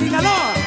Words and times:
Sinaloa, 0.00 0.59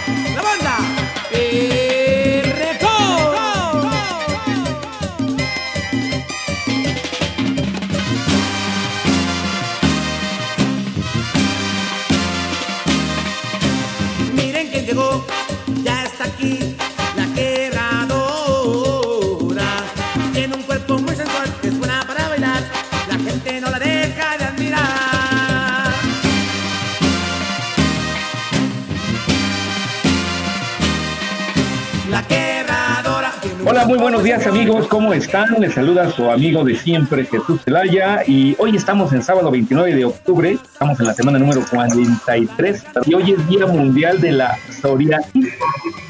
Hola, 33.84 33.96
muy 33.96 33.98
buenos 34.02 34.24
días 34.24 34.48
amigos, 34.48 34.88
¿cómo 34.88 35.14
están? 35.14 35.60
Les 35.60 35.74
saluda 35.74 36.10
su 36.10 36.32
amigo 36.32 36.64
de 36.64 36.74
siempre, 36.78 37.26
Jesús 37.26 37.60
Zelaya, 37.66 38.22
y 38.26 38.56
hoy 38.58 38.78
estamos 38.78 39.12
en 39.12 39.22
sábado 39.22 39.52
29 39.52 39.94
de 39.94 40.06
octubre, 40.06 40.52
estamos 40.72 40.98
en 41.02 41.08
la 41.08 41.14
semana 41.14 41.38
número 41.38 41.62
43, 41.70 42.84
y 43.06 43.14
hoy 43.14 43.32
es 43.34 43.48
Día 43.50 43.66
Mundial 43.66 44.22
de 44.22 44.32
la 44.32 44.58
Psoriasis. 44.70 45.50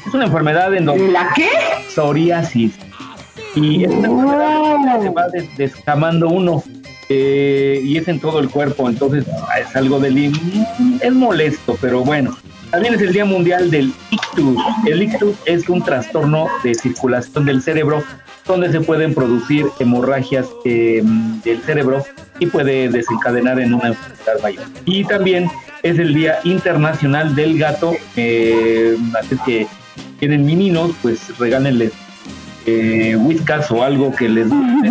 Es 0.06 0.14
una 0.14 0.26
enfermedad 0.26 0.72
en 0.72 0.84
donde... 0.84 1.08
¿La 1.10 1.30
qué? 1.34 1.48
Psoriasis. 1.92 2.74
Y 3.56 3.82
es 3.84 3.90
una 3.90 4.06
enfermedad 4.08 4.98
que 4.98 5.02
se 5.02 5.10
va 5.10 5.28
des- 5.28 5.56
descamando 5.56 6.28
uno, 6.28 6.62
eh, 7.08 7.80
y 7.82 7.96
es 7.96 8.06
en 8.06 8.20
todo 8.20 8.38
el 8.38 8.50
cuerpo, 8.50 8.88
entonces 8.88 9.24
es 9.60 9.74
algo 9.74 9.98
del... 9.98 10.32
es 11.00 11.12
molesto, 11.12 11.76
pero 11.80 12.02
bueno. 12.04 12.36
También 12.74 12.94
es 12.94 13.02
el 13.02 13.12
Día 13.12 13.24
Mundial 13.24 13.70
del 13.70 13.94
Ictus. 14.10 14.58
El 14.84 15.00
ictus 15.00 15.36
es 15.44 15.68
un 15.68 15.84
trastorno 15.84 16.48
de 16.64 16.74
circulación 16.74 17.44
del 17.44 17.62
cerebro 17.62 18.02
donde 18.48 18.68
se 18.72 18.80
pueden 18.80 19.14
producir 19.14 19.66
hemorragias 19.78 20.48
eh, 20.64 21.00
del 21.44 21.62
cerebro 21.62 22.04
y 22.40 22.46
puede 22.46 22.88
desencadenar 22.88 23.60
en 23.60 23.74
una 23.74 23.90
enfermedad 23.90 24.42
mayor. 24.42 24.64
Y 24.86 25.04
también 25.04 25.48
es 25.84 26.00
el 26.00 26.14
Día 26.14 26.40
Internacional 26.42 27.36
del 27.36 27.56
Gato. 27.60 27.92
eh, 28.16 28.98
así 29.20 29.36
que 29.46 29.68
tienen 30.18 30.44
meninos, 30.44 30.90
pues 31.00 31.38
regálenles 31.38 31.92
eh, 32.66 33.14
whiskas 33.14 33.70
o 33.70 33.84
algo 33.84 34.12
que 34.12 34.28
les 34.28 34.48
guste 34.48 34.90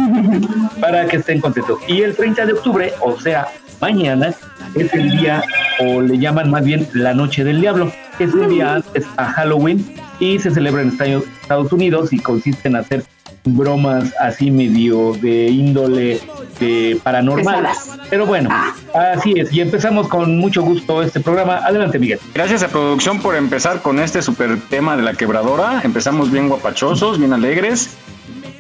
para 0.80 1.06
que 1.06 1.18
estén 1.18 1.42
contentos. 1.42 1.80
Y 1.90 2.02
el 2.02 2.16
30 2.16 2.46
de 2.46 2.54
octubre, 2.54 2.94
o 3.02 3.20
sea, 3.20 3.50
mañana, 3.82 4.34
es 4.76 4.94
el 4.94 5.18
día, 5.18 5.44
o 5.80 6.02
le 6.02 6.18
llaman 6.18 6.50
más 6.52 6.64
bien 6.64 6.88
la 6.94 7.14
Noche 7.14 7.44
del 7.44 7.62
Diablo. 7.62 7.92
Es 8.20 8.34
un 8.34 8.50
día 8.50 8.76
antes 8.76 9.06
a 9.18 9.26
Halloween 9.26 9.86
y 10.20 10.40
se 10.40 10.52
celebra 10.52 10.82
en 10.82 10.90
Estados 10.90 11.72
Unidos 11.72 12.14
y 12.14 12.20
consiste 12.20 12.68
en 12.68 12.76
hacer 12.76 13.04
bromas 13.46 14.14
así 14.20 14.52
medio 14.52 15.14
de 15.14 15.48
índole 15.48 16.22
de 16.60 17.00
paranormal. 17.04 17.68
Pero 18.10 18.26
bueno, 18.26 18.50
así 18.94 19.34
es. 19.36 19.52
Y 19.52 19.62
empezamos 19.62 20.08
con 20.08 20.38
mucho 20.38 20.62
gusto 20.62 21.02
este 21.02 21.20
programa. 21.20 21.58
Adelante, 21.58 22.00
Miguel. 22.00 22.20
Gracias 22.34 22.64
a 22.64 22.70
producción 22.70 23.20
por 23.20 23.36
empezar 23.36 23.82
con 23.82 24.00
este 24.00 24.22
super 24.22 24.58
tema 24.70 24.96
de 24.96 25.04
la 25.04 25.14
quebradora. 25.14 25.82
Empezamos 25.84 26.32
bien 26.32 26.48
guapachosos, 26.48 27.20
bien 27.20 27.34
alegres. 27.34 27.98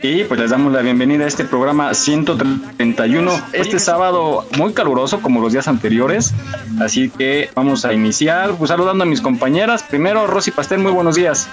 Y 0.04 0.26
pues 0.26 0.38
les 0.38 0.52
damos 0.52 0.74
la 0.74 0.82
bienvenida 0.82 1.24
a 1.24 1.28
este 1.30 1.46
programa 1.46 1.94
131. 1.94 3.32
Este 3.54 3.80
sábado 3.80 4.46
muy 4.58 4.74
caluroso 4.74 5.22
como 5.22 5.40
los 5.40 5.54
días 5.54 5.70
anteriores. 5.70 6.34
Así 6.82 7.10
que 7.10 7.50
vamos 7.56 7.86
a 7.86 7.94
iniciar 7.94 8.52
pues, 8.56 8.68
saludando 8.68 9.06
a 9.06 9.08
mis 9.08 9.22
compañeras. 9.22 9.82
Primero, 9.82 10.28
Rosy 10.28 10.52
Pastel, 10.52 10.80
muy 10.80 10.92
buenos 10.92 11.16
días. 11.16 11.48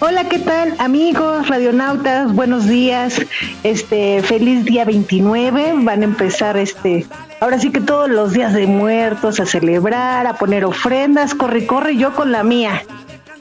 Hola, 0.00 0.28
¿qué 0.28 0.38
tal, 0.38 0.74
amigos, 0.78 1.48
radionautas? 1.48 2.30
Buenos 2.30 2.68
días. 2.68 3.22
Este, 3.62 4.20
feliz 4.20 4.66
día 4.66 4.84
29. 4.84 5.72
Van 5.78 6.02
a 6.02 6.04
empezar 6.04 6.58
este, 6.58 7.06
ahora 7.40 7.58
sí 7.58 7.70
que 7.70 7.80
todos 7.80 8.10
los 8.10 8.34
días 8.34 8.52
de 8.52 8.66
muertos 8.66 9.40
a 9.40 9.46
celebrar, 9.46 10.26
a 10.26 10.34
poner 10.34 10.66
ofrendas. 10.66 11.34
Corre, 11.34 11.66
corre, 11.66 11.96
yo 11.96 12.14
con 12.14 12.32
la 12.32 12.44
mía. 12.44 12.82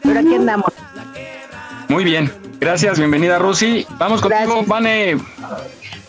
Pero 0.03 0.21
aquí 0.21 0.35
andamos. 0.35 0.71
Muy 1.89 2.05
bien. 2.05 2.46
Gracias, 2.59 2.97
bienvenida 2.97 3.39
Rosy. 3.39 3.85
Vamos 3.97 4.21
contigo, 4.21 4.45
Gracias. 4.45 4.67
Vane. 4.67 5.17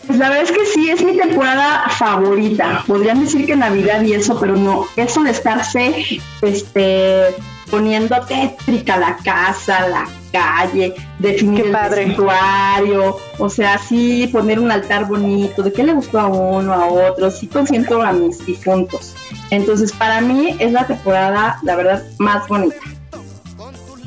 Pues 0.07 0.17
la 0.17 0.29
verdad 0.29 0.43
es 0.43 0.51
que 0.51 0.65
sí, 0.65 0.89
es 0.89 1.03
mi 1.03 1.15
temporada 1.15 1.87
favorita. 1.89 2.83
Podrían 2.87 3.23
decir 3.23 3.45
que 3.45 3.55
Navidad 3.55 4.01
y 4.01 4.13
eso, 4.13 4.39
pero 4.39 4.55
no. 4.55 4.87
Eso 4.95 5.21
de 5.21 5.29
estarse 5.29 6.03
este, 6.41 7.35
poniendo 7.69 8.19
tétrica 8.21 8.97
la 8.97 9.17
casa, 9.17 9.87
la 9.87 10.09
calle, 10.31 10.95
definir 11.19 11.61
Qué 11.61 11.67
el 11.67 11.73
padre. 11.73 12.05
vestuario, 12.05 13.17
o 13.37 13.49
sea, 13.49 13.77
sí 13.77 14.27
poner 14.31 14.59
un 14.59 14.71
altar 14.71 15.05
bonito, 15.05 15.61
de 15.61 15.71
qué 15.71 15.83
le 15.83 15.93
gustó 15.93 16.19
a 16.19 16.27
uno, 16.27 16.73
a 16.73 16.87
otro, 16.87 17.29
sí 17.29 17.45
consiento 17.45 18.01
a 18.01 18.11
mis 18.11 18.43
difuntos. 18.43 19.13
Entonces, 19.51 19.91
para 19.91 20.21
mí 20.21 20.55
es 20.57 20.71
la 20.71 20.87
temporada, 20.87 21.59
la 21.61 21.75
verdad, 21.75 22.03
más 22.17 22.47
bonita. 22.47 22.77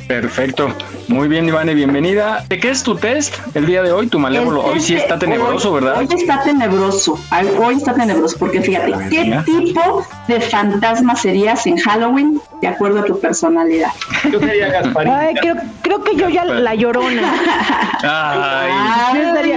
Perfecto. 0.08 0.69
Muy 1.12 1.28
bien, 1.28 1.47
Ivane, 1.47 1.75
bienvenida. 1.75 2.43
¿De 2.49 2.59
qué 2.59 2.71
es 2.71 2.83
tu 2.83 2.97
test 2.97 3.34
el 3.55 3.67
día 3.67 3.83
de 3.83 3.93
hoy? 3.93 4.06
Tu 4.06 4.19
malévolo. 4.19 4.65
Hoy 4.65 4.81
sí 4.81 4.95
está 4.95 5.19
tenebroso, 5.19 5.71
hoy- 5.73 5.81
¿verdad? 5.83 5.99
Hoy 5.99 6.09
está 6.17 6.43
tenebroso. 6.43 7.19
Hoy 7.62 7.75
está 7.77 7.93
tenebroso 7.95 8.37
porque 8.39 8.62
fíjate, 8.62 8.93
¿qué 9.11 9.41
tipo 9.45 10.06
de 10.27 10.41
fantasma 10.41 11.15
serías 11.15 11.67
en 11.67 11.77
Halloween 11.78 12.41
de 12.61 12.69
acuerdo 12.69 13.00
a 13.00 13.05
tu 13.05 13.21
personalidad? 13.21 13.91
Yo 14.31 14.41
sería 14.41 14.69
Gasparín. 14.69 15.12
Ay, 15.12 15.34
creo, 15.34 15.56
creo 15.83 16.03
que 16.03 16.17
yo 16.17 16.28
ya 16.31 16.45
la 16.47 16.75
llorona. 16.75 17.23
Ay. 18.03 18.71
Ay, 18.73 19.53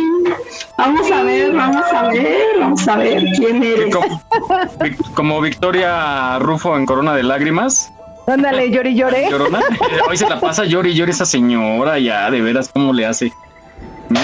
Vamos 0.78 1.10
a 1.10 1.24
ver, 1.24 1.54
vamos 1.54 1.86
a 1.94 2.10
ver, 2.10 2.46
vamos 2.60 2.88
a 2.88 2.96
ver 2.98 3.24
quién 3.38 3.64
eres. 3.64 3.96
Como 5.14 5.40
Victoria 5.40 6.38
Rufo 6.40 6.76
en 6.76 6.86
Corona 6.86 7.14
de 7.16 7.24
Lágrimas. 7.24 7.92
Ándale, 8.28 8.72
llore, 8.72 8.90
y 8.90 8.96
llore. 8.96 9.30
Llorona. 9.30 9.60
Eh, 9.60 10.00
Hoy 10.10 10.18
se 10.18 10.28
la 10.28 10.40
pasa 10.40 10.66
llori 10.66 10.92
y 10.92 10.94
llori 10.96 11.12
esa 11.12 11.26
señora 11.26 12.00
ya, 12.00 12.30
de 12.32 12.42
veras, 12.42 12.70
¿cómo 12.74 12.92
le 12.94 13.06
hace? 13.06 13.32
¿No? 14.10 14.20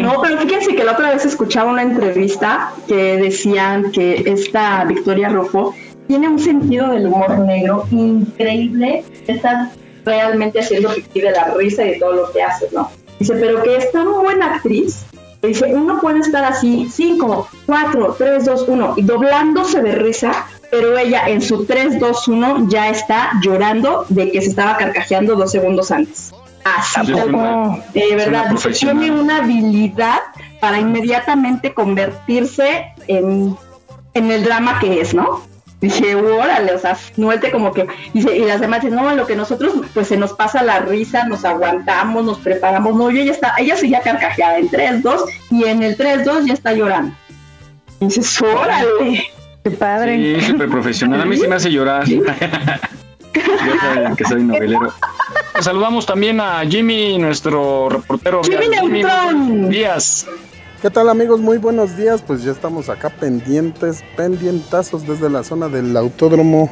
No, 0.00 0.22
pero 0.22 0.38
fíjense 0.38 0.74
que 0.74 0.84
la 0.84 0.92
otra 0.92 1.12
vez 1.12 1.24
escuchaba 1.24 1.70
una 1.70 1.82
entrevista 1.82 2.72
que 2.88 3.16
decían 3.16 3.92
que 3.92 4.24
esta 4.26 4.84
Victoria 4.84 5.28
Rojo 5.28 5.74
tiene 6.08 6.28
un 6.28 6.38
sentido 6.38 6.88
del 6.90 7.06
humor 7.06 7.38
negro 7.38 7.86
increíble. 7.92 9.04
Está 9.26 9.70
realmente 10.04 10.60
haciendo 10.60 10.90
fictivo 10.90 11.28
de 11.28 11.32
la 11.32 11.54
risa 11.54 11.84
y 11.84 11.90
de 11.90 11.98
todo 11.98 12.12
lo 12.12 12.32
que 12.32 12.42
hace, 12.42 12.66
¿no? 12.72 12.90
Dice, 13.18 13.34
pero 13.34 13.62
que 13.62 13.76
es 13.76 13.92
tan 13.92 14.10
buena 14.12 14.54
actriz. 14.56 15.04
que 15.40 15.48
Dice, 15.48 15.66
uno 15.72 16.00
puede 16.00 16.20
estar 16.20 16.44
así, 16.44 16.88
5, 16.90 17.48
4, 17.66 18.14
3, 18.18 18.44
2, 18.44 18.64
1, 18.68 18.94
y 18.96 19.02
doblándose 19.02 19.82
de 19.82 19.92
risa, 19.92 20.46
pero 20.70 20.96
ella 20.98 21.28
en 21.28 21.42
su 21.42 21.64
3, 21.66 21.98
2, 21.98 22.28
1 22.28 22.68
ya 22.68 22.88
está 22.88 23.32
llorando 23.42 24.06
de 24.08 24.30
que 24.30 24.40
se 24.42 24.50
estaba 24.50 24.76
carcajeando 24.76 25.36
dos 25.36 25.50
segundos 25.52 25.90
antes. 25.90 26.32
Así, 26.64 27.00
Ah, 27.00 27.02
pues, 27.04 27.24
una- 27.26 27.78
De 27.94 28.06
una 28.08 28.16
verdad, 28.16 28.54
tiene 28.78 29.10
una 29.10 29.38
habilidad 29.38 30.18
para 30.60 30.78
inmediatamente 30.78 31.72
convertirse 31.74 32.92
en 33.06 33.56
en 34.12 34.30
el 34.32 34.42
drama 34.42 34.80
que 34.80 35.00
es, 35.00 35.14
¿no? 35.14 35.42
Dije, 35.80 36.16
órale, 36.16 36.74
o 36.74 36.78
sea, 36.80 36.98
muerte 37.16 37.52
como 37.52 37.72
que, 37.72 37.86
y, 38.12 38.28
y 38.28 38.40
las 38.44 38.60
demás 38.60 38.82
dicen, 38.82 38.96
no, 38.96 39.14
lo 39.14 39.24
que 39.26 39.36
nosotros, 39.36 39.72
pues 39.94 40.08
se 40.08 40.16
nos 40.16 40.32
pasa 40.34 40.62
la 40.64 40.80
risa, 40.80 41.24
nos 41.26 41.44
aguantamos, 41.44 42.24
nos 42.24 42.38
preparamos, 42.38 42.94
no, 42.96 43.08
yo 43.10 43.20
ella 43.22 43.30
está, 43.32 43.54
ella 43.56 43.76
seguía 43.76 44.00
carcajeada 44.00 44.58
en 44.58 44.68
3, 44.68 45.02
2, 45.02 45.24
y 45.52 45.64
en 45.64 45.82
el 45.84 45.96
3, 45.96 46.24
2 46.24 46.44
ya 46.44 46.52
está 46.54 46.72
llorando. 46.74 47.14
Y 48.00 48.06
dices, 48.06 48.42
órale, 48.42 49.24
qué 49.62 49.70
padre. 49.70 50.40
Sí, 50.40 50.46
súper 50.46 50.68
profesional, 50.68 51.20
a 51.20 51.24
mí 51.24 51.36
sí 51.36 51.46
me 51.46 51.56
hace 51.56 51.70
llorar. 51.70 52.06
Yo 52.06 52.22
saben 53.80 54.16
que 54.16 54.24
soy 54.24 54.42
novelero. 54.42 54.92
Saludamos 55.60 56.06
también 56.06 56.40
a 56.40 56.60
Jimmy, 56.66 57.18
nuestro 57.18 57.88
reportero. 57.88 58.42
Jimmy 58.42 58.68
Neutron. 58.68 59.68
Díaz. 59.68 60.26
¿Qué 60.80 60.88
tal 60.88 61.10
amigos? 61.10 61.40
Muy 61.40 61.58
buenos 61.58 61.96
días. 61.96 62.22
Pues 62.26 62.42
ya 62.42 62.52
estamos 62.52 62.88
acá 62.88 63.10
pendientes, 63.10 64.02
pendientazos 64.16 65.06
desde 65.06 65.28
la 65.28 65.44
zona 65.44 65.68
del 65.68 65.94
Autódromo 65.96 66.70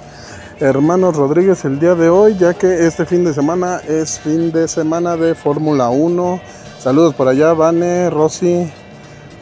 Hermanos 0.61 1.15
Rodríguez 1.15 1.65
el 1.65 1.79
día 1.79 1.95
de 1.95 2.09
hoy, 2.09 2.37
ya 2.37 2.53
que 2.55 2.87
este 2.87 3.07
fin 3.07 3.25
de 3.25 3.33
semana 3.33 3.81
es 3.87 4.19
fin 4.19 4.51
de 4.51 4.67
semana 4.67 5.17
de 5.17 5.37
Fórmula 5.37 5.89
1. 5.91 6.41
Saludos 6.81 7.15
por 7.15 7.29
allá, 7.29 7.53
Vane, 7.53 8.11
Rosy, 8.11 8.69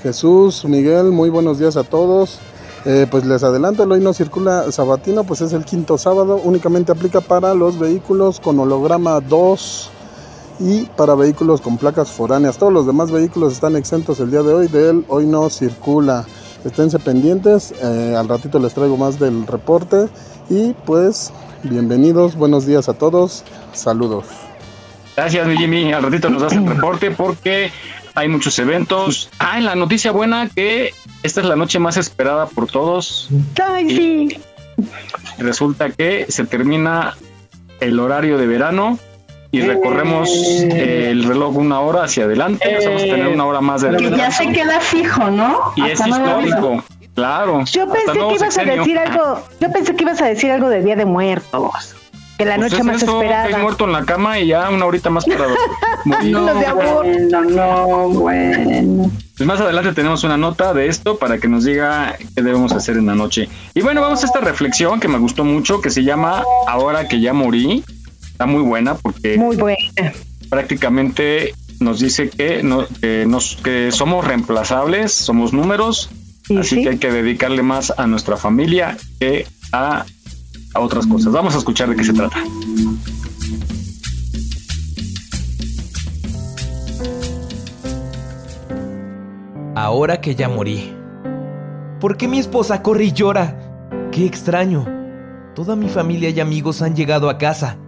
Jesús, 0.02 0.64
Miguel, 0.66 1.12
muy 1.12 1.30
buenos 1.30 1.58
días 1.58 1.78
a 1.78 1.84
todos. 1.84 2.38
Eh, 2.88 3.08
pues 3.10 3.26
les 3.26 3.42
adelanto, 3.42 3.82
el 3.82 3.90
hoy 3.90 3.98
no 3.98 4.14
circula 4.14 4.70
sabatino, 4.70 5.24
pues 5.24 5.40
es 5.40 5.52
el 5.52 5.64
quinto 5.64 5.98
sábado, 5.98 6.40
únicamente 6.44 6.92
aplica 6.92 7.20
para 7.20 7.52
los 7.52 7.80
vehículos 7.80 8.38
con 8.38 8.60
holograma 8.60 9.20
2 9.20 9.90
y 10.60 10.82
para 10.96 11.16
vehículos 11.16 11.60
con 11.60 11.78
placas 11.78 12.12
foráneas. 12.12 12.58
Todos 12.58 12.72
los 12.72 12.86
demás 12.86 13.10
vehículos 13.10 13.54
están 13.54 13.74
exentos 13.74 14.20
el 14.20 14.30
día 14.30 14.42
de 14.42 14.54
hoy, 14.54 14.68
de 14.68 14.90
él 14.90 15.04
hoy 15.08 15.26
no 15.26 15.50
circula. 15.50 16.26
Esténse 16.64 17.00
pendientes, 17.00 17.74
eh, 17.82 18.14
al 18.16 18.28
ratito 18.28 18.60
les 18.60 18.72
traigo 18.72 18.96
más 18.96 19.18
del 19.18 19.48
reporte 19.48 20.06
y 20.48 20.72
pues 20.84 21.32
bienvenidos, 21.64 22.36
buenos 22.36 22.66
días 22.66 22.88
a 22.88 22.94
todos, 22.94 23.42
saludos. 23.72 24.26
Gracias, 25.16 25.44
mi 25.48 25.56
Jimmy. 25.56 25.92
Al 25.92 26.04
ratito 26.04 26.30
nos 26.30 26.42
das 26.42 26.52
el 26.52 26.64
reporte 26.64 27.10
porque 27.10 27.72
hay 28.14 28.28
muchos 28.28 28.56
eventos. 28.60 29.28
Ah, 29.40 29.58
en 29.58 29.64
la 29.64 29.74
noticia 29.74 30.12
buena 30.12 30.48
que 30.48 30.92
esta 31.26 31.40
es 31.40 31.46
la 31.46 31.56
noche 31.56 31.78
más 31.78 31.96
esperada 31.96 32.46
por 32.46 32.68
todos. 32.68 33.28
Ay, 33.62 33.90
sí. 33.90 34.40
Resulta 35.38 35.90
que 35.90 36.26
se 36.28 36.44
termina 36.44 37.16
el 37.80 37.98
horario 37.98 38.38
de 38.38 38.46
verano 38.46 38.98
y 39.50 39.60
recorremos 39.60 40.30
el 40.30 41.24
reloj 41.24 41.56
una 41.56 41.80
hora 41.80 42.04
hacia 42.04 42.24
adelante. 42.24 42.78
Vamos 42.84 43.02
a 43.02 43.04
tener 43.04 43.28
una 43.28 43.44
hora 43.44 43.60
más 43.60 43.82
de 43.82 43.96
que 43.96 44.10
ya 44.10 44.30
se 44.30 44.52
queda 44.52 44.80
fijo, 44.80 45.30
¿no? 45.30 45.72
Y 45.76 45.86
es 45.86 46.00
Hasta 46.00 46.08
histórico, 46.08 46.84
claro. 47.14 47.64
Yo 47.64 47.88
pensé 47.90 48.12
que 48.12 48.34
ibas 48.34 48.58
a 48.58 48.64
decir 48.64 48.98
algo, 48.98 49.42
yo 49.60 49.72
pensé 49.72 49.96
que 49.96 50.04
ibas 50.04 50.20
a 50.20 50.26
decir 50.26 50.50
algo 50.50 50.68
de 50.68 50.82
Día 50.82 50.96
de 50.96 51.04
Muertos. 51.06 51.96
Que 52.38 52.44
la 52.44 52.56
Pues 52.56 52.70
noche 52.72 52.82
más 52.82 53.02
eso, 53.02 53.20
esperada. 53.22 53.48
es 53.48 53.58
muerto 53.58 53.84
en 53.84 53.92
la 53.92 54.04
cama 54.04 54.38
y 54.38 54.48
ya 54.48 54.68
una 54.70 54.84
horita 54.84 55.10
más 55.10 55.24
para 55.24 55.40
morir. 55.48 55.56
No, 56.32 56.44
de 56.54 56.66
amor. 56.66 57.04
Bueno, 57.04 57.40
no, 57.44 58.08
bueno. 58.10 59.10
Pues 59.36 59.46
más 59.46 59.60
adelante 59.60 59.92
tenemos 59.92 60.22
una 60.24 60.36
nota 60.36 60.72
de 60.72 60.86
esto 60.86 61.18
para 61.18 61.38
que 61.38 61.48
nos 61.48 61.64
diga 61.64 62.16
qué 62.34 62.42
debemos 62.42 62.72
hacer 62.72 62.96
en 62.96 63.06
la 63.06 63.14
noche. 63.14 63.48
Y 63.74 63.80
bueno, 63.80 64.00
vamos 64.00 64.22
a 64.22 64.26
esta 64.26 64.40
reflexión 64.40 65.00
que 65.00 65.08
me 65.08 65.18
gustó 65.18 65.44
mucho, 65.44 65.80
que 65.80 65.90
se 65.90 66.04
llama 66.04 66.44
Ahora 66.68 67.08
que 67.08 67.20
ya 67.20 67.32
morí. 67.32 67.82
Está 68.30 68.46
muy 68.46 68.62
buena 68.62 68.94
porque 68.96 69.36
Muy 69.38 69.56
buena. 69.56 69.78
prácticamente 70.50 71.54
nos 71.80 72.00
dice 72.00 72.30
que, 72.30 72.62
no, 72.62 72.86
que, 73.00 73.24
nos, 73.26 73.56
que 73.56 73.90
somos 73.92 74.24
reemplazables, 74.26 75.12
somos 75.12 75.52
números, 75.52 76.10
así 76.58 76.76
sí. 76.76 76.82
que 76.82 76.88
hay 76.90 76.98
que 76.98 77.10
dedicarle 77.12 77.62
más 77.62 77.92
a 77.96 78.06
nuestra 78.06 78.36
familia 78.36 78.96
que 79.20 79.46
a, 79.72 80.04
a 80.76 80.80
otras 80.80 81.06
cosas. 81.06 81.32
Vamos 81.32 81.54
a 81.54 81.58
escuchar 81.58 81.88
de 81.88 81.96
qué 81.96 82.04
se 82.04 82.12
trata. 82.12 82.38
Ahora 89.74 90.20
que 90.20 90.34
ya 90.34 90.48
morí. 90.48 90.94
¿Por 92.00 92.16
qué 92.16 92.28
mi 92.28 92.38
esposa 92.38 92.82
corre 92.82 93.04
y 93.04 93.12
llora? 93.12 93.88
Qué 94.12 94.24
extraño. 94.24 94.86
Toda 95.54 95.76
mi 95.76 95.88
familia 95.88 96.30
y 96.30 96.40
amigos 96.40 96.82
han 96.82 96.94
llegado 96.94 97.28
a 97.28 97.38
casa. 97.38 97.78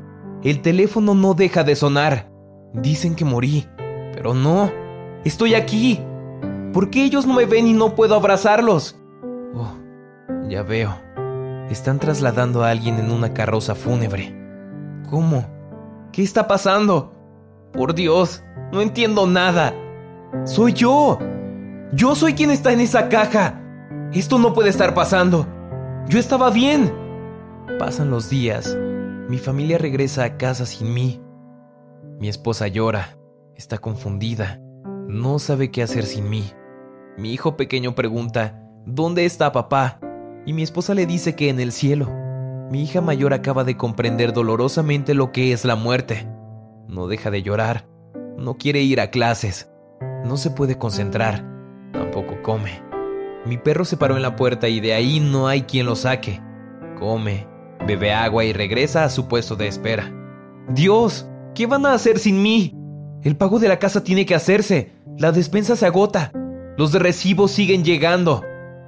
El 0.42 0.62
teléfono 0.62 1.14
no 1.14 1.34
deja 1.34 1.64
de 1.64 1.76
sonar. 1.76 2.30
Dicen 2.74 3.14
que 3.14 3.24
morí, 3.24 3.66
pero 4.12 4.34
no. 4.34 4.70
Estoy 5.24 5.54
aquí. 5.54 6.00
¿Por 6.72 6.90
qué 6.90 7.04
ellos 7.04 7.26
no 7.26 7.34
me 7.34 7.46
ven 7.46 7.66
y 7.66 7.72
no 7.72 7.94
puedo 7.94 8.14
abrazarlos? 8.14 8.98
Oh, 9.54 9.74
ya 10.48 10.62
veo. 10.62 11.07
Están 11.70 11.98
trasladando 11.98 12.62
a 12.62 12.70
alguien 12.70 12.98
en 12.98 13.10
una 13.10 13.34
carroza 13.34 13.74
fúnebre. 13.74 14.34
¿Cómo? 15.10 15.46
¿Qué 16.12 16.22
está 16.22 16.48
pasando? 16.48 17.12
Por 17.72 17.94
Dios, 17.94 18.42
no 18.72 18.80
entiendo 18.80 19.26
nada. 19.26 19.74
Soy 20.44 20.72
yo. 20.72 21.18
Yo 21.92 22.14
soy 22.14 22.34
quien 22.34 22.50
está 22.50 22.72
en 22.72 22.80
esa 22.80 23.08
caja. 23.08 23.60
Esto 24.12 24.38
no 24.38 24.54
puede 24.54 24.70
estar 24.70 24.94
pasando. 24.94 25.46
Yo 26.08 26.18
estaba 26.18 26.50
bien. 26.50 26.92
Pasan 27.78 28.10
los 28.10 28.30
días. 28.30 28.76
Mi 29.28 29.36
familia 29.36 29.76
regresa 29.76 30.24
a 30.24 30.38
casa 30.38 30.64
sin 30.64 30.94
mí. 30.94 31.22
Mi 32.18 32.28
esposa 32.28 32.66
llora. 32.68 33.18
Está 33.54 33.76
confundida. 33.78 34.60
No 35.06 35.38
sabe 35.38 35.70
qué 35.70 35.82
hacer 35.82 36.04
sin 36.04 36.30
mí. 36.30 36.50
Mi 37.18 37.32
hijo 37.32 37.56
pequeño 37.56 37.94
pregunta, 37.94 38.62
¿dónde 38.86 39.26
está 39.26 39.52
papá? 39.52 40.00
Y 40.48 40.54
mi 40.54 40.62
esposa 40.62 40.94
le 40.94 41.04
dice 41.04 41.34
que 41.36 41.50
en 41.50 41.60
el 41.60 41.72
cielo. 41.72 42.10
Mi 42.70 42.82
hija 42.82 43.02
mayor 43.02 43.34
acaba 43.34 43.64
de 43.64 43.76
comprender 43.76 44.32
dolorosamente 44.32 45.12
lo 45.12 45.30
que 45.30 45.52
es 45.52 45.66
la 45.66 45.76
muerte. 45.76 46.26
No 46.88 47.06
deja 47.06 47.30
de 47.30 47.42
llorar. 47.42 47.86
No 48.38 48.56
quiere 48.56 48.80
ir 48.80 48.98
a 49.02 49.10
clases. 49.10 49.70
No 50.24 50.38
se 50.38 50.50
puede 50.50 50.78
concentrar. 50.78 51.44
Tampoco 51.92 52.40
come. 52.42 52.82
Mi 53.44 53.58
perro 53.58 53.84
se 53.84 53.98
paró 53.98 54.16
en 54.16 54.22
la 54.22 54.36
puerta 54.36 54.68
y 54.68 54.80
de 54.80 54.94
ahí 54.94 55.20
no 55.20 55.48
hay 55.48 55.64
quien 55.64 55.84
lo 55.84 55.94
saque. 55.96 56.40
Come, 56.98 57.46
bebe 57.86 58.14
agua 58.14 58.46
y 58.46 58.54
regresa 58.54 59.04
a 59.04 59.10
su 59.10 59.28
puesto 59.28 59.54
de 59.54 59.66
espera. 59.66 60.10
Dios, 60.70 61.28
¿qué 61.54 61.66
van 61.66 61.84
a 61.84 61.92
hacer 61.92 62.18
sin 62.18 62.40
mí? 62.40 62.74
El 63.22 63.36
pago 63.36 63.58
de 63.58 63.68
la 63.68 63.78
casa 63.78 64.02
tiene 64.02 64.24
que 64.24 64.34
hacerse. 64.34 64.92
La 65.18 65.30
despensa 65.30 65.76
se 65.76 65.84
agota. 65.84 66.32
Los 66.78 66.90
de 66.92 67.00
recibo 67.00 67.48
siguen 67.48 67.84
llegando. 67.84 68.42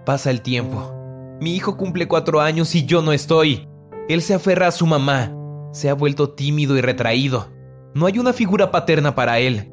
Pasa 0.07 0.31
el 0.31 0.41
tiempo. 0.41 0.97
Mi 1.41 1.57
hijo 1.57 1.77
cumple 1.77 2.07
cuatro 2.07 2.41
años 2.41 2.75
y 2.75 2.85
yo 2.85 3.01
no 3.01 3.13
estoy. 3.13 3.67
Él 4.09 4.21
se 4.21 4.35
aferra 4.35 4.67
a 4.67 4.73
su 4.73 4.87
mamá. 4.87 5.35
Se 5.73 5.89
ha 5.89 5.95
vuelto 5.95 6.31
tímido 6.31 6.77
y 6.77 6.83
retraído. 6.83 7.51
No 7.95 8.07
hay 8.07 8.19
una 8.19 8.33
figura 8.33 8.71
paterna 8.71 9.15
para 9.15 9.39
él. 9.39 9.73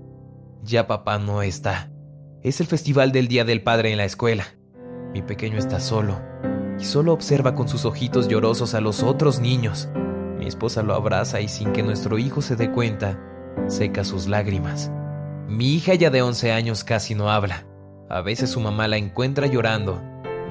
Ya 0.63 0.87
papá 0.87 1.19
no 1.19 1.41
está. 1.41 1.91
Es 2.41 2.61
el 2.61 2.67
festival 2.67 3.11
del 3.11 3.27
Día 3.27 3.43
del 3.43 3.63
Padre 3.63 3.91
en 3.91 3.97
la 3.97 4.05
escuela. 4.05 4.45
Mi 5.13 5.21
pequeño 5.21 5.57
está 5.57 5.79
solo 5.79 6.21
y 6.79 6.85
solo 6.85 7.11
observa 7.11 7.55
con 7.55 7.67
sus 7.67 7.85
ojitos 7.85 8.27
llorosos 8.27 8.73
a 8.73 8.81
los 8.81 9.03
otros 9.03 9.39
niños. 9.39 9.89
Mi 10.37 10.45
esposa 10.45 10.83
lo 10.83 10.93
abraza 10.93 11.41
y 11.41 11.47
sin 11.47 11.73
que 11.73 11.83
nuestro 11.83 12.17
hijo 12.17 12.41
se 12.41 12.55
dé 12.55 12.71
cuenta, 12.71 13.19
seca 13.67 14.03
sus 14.03 14.27
lágrimas. 14.27 14.91
Mi 15.47 15.73
hija 15.73 15.95
ya 15.95 16.09
de 16.09 16.21
11 16.21 16.51
años 16.51 16.83
casi 16.83 17.15
no 17.15 17.29
habla. 17.29 17.65
A 18.09 18.21
veces 18.21 18.51
su 18.51 18.59
mamá 18.59 18.87
la 18.87 18.97
encuentra 18.97 19.47
llorando. 19.47 20.01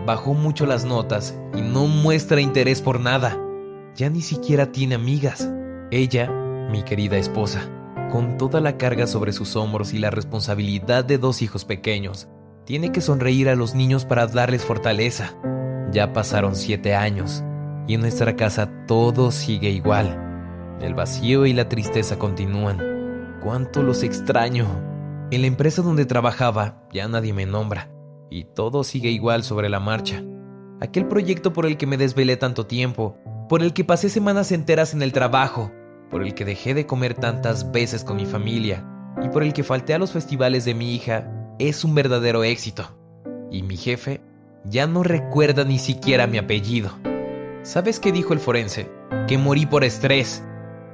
Bajó 0.06 0.34
mucho 0.34 0.66
las 0.66 0.84
notas 0.84 1.36
y 1.52 1.62
no 1.62 1.88
muestra 1.88 2.40
interés 2.40 2.80
por 2.80 3.00
nada. 3.00 3.36
Ya 3.96 4.08
ni 4.08 4.22
siquiera 4.22 4.70
tiene 4.70 4.94
amigas. 4.94 5.50
Ella, 5.90 6.30
mi 6.70 6.84
querida 6.84 7.16
esposa, 7.16 7.68
con 8.12 8.38
toda 8.38 8.60
la 8.60 8.78
carga 8.78 9.08
sobre 9.08 9.32
sus 9.32 9.56
hombros 9.56 9.92
y 9.92 9.98
la 9.98 10.10
responsabilidad 10.10 11.04
de 11.04 11.18
dos 11.18 11.42
hijos 11.42 11.64
pequeños, 11.64 12.28
tiene 12.64 12.92
que 12.92 13.00
sonreír 13.00 13.48
a 13.48 13.56
los 13.56 13.74
niños 13.74 14.04
para 14.04 14.28
darles 14.28 14.64
fortaleza. 14.64 15.34
Ya 15.90 16.12
pasaron 16.12 16.54
siete 16.54 16.94
años 16.94 17.42
y 17.88 17.94
en 17.94 18.02
nuestra 18.02 18.36
casa 18.36 18.86
todo 18.86 19.32
sigue 19.32 19.70
igual. 19.70 20.78
El 20.80 20.94
vacío 20.94 21.46
y 21.46 21.52
la 21.52 21.68
tristeza 21.68 22.16
continúan. 22.16 23.40
Cuánto 23.42 23.82
los 23.82 24.04
extraño. 24.04 24.68
En 25.32 25.40
la 25.40 25.48
empresa 25.48 25.82
donde 25.82 26.06
trabajaba 26.06 26.86
ya 26.92 27.08
nadie 27.08 27.32
me 27.32 27.44
nombra 27.44 27.95
y 28.30 28.44
todo 28.44 28.84
sigue 28.84 29.10
igual 29.10 29.42
sobre 29.44 29.68
la 29.68 29.80
marcha. 29.80 30.22
Aquel 30.80 31.06
proyecto 31.06 31.52
por 31.52 31.66
el 31.66 31.76
que 31.76 31.86
me 31.86 31.96
desvelé 31.96 32.36
tanto 32.36 32.66
tiempo, 32.66 33.16
por 33.48 33.62
el 33.62 33.72
que 33.72 33.84
pasé 33.84 34.08
semanas 34.08 34.52
enteras 34.52 34.92
en 34.94 35.02
el 35.02 35.12
trabajo, 35.12 35.70
por 36.10 36.22
el 36.22 36.34
que 36.34 36.44
dejé 36.44 36.74
de 36.74 36.86
comer 36.86 37.14
tantas 37.14 37.72
veces 37.72 38.04
con 38.04 38.16
mi 38.16 38.26
familia 38.26 38.84
y 39.22 39.28
por 39.28 39.42
el 39.42 39.52
que 39.52 39.64
falté 39.64 39.94
a 39.94 39.98
los 39.98 40.12
festivales 40.12 40.64
de 40.64 40.74
mi 40.74 40.94
hija, 40.94 41.30
es 41.58 41.84
un 41.84 41.94
verdadero 41.94 42.44
éxito. 42.44 42.96
Y 43.50 43.62
mi 43.62 43.76
jefe 43.76 44.20
ya 44.64 44.86
no 44.86 45.02
recuerda 45.02 45.64
ni 45.64 45.78
siquiera 45.78 46.26
mi 46.26 46.38
apellido. 46.38 46.90
¿Sabes 47.62 47.98
qué 47.98 48.12
dijo 48.12 48.32
el 48.32 48.40
forense? 48.40 48.90
Que 49.26 49.38
morí 49.38 49.66
por 49.66 49.84
estrés. 49.84 50.44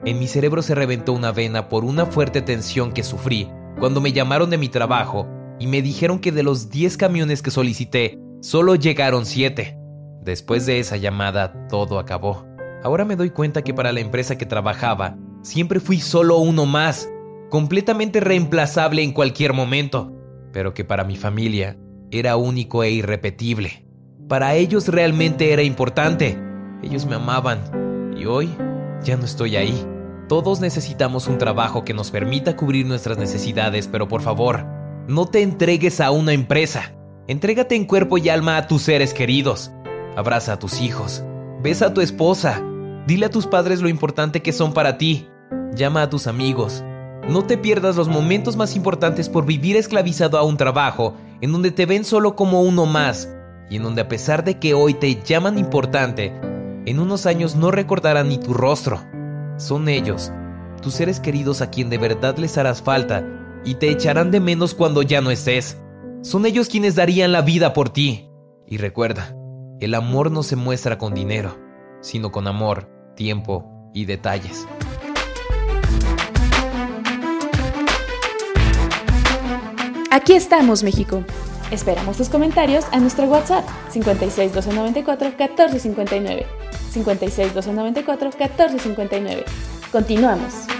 En 0.05 0.19
mi 0.19 0.27
cerebro 0.27 0.63
se 0.63 0.75
reventó 0.75 1.13
una 1.13 1.33
vena 1.33 1.69
por 1.69 1.85
una 1.85 2.07
fuerte 2.07 2.43
tensión 2.43 2.93
que 2.93 3.03
sufrí 3.03 3.51
cuando 3.79 4.01
me 4.01 4.13
llamaron 4.13 4.51
de 4.51 4.59
mi 4.59 4.69
trabajo 4.69 5.27
y 5.63 5.69
me 5.69 5.81
dijeron 5.81 6.19
que 6.19 6.33
de 6.33 6.43
los 6.43 6.71
10 6.71 6.97
camiones 6.97 7.41
que 7.41 7.53
solicité, 7.53 8.19
solo 8.41 8.75
llegaron 8.75 9.25
7. 9.25 9.79
Después 10.21 10.67
de 10.67 10.81
esa 10.81 10.97
llamada, 10.97 11.69
todo 11.69 12.01
acabó. 12.01 12.45
Ahora 12.83 13.05
me 13.05 13.15
doy 13.15 13.31
cuenta 13.31 13.63
que 13.63 13.73
para 13.73 13.93
la 13.93 14.01
empresa 14.01 14.37
que 14.37 14.45
trabajaba, 14.45 15.17
siempre 15.43 15.79
fui 15.79 16.01
solo 16.01 16.39
uno 16.39 16.67
más, 16.67 17.09
completamente 17.49 18.19
reemplazable 18.19 19.05
en 19.05 19.13
cualquier 19.13 19.53
momento, 19.53 20.13
pero 20.53 20.75
que 20.75 20.85
para 20.85 21.05
mi 21.05 21.15
familia 21.15 21.79
era 22.11 22.37
único 22.37 22.83
e 22.83 22.91
irrepetible. 22.91 23.87
Para 24.27 24.57
ellos 24.57 24.89
realmente 24.89 25.53
era 25.53 25.63
importante. 25.63 26.37
Ellos 26.83 27.07
me 27.07 27.15
amaban. 27.15 28.15
Y 28.17 28.27
hoy 28.27 28.51
ya 29.05 29.17
no 29.17 29.27
estoy 29.27 29.55
ahí. 29.55 29.87
Todos 30.29 30.59
necesitamos 30.59 31.29
un 31.29 31.39
trabajo 31.39 31.85
que 31.85 31.95
nos 31.95 32.11
permita 32.11 32.57
cubrir 32.57 32.85
nuestras 32.85 33.17
necesidades, 33.17 33.87
pero 33.87 34.09
por 34.09 34.23
favor, 34.23 34.82
no 35.09 35.27
te 35.27 35.43
entregues 35.43 36.01
a 36.01 36.11
una 36.11 36.33
empresa. 36.33 36.93
Entrégate 37.27 37.75
en 37.75 37.87
cuerpo 37.87 38.19
y 38.19 38.29
alma 38.29 38.57
a 38.57 38.67
tus 38.67 38.83
seres 38.83 39.15
queridos. 39.15 39.73
Abraza 40.17 40.55
a 40.55 40.59
tus 40.59 40.81
hijos. 40.81 41.25
Besa 41.63 41.87
a 41.87 41.95
tu 41.95 42.01
esposa. 42.01 42.63
Dile 43.07 43.27
a 43.27 43.31
tus 43.31 43.47
padres 43.47 43.81
lo 43.81 43.89
importante 43.89 44.43
que 44.43 44.53
son 44.53 44.73
para 44.73 44.99
ti. 44.99 45.29
Llama 45.75 46.03
a 46.03 46.11
tus 46.11 46.27
amigos. 46.27 46.85
No 47.29 47.45
te 47.45 47.57
pierdas 47.59 47.97
los 47.97 48.09
momentos 48.09 48.57
más 48.57 48.77
importantes 48.77 49.29
por 49.29 49.47
vivir 49.47 49.77
esclavizado 49.77 50.39
a 50.39 50.43
un 50.43 50.57
trabajo 50.57 51.15
en 51.41 51.53
donde 51.53 51.71
te 51.71 51.87
ven 51.87 52.05
solo 52.05 52.37
como 52.37 52.63
uno 52.63 52.87
más 52.87 53.29
y 53.71 53.77
en 53.77 53.85
donde 53.85 54.03
a 54.03 54.09
pesar 54.09 54.45
de 54.45 54.59
que 54.59 54.75
hoy 54.75 54.95
te 54.95 55.23
llaman 55.23 55.59
importante, 55.59 56.33
en 56.85 56.99
unos 56.99 57.27
años 57.27 57.55
no 57.55 57.71
recordarán 57.71 58.29
ni 58.29 58.39
tu 58.39 58.53
rostro. 58.53 59.01
Son 59.57 59.89
ellos, 59.89 60.33
tus 60.83 60.95
seres 60.95 61.21
queridos 61.21 61.61
a 61.61 61.71
quien 61.71 61.91
de 61.91 61.99
verdad 61.99 62.37
les 62.39 62.59
harás 62.59 62.83
falta 62.83 63.25
y 63.65 63.75
te 63.75 63.91
echarán 63.91 64.31
de 64.31 64.41
menos 64.41 64.75
cuando 64.75 65.03
ya 65.03 65.21
no 65.21 65.31
estés. 65.31 65.79
Son 66.23 66.47
ellos 66.47 66.69
quienes 66.69 66.95
darían 66.95 67.33
la 67.33 67.43
vida 67.43 67.73
por 67.73 67.91
ti. 67.91 68.29
Y 68.67 68.79
recuerda, 68.79 69.35
el 69.81 69.95
amor 69.95 70.31
no 70.31 70.43
se 70.43 70.57
muestra 70.57 70.99
con 70.99 71.15
dinero, 71.15 71.59
sino 72.01 72.33
con 72.33 72.47
amor, 72.47 72.89
tiempo 73.17 73.91
y 73.93 74.05
detalles. 74.05 74.67
Aquí 80.11 80.35
estamos, 80.35 80.83
México. 80.83 81.25
Esperamos 81.71 82.19
tus 82.19 82.29
comentarios 82.29 82.85
a 82.93 83.01
nuestro 83.01 83.25
WhatsApp 83.25 83.67
56 83.91 84.53
294 84.53 85.29
1459. 85.29 86.47
56 86.91 87.55
294 87.55 88.31
1459. 88.39 89.45
Continuamos. 89.91 90.72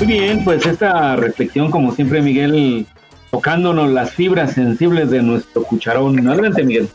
Muy 0.00 0.06
bien, 0.06 0.44
pues 0.44 0.64
esta 0.64 1.14
reflexión, 1.14 1.70
como 1.70 1.92
siempre, 1.94 2.22
Miguel, 2.22 2.86
tocándonos 3.30 3.90
las 3.90 4.12
fibras 4.12 4.54
sensibles 4.54 5.10
de 5.10 5.22
nuestro 5.22 5.62
cucharón. 5.62 6.26
Adelante, 6.26 6.62
Miguel. 6.62 6.88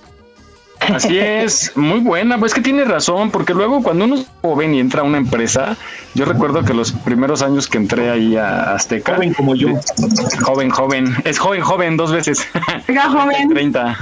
Así 0.79 1.19
es, 1.19 1.71
muy 1.75 1.99
buena, 1.99 2.39
pues 2.39 2.55
que 2.55 2.61
tiene 2.61 2.83
razón, 2.83 3.29
porque 3.29 3.53
luego 3.53 3.83
cuando 3.83 4.05
uno 4.05 4.15
es 4.15 4.25
joven 4.41 4.73
y 4.73 4.79
entra 4.79 5.01
a 5.01 5.03
una 5.03 5.19
empresa, 5.19 5.77
yo 6.15 6.25
recuerdo 6.25 6.63
que 6.63 6.73
los 6.73 6.93
primeros 6.93 7.43
años 7.43 7.67
que 7.67 7.77
entré 7.77 8.09
ahí 8.09 8.35
a 8.37 8.73
Azteca. 8.73 9.13
Joven 9.15 9.33
como 9.35 9.53
yo. 9.53 9.69
Joven, 10.43 10.71
joven. 10.71 11.15
Es 11.25 11.37
joven, 11.37 11.61
joven, 11.61 11.97
dos 11.97 12.11
veces. 12.11 12.47
Venga, 12.87 13.09
joven. 13.09 13.49
30. 13.53 13.97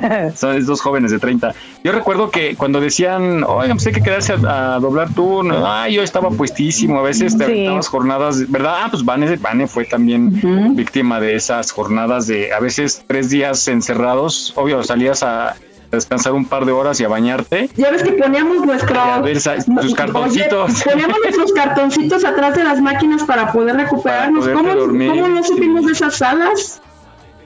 Son 0.34 0.66
dos 0.66 0.80
jóvenes 0.80 1.10
de 1.10 1.18
30. 1.18 1.54
Yo 1.84 1.92
recuerdo 1.92 2.30
que 2.30 2.56
cuando 2.56 2.80
decían, 2.80 3.44
oigan, 3.44 3.76
pues 3.76 3.86
hay 3.86 3.92
que 3.92 4.02
quedarse 4.02 4.34
a, 4.34 4.78
doblar 4.80 5.12
turno, 5.14 5.66
ah, 5.66 5.88
yo 5.88 6.02
estaba 6.02 6.30
puestísimo, 6.30 6.98
a 6.98 7.02
veces 7.02 7.36
te 7.36 7.46
sí. 7.46 7.66
jornadas, 7.88 8.50
¿verdad? 8.50 8.74
Ah, 8.84 8.88
pues 8.90 9.04
Vane, 9.04 9.36
Vane 9.36 9.66
fue 9.66 9.84
también 9.84 10.74
víctima 10.74 11.20
de 11.20 11.34
esas 11.34 11.70
jornadas 11.70 12.26
de 12.26 12.52
a 12.52 12.60
veces 12.60 13.04
tres 13.06 13.30
días 13.30 13.66
encerrados, 13.68 14.52
obvio, 14.56 14.82
salías 14.82 15.22
a 15.22 15.56
descansar 15.90 16.32
un 16.32 16.44
par 16.44 16.64
de 16.64 16.72
horas 16.72 17.00
y 17.00 17.04
a 17.04 17.08
bañarte. 17.08 17.70
Ya 17.76 17.90
ves 17.90 18.02
que 18.02 18.12
poníamos 18.12 18.64
nuestros 18.64 19.94
cartoncitos. 19.94 20.70
Oye, 20.70 20.84
poníamos 20.84 21.18
nuestros 21.22 21.52
cartoncitos 21.52 22.24
atrás 22.24 22.56
de 22.56 22.64
las 22.64 22.80
máquinas 22.80 23.24
para 23.24 23.52
poder 23.52 23.76
recuperarnos. 23.76 24.46
Para 24.46 24.56
¿Cómo, 24.56 24.74
¿Cómo 24.74 25.28
no 25.28 25.42
supimos 25.42 25.86
de 25.86 25.92
esas 25.92 26.16
salas? 26.16 26.80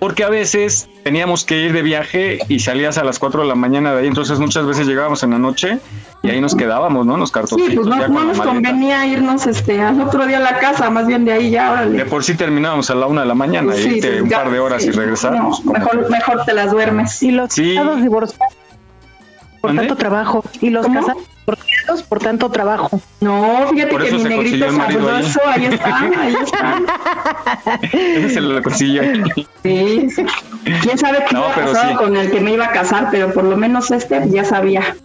Porque 0.01 0.25
a 0.25 0.31
veces 0.31 0.89
teníamos 1.05 1.45
que 1.45 1.61
ir 1.61 1.73
de 1.73 1.83
viaje 1.83 2.39
y 2.49 2.59
salías 2.59 2.99
a 2.99 3.05
las 3.05 3.19
4 3.19 3.43
de 3.43 3.49
la 3.49 3.55
mañana 3.55 3.93
de 3.93 4.01
ahí, 4.01 4.07
entonces 4.07 4.41
muchas 4.41 4.67
veces 4.67 4.87
llegábamos 4.87 5.23
en 5.23 5.31
la 5.31 5.39
noche 5.39 5.79
y 6.23 6.31
ahí 6.31 6.41
nos 6.41 6.55
quedábamos, 6.55 7.07
¿no? 7.07 7.17
Los 7.17 7.31
cartoncitos. 7.31 7.71
Sí, 7.71 7.77
pues 7.77 7.87
no, 7.87 8.09
no 8.09 8.25
nos 8.25 8.41
convenía 8.41 9.07
irnos 9.07 9.47
este, 9.47 9.81
al 9.81 10.01
otro 10.01 10.27
día 10.27 10.39
a 10.39 10.41
la 10.41 10.59
casa, 10.59 10.91
más 10.91 11.07
bien 11.07 11.25
de 11.25 11.33
ahí 11.33 11.51
ya, 11.51 11.73
órale. 11.73 11.99
De 11.99 12.05
por 12.07 12.25
sí 12.25 12.35
terminábamos 12.35 12.91
a 12.91 12.95
la 12.95 13.07
una 13.07 13.21
de 13.21 13.29
la 13.29 13.35
mañana, 13.35 13.75
sí, 13.75 13.99
y 13.99 14.03
sí, 14.03 14.09
un 14.23 14.29
ya, 14.29 14.39
par 14.39 14.51
de 14.51 14.59
horas 14.59 14.85
y 14.87 14.91
regresábamos. 14.91 15.65
No, 15.65 15.73
mejor, 15.73 16.11
mejor 16.11 16.45
te 16.45 16.55
las 16.55 16.71
duermes. 16.71 17.23
Y 17.23 17.31
los 17.31 17.55
casados 17.55 18.03
divorciados 18.03 18.57
por 19.61 19.75
tanto 19.75 19.97
trabajo. 19.97 20.45
Y 20.61 20.71
los 20.71 20.87
¿Cómo? 20.87 21.01
casados 21.01 21.23
por 22.09 22.19
tanto 22.21 22.51
trabajo. 22.51 23.01
No, 23.21 23.69
fíjate 23.71 23.97
que 23.97 24.13
mi 24.13 24.25
negrito 24.25 24.73
sabroso, 24.73 25.41
ahí. 25.47 25.67
ahí 25.67 25.75
está, 25.75 25.99
ahí 25.99 26.35
está. 26.43 27.79
Ese 27.93 28.31
se 28.31 28.41
lo 28.41 28.63
consiguió. 28.63 29.03
Sí, 29.63 30.09
quién 30.83 30.99
sabe 30.99 31.25
qué 31.29 31.35
no, 31.35 31.47
pasado 31.49 31.91
sí. 31.91 31.97
con 31.97 32.17
el 32.17 32.31
que 32.31 32.41
me 32.41 32.53
iba 32.53 32.67
a 32.67 32.73
casar, 32.73 33.09
pero 33.11 33.33
por 33.33 33.45
lo 33.45 33.57
menos 33.57 33.91
este 33.91 34.29
ya 34.31 34.45
sabía. 34.45 34.97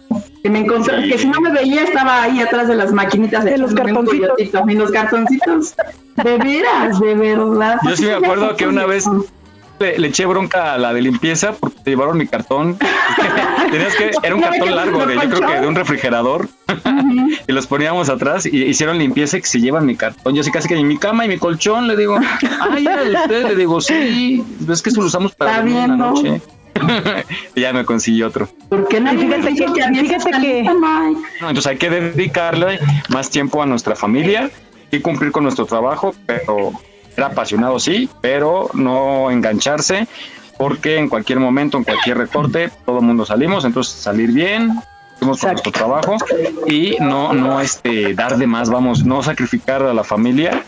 Que 0.42 0.50
me 0.50 0.60
encontró, 0.60 1.00
sí. 1.02 1.08
que 1.10 1.18
si 1.18 1.28
no 1.28 1.40
me 1.40 1.50
veía 1.50 1.82
estaba 1.82 2.22
ahí 2.22 2.40
atrás 2.40 2.68
de 2.68 2.76
las 2.76 2.92
maquinitas 2.92 3.44
de, 3.44 3.52
de 3.52 3.58
los 3.58 3.74
cartoncitos. 3.74 4.38
Y 4.38 4.74
los 4.74 4.90
cartoncitos. 4.90 5.74
De 6.16 6.38
veras, 6.38 7.00
de 7.00 7.14
verdad. 7.14 7.78
Yo 7.84 7.96
sí 7.96 8.04
me 8.04 8.14
acuerdo 8.14 8.56
que 8.56 8.66
una 8.66 8.86
vez 8.86 9.04
le, 9.78 9.98
le, 9.98 10.08
eché 10.08 10.26
bronca 10.26 10.74
a 10.74 10.78
la 10.78 10.92
de 10.92 11.02
limpieza 11.02 11.52
porque 11.52 11.80
te 11.82 11.90
llevaron 11.90 12.16
mi 12.18 12.26
cartón. 12.26 12.78
Tenías 13.70 13.94
que, 13.96 14.10
era 14.22 14.34
un 14.34 14.40
cartón 14.40 14.74
largo, 14.74 15.06
de, 15.06 15.14
yo 15.14 15.20
creo 15.20 15.48
que 15.48 15.60
de 15.60 15.66
un 15.66 15.74
refrigerador. 15.74 16.48
y 17.48 17.52
los 17.52 17.66
poníamos 17.66 18.08
atrás 18.08 18.46
y 18.46 18.64
hicieron 18.64 18.98
limpieza 18.98 19.38
y 19.38 19.40
que 19.40 19.46
se 19.46 19.60
llevan 19.60 19.86
mi 19.86 19.96
cartón. 19.96 20.34
Yo 20.34 20.40
así 20.40 20.50
casi 20.50 20.68
que 20.68 20.74
en 20.74 20.86
mi 20.86 20.98
cama 20.98 21.24
y 21.24 21.28
mi 21.28 21.38
colchón 21.38 21.86
le 21.86 21.96
digo, 21.96 22.18
ay, 22.60 22.86
era 22.86 23.04
de 23.04 23.14
usted. 23.14 23.48
Le 23.48 23.56
digo, 23.56 23.80
sí, 23.80 24.44
es 24.68 24.82
que 24.82 24.90
eso 24.90 25.00
lo 25.00 25.06
usamos 25.06 25.34
para 25.34 25.56
dormir 25.56 25.76
en 25.76 25.90
la 25.90 25.96
noche. 25.96 26.40
y 27.54 27.60
ya 27.60 27.72
me 27.72 27.84
consiguió 27.84 28.28
otro. 28.28 28.48
¿Por 28.68 28.88
qué 28.88 29.00
no? 29.00 29.10
Fíjate, 29.10 29.54
que, 29.54 29.66
fíjate 29.66 30.30
que... 30.40 30.62
No, 30.62 31.48
entonces 31.48 31.66
hay 31.66 31.78
que 31.78 31.90
dedicarle 31.90 32.78
más 33.08 33.30
tiempo 33.30 33.62
a 33.62 33.66
nuestra 33.66 33.96
familia 33.96 34.50
y 34.90 35.00
cumplir 35.00 35.32
con 35.32 35.42
nuestro 35.42 35.66
trabajo, 35.66 36.14
pero 36.26 36.72
era 37.16 37.28
apasionado, 37.28 37.78
sí, 37.78 38.08
pero 38.20 38.68
no 38.74 39.30
engancharse, 39.30 40.06
porque 40.58 40.98
en 40.98 41.08
cualquier 41.08 41.40
momento, 41.40 41.78
en 41.78 41.84
cualquier 41.84 42.18
recorte, 42.18 42.70
todo 42.84 42.98
el 42.98 43.04
mundo 43.04 43.24
salimos, 43.26 43.64
entonces 43.64 43.94
salir 43.94 44.32
bien, 44.32 44.72
hacemos 45.16 45.40
con 45.40 45.52
nuestro 45.52 45.72
trabajo 45.72 46.16
y 46.66 46.96
no, 47.00 47.32
no 47.32 47.60
este, 47.60 48.14
dar 48.14 48.36
de 48.36 48.46
más, 48.46 48.70
vamos, 48.70 49.04
no 49.04 49.22
sacrificar 49.22 49.82
a 49.82 49.94
la 49.94 50.04
familia 50.04 50.62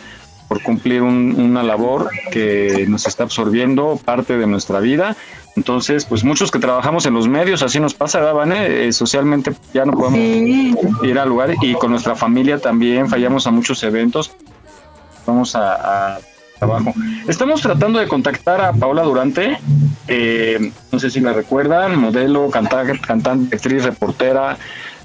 por 0.48 0.62
cumplir 0.62 1.02
un, 1.02 1.38
una 1.38 1.62
labor 1.62 2.10
que 2.32 2.86
nos 2.88 3.06
está 3.06 3.24
absorbiendo 3.24 4.00
parte 4.02 4.38
de 4.38 4.46
nuestra 4.46 4.80
vida. 4.80 5.14
Entonces, 5.56 6.06
pues 6.06 6.24
muchos 6.24 6.50
que 6.50 6.58
trabajamos 6.58 7.04
en 7.04 7.14
los 7.14 7.28
medios, 7.28 7.62
así 7.62 7.80
nos 7.80 7.92
pasa, 7.92 8.20
¿verdad, 8.20 8.50
eh, 8.64 8.92
socialmente 8.92 9.52
ya 9.74 9.84
no 9.84 9.92
podemos 9.92 10.18
sí. 10.18 10.74
ir 11.02 11.18
al 11.18 11.28
lugar 11.28 11.54
y 11.60 11.74
con 11.74 11.90
nuestra 11.90 12.14
familia 12.14 12.58
también 12.58 13.08
fallamos 13.08 13.46
a 13.46 13.50
muchos 13.50 13.82
eventos. 13.82 14.30
Vamos 15.26 15.54
a, 15.54 16.14
a 16.14 16.20
trabajo. 16.58 16.92
Estamos 17.26 17.60
tratando 17.60 17.98
de 17.98 18.08
contactar 18.08 18.60
a 18.60 18.72
Paola 18.72 19.02
Durante, 19.02 19.58
eh, 20.06 20.72
no 20.90 20.98
sé 20.98 21.10
si 21.10 21.20
la 21.20 21.32
recuerdan, 21.32 21.98
modelo, 21.98 22.50
cantante, 22.50 22.98
cantante, 23.00 23.56
actriz, 23.56 23.84
reportera, 23.84 24.56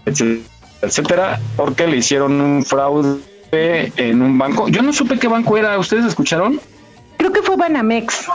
etcétera, 0.06 0.48
etcétera, 0.82 1.40
porque 1.56 1.88
le 1.88 1.98
hicieron 1.98 2.40
un 2.42 2.64
fraude 2.64 3.22
en 3.52 4.22
un 4.22 4.38
banco. 4.38 4.68
Yo 4.68 4.82
no 4.82 4.92
supe 4.94 5.20
qué 5.20 5.28
banco 5.28 5.58
era, 5.58 5.78
¿ustedes 5.78 6.06
escucharon? 6.06 6.60
Creo 7.18 7.32
que 7.32 7.42
fue 7.42 7.56
Banamex. 7.56 8.26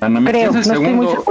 Banamex 0.00 0.30
Creo, 0.30 0.50
es 0.50 0.66
el 0.66 0.72
no 0.72 0.80
segundo. 0.80 1.24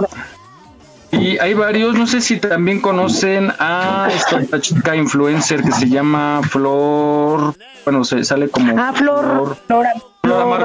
Y 1.12 1.40
hay 1.40 1.56
varios, 1.56 1.98
no 1.98 2.06
sé 2.06 2.22
si 2.22 2.38
también 2.38 2.80
conocen 2.82 3.52
a 3.58 4.10
esta 4.14 4.62
chica 4.62 4.96
influencer 4.96 5.64
que 5.64 5.72
se 5.72 5.90
llama 5.90 6.42
Flor, 6.48 7.56
bueno, 7.84 8.04
se 8.04 8.24
sale 8.24 8.48
como 8.50 8.80
Ah, 8.80 8.94
Flor, 8.94 9.58
Flor, 9.66 9.88
Flor, 10.22 10.60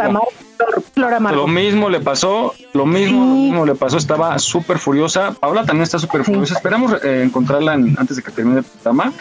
Flor, 0.56 0.82
Flor 0.92 1.14
Amargo. 1.14 1.42
Lo 1.42 1.46
mismo 1.46 1.88
le 1.88 2.00
pasó, 2.00 2.54
lo 2.72 2.86
mismo, 2.86 3.24
sí. 3.24 3.28
lo 3.28 3.34
mismo 3.34 3.66
le 3.66 3.74
pasó, 3.74 3.96
estaba 3.96 4.38
súper 4.38 4.78
furiosa. 4.78 5.32
Paola 5.32 5.64
también 5.64 5.84
está 5.84 5.98
súper 5.98 6.24
furiosa. 6.24 6.54
Sí. 6.54 6.58
Esperamos 6.58 6.92
eh, 7.02 7.22
encontrarla 7.24 7.74
en, 7.74 7.96
antes 7.98 8.16
de 8.16 8.22
que 8.22 8.30
termine 8.30 8.58
el 8.58 8.64
programa. 8.64 9.12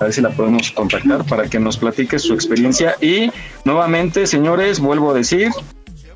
A 0.00 0.04
ver 0.04 0.12
si 0.12 0.20
la 0.20 0.30
podemos 0.30 0.70
contactar 0.72 1.24
para 1.24 1.48
que 1.48 1.58
nos 1.58 1.78
platique 1.78 2.18
su 2.18 2.34
experiencia. 2.34 2.96
Y 3.00 3.30
nuevamente, 3.64 4.26
señores, 4.26 4.78
vuelvo 4.78 5.12
a 5.12 5.14
decir, 5.14 5.50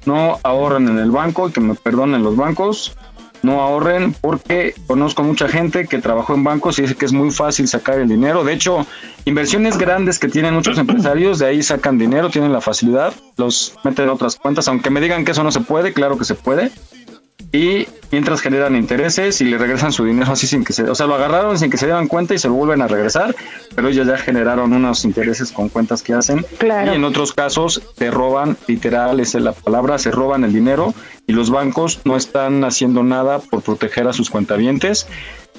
no 0.04 0.38
ahorran 0.42 0.88
en 0.88 0.98
el 0.98 1.10
banco, 1.10 1.50
que 1.50 1.60
me 1.60 1.74
perdonen 1.74 2.22
los 2.22 2.36
bancos 2.36 2.94
no 3.42 3.60
ahorren 3.60 4.12
porque 4.12 4.74
conozco 4.86 5.22
mucha 5.22 5.48
gente 5.48 5.86
que 5.86 5.98
trabajó 5.98 6.34
en 6.34 6.44
bancos 6.44 6.78
y 6.78 6.82
dice 6.82 6.94
que 6.94 7.06
es 7.06 7.12
muy 7.12 7.30
fácil 7.30 7.68
sacar 7.68 7.98
el 7.98 8.08
dinero. 8.08 8.44
De 8.44 8.52
hecho, 8.52 8.86
inversiones 9.24 9.78
grandes 9.78 10.18
que 10.18 10.28
tienen 10.28 10.54
muchos 10.54 10.78
empresarios, 10.78 11.38
de 11.38 11.46
ahí 11.46 11.62
sacan 11.62 11.98
dinero, 11.98 12.30
tienen 12.30 12.52
la 12.52 12.60
facilidad, 12.60 13.12
los 13.36 13.74
meten 13.84 14.06
en 14.06 14.10
otras 14.10 14.36
cuentas, 14.36 14.68
aunque 14.68 14.90
me 14.90 15.00
digan 15.00 15.24
que 15.24 15.32
eso 15.32 15.42
no 15.42 15.52
se 15.52 15.60
puede, 15.60 15.92
claro 15.92 16.18
que 16.18 16.24
se 16.24 16.34
puede 16.34 16.70
y 17.52 17.86
mientras 18.12 18.40
generan 18.40 18.76
intereses 18.76 19.40
y 19.40 19.44
le 19.44 19.58
regresan 19.58 19.92
su 19.92 20.04
dinero 20.04 20.32
así 20.32 20.46
sin 20.46 20.64
que 20.64 20.72
se, 20.72 20.84
o 20.84 20.94
sea, 20.94 21.06
lo 21.06 21.14
agarraron 21.14 21.58
sin 21.58 21.70
que 21.70 21.76
se 21.76 21.86
dieran 21.86 22.06
cuenta 22.06 22.34
y 22.34 22.38
se 22.38 22.48
lo 22.48 22.54
vuelven 22.54 22.82
a 22.82 22.86
regresar, 22.86 23.34
pero 23.74 23.88
ellos 23.88 24.06
ya 24.06 24.16
generaron 24.16 24.72
unos 24.72 25.04
intereses 25.04 25.50
con 25.50 25.68
cuentas 25.68 26.02
que 26.02 26.14
hacen. 26.14 26.44
Y 26.62 26.94
en 26.94 27.04
otros 27.04 27.32
casos 27.32 27.82
se 27.96 28.10
roban, 28.10 28.56
literal 28.66 29.20
es 29.20 29.34
la 29.34 29.52
palabra, 29.52 29.98
se 29.98 30.10
roban 30.10 30.44
el 30.44 30.52
dinero 30.52 30.94
y 31.26 31.32
los 31.32 31.50
bancos 31.50 32.00
no 32.04 32.16
están 32.16 32.64
haciendo 32.64 33.02
nada 33.02 33.38
por 33.38 33.62
proteger 33.62 34.06
a 34.08 34.12
sus 34.12 34.30
cuentavientes 34.30 35.06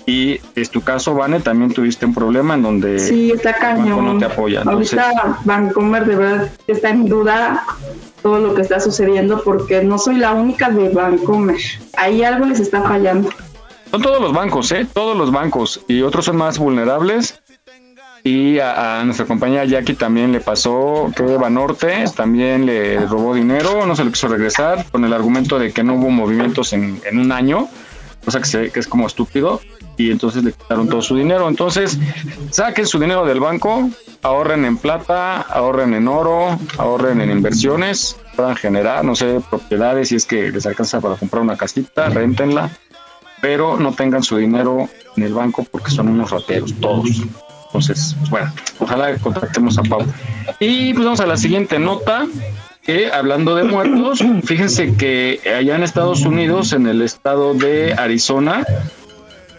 y 0.05 0.39
es 0.55 0.69
tu 0.69 0.81
caso, 0.81 1.13
Vane, 1.13 1.39
también 1.39 1.73
tuviste 1.73 2.05
un 2.05 2.13
problema 2.13 2.55
en 2.55 2.63
donde 2.63 2.99
sí, 2.99 3.31
está 3.31 3.53
cañón. 3.53 4.05
no 4.05 4.17
te 4.17 4.25
apoya. 4.25 4.63
Ahorita 4.65 5.39
Vancomer 5.45 6.05
de 6.05 6.15
verdad 6.15 6.51
está 6.67 6.89
en 6.89 7.07
duda 7.07 7.63
todo 8.21 8.39
lo 8.39 8.53
que 8.53 8.61
está 8.61 8.79
sucediendo 8.79 9.43
porque 9.43 9.83
no 9.83 9.97
soy 9.97 10.17
la 10.17 10.33
única 10.33 10.69
de 10.69 10.89
Vancomer. 10.89 11.59
Ahí 11.97 12.23
algo 12.23 12.45
les 12.45 12.59
está 12.59 12.81
fallando. 12.81 13.29
Son 13.91 14.01
todos 14.01 14.21
los 14.21 14.33
bancos, 14.33 14.71
¿eh? 14.71 14.87
Todos 14.91 15.17
los 15.17 15.31
bancos. 15.31 15.81
Y 15.87 16.01
otros 16.01 16.25
son 16.25 16.37
más 16.37 16.57
vulnerables. 16.57 17.41
Y 18.23 18.59
a, 18.59 19.01
nuestra 19.03 19.25
compañera 19.25 19.65
Jackie 19.65 19.95
también 19.95 20.31
le 20.31 20.39
pasó 20.39 21.11
que 21.15 21.23
Banorte 21.23 22.05
también 22.15 22.67
le 22.67 22.99
robó 23.07 23.33
dinero, 23.33 23.85
no 23.87 23.95
se 23.95 24.03
lo 24.03 24.11
quiso 24.11 24.27
regresar 24.27 24.85
con 24.91 25.03
el 25.05 25.13
argumento 25.13 25.57
de 25.57 25.73
que 25.73 25.83
no 25.83 25.95
hubo 25.95 26.11
movimientos 26.11 26.71
en, 26.73 27.01
en 27.03 27.17
un 27.17 27.31
año, 27.31 27.67
cosa 28.23 28.39
que, 28.39 28.69
que 28.69 28.79
es 28.79 28.85
como 28.85 29.07
estúpido 29.07 29.59
y 30.01 30.11
entonces 30.11 30.43
le 30.43 30.53
quitaron 30.53 30.87
todo 30.87 31.01
su 31.01 31.15
dinero. 31.15 31.47
Entonces, 31.47 31.99
saquen 32.49 32.87
su 32.87 32.99
dinero 32.99 33.25
del 33.25 33.39
banco, 33.39 33.89
ahorren 34.21 34.65
en 34.65 34.77
plata, 34.77 35.41
ahorren 35.41 35.93
en 35.93 36.07
oro, 36.07 36.57
ahorren 36.77 37.21
en 37.21 37.31
inversiones, 37.31 38.17
puedan 38.35 38.55
generar, 38.55 39.03
no 39.05 39.15
sé, 39.15 39.41
propiedades 39.49 40.09
si 40.09 40.15
es 40.15 40.25
que 40.25 40.51
les 40.51 40.65
alcanza 40.65 40.99
para 40.99 41.15
comprar 41.15 41.41
una 41.41 41.57
casita, 41.57 42.09
rentenla, 42.09 42.71
pero 43.41 43.77
no 43.77 43.93
tengan 43.93 44.23
su 44.23 44.37
dinero 44.37 44.89
en 45.15 45.23
el 45.23 45.33
banco 45.33 45.65
porque 45.69 45.91
son 45.91 46.09
unos 46.09 46.31
rateros, 46.31 46.73
todos. 46.79 47.23
Entonces, 47.67 48.15
bueno, 48.29 48.51
ojalá 48.79 49.15
contactemos 49.17 49.77
a 49.77 49.83
Pau. 49.83 50.05
Y 50.59 50.93
pues 50.93 51.05
vamos 51.05 51.21
a 51.21 51.25
la 51.25 51.37
siguiente 51.37 51.79
nota. 51.79 52.27
Que 52.83 53.11
hablando 53.11 53.53
de 53.53 53.63
muertos, 53.63 54.23
fíjense 54.43 54.95
que 54.95 55.39
allá 55.55 55.75
en 55.75 55.83
Estados 55.83 56.23
Unidos, 56.23 56.73
en 56.73 56.87
el 56.87 57.03
estado 57.03 57.53
de 57.53 57.93
Arizona, 57.93 58.65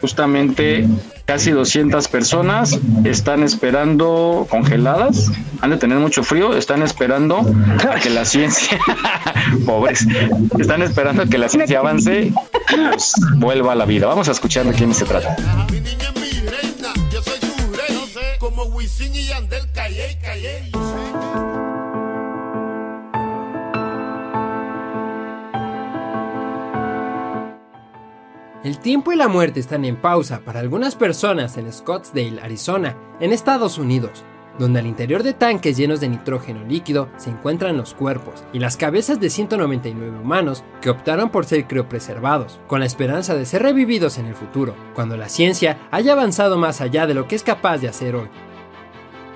justamente 0.02 0.84
casi 1.24 1.52
200 1.52 2.08
personas 2.08 2.78
están 3.04 3.44
esperando 3.44 4.48
congeladas, 4.50 5.30
han 5.60 5.70
de 5.70 5.76
tener 5.76 5.98
mucho 5.98 6.24
frío, 6.24 6.56
están 6.56 6.82
esperando 6.82 7.46
a 7.88 8.00
que 8.00 8.10
la 8.10 8.24
ciencia, 8.24 8.78
pobres, 9.64 10.04
están 10.58 10.82
esperando 10.82 11.22
a 11.22 11.26
que 11.26 11.38
la 11.38 11.48
ciencia 11.48 11.78
avance 11.78 12.24
y 12.24 12.34
pues, 12.90 13.12
vuelva 13.36 13.72
a 13.72 13.74
la 13.76 13.84
vida. 13.84 14.08
Vamos 14.08 14.28
a 14.28 14.32
escuchar 14.32 14.66
de 14.66 14.72
quién 14.72 14.92
se 14.92 15.04
trata. 15.04 15.36
El 28.64 28.78
tiempo 28.78 29.10
y 29.10 29.16
la 29.16 29.26
muerte 29.26 29.58
están 29.58 29.84
en 29.84 29.96
pausa 29.96 30.42
para 30.44 30.60
algunas 30.60 30.94
personas 30.94 31.56
en 31.56 31.72
Scottsdale, 31.72 32.40
Arizona, 32.40 32.96
en 33.18 33.32
Estados 33.32 33.76
Unidos, 33.76 34.22
donde 34.56 34.78
al 34.78 34.86
interior 34.86 35.24
de 35.24 35.32
tanques 35.32 35.76
llenos 35.76 35.98
de 35.98 36.08
nitrógeno 36.08 36.64
líquido 36.64 37.08
se 37.16 37.30
encuentran 37.30 37.76
los 37.76 37.92
cuerpos 37.92 38.44
y 38.52 38.60
las 38.60 38.76
cabezas 38.76 39.18
de 39.18 39.30
199 39.30 40.16
humanos 40.16 40.62
que 40.80 40.90
optaron 40.90 41.30
por 41.30 41.44
ser 41.44 41.66
criopreservados, 41.66 42.60
con 42.68 42.78
la 42.78 42.86
esperanza 42.86 43.34
de 43.34 43.46
ser 43.46 43.62
revividos 43.62 44.18
en 44.18 44.26
el 44.26 44.36
futuro, 44.36 44.76
cuando 44.94 45.16
la 45.16 45.28
ciencia 45.28 45.88
haya 45.90 46.12
avanzado 46.12 46.56
más 46.56 46.80
allá 46.80 47.08
de 47.08 47.14
lo 47.14 47.26
que 47.26 47.34
es 47.34 47.42
capaz 47.42 47.78
de 47.78 47.88
hacer 47.88 48.14
hoy. 48.14 48.28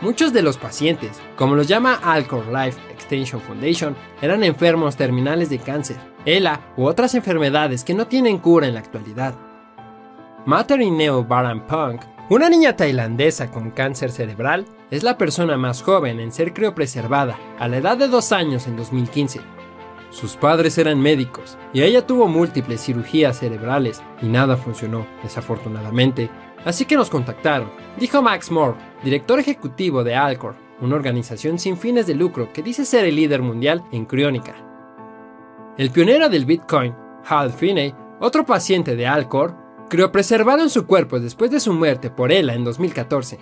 Muchos 0.02 0.32
de 0.32 0.42
los 0.42 0.56
pacientes, 0.56 1.20
como 1.34 1.56
los 1.56 1.66
llama 1.66 1.94
Alcor 1.94 2.46
Life 2.46 2.78
Extension 2.92 3.40
Foundation, 3.40 3.96
eran 4.22 4.44
enfermos 4.44 4.94
terminales 4.96 5.50
de 5.50 5.58
cáncer, 5.58 5.96
ELA 6.26 6.60
u 6.76 6.84
otras 6.84 7.14
enfermedades 7.14 7.84
que 7.84 7.94
no 7.94 8.08
tienen 8.08 8.38
cura 8.38 8.66
en 8.66 8.74
la 8.74 8.80
actualidad. 8.80 9.34
Materineo 10.44 11.24
Baran 11.24 11.66
Punk, 11.66 12.02
una 12.28 12.50
niña 12.50 12.76
tailandesa 12.76 13.52
con 13.52 13.70
cáncer 13.70 14.10
cerebral, 14.10 14.66
es 14.90 15.04
la 15.04 15.16
persona 15.16 15.56
más 15.56 15.82
joven 15.82 16.18
en 16.18 16.32
ser 16.32 16.52
criopreservada 16.52 17.38
a 17.58 17.68
la 17.68 17.76
edad 17.76 17.96
de 17.96 18.08
dos 18.08 18.32
años 18.32 18.66
en 18.66 18.76
2015. 18.76 19.40
Sus 20.10 20.36
padres 20.36 20.78
eran 20.78 21.00
médicos 21.00 21.56
y 21.72 21.82
ella 21.82 22.06
tuvo 22.06 22.26
múltiples 22.26 22.80
cirugías 22.80 23.38
cerebrales 23.38 24.02
y 24.20 24.26
nada 24.26 24.56
funcionó, 24.56 25.06
desafortunadamente, 25.22 26.28
así 26.64 26.86
que 26.86 26.96
nos 26.96 27.10
contactaron, 27.10 27.70
dijo 27.98 28.20
Max 28.20 28.50
Moore, 28.50 28.78
director 29.04 29.38
ejecutivo 29.38 30.02
de 30.02 30.16
Alcor, 30.16 30.56
una 30.80 30.96
organización 30.96 31.58
sin 31.58 31.76
fines 31.76 32.06
de 32.06 32.14
lucro 32.14 32.52
que 32.52 32.62
dice 32.62 32.84
ser 32.84 33.04
el 33.04 33.16
líder 33.16 33.42
mundial 33.42 33.84
en 33.92 34.06
criónica. 34.06 34.66
El 35.78 35.90
pionero 35.90 36.30
del 36.30 36.46
Bitcoin, 36.46 36.94
Hal 37.28 37.52
Finney, 37.52 37.94
otro 38.18 38.46
paciente 38.46 38.96
de 38.96 39.06
Alcor, 39.06 39.54
criopreservaron 39.90 40.70
su 40.70 40.86
cuerpo 40.86 41.20
después 41.20 41.50
de 41.50 41.60
su 41.60 41.74
muerte 41.74 42.08
por 42.08 42.32
ELA 42.32 42.54
en 42.54 42.64
2014. 42.64 43.38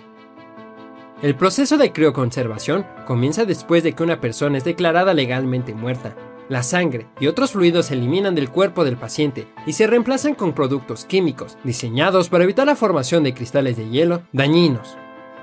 El 1.21 1.35
proceso 1.35 1.77
de 1.77 1.93
crioconservación 1.93 2.85
comienza 3.07 3.45
después 3.45 3.83
de 3.83 3.93
que 3.93 4.03
una 4.03 4.19
persona 4.19 4.57
es 4.57 4.65
declarada 4.65 5.13
legalmente 5.13 5.73
muerta. 5.73 6.13
La 6.49 6.61
sangre 6.61 7.07
y 7.21 7.27
otros 7.27 7.51
fluidos 7.51 7.85
se 7.85 7.93
eliminan 7.93 8.35
del 8.35 8.49
cuerpo 8.49 8.83
del 8.83 8.97
paciente 8.97 9.47
y 9.65 9.71
se 9.71 9.87
reemplazan 9.87 10.35
con 10.35 10.51
productos 10.51 11.05
químicos 11.05 11.57
diseñados 11.63 12.27
para 12.27 12.43
evitar 12.43 12.67
la 12.67 12.75
formación 12.75 13.23
de 13.23 13.33
cristales 13.33 13.77
de 13.77 13.89
hielo 13.89 14.23
dañinos. 14.33 14.97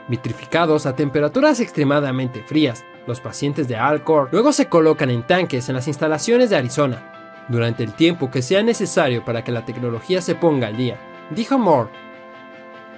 Vitrificados 0.09 0.85
a 0.85 0.94
temperaturas 0.94 1.59
extremadamente 1.59 2.42
frías, 2.42 2.85
los 3.06 3.20
pacientes 3.20 3.68
de 3.68 3.76
Alcor 3.76 4.28
luego 4.32 4.52
se 4.52 4.66
colocan 4.66 5.10
en 5.10 5.22
tanques 5.22 5.68
en 5.68 5.74
las 5.74 5.88
instalaciones 5.88 6.50
de 6.50 6.56
Arizona, 6.56 7.44
durante 7.48 7.82
el 7.82 7.94
tiempo 7.94 8.30
que 8.30 8.42
sea 8.42 8.62
necesario 8.62 9.24
para 9.24 9.44
que 9.44 9.52
la 9.52 9.64
tecnología 9.64 10.20
se 10.22 10.34
ponga 10.34 10.68
al 10.68 10.76
día, 10.76 10.98
dijo 11.30 11.58
Moore. 11.58 11.90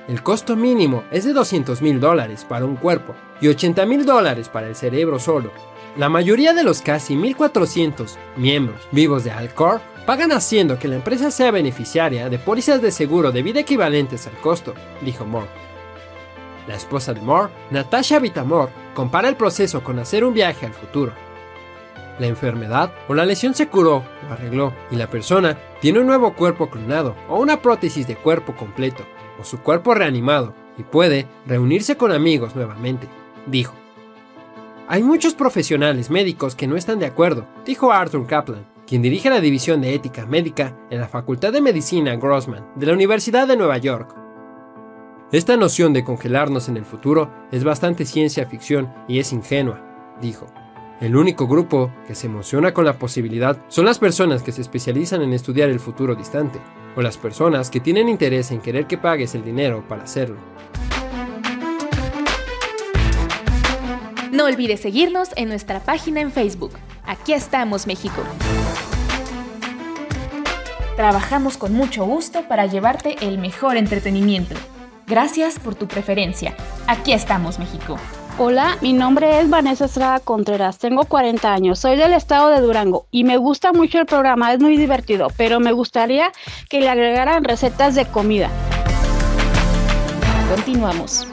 El 0.06 0.22
costo 0.22 0.54
mínimo 0.54 1.04
es 1.10 1.24
de 1.24 1.32
200 1.32 1.80
mil 1.80 1.98
dólares 1.98 2.44
para 2.44 2.66
un 2.66 2.76
cuerpo 2.76 3.14
y 3.40 3.48
80 3.48 3.86
mil 3.86 4.04
dólares 4.04 4.48
para 4.50 4.68
el 4.68 4.76
cerebro 4.76 5.18
solo. 5.18 5.50
La 5.96 6.08
mayoría 6.08 6.52
de 6.52 6.64
los 6.64 6.82
casi 6.82 7.14
1.400 7.14 8.16
miembros 8.36 8.86
vivos 8.90 9.24
de 9.24 9.30
Alcor 9.30 9.80
pagan 10.04 10.32
haciendo 10.32 10.78
que 10.78 10.88
la 10.88 10.96
empresa 10.96 11.30
sea 11.30 11.50
beneficiaria 11.50 12.28
de 12.28 12.38
pólizas 12.38 12.82
de 12.82 12.90
seguro 12.90 13.32
de 13.32 13.42
vida 13.42 13.60
equivalentes 13.60 14.26
al 14.26 14.34
costo, 14.34 14.74
dijo 15.00 15.24
Moore. 15.24 15.48
La 16.68 16.74
esposa 16.74 17.14
de 17.14 17.20
Moore, 17.20 17.52
Natasha 17.70 18.18
Vitamor, 18.18 18.70
compara 18.94 19.28
el 19.28 19.37
proceso 19.37 19.83
con 19.83 19.98
hacer 19.98 20.24
un 20.24 20.33
viaje 20.33 20.66
al 20.66 20.72
futuro. 20.72 21.12
La 22.18 22.28
enfermedad 22.28 22.92
o 23.09 23.14
la 23.14 23.26
lesión 23.26 23.54
se 23.54 23.68
curó 23.68 23.96
o 23.96 24.33
arregló 24.33 24.72
y 24.90 24.96
la 24.96 25.09
persona 25.09 25.59
tiene 25.80 25.98
un 25.98 26.07
nuevo 26.07 26.35
cuerpo 26.35 26.70
clonado 26.70 27.16
o 27.28 27.40
una 27.40 27.61
prótesis 27.61 28.07
de 28.07 28.16
cuerpo 28.16 28.54
completo 28.54 29.04
o 29.40 29.44
su 29.44 29.59
cuerpo 29.61 29.94
reanimado 29.94 30.54
y 30.78 30.85
puede 30.85 31.26
reunirse 31.46 31.96
con 31.96 32.12
amigos 32.12 32.54
nuevamente, 32.54 33.09
dijo. 33.46 33.74
Hay 34.87 35.02
muchos 35.02 35.35
profesionales 35.35 36.11
médicos 36.11 36.54
que 36.54 36.66
no 36.66 36.76
están 36.76 36.98
de 36.98 37.07
acuerdo, 37.07 37.46
dijo 37.64 37.90
Arthur 37.90 38.26
Kaplan, 38.26 38.66
quien 38.87 39.02
dirige 39.02 39.30
la 39.30 39.40
División 39.40 39.80
de 39.80 39.94
Ética 39.94 40.26
Médica 40.26 40.76
en 40.90 41.00
la 41.00 41.09
Facultad 41.09 41.52
de 41.52 41.62
Medicina 41.62 42.16
Grossman 42.16 42.66
de 42.76 42.87
la 42.87 42.92
Universidad 42.92 43.48
de 43.48 43.57
Nueva 43.57 43.78
York. 43.78 44.23
Esta 45.35 45.57
noción 45.57 45.92
de 45.92 46.05
congelarnos 46.05 46.68
en 46.68 46.77
el 46.77 46.85
futuro 46.85 47.29
es 47.51 47.64
bastante 47.64 48.05
ciencia 48.05 48.47
ficción 48.47 48.94
y 49.09 49.18
es 49.18 49.33
ingenua, 49.33 49.83
dijo. 50.20 50.47
El 51.01 51.16
único 51.16 51.49
grupo 51.49 51.92
que 52.07 52.14
se 52.14 52.29
emociona 52.29 52.73
con 52.73 52.85
la 52.85 53.01
posibilidad 53.01 53.59
son 53.66 53.87
las 53.87 53.99
personas 53.99 54.44
que 54.44 54.53
se 54.53 54.61
especializan 54.61 55.23
en 55.23 55.33
estudiar 55.33 55.70
el 55.70 55.81
futuro 55.81 56.14
distante, 56.14 56.61
o 56.94 57.03
las 57.03 57.18
personas 57.18 57.68
que 57.68 57.81
tienen 57.81 58.09
interés 58.09 58.53
en 58.53 58.61
querer 58.61 58.87
que 58.87 58.97
pagues 58.97 59.35
el 59.35 59.42
dinero 59.42 59.85
para 59.88 60.05
hacerlo. 60.05 60.37
No 64.31 64.44
olvides 64.44 64.83
seguirnos 64.83 65.31
en 65.35 65.49
nuestra 65.49 65.81
página 65.81 66.20
en 66.20 66.31
Facebook. 66.31 66.75
Aquí 67.07 67.33
estamos, 67.33 67.88
México. 67.88 68.23
Trabajamos 70.94 71.57
con 71.57 71.73
mucho 71.73 72.05
gusto 72.05 72.47
para 72.47 72.66
llevarte 72.66 73.16
el 73.20 73.38
mejor 73.38 73.77
entretenimiento. 73.77 74.55
Gracias 75.06 75.58
por 75.58 75.74
tu 75.74 75.86
preferencia. 75.86 76.54
Aquí 76.86 77.12
estamos, 77.12 77.58
México. 77.58 77.98
Hola, 78.38 78.78
mi 78.80 78.92
nombre 78.92 79.40
es 79.40 79.48
Vanessa 79.48 79.84
Estrada 79.84 80.18
Contreras, 80.18 80.78
tengo 80.78 81.04
40 81.04 81.52
años, 81.52 81.78
soy 81.78 81.96
del 81.96 82.14
estado 82.14 82.50
de 82.50 82.60
Durango 82.60 83.06
y 83.12 83.22
me 83.22 83.36
gusta 83.36 83.72
mucho 83.72 84.00
el 84.00 84.06
programa, 84.06 84.52
es 84.52 84.58
muy 84.58 84.76
divertido, 84.76 85.28
pero 85.36 85.60
me 85.60 85.70
gustaría 85.70 86.32
que 86.68 86.80
le 86.80 86.88
agregaran 86.88 87.44
recetas 87.44 87.94
de 87.94 88.06
comida. 88.06 88.50
Continuamos. 90.52 91.28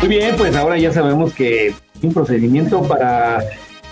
Muy 0.00 0.08
bien, 0.08 0.36
pues 0.36 0.54
ahora 0.54 0.78
ya 0.78 0.92
sabemos 0.92 1.34
que 1.34 1.74
un 2.02 2.14
procedimiento 2.14 2.82
para 2.82 3.42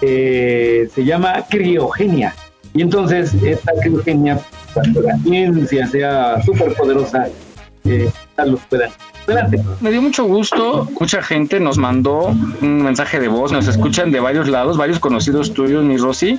eh, 0.00 0.88
se 0.94 1.04
llama 1.04 1.44
criogenia. 1.48 2.34
Y 2.74 2.82
entonces 2.82 3.34
esta 3.42 3.72
criogenia, 3.80 4.38
cuando 4.74 5.00
la 5.02 5.16
ciencia 5.18 5.86
sea 5.86 6.42
súper 6.42 6.74
poderosa, 6.74 7.28
eh, 7.84 8.10
los 8.44 8.60
puedan. 8.66 8.90
Adelante. 9.26 9.60
Me 9.80 9.90
dio 9.90 10.02
mucho 10.02 10.24
gusto, 10.24 10.88
mucha 11.00 11.20
gente 11.20 11.58
nos 11.58 11.78
mandó 11.78 12.26
un 12.60 12.82
mensaje 12.82 13.18
de 13.18 13.26
voz, 13.26 13.50
nos 13.50 13.66
escuchan 13.66 14.12
de 14.12 14.20
varios 14.20 14.48
lados, 14.48 14.76
varios 14.76 15.00
conocidos 15.00 15.52
tuyos, 15.52 15.82
mi 15.84 15.96
Rosy. 15.96 16.38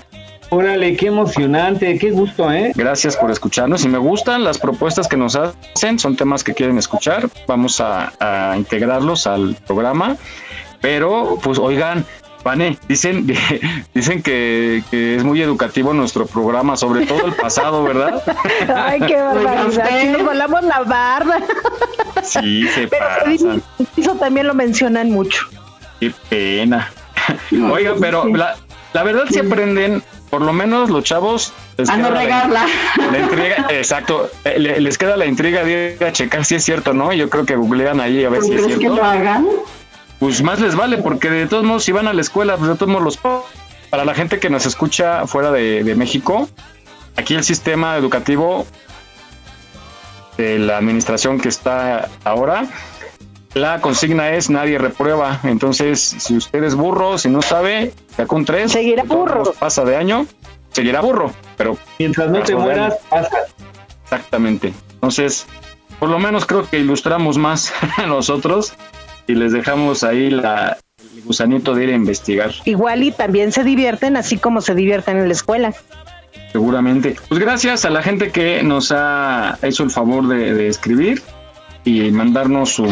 Órale, 0.49 0.95
qué 0.95 1.07
emocionante, 1.07 1.97
qué 1.97 2.11
gusto, 2.11 2.49
¿eh? 2.53 2.71
Gracias 2.73 3.17
por 3.17 3.29
escucharnos. 3.31 3.83
Y 3.83 3.89
me 3.89 3.97
gustan 3.97 4.45
las 4.45 4.57
propuestas 4.57 5.09
que 5.09 5.17
nos 5.17 5.35
hacen, 5.35 5.99
son 5.99 6.15
temas 6.15 6.45
que 6.45 6.53
quieren 6.53 6.77
escuchar. 6.77 7.29
Vamos 7.47 7.81
a, 7.81 8.13
a 8.21 8.55
integrarlos 8.55 9.27
al 9.27 9.55
programa. 9.67 10.15
Pero, 10.79 11.37
pues, 11.43 11.59
oigan, 11.59 12.05
Vane, 12.47 12.77
dicen, 12.87 13.27
dicen 13.93 14.23
que, 14.23 14.81
que, 14.89 15.17
es 15.17 15.23
muy 15.25 15.41
educativo 15.41 15.93
nuestro 15.93 16.25
programa, 16.25 16.77
sobre 16.77 17.05
todo 17.05 17.25
el 17.25 17.33
pasado, 17.33 17.83
¿verdad? 17.83 18.23
Ay, 18.73 19.01
qué 19.05 19.17
barbaridad. 19.17 19.89
Si 20.01 20.07
nos 20.07 20.23
volamos 20.23 20.63
la 20.63 20.79
barba. 20.83 21.39
Sí, 22.23 22.65
se 22.69 22.87
Pero 22.87 23.05
pasan. 23.25 23.61
Eso 23.97 24.15
también 24.15 24.47
lo 24.47 24.53
mencionan 24.53 25.11
mucho. 25.11 25.41
Qué 25.99 26.13
pena. 26.29 26.89
Oigan, 27.71 27.95
pero 27.99 28.25
la, 28.27 28.55
la 28.93 29.03
verdad 29.03 29.25
se 29.29 29.41
aprenden, 29.41 30.01
por 30.29 30.41
lo 30.41 30.53
menos 30.53 30.89
los 30.89 31.03
chavos. 31.03 31.51
les 31.77 31.89
A 31.89 31.97
no 31.97 32.05
queda 32.07 32.13
la- 32.13 32.21
regarla. 32.23 32.65
La 33.11 33.19
intriga, 33.19 33.67
exacto. 33.71 34.29
eh, 34.45 34.55
le- 34.57 34.79
les 34.79 34.97
queda 34.97 35.17
la 35.17 35.25
intriga 35.25 35.65
de 35.65 35.97
ir 35.99 36.05
a 36.05 36.13
checar 36.13 36.45
si 36.45 36.55
es 36.55 36.63
cierto, 36.63 36.93
¿no? 36.93 37.11
Yo 37.11 37.29
creo 37.29 37.45
que 37.45 37.57
googlean 37.57 37.99
ahí 37.99 38.23
a 38.23 38.29
ver 38.29 38.41
si 38.41 38.53
es 38.53 38.61
¿Crees 38.61 38.73
que 38.75 38.79
cierto. 38.79 38.95
lo 38.95 39.03
hagan? 39.03 39.45
Pues 40.19 40.41
más 40.41 40.59
les 40.59 40.75
vale, 40.75 40.97
porque 40.97 41.29
de 41.29 41.47
todos 41.47 41.63
modos, 41.63 41.83
si 41.83 41.91
van 41.91 42.07
a 42.07 42.13
la 42.13 42.21
escuela, 42.21 42.57
pues 42.57 42.69
de 42.69 42.75
todos 42.75 42.89
modos 42.89 43.03
los. 43.03 43.19
Para 43.89 44.03
la 44.03 44.13
gente 44.13 44.39
que 44.39 44.49
nos 44.49 44.65
escucha 44.65 45.27
fuera 45.27 45.51
de, 45.51 45.83
de 45.83 45.95
México, 45.95 46.49
aquí 47.15 47.35
el 47.35 47.43
sistema 47.43 47.95
educativo 47.95 48.65
de 50.37 50.59
la 50.59 50.77
administración 50.77 51.39
que 51.39 51.47
está 51.47 52.09
ahora, 52.25 52.67
la 53.53 53.81
consigna 53.81 54.31
es 54.31 54.49
nadie 54.49 54.77
reprueba. 54.77 55.39
Entonces, 55.43 55.99
si 55.99 56.37
usted 56.37 56.63
es 56.63 56.75
burro, 56.75 57.17
si 57.17 57.29
no 57.29 57.41
sabe, 57.41 57.93
saca 58.15 58.35
un 58.35 58.45
3. 58.45 58.71
Seguirá 58.71 59.03
burro. 59.03 59.53
Pasa 59.57 59.83
de 59.83 59.95
año, 59.95 60.27
seguirá 60.71 61.01
burro. 61.01 61.31
Pero 61.57 61.77
mientras 61.97 62.29
no 62.29 62.41
te 62.41 62.55
mueras, 62.55 62.95
pasa. 63.09 63.37
Exactamente. 64.03 64.73
Entonces, 64.93 65.47
por 65.99 66.09
lo 66.09 66.19
menos 66.19 66.45
creo 66.45 66.69
que 66.69 66.79
ilustramos 66.79 67.37
más 67.37 67.73
a 67.97 68.05
nosotros 68.05 68.73
y 69.27 69.35
les 69.35 69.51
dejamos 69.51 70.03
ahí 70.03 70.29
la, 70.29 70.77
el 71.15 71.23
gusanito 71.23 71.73
de 71.75 71.83
ir 71.85 71.89
a 71.91 71.95
investigar, 71.95 72.51
Igual 72.65 73.03
y 73.03 73.11
también 73.11 73.51
se 73.51 73.63
divierten 73.63 74.17
así 74.17 74.37
como 74.37 74.61
se 74.61 74.73
divierten 74.75 75.17
en 75.17 75.27
la 75.27 75.33
escuela. 75.33 75.73
seguramente. 76.51 77.15
Pues 77.27 77.39
gracias 77.39 77.85
a 77.85 77.89
la 77.89 78.01
gente 78.01 78.31
que 78.31 78.63
nos 78.63 78.91
ha 78.91 79.57
hecho 79.61 79.83
el 79.83 79.91
favor 79.91 80.27
de, 80.27 80.53
de 80.53 80.67
escribir 80.67 81.21
y 81.83 82.09
mandarnos 82.11 82.71
su 82.71 82.87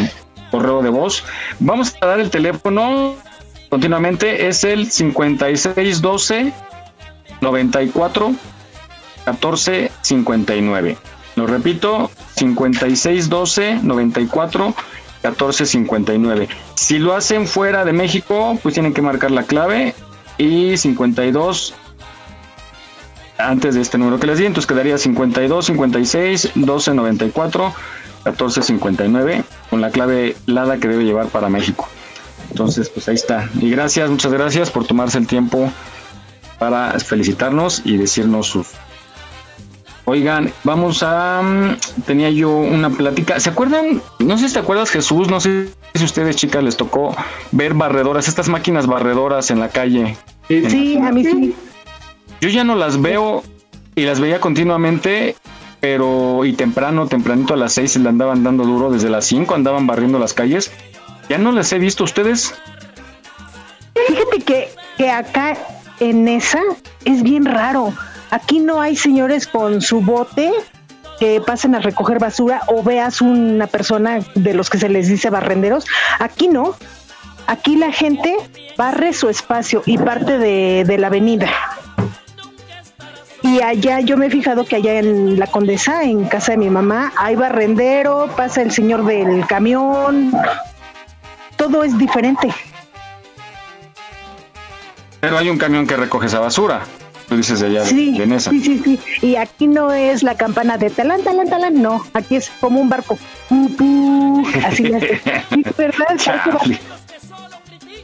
correo 0.52 0.82
de 0.82 0.90
voz. 0.90 1.24
Vamos 1.60 1.96
a 2.02 2.06
dar 2.06 2.20
el 2.20 2.30
teléfono 2.30 3.16
continuamente, 3.70 4.48
es 4.48 4.64
el 4.64 4.92
5612 4.92 6.54
94 7.42 8.34
14 9.26 9.92
59. 10.02 10.98
Lo 11.36 11.48
repito, 11.48 12.10
5612 12.36 13.80
94 13.84 14.74
14 15.26 15.66
59. 15.66 16.48
Si 16.76 17.00
lo 17.00 17.16
hacen 17.16 17.48
fuera 17.48 17.84
de 17.84 17.94
México, 17.94 18.60
pues 18.62 18.76
tienen 18.76 18.94
que 18.94 19.02
marcar 19.02 19.32
la 19.32 19.42
clave 19.42 19.96
y 20.38 20.78
52 20.78 21.74
antes 23.40 23.74
de 23.74 23.82
este 23.82 23.98
número 23.98 24.20
que 24.20 24.28
les 24.28 24.38
di, 24.38 24.46
entonces 24.46 24.68
quedaría 24.68 25.00
52 25.00 25.66
56 25.66 26.52
12 26.54 26.94
94 26.94 27.74
14 28.24 28.62
59 28.62 29.44
con 29.72 29.82
la 29.82 29.90
clave 29.90 30.36
LADA 30.46 30.78
que 30.78 30.90
debe 30.90 31.06
llevar 31.06 31.30
para 31.30 31.50
México. 31.50 31.90
Entonces, 32.52 32.90
pues 32.90 33.08
ahí 33.08 33.16
está. 33.16 33.50
Y 33.60 33.72
gracias, 33.72 34.08
muchas 34.12 34.32
gracias 34.32 34.70
por 34.70 34.86
tomarse 34.86 35.18
el 35.18 35.26
tiempo 35.26 35.72
para 36.60 37.00
felicitarnos 37.00 37.82
y 37.84 37.98
decirnos 37.98 38.46
sus. 38.46 38.68
Oigan, 40.06 40.52
vamos 40.64 41.02
a. 41.04 41.42
mm, 41.42 42.04
Tenía 42.06 42.30
yo 42.30 42.50
una 42.52 42.90
plática. 42.92 43.40
¿Se 43.40 43.50
acuerdan? 43.50 44.02
No 44.20 44.38
sé 44.38 44.48
si 44.48 44.54
te 44.54 44.60
acuerdas, 44.60 44.92
Jesús. 44.92 45.30
No 45.30 45.40
sé 45.40 45.70
si 45.96 46.02
a 46.02 46.06
ustedes, 46.06 46.36
chicas, 46.36 46.64
les 46.64 46.78
tocó 46.78 47.16
ver 47.52 47.74
barredoras, 47.74 48.28
estas 48.28 48.48
máquinas 48.48 48.86
barredoras 48.86 49.50
en 49.50 49.60
la 49.60 49.70
calle. 49.70 50.16
Sí, 50.48 50.98
a 50.98 51.12
mí 51.12 51.24
sí. 51.24 51.56
Yo 52.40 52.50
ya 52.50 52.64
no 52.64 52.76
las 52.76 53.02
veo 53.02 53.44
y 53.96 54.04
las 54.04 54.20
veía 54.20 54.40
continuamente, 54.40 55.36
pero 55.80 56.46
y 56.46 56.54
temprano, 56.54 57.08
tempranito 57.08 57.56
a 57.56 57.58
las 57.58 57.74
6 57.74 57.96
le 57.98 58.10
andaban 58.10 58.44
dando 58.44 58.64
duro, 58.64 58.92
desde 58.92 59.10
las 59.10 59.26
5 59.26 59.56
andaban 59.56 59.88
barriendo 59.88 60.20
las 60.20 60.34
calles. 60.34 60.72
Ya 61.30 61.40
no 61.40 61.52
las 61.52 61.72
he 61.74 61.80
visto 61.80 62.04
ustedes. 62.04 62.54
Fíjate 64.08 64.40
que, 64.46 64.70
que 64.98 65.10
acá 65.10 65.58
en 66.00 66.28
esa 66.28 66.60
es 67.06 67.24
bien 67.24 67.46
raro. 67.46 67.92
Aquí 68.36 68.60
no 68.60 68.82
hay 68.82 68.98
señores 68.98 69.48
con 69.48 69.82
su 69.82 70.02
bote 70.02 70.52
que 71.22 71.40
pasen 71.40 71.74
a 71.74 71.80
recoger 71.80 72.20
basura 72.20 72.64
o 72.68 72.84
veas 72.84 73.22
una 73.22 73.66
persona 73.66 74.20
de 74.36 74.54
los 74.54 74.70
que 74.70 74.78
se 74.78 74.90
les 74.90 75.08
dice 75.08 75.30
barrenderos. 75.30 75.86
Aquí 76.20 76.50
no. 76.50 76.76
Aquí 77.48 77.78
la 77.78 77.94
gente 77.94 78.36
barre 78.76 79.14
su 79.14 79.30
espacio 79.30 79.84
y 79.86 79.98
parte 79.98 80.38
de, 80.38 80.98
la 80.98 81.08
avenida. 81.08 81.50
Y 83.42 83.62
allá 83.62 84.02
yo 84.02 84.18
me 84.18 84.26
he 84.26 84.30
fijado 84.30 84.66
que 84.66 84.76
allá 84.76 85.00
en 85.00 85.40
la 85.40 85.48
Condesa, 85.48 86.04
en 86.04 86.26
casa 86.26 86.52
de 86.52 86.58
mi 86.58 86.70
mamá, 86.70 87.14
hay 87.16 87.38
barrendero, 87.38 88.30
pasa 88.36 88.64
el 88.64 88.74
señor 88.74 89.06
del 89.06 89.48
camión. 89.48 90.34
Todo 91.56 91.86
es 91.86 91.98
diferente. 91.98 92.54
Pero 95.22 95.38
hay 95.38 95.50
un 95.50 95.58
camión 95.58 95.88
que 95.88 95.96
recoge 95.96 96.28
esa 96.28 96.42
basura. 96.42 96.82
Tú 97.36 97.40
dices 97.42 97.60
de 97.60 97.68
allá 97.68 97.84
Sí, 97.86 98.18
de 98.18 98.26
Nesa. 98.28 98.50
sí, 98.50 98.62
sí, 98.62 98.80
sí. 98.82 99.00
Y 99.22 99.36
aquí 99.36 99.68
no 99.68 99.92
es 99.92 100.24
la 100.24 100.36
campana 100.36 100.78
de 100.78 100.90
talán, 100.90 101.22
talán, 101.22 101.50
talán, 101.50 101.82
no. 101.82 102.02
Aquí 102.14 102.38
es 102.38 102.50
como 102.62 102.80
un 102.80 102.88
barco. 102.88 103.18
Así 104.66 104.86
es. 104.86 105.04
Sí, 105.50 105.64
¿verdad? 105.78 106.16
Chale. 106.18 106.80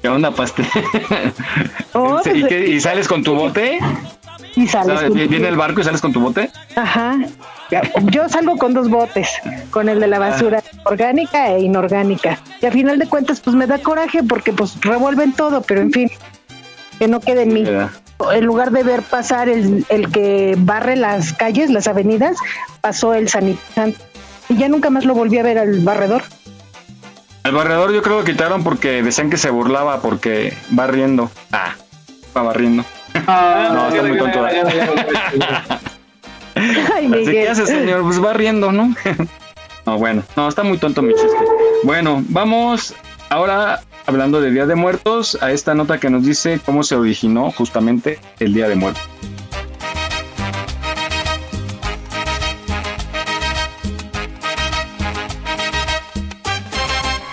¿Qué 0.02 0.10
onda, 0.10 0.32
pastel? 0.32 0.66
Oh, 1.94 2.20
¿Y, 2.26 2.30
pues, 2.30 2.46
qué- 2.48 2.68
y 2.68 2.82
sales 2.82 3.08
con 3.08 3.24
tu 3.24 3.34
bote? 3.36 3.80
Y 4.56 4.66
O 4.66 4.70
sea, 4.70 4.84
sales 4.84 5.04
con- 5.10 5.14
¿Viene 5.30 5.48
el 5.48 5.56
barco 5.56 5.80
y 5.80 5.84
sales 5.86 6.02
con 6.02 6.12
tu 6.12 6.20
bote? 6.20 6.50
Ajá. 6.76 7.18
Yo 8.12 8.28
salgo 8.28 8.58
con 8.58 8.74
dos 8.74 8.90
botes, 8.90 9.30
con 9.70 9.88
el 9.88 10.00
de 10.02 10.08
la 10.08 10.20
basura 10.20 10.62
orgánica 10.84 11.54
e 11.54 11.62
inorgánica. 11.62 12.38
Y 12.62 12.66
a 12.66 12.72
final 12.72 13.00
de 13.00 13.08
cuentas, 13.08 13.40
pues 13.40 13.56
me 13.56 13.66
da 13.68 13.78
coraje 13.78 14.24
porque 14.24 14.52
pues 14.52 14.76
revuelven 14.82 15.32
todo, 15.34 15.62
pero 15.62 15.80
en 15.82 15.92
fin, 15.94 16.12
que 17.00 17.08
no 17.08 17.22
quede 17.22 17.44
en 17.44 17.54
mí. 17.54 17.64
En 18.32 18.46
lugar 18.46 18.72
de 18.72 18.84
ver 18.84 19.02
pasar 19.02 19.50
el, 19.50 19.86
el 19.90 20.12
que 20.12 20.56
barre 20.58 20.96
las 20.96 21.34
calles, 21.34 21.70
las 21.70 21.88
avenidas, 21.88 22.38
pasó 22.82 23.14
el 23.14 23.30
sanitante. 23.30 23.98
Y 24.50 24.58
ya 24.58 24.68
nunca 24.68 24.90
más 24.90 25.06
lo 25.06 25.14
volví 25.14 25.38
a 25.38 25.44
ver 25.44 25.58
al 25.58 25.80
barredor. 25.80 26.24
El 27.44 27.54
barredor 27.54 27.92
yo 27.94 28.02
creo 28.02 28.24
que 28.24 28.34
quitaron 28.34 28.64
porque 28.64 29.02
decían 29.02 29.30
que 29.30 29.38
se 29.38 29.50
burlaba 29.50 30.02
porque 30.02 30.54
va 30.78 30.88
riendo. 30.88 31.32
Ah, 31.52 31.74
va 32.36 32.44
barriendo. 32.44 32.84
no, 33.28 33.88
está 33.88 34.04
muy 34.04 34.18
tonto. 34.18 34.46
Ay, 36.56 37.06
Así 37.06 37.08
Miguel. 37.08 37.32
que 37.32 37.50
hace, 37.50 37.66
señor, 37.66 38.04
pues 38.04 38.24
va 38.24 38.34
riendo, 38.34 38.72
¿no? 38.72 38.94
no, 39.86 39.98
bueno, 39.98 40.24
no, 40.36 40.48
está 40.48 40.64
muy 40.64 40.78
tonto 40.78 41.02
mi 41.02 41.14
chiste. 41.14 41.38
Bueno, 41.84 42.24
vamos 42.28 42.94
ahora 43.30 43.82
hablando 44.06 44.42
de 44.42 44.52
Día 44.52 44.66
de 44.66 44.76
Muertos 44.76 45.38
a 45.42 45.52
esta 45.52 45.74
nota 45.74 46.00
que 46.00 46.10
nos 46.10 46.26
dice 46.26 46.60
cómo 46.66 46.84
se 46.84 46.96
originó 46.96 47.52
justamente 47.52 48.20
el 48.40 48.54
Día 48.54 48.68
de 48.68 48.76
Muertos. 48.76 49.04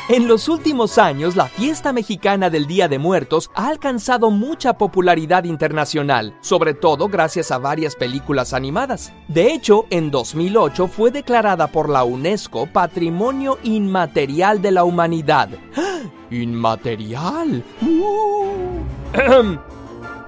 En 0.09 0.27
los 0.27 0.49
últimos 0.49 0.97
años, 0.97 1.37
la 1.37 1.49
fiesta 1.49 1.93
mexicana 1.93 2.49
del 2.49 2.67
Día 2.67 2.89
de 2.89 2.99
Muertos 2.99 3.51
ha 3.55 3.69
alcanzado 3.69 4.31
mucha 4.31 4.79
popularidad 4.79 5.45
internacional, 5.45 6.35
sobre 6.41 6.73
todo 6.73 7.09
gracias 7.09 7.51
a 7.51 7.59
varias 7.59 7.95
películas 7.95 8.55
animadas. 8.55 9.13
De 9.29 9.53
hecho, 9.53 9.85
en 9.91 10.11
2008 10.11 10.89
fue 10.89 11.11
declarada 11.11 11.67
por 11.67 11.91
la 11.91 12.05
UNESCO 12.05 12.67
Patrimonio 12.73 13.59
Inmaterial 13.65 14.63
de 14.63 14.71
la 14.71 14.85
Humanidad. 14.85 15.51
¿Inmaterial? 16.31 17.63
¡Uh! 17.83 18.81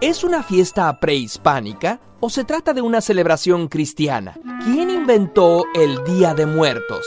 ¿Es 0.03 0.25
una 0.25 0.43
fiesta 0.43 1.01
prehispánica 1.01 2.03
o 2.21 2.29
se 2.29 2.45
trata 2.45 2.75
de 2.75 2.83
una 2.83 3.01
celebración 3.01 3.69
cristiana? 3.69 4.35
¿Quién 4.62 4.90
inventó 4.90 5.64
el 5.75 6.05
Día 6.05 6.35
de 6.35 6.45
Muertos? 6.45 7.07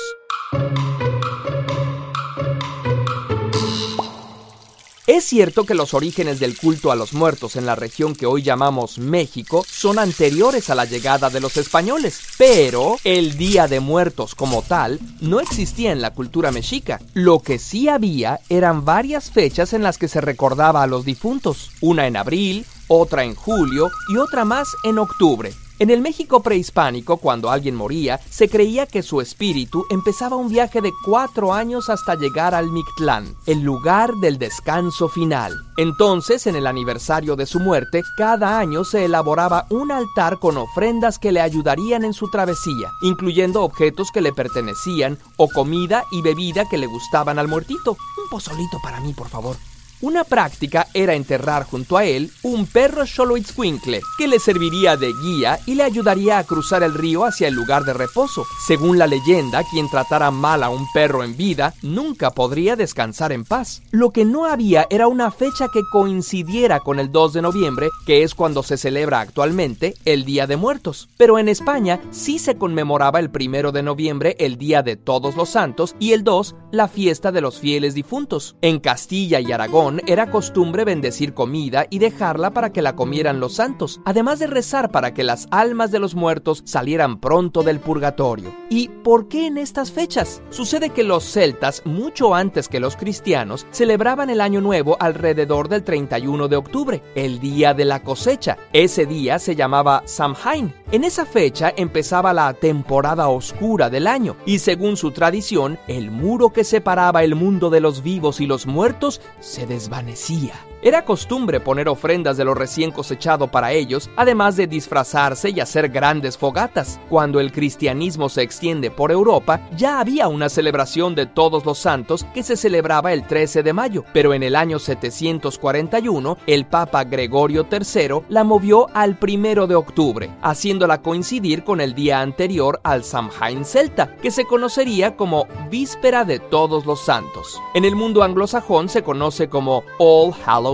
Es 5.06 5.26
cierto 5.26 5.66
que 5.66 5.74
los 5.74 5.94
orígenes 5.94 6.40
del 6.40 6.56
culto 6.56 6.90
a 6.90 6.96
los 6.96 7.12
muertos 7.12 7.58
en 7.58 7.66
la 7.66 7.76
región 7.76 8.16
que 8.16 8.26
hoy 8.26 8.42
llamamos 8.42 9.00
México 9.00 9.66
son 9.70 10.00
anteriores 10.00 10.70
a 10.70 10.76
la 10.76 10.86
llegada 10.86 11.30
de 11.30 11.42
los 11.42 11.58
españoles, 11.58 12.22
pero 12.38 12.96
el 13.04 13.36
Día 13.38 13.68
de 13.68 13.82
Muertos 13.82 14.34
como 14.34 14.62
tal 14.62 15.02
no 15.20 15.42
existía 15.42 15.92
en 15.92 16.02
la 16.02 16.14
cultura 16.14 16.52
mexica. 16.52 17.02
Lo 17.14 17.40
que 17.40 17.60
sí 17.60 17.90
había 17.90 18.40
eran 18.48 18.86
varias 18.86 19.30
fechas 19.30 19.74
en 19.74 19.84
las 19.84 19.98
que 19.98 20.08
se 20.08 20.22
recordaba 20.22 20.84
a 20.84 20.88
los 20.88 21.04
difuntos, 21.04 21.72
una 21.82 22.08
en 22.08 22.16
abril, 22.16 22.66
otra 22.88 23.26
en 23.26 23.36
julio 23.36 23.92
y 24.08 24.16
otra 24.16 24.46
más 24.46 24.70
en 24.86 25.00
octubre. 25.00 25.52
En 25.80 25.90
el 25.90 26.02
México 26.02 26.44
prehispánico, 26.44 27.18
cuando 27.18 27.50
alguien 27.50 27.76
moría, 27.76 28.20
se 28.30 28.48
creía 28.48 28.86
que 28.86 29.02
su 29.02 29.22
espíritu 29.22 29.86
empezaba 29.90 30.36
un 30.36 30.50
viaje 30.50 30.82
de 30.82 30.92
cuatro 31.04 31.52
años 31.52 31.90
hasta 31.90 32.16
llegar 32.16 32.54
al 32.54 32.72
Mictlán, 32.72 33.36
el 33.48 33.62
lugar 33.62 34.14
del 34.22 34.38
descanso 34.38 35.10
final. 35.10 35.54
Entonces, 35.78 36.46
en 36.46 36.56
el 36.56 36.68
aniversario 36.68 37.36
de 37.36 37.48
su 37.48 37.60
muerte, 37.60 38.04
cada 38.18 38.60
año 38.60 38.84
se 38.84 39.06
elaboraba 39.06 39.66
un 39.72 39.92
altar 39.92 40.38
con 40.40 40.58
ofrendas 40.58 41.18
que 41.18 41.32
le 41.32 41.42
ayudarían 41.42 42.06
en 42.06 42.14
su 42.14 42.30
travesía, 42.30 42.92
incluyendo 43.02 43.64
objetos 43.64 44.12
que 44.12 44.22
le 44.22 44.32
pertenecían 44.32 45.18
o 45.38 45.50
comida 45.50 46.04
y 46.12 46.22
bebida 46.22 46.70
que 46.70 46.78
le 46.78 46.86
gustaban 46.86 47.40
al 47.40 47.48
muertito. 47.48 47.98
Un 48.24 48.30
pozolito 48.30 48.78
para 48.84 49.00
mí, 49.00 49.14
por 49.14 49.28
favor. 49.28 49.58
Una 50.04 50.26
práctica 50.26 50.88
era 50.94 51.14
enterrar 51.14 51.64
junto 51.64 51.96
a 51.96 52.04
él 52.04 52.30
un 52.42 52.66
perro 52.66 53.06
Xoloitzcuincle 53.06 54.02
que 54.18 54.28
le 54.28 54.38
serviría 54.38 54.98
de 54.98 55.14
guía 55.14 55.62
y 55.66 55.76
le 55.76 55.84
ayudaría 55.84 56.40
a 56.40 56.44
cruzar 56.44 56.84
el 56.84 56.94
río 56.94 57.24
hacia 57.24 57.48
el 57.48 57.54
lugar 57.54 57.86
de 57.86 57.94
reposo. 57.94 58.46
Según 58.68 58.98
la 58.98 59.08
leyenda, 59.08 59.64
quien 59.72 59.90
tratara 59.90 60.30
mal 60.30 60.62
a 60.62 60.70
un 60.70 60.86
perro 60.92 61.24
en 61.24 61.38
vida 61.38 61.74
nunca 61.82 62.32
podría 62.32 62.76
descansar 62.76 63.32
en 63.32 63.46
paz. 63.46 63.82
Lo 63.92 64.12
que 64.12 64.26
no 64.26 64.44
había 64.44 64.88
era 64.90 65.08
una 65.08 65.32
fecha 65.32 65.70
que 65.72 65.84
coincidiera 65.90 66.82
con 66.82 67.00
el 67.00 67.10
2 67.10 67.32
de 67.32 67.42
noviembre, 67.42 67.90
que 68.06 68.24
es 68.24 68.36
cuando 68.36 68.62
se 68.62 68.76
celebra 68.76 69.22
actualmente 69.22 69.94
el 70.04 70.26
Día 70.26 70.48
de 70.48 70.58
Muertos. 70.58 71.08
Pero 71.16 71.40
en 71.40 71.48
España 71.48 72.02
sí 72.12 72.40
se 72.40 72.58
conmemoraba 72.58 73.22
el 73.22 73.32
1 73.34 73.72
de 73.72 73.84
noviembre 73.84 74.36
el 74.40 74.58
Día 74.58 74.84
de 74.84 74.98
Todos 74.98 75.38
los 75.38 75.52
Santos 75.52 75.96
y 75.98 76.12
el 76.12 76.26
2 76.26 76.56
la 76.74 76.90
fiesta 76.90 77.32
de 77.32 77.40
los 77.40 77.58
fieles 77.58 77.96
difuntos. 77.96 78.58
En 78.62 78.82
Castilla 78.82 79.40
y 79.40 79.50
Aragón 79.54 79.93
era 80.08 80.32
costumbre 80.32 80.86
bendecir 80.86 81.34
comida 81.34 81.86
y 81.90 82.00
dejarla 82.00 82.52
para 82.52 82.72
que 82.72 82.82
la 82.82 82.96
comieran 82.96 83.40
los 83.40 83.56
santos, 83.56 84.02
además 84.06 84.40
de 84.40 84.48
rezar 84.48 84.92
para 84.92 85.14
que 85.14 85.24
las 85.24 85.48
almas 85.52 85.92
de 85.92 86.00
los 86.00 86.16
muertos 86.16 86.64
salieran 86.66 87.20
pronto 87.20 87.64
del 87.64 87.80
purgatorio. 87.80 88.54
¿Y 88.70 88.90
por 88.90 89.28
qué 89.28 89.48
en 89.48 89.58
estas 89.58 89.92
fechas? 89.92 90.42
Sucede 90.50 90.90
que 90.90 91.04
los 91.04 91.24
celtas, 91.24 91.82
mucho 91.86 92.34
antes 92.34 92.70
que 92.70 92.80
los 92.80 92.96
cristianos, 92.96 93.68
celebraban 93.72 94.30
el 94.30 94.42
Año 94.42 94.62
Nuevo 94.62 94.98
alrededor 95.00 95.70
del 95.70 95.84
31 95.84 96.48
de 96.48 96.56
octubre, 96.56 97.04
el 97.16 97.40
día 97.40 97.74
de 97.74 97.86
la 97.86 98.02
cosecha. 98.02 98.58
Ese 98.72 99.06
día 99.06 99.40
se 99.40 99.56
llamaba 99.56 100.04
Samhain. 100.06 100.74
En 100.92 101.04
esa 101.04 101.26
fecha 101.26 101.74
empezaba 101.76 102.34
la 102.34 102.54
temporada 102.54 103.28
oscura 103.28 103.90
del 103.90 104.08
año 104.08 104.36
y 104.46 104.60
según 104.60 104.98
su 104.98 105.12
tradición, 105.12 105.80
el 105.88 106.12
muro 106.12 106.50
que 106.50 106.64
separaba 106.64 107.24
el 107.24 107.36
mundo 107.36 107.70
de 107.70 107.80
los 107.80 108.04
vivos 108.04 108.40
y 108.40 108.48
los 108.48 108.66
muertos 108.66 109.22
se 109.40 109.66
desvanecía. 109.84 110.73
Era 110.86 111.06
costumbre 111.06 111.62
poner 111.62 111.88
ofrendas 111.88 112.36
de 112.36 112.44
lo 112.44 112.54
recién 112.54 112.92
cosechado 112.92 113.48
para 113.48 113.72
ellos, 113.72 114.10
además 114.18 114.58
de 114.58 114.68
disfrazarse 114.68 115.50
y 115.50 115.62
hacer 115.62 115.88
grandes 115.88 116.38
fogatas. 116.38 117.00
Cuando 117.08 117.40
el 117.40 117.54
cristianismo 117.54 118.28
se 118.28 118.42
extiende 118.42 118.92
por 118.92 119.10
Europa, 119.10 119.62
ya 119.78 120.02
había 120.02 120.28
una 120.28 120.50
celebración 120.50 121.16
de 121.16 121.26
todos 121.26 121.66
los 121.66 121.78
santos 121.78 122.26
que 122.34 122.44
se 122.44 122.58
celebraba 122.58 123.14
el 123.14 123.26
13 123.26 123.64
de 123.64 123.72
mayo, 123.72 124.04
pero 124.12 124.34
en 124.34 124.44
el 124.44 124.58
año 124.58 124.78
741 124.78 126.38
el 126.48 126.66
Papa 126.66 127.06
Gregorio 127.06 127.66
III 127.72 128.26
la 128.28 128.44
movió 128.44 128.90
al 128.94 129.18
1 129.22 129.68
de 129.68 129.76
octubre, 129.76 130.32
haciéndola 130.42 131.02
coincidir 131.02 131.64
con 131.64 131.80
el 131.80 131.96
día 131.96 132.20
anterior 132.20 132.82
al 132.84 133.06
Samhain 133.06 133.64
celta, 133.64 134.18
que 134.18 134.32
se 134.32 134.44
conocería 134.44 135.16
como 135.16 135.48
Víspera 135.70 136.26
de 136.26 136.40
Todos 136.40 136.86
los 136.86 137.00
Santos. 137.00 137.62
En 137.74 137.86
el 137.86 137.96
mundo 137.96 138.22
anglosajón 138.22 138.90
se 138.90 139.02
conoce 139.02 139.48
como 139.48 139.86
All 139.98 140.34
Hallows 140.46 140.73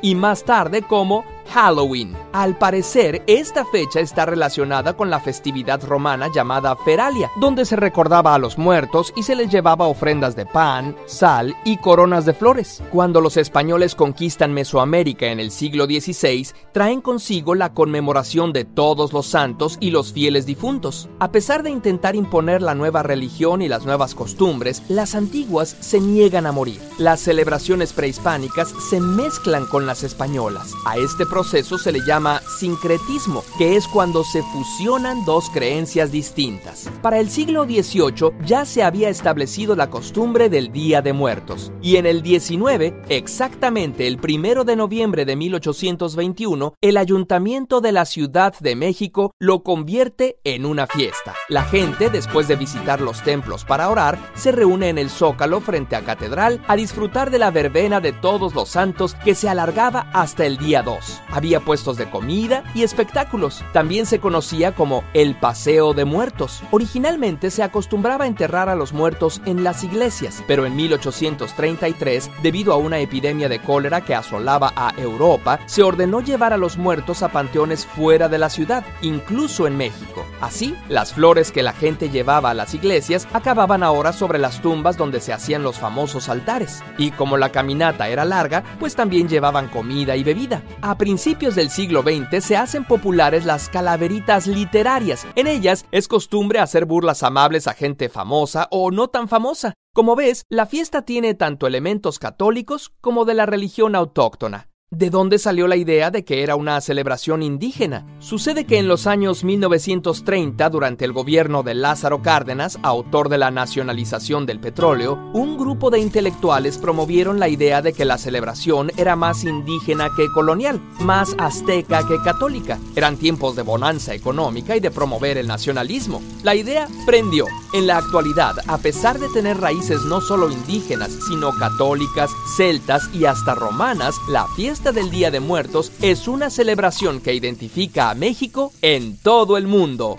Y 0.00 0.14
más 0.14 0.44
tarde 0.44 0.82
como 0.82 1.24
Halloween. 1.52 2.16
Al 2.32 2.56
parecer, 2.56 3.22
esta 3.26 3.66
fecha 3.66 4.00
está 4.00 4.24
relacionada 4.24 4.96
con 4.96 5.10
la 5.10 5.20
festividad 5.20 5.84
romana 5.84 6.28
llamada 6.34 6.74
Feralia, 6.76 7.30
donde 7.36 7.66
se 7.66 7.76
recordaba 7.76 8.34
a 8.34 8.38
los 8.38 8.56
muertos 8.56 9.12
y 9.16 9.22
se 9.22 9.36
les 9.36 9.50
llevaba 9.50 9.86
ofrendas 9.86 10.34
de 10.34 10.46
pan, 10.46 10.96
sal 11.04 11.54
y 11.64 11.76
coronas 11.76 12.24
de 12.24 12.32
flores. 12.32 12.82
Cuando 12.90 13.20
los 13.20 13.36
españoles 13.36 13.94
conquistan 13.94 14.54
Mesoamérica 14.54 15.26
en 15.26 15.40
el 15.40 15.50
siglo 15.50 15.84
XVI, 15.84 16.48
traen 16.72 17.02
consigo 17.02 17.54
la 17.54 17.74
conmemoración 17.74 18.54
de 18.54 18.64
todos 18.64 19.12
los 19.12 19.26
santos 19.26 19.76
y 19.78 19.90
los 19.90 20.14
fieles 20.14 20.46
difuntos. 20.46 21.10
A 21.18 21.32
pesar 21.32 21.62
de 21.62 21.70
intentar 21.70 22.16
imponer 22.16 22.62
la 22.62 22.74
nueva 22.74 23.02
religión 23.02 23.60
y 23.60 23.68
las 23.68 23.84
nuevas 23.84 24.14
costumbres, 24.14 24.82
las 24.88 25.14
antiguas 25.14 25.76
se 25.80 26.00
niegan 26.00 26.46
a 26.46 26.52
morir. 26.52 26.80
Las 26.96 27.20
celebraciones 27.20 27.92
prehispánicas 27.92 28.74
se 28.88 29.00
mezclan 29.00 29.66
con 29.66 29.84
las 29.84 30.02
españolas. 30.02 30.72
A 30.86 30.96
este 30.96 31.26
proceso 31.26 31.41
se 31.44 31.92
le 31.92 32.00
llama 32.04 32.40
sincretismo, 32.58 33.44
que 33.58 33.76
es 33.76 33.88
cuando 33.88 34.24
se 34.24 34.42
fusionan 34.42 35.24
dos 35.24 35.50
creencias 35.50 36.12
distintas. 36.12 36.88
Para 37.00 37.18
el 37.18 37.30
siglo 37.30 37.64
XVIII 37.64 38.32
ya 38.44 38.64
se 38.64 38.82
había 38.82 39.08
establecido 39.08 39.74
la 39.76 39.90
costumbre 39.90 40.48
del 40.48 40.72
Día 40.72 41.02
de 41.02 41.12
Muertos, 41.12 41.72
y 41.82 41.96
en 41.96 42.06
el 42.06 42.22
XIX, 42.22 42.94
exactamente 43.08 44.06
el 44.06 44.18
primero 44.18 44.64
de 44.64 44.76
noviembre 44.76 45.24
de 45.24 45.36
1821, 45.36 46.74
el 46.80 46.96
Ayuntamiento 46.96 47.80
de 47.80 47.92
la 47.92 48.04
Ciudad 48.04 48.54
de 48.60 48.76
México 48.76 49.34
lo 49.38 49.62
convierte 49.62 50.38
en 50.44 50.66
una 50.66 50.86
fiesta. 50.86 51.34
La 51.48 51.64
gente, 51.64 52.10
después 52.10 52.48
de 52.48 52.56
visitar 52.56 53.00
los 53.00 53.22
templos 53.22 53.64
para 53.64 53.88
orar, 53.88 54.18
se 54.34 54.52
reúne 54.52 54.88
en 54.88 54.98
el 54.98 55.10
Zócalo 55.10 55.60
frente 55.60 55.96
a 55.96 56.04
Catedral 56.04 56.60
a 56.68 56.76
disfrutar 56.76 57.30
de 57.30 57.38
la 57.38 57.50
verbena 57.50 58.00
de 58.00 58.12
todos 58.12 58.54
los 58.54 58.68
santos 58.68 59.14
que 59.24 59.34
se 59.34 59.48
alargaba 59.48 60.10
hasta 60.12 60.46
el 60.46 60.58
día 60.58 60.82
2. 60.82 61.22
Había 61.32 61.60
puestos 61.60 61.96
de 61.96 62.10
comida 62.10 62.62
y 62.74 62.82
espectáculos. 62.82 63.64
También 63.72 64.04
se 64.04 64.20
conocía 64.20 64.74
como 64.74 65.02
el 65.14 65.34
Paseo 65.34 65.94
de 65.94 66.04
Muertos. 66.04 66.62
Originalmente 66.70 67.50
se 67.50 67.62
acostumbraba 67.62 68.26
enterrar 68.26 68.68
a 68.68 68.74
los 68.74 68.92
muertos 68.92 69.40
en 69.46 69.64
las 69.64 69.82
iglesias, 69.82 70.44
pero 70.46 70.66
en 70.66 70.76
1833, 70.76 72.30
debido 72.42 72.74
a 72.74 72.76
una 72.76 72.98
epidemia 72.98 73.48
de 73.48 73.62
cólera 73.62 74.02
que 74.02 74.14
asolaba 74.14 74.74
a 74.76 74.92
Europa, 74.98 75.58
se 75.64 75.82
ordenó 75.82 76.20
llevar 76.20 76.52
a 76.52 76.58
los 76.58 76.76
muertos 76.76 77.22
a 77.22 77.28
panteones 77.28 77.86
fuera 77.86 78.28
de 78.28 78.36
la 78.36 78.50
ciudad, 78.50 78.84
incluso 79.00 79.66
en 79.66 79.78
México. 79.78 80.26
Así, 80.42 80.76
las 80.90 81.14
flores 81.14 81.50
que 81.50 81.62
la 81.62 81.72
gente 81.72 82.10
llevaba 82.10 82.50
a 82.50 82.54
las 82.54 82.74
iglesias 82.74 83.26
acababan 83.32 83.82
ahora 83.82 84.12
sobre 84.12 84.38
las 84.38 84.60
tumbas 84.60 84.98
donde 84.98 85.20
se 85.20 85.32
hacían 85.32 85.62
los 85.62 85.78
famosos 85.78 86.28
altares. 86.28 86.82
Y 86.98 87.10
como 87.10 87.38
la 87.38 87.48
caminata 87.52 88.08
era 88.08 88.26
larga, 88.26 88.62
pues 88.78 88.94
también 88.94 89.28
llevaban 89.30 89.68
comida 89.68 90.14
y 90.14 90.24
bebida. 90.24 90.62
A 90.82 90.98
principios 90.98 91.21
del 91.24 91.70
siglo 91.70 92.02
XX 92.02 92.44
se 92.44 92.56
hacen 92.56 92.84
populares 92.84 93.44
las 93.44 93.68
calaveritas 93.68 94.48
literarias. 94.48 95.24
En 95.36 95.46
ellas 95.46 95.86
es 95.92 96.08
costumbre 96.08 96.58
hacer 96.58 96.84
burlas 96.84 97.22
amables 97.22 97.68
a 97.68 97.74
gente 97.74 98.08
famosa 98.08 98.66
o 98.72 98.90
no 98.90 99.06
tan 99.06 99.28
famosa. 99.28 99.72
Como 99.94 100.16
ves, 100.16 100.42
la 100.48 100.66
fiesta 100.66 101.02
tiene 101.02 101.34
tanto 101.34 101.68
elementos 101.68 102.18
católicos 102.18 102.90
como 103.00 103.24
de 103.24 103.34
la 103.34 103.46
religión 103.46 103.94
autóctona. 103.94 104.71
¿De 104.94 105.08
dónde 105.08 105.38
salió 105.38 105.68
la 105.68 105.76
idea 105.76 106.10
de 106.10 106.22
que 106.22 106.42
era 106.42 106.54
una 106.54 106.78
celebración 106.82 107.42
indígena? 107.42 108.04
Sucede 108.18 108.66
que 108.66 108.76
en 108.76 108.88
los 108.88 109.06
años 109.06 109.42
1930, 109.42 110.68
durante 110.68 111.06
el 111.06 111.14
gobierno 111.14 111.62
de 111.62 111.72
Lázaro 111.72 112.20
Cárdenas, 112.20 112.78
autor 112.82 113.30
de 113.30 113.38
la 113.38 113.50
nacionalización 113.50 114.44
del 114.44 114.60
petróleo, 114.60 115.14
un 115.32 115.56
grupo 115.56 115.88
de 115.88 115.98
intelectuales 115.98 116.76
promovieron 116.76 117.40
la 117.40 117.48
idea 117.48 117.80
de 117.80 117.94
que 117.94 118.04
la 118.04 118.18
celebración 118.18 118.92
era 118.98 119.16
más 119.16 119.44
indígena 119.44 120.10
que 120.14 120.30
colonial, 120.30 120.78
más 121.00 121.34
azteca 121.38 122.06
que 122.06 122.20
católica. 122.20 122.78
Eran 122.94 123.16
tiempos 123.16 123.56
de 123.56 123.62
bonanza 123.62 124.12
económica 124.12 124.76
y 124.76 124.80
de 124.80 124.90
promover 124.90 125.38
el 125.38 125.46
nacionalismo. 125.46 126.20
La 126.42 126.54
idea 126.54 126.86
prendió. 127.06 127.46
En 127.72 127.86
la 127.86 127.96
actualidad, 127.96 128.56
a 128.66 128.76
pesar 128.76 129.18
de 129.18 129.30
tener 129.30 129.56
raíces 129.56 130.02
no 130.02 130.20
solo 130.20 130.50
indígenas, 130.50 131.10
sino 131.26 131.56
católicas, 131.58 132.30
celtas 132.58 133.08
y 133.14 133.24
hasta 133.24 133.54
romanas, 133.54 134.14
la 134.28 134.46
fiesta 134.48 134.81
del 134.90 135.10
Día 135.10 135.30
de 135.30 135.38
Muertos 135.38 135.92
es 136.02 136.26
una 136.26 136.50
celebración 136.50 137.20
que 137.20 137.32
identifica 137.34 138.10
a 138.10 138.14
México 138.16 138.72
en 138.82 139.16
todo 139.16 139.56
el 139.56 139.68
mundo. 139.68 140.16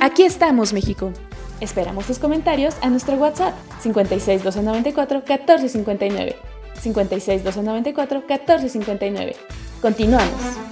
Aquí 0.00 0.24
estamos, 0.24 0.74
México. 0.74 1.12
Esperamos 1.60 2.04
tus 2.06 2.18
comentarios 2.18 2.74
a 2.82 2.90
nuestro 2.90 3.16
WhatsApp 3.16 3.54
56 3.80 4.42
294 4.42 5.18
1459. 5.20 6.36
56 6.82 7.44
294 7.44 8.18
1459. 8.28 9.36
Continuamos. 9.80 10.69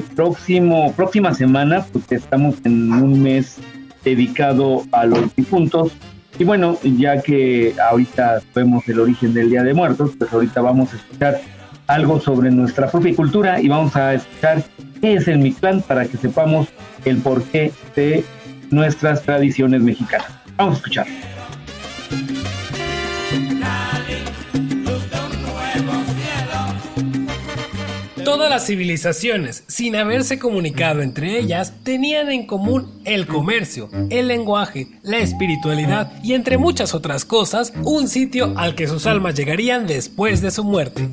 Próximo, 0.00 0.92
próxima 0.94 1.34
semana, 1.34 1.84
pues 1.92 2.10
estamos 2.10 2.56
en 2.64 2.92
un 2.92 3.22
mes 3.22 3.58
dedicado 4.04 4.84
a 4.92 5.04
los 5.06 5.34
difuntos. 5.34 5.92
Y 6.38 6.44
bueno, 6.44 6.78
ya 6.82 7.20
que 7.20 7.74
ahorita 7.90 8.40
vemos 8.54 8.88
el 8.88 9.00
origen 9.00 9.34
del 9.34 9.50
Día 9.50 9.62
de 9.62 9.74
Muertos, 9.74 10.12
pues 10.18 10.32
ahorita 10.32 10.60
vamos 10.60 10.92
a 10.92 10.96
escuchar 10.96 11.40
algo 11.88 12.20
sobre 12.20 12.50
nuestra 12.50 12.90
propia 12.90 13.14
cultura 13.16 13.60
y 13.60 13.68
vamos 13.68 13.96
a 13.96 14.14
escuchar 14.14 14.62
qué 15.00 15.14
es 15.14 15.26
el 15.26 15.38
Mictlán 15.38 15.82
para 15.82 16.06
que 16.06 16.16
sepamos 16.16 16.68
el 17.04 17.18
porqué 17.18 17.72
de 17.96 18.24
nuestras 18.70 19.22
tradiciones 19.22 19.82
mexicanas. 19.82 20.28
Vamos 20.56 20.74
a 20.74 20.76
escuchar. 20.78 21.06
Todas 28.38 28.50
las 28.52 28.66
civilizaciones, 28.68 29.64
sin 29.66 29.96
haberse 29.96 30.38
comunicado 30.38 31.02
entre 31.02 31.40
ellas, 31.40 31.72
tenían 31.82 32.30
en 32.30 32.46
común 32.46 33.02
el 33.04 33.26
comercio, 33.26 33.90
el 34.10 34.28
lenguaje, 34.28 34.86
la 35.02 35.18
espiritualidad 35.18 36.12
y 36.22 36.34
entre 36.34 36.56
muchas 36.56 36.94
otras 36.94 37.24
cosas, 37.24 37.72
un 37.82 38.06
sitio 38.06 38.54
al 38.56 38.76
que 38.76 38.86
sus 38.86 39.06
almas 39.06 39.34
llegarían 39.34 39.88
después 39.88 40.40
de 40.40 40.52
su 40.52 40.62
muerte. 40.62 41.08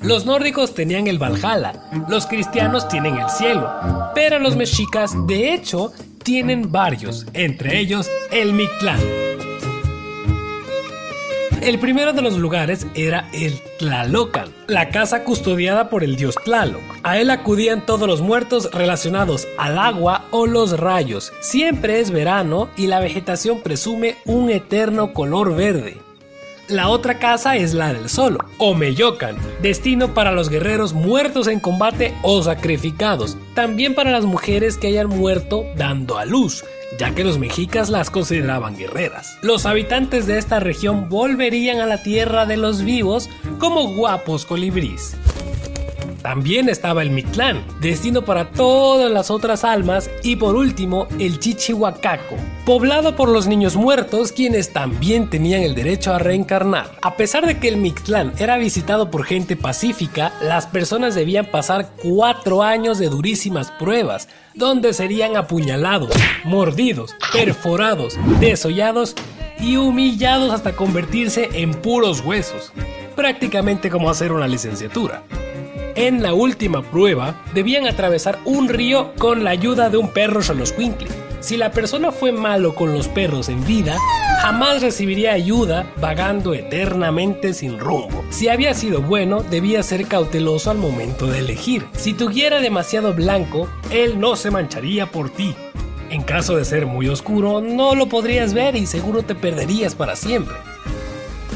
Los 0.00 0.24
nórdicos 0.24 0.74
tenían 0.74 1.06
el 1.06 1.18
Valhalla, 1.18 1.74
los 2.08 2.26
cristianos 2.26 2.88
tienen 2.88 3.18
el 3.18 3.28
cielo, 3.28 3.70
pero 4.14 4.38
los 4.38 4.56
mexicas, 4.56 5.12
de 5.26 5.52
hecho, 5.52 5.92
tienen 6.24 6.72
varios, 6.72 7.26
entre 7.34 7.78
ellos 7.78 8.08
el 8.32 8.54
Mictlán. 8.54 9.29
El 11.60 11.78
primero 11.78 12.14
de 12.14 12.22
los 12.22 12.38
lugares 12.38 12.86
era 12.94 13.28
el 13.34 13.60
Tlalocan, 13.78 14.48
la 14.66 14.88
casa 14.88 15.24
custodiada 15.24 15.90
por 15.90 16.02
el 16.02 16.16
dios 16.16 16.34
Tlaloc. 16.42 16.80
A 17.02 17.18
él 17.18 17.28
acudían 17.28 17.84
todos 17.84 18.08
los 18.08 18.22
muertos 18.22 18.70
relacionados 18.72 19.46
al 19.58 19.78
agua 19.78 20.24
o 20.30 20.46
los 20.46 20.80
rayos. 20.80 21.34
Siempre 21.40 22.00
es 22.00 22.10
verano 22.10 22.70
y 22.78 22.86
la 22.86 22.98
vegetación 22.98 23.60
presume 23.60 24.16
un 24.24 24.48
eterno 24.48 25.12
color 25.12 25.54
verde. 25.54 25.98
La 26.68 26.88
otra 26.88 27.18
casa 27.18 27.56
es 27.56 27.74
la 27.74 27.92
del 27.92 28.08
Solo, 28.08 28.38
o 28.56 28.74
Meyocan, 28.74 29.36
destino 29.60 30.14
para 30.14 30.30
los 30.30 30.48
guerreros 30.48 30.94
muertos 30.94 31.46
en 31.48 31.60
combate 31.60 32.14
o 32.22 32.42
sacrificados, 32.42 33.36
también 33.54 33.94
para 33.94 34.12
las 34.12 34.24
mujeres 34.24 34.78
que 34.78 34.86
hayan 34.86 35.08
muerto 35.08 35.64
dando 35.76 36.16
a 36.16 36.24
luz, 36.24 36.64
ya 36.98 37.14
que 37.14 37.24
los 37.24 37.38
mexicas 37.38 37.90
las 37.90 38.10
consideraban 38.10 38.76
guerreras. 38.76 39.38
Los 39.42 39.66
habitantes 39.66 40.26
de 40.26 40.38
esta 40.38 40.60
región 40.60 41.08
volverían 41.08 41.80
a 41.80 41.86
la 41.86 42.02
tierra 42.02 42.46
de 42.46 42.56
los 42.56 42.82
vivos 42.82 43.28
como 43.58 43.94
guapos 43.94 44.44
colibríes. 44.44 45.16
También 46.22 46.68
estaba 46.68 47.02
el 47.02 47.10
Mictlán, 47.10 47.64
destino 47.80 48.22
para 48.22 48.50
todas 48.50 49.10
las 49.10 49.30
otras 49.30 49.64
almas, 49.64 50.10
y 50.22 50.36
por 50.36 50.54
último 50.54 51.08
el 51.18 51.38
Chichihuacaco, 51.38 52.36
poblado 52.66 53.16
por 53.16 53.28
los 53.28 53.46
niños 53.46 53.76
muertos 53.76 54.32
quienes 54.32 54.72
también 54.72 55.30
tenían 55.30 55.62
el 55.62 55.74
derecho 55.74 56.12
a 56.12 56.18
reencarnar. 56.18 56.92
A 57.02 57.16
pesar 57.16 57.46
de 57.46 57.58
que 57.58 57.68
el 57.68 57.78
Mictlán 57.78 58.32
era 58.38 58.58
visitado 58.58 59.10
por 59.10 59.24
gente 59.24 59.56
pacífica, 59.56 60.32
las 60.42 60.66
personas 60.66 61.14
debían 61.14 61.46
pasar 61.46 61.90
cuatro 62.02 62.62
años 62.62 62.98
de 62.98 63.08
durísimas 63.08 63.70
pruebas, 63.72 64.28
donde 64.54 64.92
serían 64.92 65.36
apuñalados, 65.36 66.10
mordidos, 66.44 67.14
perforados, 67.32 68.18
desollados 68.40 69.14
y 69.58 69.76
humillados 69.76 70.52
hasta 70.52 70.76
convertirse 70.76 71.48
en 71.52 71.72
puros 71.72 72.20
huesos, 72.24 72.72
prácticamente 73.16 73.90
como 73.90 74.10
hacer 74.10 74.32
una 74.32 74.48
licenciatura. 74.48 75.22
En 75.96 76.22
la 76.22 76.34
última 76.34 76.82
prueba, 76.82 77.34
debían 77.52 77.86
atravesar 77.86 78.38
un 78.44 78.68
río 78.68 79.12
con 79.18 79.44
la 79.44 79.50
ayuda 79.50 79.90
de 79.90 79.96
un 79.96 80.08
perro 80.12 80.42
Xoloscuincle. 80.42 81.08
Si 81.40 81.56
la 81.56 81.72
persona 81.72 82.12
fue 82.12 82.32
malo 82.32 82.74
con 82.74 82.92
los 82.92 83.08
perros 83.08 83.48
en 83.48 83.64
vida, 83.66 83.96
jamás 84.42 84.82
recibiría 84.82 85.32
ayuda 85.32 85.90
vagando 86.00 86.54
eternamente 86.54 87.54
sin 87.54 87.78
rumbo. 87.78 88.24
Si 88.30 88.48
había 88.48 88.74
sido 88.74 89.00
bueno, 89.00 89.42
debía 89.42 89.82
ser 89.82 90.06
cauteloso 90.06 90.70
al 90.70 90.78
momento 90.78 91.26
de 91.26 91.38
elegir. 91.40 91.86
Si 91.92 92.12
tuviera 92.12 92.60
demasiado 92.60 93.14
blanco, 93.14 93.68
él 93.90 94.20
no 94.20 94.36
se 94.36 94.50
mancharía 94.50 95.06
por 95.06 95.30
ti. 95.30 95.54
En 96.10 96.22
caso 96.22 96.56
de 96.56 96.64
ser 96.64 96.86
muy 96.86 97.08
oscuro, 97.08 97.60
no 97.60 97.94
lo 97.94 98.08
podrías 98.08 98.52
ver 98.52 98.76
y 98.76 98.86
seguro 98.86 99.22
te 99.22 99.34
perderías 99.34 99.94
para 99.94 100.16
siempre. 100.16 100.56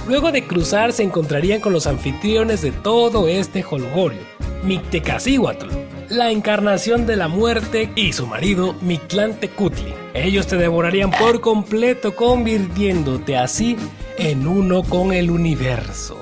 Luego 0.07 0.33
de 0.33 0.47
cruzar 0.47 0.93
se 0.93 1.03
encontrarían 1.03 1.61
con 1.61 1.73
los 1.73 1.87
anfitriones 1.87 2.61
de 2.61 2.73
todo 2.73 3.27
este 3.27 3.65
holgorio, 3.69 4.21
Mictecacihuatl, 4.63 5.67
la 6.11 6.31
encarnación 6.31 7.07
de 7.07 7.17
la 7.17 7.29
muerte 7.29 7.91
y 7.97 8.13
su 8.13 8.27
marido 8.27 8.75
Mictlantecutli. 8.83 9.95
Ellos 10.13 10.47
te 10.47 10.59
devorarían 10.59 11.11
por 11.11 11.41
completo 11.41 12.15
convirtiéndote 12.15 13.39
así 13.39 13.79
en 14.19 14.47
uno 14.47 14.83
con 14.83 15.15
el 15.15 15.31
universo. 15.31 16.19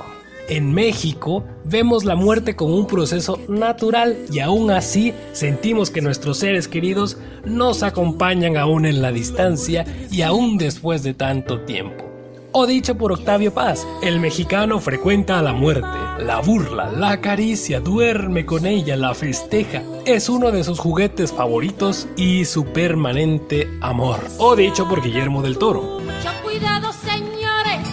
En 0.49 0.73
México 0.73 1.45
vemos 1.65 2.05
la 2.05 2.15
muerte 2.15 2.55
como 2.55 2.77
un 2.77 2.87
proceso 2.87 3.41
natural 3.49 4.17
y 4.31 4.39
aún 4.39 4.71
así 4.71 5.13
sentimos 5.33 5.91
que 5.91 6.03
nuestros 6.03 6.39
seres 6.39 6.69
queridos 6.69 7.19
nos 7.45 7.83
acompañan 7.83 8.57
aún 8.57 8.87
en 8.87 9.03
la 9.03 9.11
distancia 9.11 9.85
y 10.11 10.23
aún 10.23 10.57
después 10.57 11.03
de 11.03 11.15
tanto 11.15 11.61
tiempo 11.63 12.12
o 12.53 12.67
dicho 12.67 12.97
por 12.97 13.13
Octavio 13.13 13.53
Paz, 13.53 13.87
el 14.03 14.21
mexicano 14.21 14.79
frecuenta 14.79 15.39
a 15.39 15.43
la 15.43 15.53
muerte, 15.53 15.87
la 16.19 16.41
burla, 16.41 16.91
la 16.93 17.13
acaricia, 17.13 17.81
duerme 17.81 18.47
con 18.47 18.67
ella, 18.67 18.97
la 18.97 19.15
festeja, 19.15 19.83
es 20.05 20.29
uno 20.29 20.51
de 20.51 20.63
sus 20.65 20.79
juguetes 20.79 21.33
favoritos 21.33 22.09
y 22.17 22.45
su 22.45 22.67
permanente 22.67 23.69
amor, 23.81 24.21
o 24.39 24.55
dicho 24.55 24.89
por 24.89 25.03
Guillermo 25.03 25.43
del 25.43 25.59
Toro. 25.59 26.01
Mucho 26.01 26.31
cuidado 26.43 26.93
señores, 26.93 27.89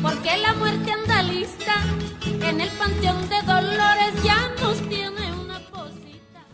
porque 0.00 0.36
la 0.38 0.54
muerte 0.54 0.92
anda 0.92 1.22
lista, 1.22 1.74
en 2.48 2.60
el 2.60 2.70
panteón 2.78 3.28
de 3.28 3.42
Dolores 3.42 4.22
ya 4.22 4.50
nos 4.60 4.78
tiene 4.88 5.32
una 5.32 5.58
posita. 5.70 6.44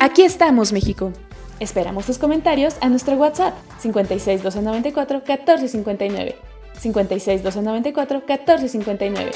Aquí 0.00 0.22
estamos, 0.22 0.72
México. 0.72 1.12
Esperamos 1.58 2.04
tus 2.04 2.18
comentarios 2.18 2.76
a 2.82 2.90
nuestro 2.90 3.14
WhatsApp 3.14 3.54
56 3.78 4.42
294 4.42 5.22
1459. 5.26 6.36
56 6.78 7.42
294 7.42 8.18
1459. 8.18 9.30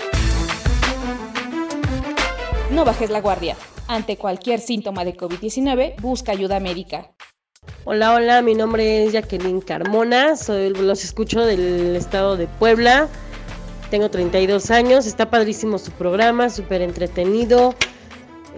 No 2.73 2.85
bajes 2.85 3.09
la 3.09 3.23
guardia. 3.23 3.57
Ante 3.89 4.19
cualquier 4.19 4.61
síntoma 4.61 5.05
de 5.07 5.17
COVID-19, 5.17 5.99
busca 6.03 6.33
ayuda 6.33 6.61
médica. 6.61 7.11
Hola, 7.85 8.15
hola, 8.15 8.43
mi 8.43 8.55
nombre 8.55 9.05
es 9.05 9.13
Jacqueline 9.13 9.63
Carmona, 9.63 10.37
soy, 10.37 10.71
los 10.71 11.03
escucho 11.03 11.45
del 11.47 11.97
estado 11.97 12.37
de 12.37 12.47
Puebla, 12.47 13.09
tengo 13.91 14.11
32 14.11 14.71
años, 14.71 15.07
está 15.07 15.31
padrísimo 15.31 15.79
su 15.79 15.91
programa, 15.93 16.51
súper 16.51 16.83
entretenido, 16.83 17.75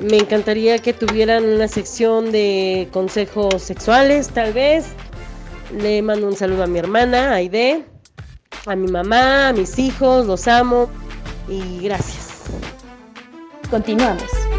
Me 0.02 0.18
encantaría 0.18 0.78
que 0.78 0.92
tuvieran 0.92 1.44
una 1.44 1.68
sección 1.68 2.32
de 2.32 2.88
consejos 2.92 3.62
sexuales, 3.62 4.28
tal 4.30 4.52
vez. 4.52 4.86
Le 5.78 6.02
mando 6.02 6.26
un 6.26 6.36
saludo 6.36 6.64
a 6.64 6.66
mi 6.66 6.80
hermana, 6.80 7.34
Aide, 7.34 7.84
a 8.66 8.74
mi 8.74 8.90
mamá, 8.90 9.48
a 9.48 9.52
mis 9.52 9.78
hijos, 9.78 10.26
los 10.26 10.48
amo 10.48 10.90
y 11.48 11.80
gracias. 11.84 12.42
Continuamos. 13.70 14.51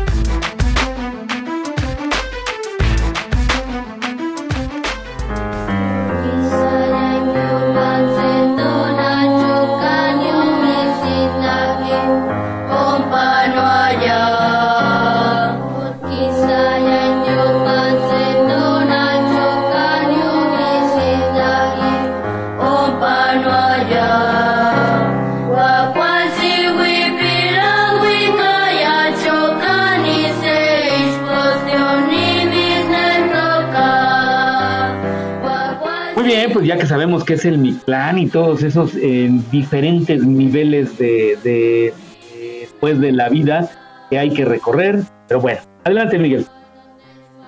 Que 36.83 36.89
sabemos 36.89 37.23
qué 37.23 37.35
es 37.35 37.45
el 37.45 37.59
Mictlán 37.59 38.17
y 38.19 38.27
todos 38.27 38.61
esos 38.61 38.91
eh, 38.95 39.29
diferentes 39.51 40.25
niveles 40.25 40.97
de, 40.97 41.37
de, 41.41 41.93
de, 42.35 42.69
pues, 42.81 42.99
de 42.99 43.13
la 43.13 43.29
vida 43.29 43.69
que 44.09 44.19
hay 44.19 44.31
que 44.33 44.43
recorrer. 44.43 44.99
Pero 45.29 45.39
bueno, 45.39 45.61
adelante 45.85 46.19
Miguel. 46.19 46.45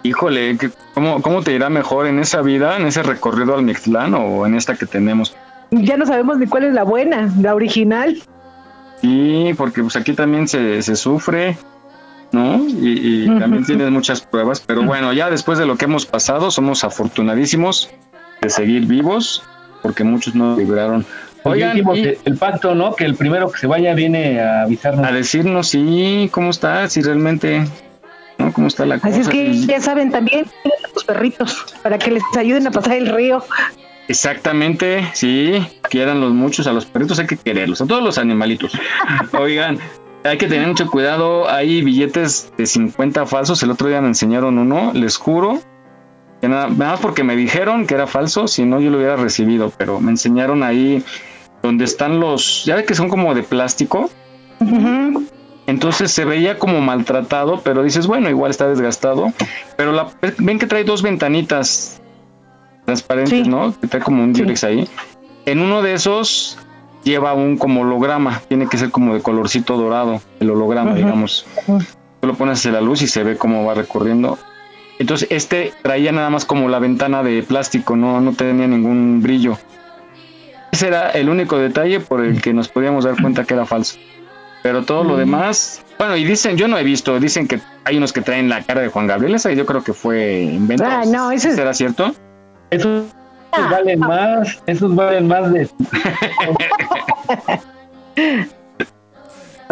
Híjole, 0.04 0.56
¿qué- 0.58 0.70
¿cómo, 0.94 1.22
¿cómo 1.22 1.42
te 1.42 1.52
irá 1.54 1.70
mejor 1.70 2.08
en 2.08 2.20
esa 2.20 2.42
vida, 2.42 2.78
en 2.78 2.88
ese 2.88 3.04
recorrido 3.04 3.56
al 3.56 3.64
Mictlán 3.64 4.14
o 4.14 4.46
en 4.46 4.56
esta 4.56 4.76
que 4.76 4.86
tenemos? 4.86 5.36
Ya 5.72 5.98
no 5.98 6.06
sabemos 6.06 6.38
ni 6.38 6.48
cuál 6.48 6.64
es 6.64 6.74
la 6.74 6.84
buena, 6.84 7.30
la 7.42 7.56
original. 7.56 8.18
Sí, 9.02 9.52
porque 9.58 9.82
pues 9.82 9.98
aquí 9.98 10.14
también 10.14 10.48
se, 10.48 10.82
se 10.82 10.96
sufre, 10.96 11.58
¿no? 12.32 12.56
Y, 12.70 13.26
y 13.26 13.40
también 13.40 13.66
tienes 13.66 13.92
muchas 13.92 14.22
pruebas, 14.22 14.64
pero 14.66 14.84
bueno, 14.84 15.12
ya 15.12 15.30
después 15.30 15.58
de 15.60 15.66
lo 15.66 15.76
que 15.76 15.86
hemos 15.86 16.06
pasado, 16.06 16.52
somos 16.52 16.86
afortunadísimos 16.86 17.90
de 18.46 18.50
seguir 18.50 18.86
vivos, 18.86 19.44
porque 19.82 20.04
muchos 20.04 20.34
no 20.36 20.56
libraron. 20.58 21.06
Oigan, 21.44 21.78
Oigan, 21.78 21.96
y- 21.98 22.00
el, 22.02 22.18
el 22.26 22.38
pacto, 22.38 22.74
¿no? 22.74 22.96
Que 22.96 23.06
el 23.06 23.16
primero 23.16 23.52
que 23.52 23.60
se 23.60 23.68
vaya 23.68 23.94
viene 23.94 24.40
a 24.40 24.62
avisarnos. 24.64 25.06
a 25.06 25.12
decirnos 25.12 25.68
sí, 25.68 26.28
cómo 26.32 26.50
está, 26.50 26.90
si 26.90 27.02
realmente, 27.02 27.66
¿no? 28.40 28.52
¿Cómo 28.54 28.68
está 28.68 28.86
la 28.86 28.96
cosa? 28.98 29.10
Así 29.10 29.22
es 29.22 29.28
que 29.30 29.50
Y- 29.50 29.66
ya 29.68 29.80
saben 29.82 30.10
también 30.12 30.46
los 30.94 31.04
perritos 31.04 31.66
para 31.84 32.00
que 32.00 32.12
les 32.12 32.24
ayuden 32.38 32.66
a 32.68 32.72
pasar 32.72 32.94
el 32.98 33.08
río. 33.14 33.44
Exactamente, 34.08 35.04
sí, 35.14 35.54
quieran 35.90 36.22
los 36.22 36.32
muchos, 36.32 36.68
a 36.68 36.74
los 36.74 36.86
perritos 36.86 37.20
hay 37.20 37.28
que 37.28 37.38
quererlos, 37.38 37.82
a 37.82 37.86
todos 37.88 38.04
los 38.04 38.18
animalitos. 38.18 38.72
Oigan, 39.38 39.80
hay 40.24 40.38
que 40.38 40.48
tener 40.48 40.68
mucho 40.68 40.90
cuidado, 40.90 41.50
hay 41.50 41.82
billetes 41.82 42.52
de 42.58 42.66
50 42.66 43.26
falsos, 43.26 43.62
el 43.64 43.72
otro 43.72 43.88
día 43.88 44.02
me 44.02 44.08
enseñaron 44.08 44.58
uno, 44.60 44.92
les 44.94 45.18
juro, 45.18 45.60
que 46.42 46.48
nada, 46.48 46.68
nada 46.68 46.92
más 46.92 47.00
porque 47.00 47.24
me 47.24 47.36
dijeron 47.36 47.88
que 47.88 47.94
era 47.94 48.08
falso, 48.08 48.48
si 48.48 48.66
no 48.66 48.80
yo 48.80 48.90
lo 48.90 48.98
hubiera 48.98 49.16
recibido, 49.16 49.72
pero 49.78 50.00
me 50.00 50.12
enseñaron 50.12 50.64
ahí 50.64 51.04
donde 51.62 51.86
están 51.86 52.20
los, 52.20 52.66
ya 52.66 52.76
ve 52.76 52.86
que 52.86 52.96
son 52.96 53.10
como 53.10 53.34
de 53.34 53.44
plástico, 53.44 54.10
entonces 55.68 56.12
se 56.12 56.26
veía 56.26 56.60
como 56.60 56.80
maltratado, 56.82 57.62
pero 57.64 57.84
dices, 57.84 58.08
bueno, 58.08 58.30
igual 58.30 58.52
está 58.52 58.68
desgastado, 58.68 59.34
pero 59.78 59.92
la, 59.92 60.10
ven 60.38 60.60
que 60.60 60.68
trae 60.68 60.84
dos 60.84 61.02
ventanitas 61.02 62.02
transparentes, 62.86 63.48
¿no? 63.48 63.74
Que 63.80 63.88
trae 63.88 64.02
como 64.02 64.24
un 64.24 64.34
Durex 64.34 64.64
ahí. 64.64 64.88
En 65.46 65.60
uno 65.60 65.82
de 65.82 65.94
esos 65.94 66.60
lleva 67.04 67.34
un 67.34 67.58
como 67.58 67.82
holograma, 67.82 68.42
tiene 68.48 68.68
que 68.68 68.78
ser 68.78 68.92
como 68.92 69.14
de 69.14 69.22
colorcito 69.22 69.78
dorado, 69.78 70.22
el 70.40 70.52
holograma, 70.52 70.94
digamos. 70.94 71.46
Tú 71.66 72.28
lo 72.28 72.36
pones 72.36 72.60
hacia 72.60 72.72
la 72.72 72.82
luz 72.82 73.02
y 73.02 73.08
se 73.08 73.24
ve 73.24 73.38
cómo 73.38 73.66
va 73.66 73.74
recorriendo. 73.74 74.38
Entonces 75.00 75.28
este 75.32 75.74
traía 75.82 76.12
nada 76.12 76.30
más 76.30 76.46
como 76.46 76.70
la 76.70 76.80
ventana 76.80 77.22
de 77.24 77.44
plástico, 77.44 77.96
no, 77.96 78.22
no 78.22 78.34
tenía 78.34 78.68
ningún 78.68 79.22
brillo. 79.22 79.58
Ese 80.72 80.88
era 80.88 81.12
el 81.12 81.30
único 81.30 81.58
detalle 81.58 82.00
por 82.00 82.24
el 82.24 82.42
que 82.42 82.54
nos 82.54 82.68
podíamos 82.70 83.06
dar 83.06 83.22
cuenta 83.22 83.44
que 83.46 83.54
era 83.54 83.66
falso. 83.66 83.98
Pero 84.64 84.84
todo 84.84 85.04
lo 85.04 85.16
demás, 85.16 85.84
bueno, 86.00 86.16
y 86.18 86.24
dicen, 86.26 86.58
yo 86.58 86.68
no 86.68 86.78
he 86.78 86.84
visto, 86.84 87.20
dicen 87.20 87.48
que 87.48 87.60
hay 87.84 87.98
unos 87.98 88.12
que 88.14 88.22
traen 88.22 88.50
la 88.50 88.64
cara 88.64 88.82
de 88.82 88.88
Juan 88.88 89.06
Gabriel, 89.06 89.36
esa 89.36 89.52
yo 89.54 89.66
creo 89.66 89.84
que 89.84 89.94
fue 89.94 90.42
invento. 90.42 90.84
Ah, 90.88 91.04
no, 91.06 91.30
ese 91.32 91.50
es- 91.50 91.56
¿Será 91.56 91.74
cierto? 91.74 92.14
Esos, 92.72 93.06
esos 93.54 93.70
valen 93.70 94.00
más, 94.00 94.64
esos 94.66 94.96
valen 94.96 95.28
más 95.28 95.54
de... 95.54 95.70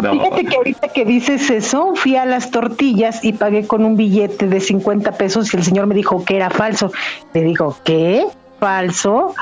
No. 0.04 0.12
Fíjate 0.12 0.44
que 0.44 0.56
ahorita 0.56 0.88
que 0.88 1.04
dices 1.04 1.50
eso, 1.50 1.94
fui 1.94 2.16
a 2.16 2.24
las 2.24 2.50
tortillas 2.50 3.24
y 3.24 3.32
pagué 3.32 3.66
con 3.66 3.84
un 3.84 3.96
billete 3.96 4.46
de 4.48 4.60
50 4.60 5.12
pesos 5.12 5.52
y 5.52 5.56
el 5.56 5.64
señor 5.64 5.86
me 5.86 5.94
dijo 5.94 6.24
que 6.24 6.36
era 6.36 6.50
falso. 6.50 6.92
Le 7.32 7.42
digo, 7.42 7.76
¿qué? 7.84 8.24
¿Falso? 8.60 9.34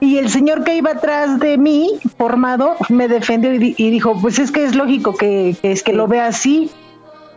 Y 0.00 0.18
el 0.18 0.28
señor 0.28 0.64
que 0.64 0.76
iba 0.76 0.90
atrás 0.90 1.38
de 1.38 1.56
mí, 1.56 1.98
formado, 2.18 2.76
me 2.88 3.08
defendió 3.08 3.52
y, 3.54 3.58
di- 3.58 3.74
y 3.78 3.90
dijo, 3.90 4.20
pues 4.20 4.38
es 4.38 4.50
que 4.50 4.64
es 4.64 4.74
lógico 4.74 5.14
que, 5.14 5.56
que 5.62 5.72
es 5.72 5.82
que 5.82 5.92
lo 5.94 6.06
vea 6.08 6.26
así, 6.26 6.70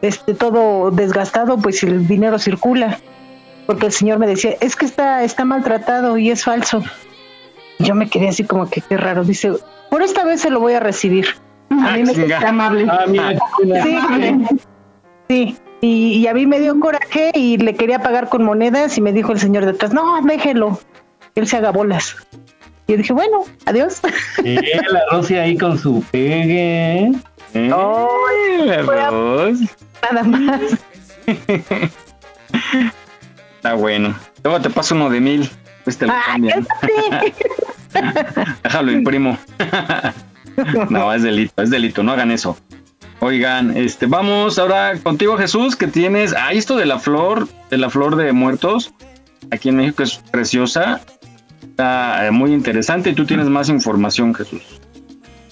este 0.02 0.34
todo 0.34 0.92
desgastado, 0.92 1.58
pues 1.58 1.82
el 1.84 2.08
dinero 2.08 2.40
circula. 2.40 3.00
Porque 3.68 3.86
el 3.86 3.92
señor 3.92 4.18
me 4.20 4.28
decía, 4.28 4.56
es 4.62 4.76
que 4.76 4.86
está, 4.86 5.24
está 5.24 5.46
maltratado 5.46 6.18
y 6.18 6.30
es 6.32 6.44
falso. 6.44 6.84
Yo 7.80 7.96
me 7.96 8.10
quedé 8.10 8.30
así 8.30 8.44
como 8.44 8.70
que 8.70 8.82
qué 8.82 8.98
raro. 8.98 9.24
Dice, 9.24 9.52
por 9.90 10.02
esta 10.02 10.24
vez 10.26 10.42
se 10.42 10.50
lo 10.50 10.60
voy 10.60 10.74
a 10.74 10.80
recibir. 10.80 11.28
A 11.86 11.98
mí 11.98 12.04
me 12.04 12.14
Qué 12.14 12.34
amable. 12.36 12.86
Ah, 12.90 13.06
mira. 13.08 13.38
Sí, 13.84 13.98
sí. 15.30 15.58
Y, 15.82 16.14
y 16.18 16.28
a 16.28 16.34
mí 16.34 16.48
me 16.48 16.60
dio 16.60 16.80
coraje 16.80 17.32
y 17.36 17.58
le 17.58 17.76
quería 17.76 18.00
pagar 18.00 18.30
con 18.30 18.44
monedas 18.44 18.98
y 18.98 19.02
me 19.02 19.14
dijo 19.14 19.32
el 19.32 19.40
señor 19.40 19.64
de 19.66 19.72
atrás, 19.72 19.94
no, 19.94 20.22
déjelo, 20.24 20.80
que 21.36 21.42
él 21.42 21.48
se 21.48 21.58
haga 21.58 21.72
bolas. 21.72 22.16
Y 22.88 22.94
yo 22.94 22.98
dije, 22.98 23.14
bueno, 23.14 23.44
adiós. 23.66 24.02
Eh, 24.44 24.82
la 24.90 25.02
Rosy 25.12 25.36
ahí 25.36 25.58
con 25.58 25.78
su 25.78 26.04
pegue. 26.10 27.12
¿Eh? 27.54 27.72
Ay, 27.72 28.66
La 28.66 28.82
Ros. 28.82 29.60
Nada 30.02 30.24
más. 30.24 30.62
Está 33.58 33.74
bueno. 33.74 34.16
Luego 34.44 34.62
te 34.62 34.70
paso 34.70 34.96
uno 34.96 35.10
de 35.10 35.20
mil. 35.20 35.50
Pues 35.84 35.98
te 35.98 36.08
lo 36.08 36.14
Ay, 36.14 36.22
cambian. 36.50 36.68
Déjalo 38.64 38.92
imprimo. 38.92 39.38
no, 40.90 41.14
es 41.14 41.24
delito, 41.24 41.62
es 41.62 41.70
delito, 41.70 42.04
no 42.04 42.12
hagan 42.12 42.32
eso. 42.32 42.58
Oigan, 43.20 43.76
este, 43.76 44.06
vamos 44.06 44.60
ahora 44.60 44.94
contigo, 45.02 45.38
Jesús, 45.38 45.76
que 45.76 45.88
tienes. 45.88 46.34
Ah, 46.38 46.54
esto 46.54 46.76
de 46.78 46.86
la 46.86 47.00
flor, 47.00 47.48
de 47.70 47.78
la 47.78 47.90
flor 47.90 48.16
de 48.16 48.32
muertos. 48.32 48.94
Aquí 49.50 49.70
en 49.70 49.78
México 49.78 50.04
es 50.04 50.18
preciosa. 50.32 51.02
Está 51.64 52.28
eh, 52.28 52.32
muy 52.32 52.54
interesante. 52.54 53.10
Y 53.10 53.14
tú 53.14 53.26
tienes 53.26 53.48
más 53.48 53.70
información, 53.70 54.36
Jesús. 54.36 54.62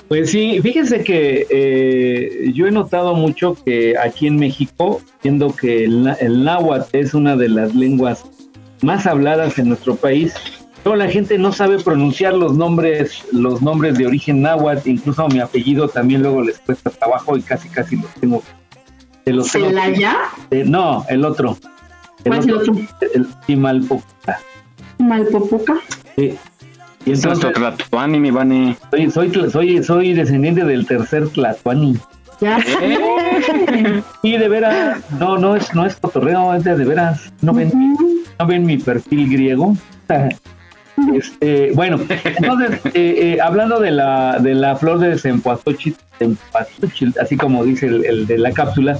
Pues 0.07 0.29
sí, 0.29 0.59
fíjense 0.61 1.03
que 1.03 1.47
eh, 1.49 2.51
yo 2.53 2.67
he 2.67 2.71
notado 2.71 3.15
mucho 3.15 3.57
que 3.65 3.95
aquí 3.97 4.27
en 4.27 4.35
México, 4.35 5.01
siendo 5.23 5.55
que 5.55 5.85
el, 5.85 6.15
el 6.19 6.43
náhuatl 6.43 6.95
es 6.95 7.15
una 7.15 7.35
de 7.35 7.49
las 7.49 7.73
lenguas 7.73 8.23
más 8.83 9.07
habladas 9.07 9.57
en 9.57 9.69
nuestro 9.69 9.95
país, 9.95 10.35
pero 10.85 10.95
la 10.97 11.09
gente 11.09 11.37
no 11.39 11.51
sabe 11.51 11.79
pronunciar 11.79 12.35
los 12.35 12.53
nombres, 12.53 13.23
los 13.31 13.59
nombres 13.63 13.97
de 13.97 14.05
origen 14.05 14.43
náhuatl, 14.43 14.87
incluso 14.87 15.27
mi 15.29 15.39
apellido 15.39 15.87
también 15.89 16.21
luego 16.21 16.43
les 16.43 16.59
cuesta 16.59 16.91
trabajo 16.91 17.35
y 17.35 17.41
casi 17.41 17.67
casi 17.69 17.95
los 17.95 18.13
tengo. 18.13 18.43
de 19.25 19.33
los 19.33 19.51
tengo- 19.51 19.65
¿Celaya? 19.69 20.15
eh, 20.51 20.63
no, 20.63 21.03
el 21.09 21.25
otro. 21.25 21.57
¿Cuál 22.23 22.37
es 22.39 22.45
el 22.45 22.53
otro? 22.53 22.75
El. 23.15 23.27
¿Malpopoca? 24.99 25.75
Sí. 26.15 26.37
Y 27.05 27.11
entonces, 27.13 27.51
Tlatuani, 27.53 28.19
mi 28.19 28.29
Vani. 28.29 28.75
soy, 29.11 29.31
soy, 29.31 29.49
soy, 29.51 29.83
soy 29.83 30.13
descendiente 30.13 30.63
del 30.63 30.85
tercer 30.85 31.27
Tlatuani. 31.29 31.97
Ya. 32.41 32.59
Y 34.21 34.37
de 34.37 34.49
veras, 34.49 34.99
no, 35.19 35.37
no 35.37 35.55
es, 35.55 35.73
no 35.73 35.85
es 35.85 35.95
cotorreo, 35.95 36.53
es 36.53 36.63
de, 36.63 36.75
de 36.77 36.85
veras. 36.85 37.31
No 37.41 37.53
ven, 37.53 37.71
no 38.39 38.45
ven 38.45 38.65
mi 38.65 38.77
perfil 38.77 39.29
griego. 39.31 39.75
Este, 41.13 41.71
bueno, 41.73 41.99
entonces, 42.23 42.79
eh, 42.85 42.91
eh, 42.93 43.37
hablando 43.41 43.79
de 43.79 43.91
la, 43.91 44.39
de 44.39 44.55
la 44.55 44.75
flor 44.75 44.99
de 44.99 45.17
Cempasúchil, 45.17 45.95
así 47.21 47.35
como 47.37 47.63
dice 47.65 47.87
el, 47.87 48.25
de 48.27 48.37
la 48.37 48.51
cápsula, 48.51 48.97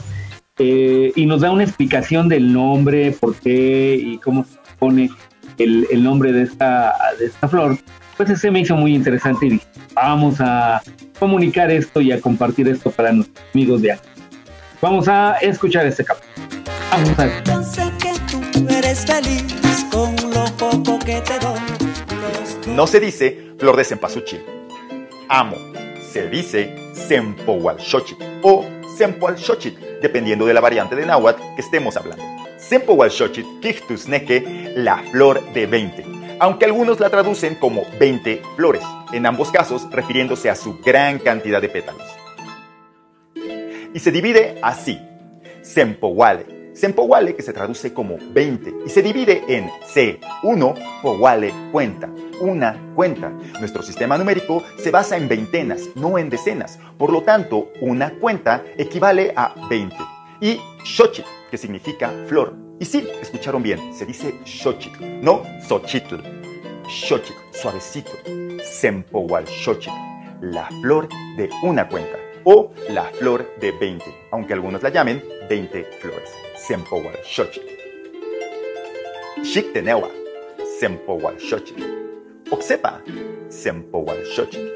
eh, 0.57 1.11
y 1.15 1.25
nos 1.25 1.41
da 1.41 1.51
una 1.51 1.63
explicación 1.63 2.27
del 2.29 2.51
nombre, 2.51 3.11
por 3.11 3.35
qué 3.35 3.95
y 3.99 4.17
cómo 4.17 4.43
se 4.43 4.57
pone 4.77 5.09
el, 5.57 5.87
el 5.89 6.03
nombre 6.03 6.31
de 6.33 6.43
esta, 6.43 6.93
de 7.19 7.27
esta 7.27 7.47
flor, 7.47 7.77
pues 8.17 8.29
ese 8.29 8.51
me 8.51 8.59
hizo 8.61 8.75
muy 8.75 8.93
interesante 8.95 9.45
y 9.47 9.49
dije, 9.51 9.65
vamos 9.93 10.35
a 10.39 10.81
comunicar 11.19 11.71
esto 11.71 12.01
y 12.01 12.11
a 12.11 12.19
compartir 12.19 12.67
esto 12.67 12.91
para 12.91 13.11
nuestros 13.11 13.45
amigos 13.53 13.81
de 13.81 13.93
acá. 13.93 14.03
Vamos 14.81 15.07
a 15.07 15.37
escuchar 15.41 15.85
este 15.85 16.03
capítulo. 16.03 16.35
Vamos 16.91 17.19
a 17.19 17.25
ver. 17.25 17.43
No 22.75 22.87
se 22.87 22.99
dice 22.99 23.53
flor 23.57 23.77
de 23.77 23.85
cempasúchil. 23.85 24.43
Amo. 25.29 25.55
Se 26.11 26.27
dice 26.27 26.75
Sempohualxochitl 26.93 28.21
o 28.41 28.65
Sempoalxochitl, 28.97 30.01
dependiendo 30.01 30.45
de 30.45 30.53
la 30.53 30.59
variante 30.59 30.93
de 30.93 31.05
náhuatl 31.05 31.41
que 31.55 31.61
estemos 31.61 31.95
hablando. 31.95 32.21
Sempohualxochitl, 32.57 33.61
Quichtusneque, 33.61 34.73
la 34.75 34.97
flor 35.09 35.41
de 35.53 35.67
20, 35.67 36.05
aunque 36.41 36.65
algunos 36.65 36.99
la 36.99 37.09
traducen 37.09 37.55
como 37.55 37.85
20 37.97 38.41
flores, 38.57 38.83
en 39.13 39.25
ambos 39.25 39.51
casos 39.51 39.89
refiriéndose 39.89 40.49
a 40.49 40.55
su 40.55 40.77
gran 40.79 41.19
cantidad 41.19 41.61
de 41.61 41.69
pétalos. 41.69 42.07
Y 43.93 43.99
se 43.99 44.11
divide 44.11 44.59
así: 44.61 44.99
Sempohuale, 45.61 46.54
Sempohuale, 46.75 47.35
que 47.35 47.41
se 47.41 47.53
traduce 47.53 47.93
como 47.93 48.17
20, 48.19 48.73
y 48.85 48.89
se 48.89 49.01
divide 49.01 49.43
en 49.47 49.69
C, 49.87 50.19
1, 50.43 50.73
Pohuale, 51.01 51.53
cuenta, 51.71 52.09
una 52.41 52.77
cuenta. 52.93 53.29
Nuestro 53.61 53.81
sistema 53.81 54.17
numérico 54.17 54.61
se 54.77 54.91
basa 54.91 55.15
en 55.15 55.29
veintenas, 55.29 55.83
no 55.95 56.17
en 56.17 56.29
decenas. 56.29 56.77
Por 56.97 57.13
lo 57.13 57.21
tanto, 57.23 57.71
una 57.79 58.19
cuenta 58.19 58.61
equivale 58.77 59.31
a 59.37 59.55
20. 59.69 59.95
Y 60.41 60.59
Xochitl, 60.83 61.29
que 61.49 61.57
significa 61.57 62.11
flor. 62.27 62.53
Y 62.77 62.83
sí, 62.83 63.07
escucharon 63.21 63.63
bien, 63.63 63.93
se 63.93 64.05
dice 64.05 64.35
Xochitl, 64.43 65.21
no 65.21 65.43
Xochitl. 65.65 66.17
Xochitl, 66.89 67.39
suavecito. 67.53 68.11
Sempohualxochitl, 68.61 69.95
la 70.41 70.67
flor 70.81 71.07
de 71.37 71.49
una 71.63 71.87
cuenta. 71.87 72.17
O 72.43 72.73
la 72.89 73.05
flor 73.05 73.49
de 73.61 73.71
20, 73.71 74.03
aunque 74.31 74.51
algunos 74.51 74.83
la 74.83 74.89
llamen 74.89 75.23
20 75.49 75.83
flores. 76.01 76.44
Sempohualxochitl. 76.67 77.67
Xictenewa, 79.43 80.09
Sempohualxochitl. 80.79 81.83
Oxepa, 82.49 83.01
Sempohualxochitl. 83.49 84.73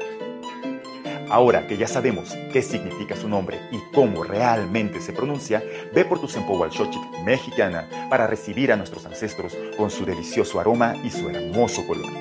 Ahora 1.28 1.66
que 1.66 1.76
ya 1.76 1.88
sabemos 1.88 2.36
qué 2.52 2.62
significa 2.62 3.16
su 3.16 3.28
nombre 3.28 3.58
y 3.72 3.78
cómo 3.92 4.22
realmente 4.22 5.00
se 5.00 5.12
pronuncia, 5.12 5.64
ve 5.92 6.04
por 6.04 6.20
tu 6.20 6.28
Sempohualxochitl 6.28 7.24
mexicana 7.24 7.88
para 8.08 8.28
recibir 8.28 8.70
a 8.70 8.76
nuestros 8.76 9.04
ancestros 9.06 9.56
con 9.76 9.90
su 9.90 10.06
delicioso 10.06 10.60
aroma 10.60 10.94
y 11.02 11.10
su 11.10 11.28
hermoso 11.28 11.84
color. 11.88 12.12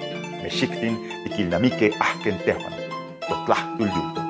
Mexictin, 0.41 1.23
Tiquilnamique, 1.25 1.93
Ahkentehuan, 1.99 2.73
Totlachtulyu. 3.27 4.28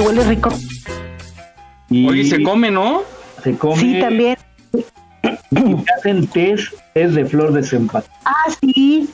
Que 0.00 0.06
huele 0.06 0.24
rico. 0.24 0.50
Oye, 1.90 2.24
se 2.24 2.42
come, 2.42 2.70
¿no? 2.70 3.02
Se 3.42 3.56
come. 3.56 3.76
Sí, 3.76 4.00
también. 4.00 4.36
Y 5.50 5.84
hacen 5.98 6.26
test, 6.28 6.72
es 6.94 7.14
de 7.14 7.26
flor 7.26 7.52
de 7.52 7.62
cempasúchil. 7.62 8.14
Ah, 8.24 8.44
sí. 8.60 9.10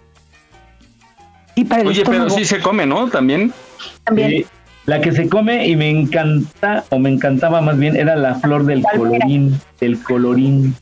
Y 1.54 1.64
para 1.64 1.82
el 1.82 1.88
Oye, 1.88 2.02
pero 2.04 2.28
sí 2.28 2.44
se 2.44 2.60
come, 2.60 2.86
¿no? 2.86 3.08
También. 3.08 3.52
También. 4.04 4.44
La 4.84 5.00
que 5.00 5.10
se 5.12 5.28
come 5.28 5.66
y 5.66 5.74
me 5.74 5.90
encanta, 5.90 6.84
o 6.90 6.98
me 6.98 7.10
encantaba 7.10 7.60
más 7.60 7.76
bien, 7.78 7.96
era 7.96 8.14
la 8.14 8.36
flor 8.36 8.64
del 8.66 8.82
Palmera. 8.82 9.18
colorín. 9.18 9.60
El 9.80 9.98
colorín. 10.02 10.76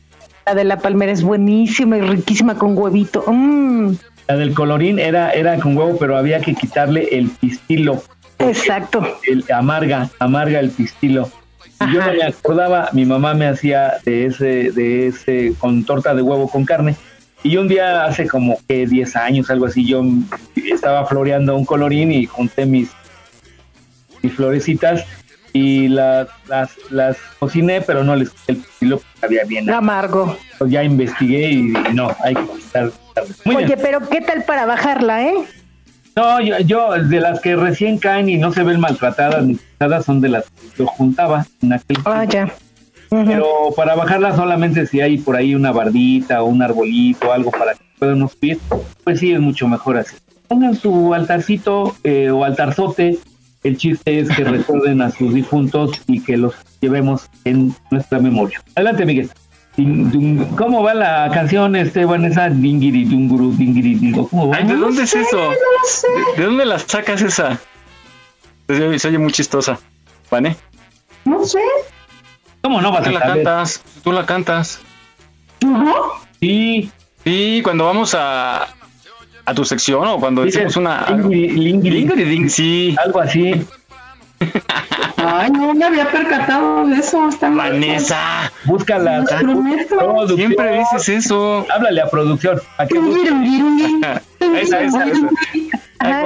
La 0.45 0.53
de 0.53 0.63
la 0.63 0.77
palmera 0.77 1.11
es 1.11 1.23
buenísima 1.23 1.97
y 1.97 2.01
riquísima 2.01 2.55
con 2.55 2.77
huevito. 2.77 3.23
Mm, 3.27 3.93
La 4.27 4.35
del 4.37 4.53
colorín 4.53 4.99
era, 4.99 5.31
era 5.31 5.57
con 5.57 5.75
huevo, 5.75 5.97
pero 5.97 6.17
había 6.17 6.39
que 6.41 6.53
quitarle 6.53 7.07
el 7.13 7.29
pistilo. 7.29 8.03
Exacto. 8.39 9.05
El, 9.27 9.43
amarga, 9.51 10.09
amarga 10.19 10.59
el 10.59 10.69
pistilo. 10.69 11.29
Yo 11.91 11.99
no 11.99 12.13
me 12.13 12.23
acordaba, 12.23 12.89
mi 12.93 13.05
mamá 13.05 13.33
me 13.33 13.47
hacía 13.47 13.95
de 14.05 14.25
ese, 14.25 14.71
de 14.71 15.07
ese, 15.07 15.53
con 15.59 15.83
torta 15.83 16.15
de 16.15 16.21
huevo 16.21 16.49
con 16.49 16.65
carne. 16.65 16.95
Y 17.43 17.57
un 17.57 17.67
día, 17.67 18.05
hace 18.05 18.27
como 18.27 18.57
que 18.67 18.87
10 18.87 19.15
años, 19.17 19.49
algo 19.49 19.65
así, 19.65 19.85
yo 19.85 20.03
estaba 20.55 21.05
floreando 21.05 21.55
un 21.55 21.65
colorín 21.65 22.11
y 22.11 22.25
junté 22.25 22.65
mis, 22.65 22.89
mis 24.23 24.33
florecitas 24.33 25.05
y 25.53 25.87
las, 25.87 26.27
las, 26.47 26.71
las 26.89 27.17
cociné, 27.39 27.81
pero 27.81 28.03
no 28.03 28.15
les 28.15 28.31
el 28.47 28.57
pistilo 28.57 28.97
porque 28.97 29.25
había 29.25 29.43
bien. 29.45 29.69
Amargo. 29.69 30.37
Ya 30.67 30.83
investigué 30.83 31.51
y 31.51 31.61
no, 31.93 32.15
hay 32.23 32.35
que 32.35 32.41
bien. 32.41 33.57
Oye, 33.57 33.77
pero 33.77 34.09
¿qué 34.09 34.21
tal 34.21 34.43
para 34.43 34.65
bajarla, 34.65 35.27
eh? 35.27 35.35
No, 36.15 36.39
yo, 36.39 36.57
yo, 36.59 36.91
de 36.91 37.19
las 37.19 37.41
que 37.41 37.57
recién 37.57 37.97
caen 37.97 38.29
y 38.29 38.37
no 38.37 38.53
se 38.53 38.63
ven 38.63 38.79
maltratadas 38.79 39.45
ni 39.45 39.55
quitadas 39.55 40.05
son 40.05 40.21
de 40.21 40.29
las 40.29 40.45
que 40.45 40.77
yo 40.77 40.87
juntaba 40.87 41.45
en 41.61 41.73
aquel 41.73 41.97
Ah, 42.05 42.23
ya. 42.23 42.53
Pero 43.09 43.45
para 43.75 43.95
bajarla 43.95 44.35
solamente 44.35 44.85
si 44.87 45.01
hay 45.01 45.17
por 45.17 45.35
ahí 45.35 45.55
una 45.55 45.71
bardita 45.71 46.41
o 46.41 46.45
un 46.45 46.61
arbolito, 46.61 47.31
algo 47.31 47.51
para 47.51 47.73
que 47.73 47.83
puedan 47.99 48.27
subir, 48.27 48.59
pues 49.03 49.19
sí 49.19 49.33
es 49.33 49.39
mucho 49.39 49.67
mejor 49.67 49.97
así. 49.97 50.15
Pongan 50.47 50.75
su 50.75 51.13
altarcito 51.13 51.95
eh, 52.03 52.29
o 52.29 52.43
altarzote. 52.43 53.17
El 53.63 53.77
chiste 53.77 54.19
es 54.19 54.29
que 54.29 54.43
recuerden 54.45 55.01
a 55.01 55.11
sus 55.11 55.33
difuntos 55.33 56.01
y 56.07 56.21
que 56.21 56.37
los 56.37 56.55
llevemos 56.81 57.29
en 57.43 57.75
nuestra 57.91 58.19
memoria. 58.19 58.61
Adelante, 58.75 59.05
Miguel. 59.05 59.29
¿Cómo 60.57 60.83
va 60.83 60.93
la 60.93 61.29
canción, 61.33 61.75
este, 61.75 62.05
Vanessa? 62.05 62.49
Dingiri, 62.49 63.05
dunguru, 63.05 63.51
dingiri, 63.51 63.95
dingo. 63.95 64.27
¿Cómo 64.29 64.49
va? 64.49 64.57
Ay, 64.57 64.65
¿de 64.67 64.75
dónde 64.75 65.03
es 65.03 65.13
eso? 65.13 65.37
¿De, 65.37 66.41
de 66.41 66.45
dónde 66.45 66.65
la 66.65 66.79
sacas 66.79 67.21
esa? 67.21 67.59
Se 68.67 68.87
oye, 68.87 68.99
se 68.99 69.09
oye 69.09 69.17
muy 69.17 69.31
chistosa. 69.33 69.77
¿Vane? 70.31 70.55
No 71.25 71.43
sé. 71.45 71.59
¿Cómo 72.61 72.81
no 72.81 72.91
vas 72.91 73.03
Tú 73.03 73.09
a 73.09 73.13
la 73.13 73.19
saber? 73.19 73.35
cantas, 73.43 73.83
tú 74.03 74.11
la 74.11 74.25
cantas. 74.25 74.79
Sí. 76.39 76.89
Sí, 77.23 77.61
cuando 77.63 77.85
vamos 77.85 78.15
a, 78.15 78.67
a 79.45 79.53
tu 79.53 79.65
sección 79.65 80.07
o 80.07 80.19
cuando 80.19 80.43
Dice, 80.43 80.59
decimos 80.63 80.77
una... 80.77 81.05
lingiri, 81.09 81.49
lingiri. 81.51 81.95
Lingiri, 82.01 82.23
ding, 82.23 82.49
sí. 82.49 82.95
Algo 83.03 83.19
así. 83.19 83.65
Ay, 85.17 85.51
no 85.51 85.73
me 85.73 85.85
había 85.85 86.11
percatado 86.11 86.87
de 86.87 86.97
eso. 86.97 87.29
Está 87.29 87.49
Vanessa, 87.49 88.51
Búscala. 88.65 89.23
Prometo. 89.23 90.27
Siempre 90.35 90.79
dices 90.79 91.09
eso. 91.09 91.65
Háblale 91.73 92.01
a 92.01 92.09
producción. 92.09 92.61
¿A 92.77 92.85
qué 92.85 92.97
esa, 94.61 94.81
esa, 94.81 95.05
esa. 95.05 95.29
Ajá. 95.99 96.23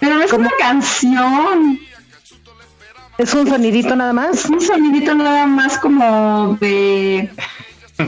Pero 0.00 0.20
es 0.20 0.32
una 0.32 0.50
canción. 0.58 1.78
¿Es 3.16 3.32
un 3.32 3.46
sonidito 3.46 3.96
nada 3.96 4.12
más? 4.12 4.44
un 4.46 4.60
sonidito 4.60 5.14
nada 5.14 5.46
más 5.46 5.78
como 5.78 6.58
de. 6.60 7.30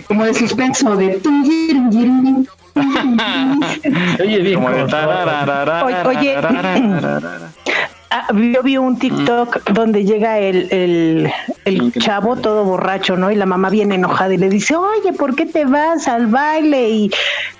como 0.07 0.25
de 0.25 0.35
suspenso, 0.35 0.97
de. 0.97 1.21
Oye, 4.21 4.41
bien. 4.41 4.63
Oye. 5.85 6.37
Ah, 8.19 8.27
yo 8.33 8.63
vi 8.63 8.79
un 8.79 8.99
TikTok 8.99 9.73
donde 9.73 10.03
llega 10.07 10.39
el, 10.39 10.69
el, 10.71 11.31
el 11.67 11.93
chavo 11.93 12.37
todo 12.37 12.65
borracho, 12.65 13.15
¿no? 13.15 13.31
Y 13.31 13.35
la 13.35 13.45
mamá 13.45 13.69
viene 13.69 13.97
enojada 13.97 14.33
y 14.33 14.39
le 14.39 14.49
dice, 14.49 14.75
oye, 14.75 15.13
¿por 15.13 15.35
qué 15.37 15.45
te 15.45 15.67
vas 15.67 16.09
al 16.09 16.27
baile 16.27 16.89
y, 16.89 17.11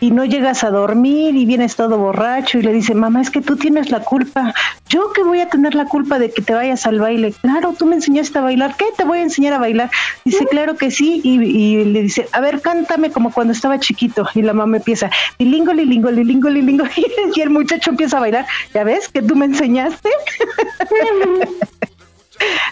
y 0.01 0.13
no 0.13 0.25
llegas 0.25 0.65
a 0.65 0.71
dormir 0.71 1.37
y 1.37 1.45
vienes 1.45 1.77
todo 1.77 1.99
borracho? 1.99 2.59
Y 2.59 2.63
le 2.63 2.73
dice, 2.73 2.95
mamá, 2.95 3.21
es 3.21 3.29
que 3.29 3.43
tú 3.43 3.57
tienes 3.57 3.91
la 3.91 4.01
culpa. 4.01 4.55
¿Yo 4.89 5.13
que 5.13 5.23
voy 5.25 5.41
a 5.41 5.51
tener 5.51 5.75
la 5.75 5.85
culpa 5.85 6.19
de 6.19 6.31
que 6.31 6.41
te 6.41 6.55
vayas 6.55 6.87
al 6.87 7.01
baile? 7.01 7.35
Claro, 7.43 7.75
tú 7.79 7.85
me 7.85 7.97
enseñaste 7.97 8.39
a 8.39 8.43
bailar. 8.43 8.77
¿Qué? 8.79 8.87
Te 8.97 9.05
voy 9.05 9.19
a 9.19 9.23
enseñar 9.23 9.53
a 9.53 9.59
bailar. 9.59 9.91
Dice, 10.25 10.47
claro 10.47 10.77
que 10.77 10.91
sí. 10.91 11.21
Y, 11.23 11.43
y 11.43 11.85
le 11.85 12.03
dice, 12.03 12.29
a 12.33 12.41
ver, 12.41 12.63
cántame 12.63 13.11
como 13.11 13.31
cuando 13.31 13.53
estaba 13.53 13.79
chiquito. 13.79 14.27
Y 14.35 14.41
la 14.41 14.55
mamá 14.55 14.79
empieza, 14.79 15.11
lilingo, 15.39 15.75
lilingo, 15.75 16.11
lilingo, 16.11 16.49
lilingo. 16.49 16.85
Y 17.35 17.41
el 17.43 17.51
muchacho 17.51 17.91
empieza 17.91 18.17
a 18.17 18.21
bailar. 18.21 18.47
¿Ya 18.73 18.85
ves 18.85 19.09
que 19.09 19.21
tú 19.21 19.37
me 19.37 19.45
enseñaste? 19.45 20.09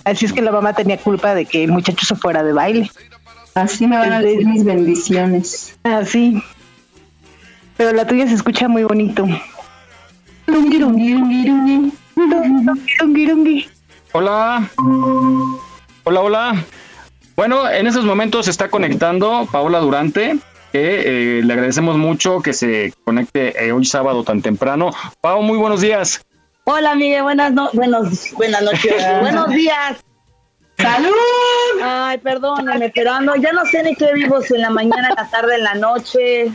Así 0.05 0.27
es 0.27 0.33
que 0.33 0.43
la 0.43 0.53
mamá 0.53 0.75
tenía 0.75 0.99
culpa 0.99 1.35
de 1.35 1.47
que 1.47 1.64
el 1.64 1.72
muchacho 1.72 2.05
se 2.05 2.14
fuera 2.16 2.43
de 2.43 2.53
baile. 2.53 2.91
Así 3.55 3.87
me 3.87 3.97
van 3.97 4.12
a 4.12 4.20
decir 4.20 4.47
mis 4.47 4.64
bendiciones. 4.64 5.77
Así. 5.85 6.43
Pero 7.77 7.93
la 7.93 8.07
tuya 8.07 8.27
se 8.27 8.35
escucha 8.35 8.68
muy 8.68 8.85
bonito. 8.85 9.27
Hola. 14.12 14.68
Hola, 16.05 16.20
hola. 16.20 16.64
Bueno, 17.37 17.68
en 17.68 17.87
estos 17.87 18.05
momentos 18.05 18.45
se 18.45 18.51
está 18.51 18.68
conectando 18.68 19.49
Paola 19.51 19.81
Durante, 19.81 20.37
que 20.72 21.39
eh, 21.39 21.43
le 21.43 21.53
agradecemos 21.53 21.97
mucho 21.97 22.41
que 22.41 22.53
se 22.53 22.93
conecte 23.05 23.64
eh, 23.64 23.72
hoy 23.72 23.85
sábado 23.85 24.22
tan 24.22 24.43
temprano. 24.43 24.91
Pao, 25.20 25.43
muy 25.43 25.59
buenos 25.59 25.81
días. 25.81 26.25
Hola, 26.66 26.94
Miguel, 26.94 27.22
buenas, 27.22 27.52
no 27.52 27.68
buenos, 27.74 28.32
buenas 28.32 28.62
noches, 28.62 28.94
buenos 29.20 29.50
días. 29.50 30.02
¡Salud! 30.78 31.12
Ay, 31.82 32.16
perdónenme, 32.18 32.90
pero 32.94 33.12
ando, 33.12 33.36
ya 33.36 33.52
no 33.52 33.66
sé 33.66 33.82
ni 33.82 33.94
qué 33.94 34.14
vivo, 34.14 34.40
si 34.40 34.54
en 34.54 34.62
la 34.62 34.70
mañana, 34.70 35.08
en 35.08 35.14
la 35.14 35.28
tarde, 35.28 35.56
en 35.56 35.62
la 35.62 35.74
noche. 35.74 36.50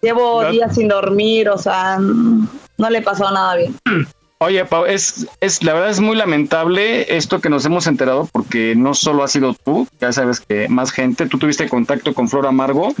Llevo 0.00 0.44
días 0.50 0.74
sin 0.74 0.88
dormir, 0.88 1.50
o 1.50 1.58
sea, 1.58 1.98
no 1.98 2.90
le 2.90 3.02
pasó 3.02 3.30
nada 3.30 3.56
bien. 3.56 3.76
Oye, 4.44 4.64
Pau, 4.64 4.86
es, 4.86 5.28
es, 5.38 5.62
la 5.62 5.72
verdad 5.72 5.90
es 5.90 6.00
muy 6.00 6.16
lamentable 6.16 7.16
esto 7.16 7.40
que 7.40 7.48
nos 7.48 7.64
hemos 7.64 7.86
enterado 7.86 8.28
porque 8.32 8.74
no 8.74 8.92
solo 8.92 9.22
has 9.22 9.30
sido 9.30 9.54
tú, 9.54 9.86
ya 10.00 10.12
sabes 10.12 10.40
que 10.40 10.68
más 10.68 10.90
gente, 10.90 11.26
tú 11.26 11.38
tuviste 11.38 11.68
contacto 11.68 12.12
con 12.12 12.28
Flor 12.28 12.48
Amargo, 12.48 12.92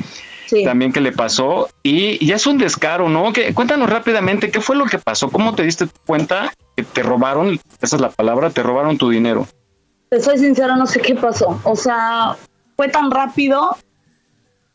también 0.64 0.92
que 0.92 1.00
le 1.00 1.10
pasó, 1.10 1.68
y 1.82 2.24
ya 2.24 2.36
es 2.36 2.46
un 2.46 2.58
descaro, 2.58 3.08
¿no? 3.08 3.32
Que, 3.32 3.52
cuéntanos 3.54 3.90
rápidamente, 3.90 4.52
¿qué 4.52 4.60
fue 4.60 4.76
lo 4.76 4.84
que 4.84 4.98
pasó? 4.98 5.30
¿Cómo 5.30 5.56
te 5.56 5.64
diste 5.64 5.88
cuenta 6.06 6.52
que 6.76 6.84
te 6.84 7.02
robaron, 7.02 7.58
esa 7.80 7.96
es 7.96 8.00
la 8.00 8.10
palabra, 8.10 8.50
te 8.50 8.62
robaron 8.62 8.96
tu 8.96 9.10
dinero? 9.10 9.48
Te 10.10 10.20
soy 10.20 10.38
sincera, 10.38 10.76
no 10.76 10.86
sé 10.86 11.00
qué 11.00 11.16
pasó. 11.16 11.60
O 11.64 11.74
sea, 11.74 12.36
fue 12.76 12.88
tan 12.88 13.10
rápido. 13.10 13.76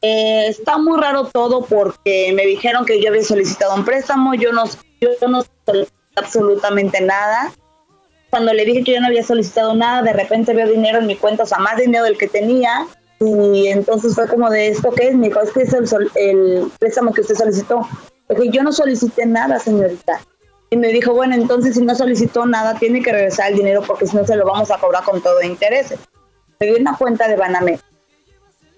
Eh, 0.01 0.47
está 0.49 0.78
muy 0.78 0.99
raro 0.99 1.28
todo 1.28 1.63
porque 1.63 2.34
me 2.36 2.45
dijeron 2.45 2.86
que 2.86 3.01
yo 3.01 3.07
había 3.07 3.24
solicitado 3.24 3.74
un 3.74 3.86
préstamo. 3.86 4.34
Yo 4.34 4.51
no, 4.51 4.65
yo 4.99 5.09
no 5.30 5.45
solicité 5.65 5.97
absolutamente 6.20 7.01
nada. 7.01 7.51
Cuando 8.30 8.53
le 8.53 8.65
dije 8.65 8.84
que 8.84 8.93
yo 8.93 9.01
no 9.01 9.07
había 9.07 9.24
solicitado 9.24 9.74
nada, 9.74 10.01
de 10.01 10.13
repente 10.13 10.53
veo 10.53 10.68
dinero 10.68 10.99
en 10.99 11.07
mi 11.07 11.15
cuenta, 11.15 11.43
o 11.43 11.45
sea, 11.45 11.59
más 11.59 11.78
dinero 11.78 12.03
del 12.03 12.18
que 12.18 12.28
tenía. 12.28 12.88
Y 13.20 13.68
entonces 13.68 14.13
fue 14.13 14.28
como 14.28 14.49
de 14.49 14.68
esto 14.68 14.91
que 14.91 15.07
es, 15.07 15.15
me 15.15 15.28
dijo, 15.28 15.41
es 15.41 15.51
que 15.51 15.63
es 15.63 15.74
el, 15.74 16.72
préstamo 16.80 17.13
que 17.13 17.22
usted 17.22 17.36
solicitó. 17.36 17.88
Dije, 18.30 18.49
yo 18.49 18.63
no 18.63 18.72
solicité 18.72 19.26
nada, 19.26 19.59
señorita. 19.59 20.20
Y 20.70 20.76
me 20.76 20.89
dijo, 20.89 21.13
bueno, 21.13 21.34
entonces 21.36 21.76
si 21.76 21.82
no 21.82 21.95
solicitó 21.95 22.45
nada, 22.45 22.78
tiene 22.78 23.01
que 23.01 23.13
regresar 23.13 23.51
el 23.51 23.57
dinero 23.57 23.82
porque 23.88 24.05
si 24.05 24.18
no 24.18 24.26
se 24.28 24.36
lo 24.36 24.45
vamos 24.45 24.70
a 24.70 24.78
cobrar 24.78 25.03
con 25.03 25.22
todo 25.22 25.41
intereses. 25.41 25.99
Me 26.59 26.68
dio 26.68 26.78
una 26.78 26.97
cuenta 26.97 27.28
de 27.28 27.38
Banamex 27.38 27.82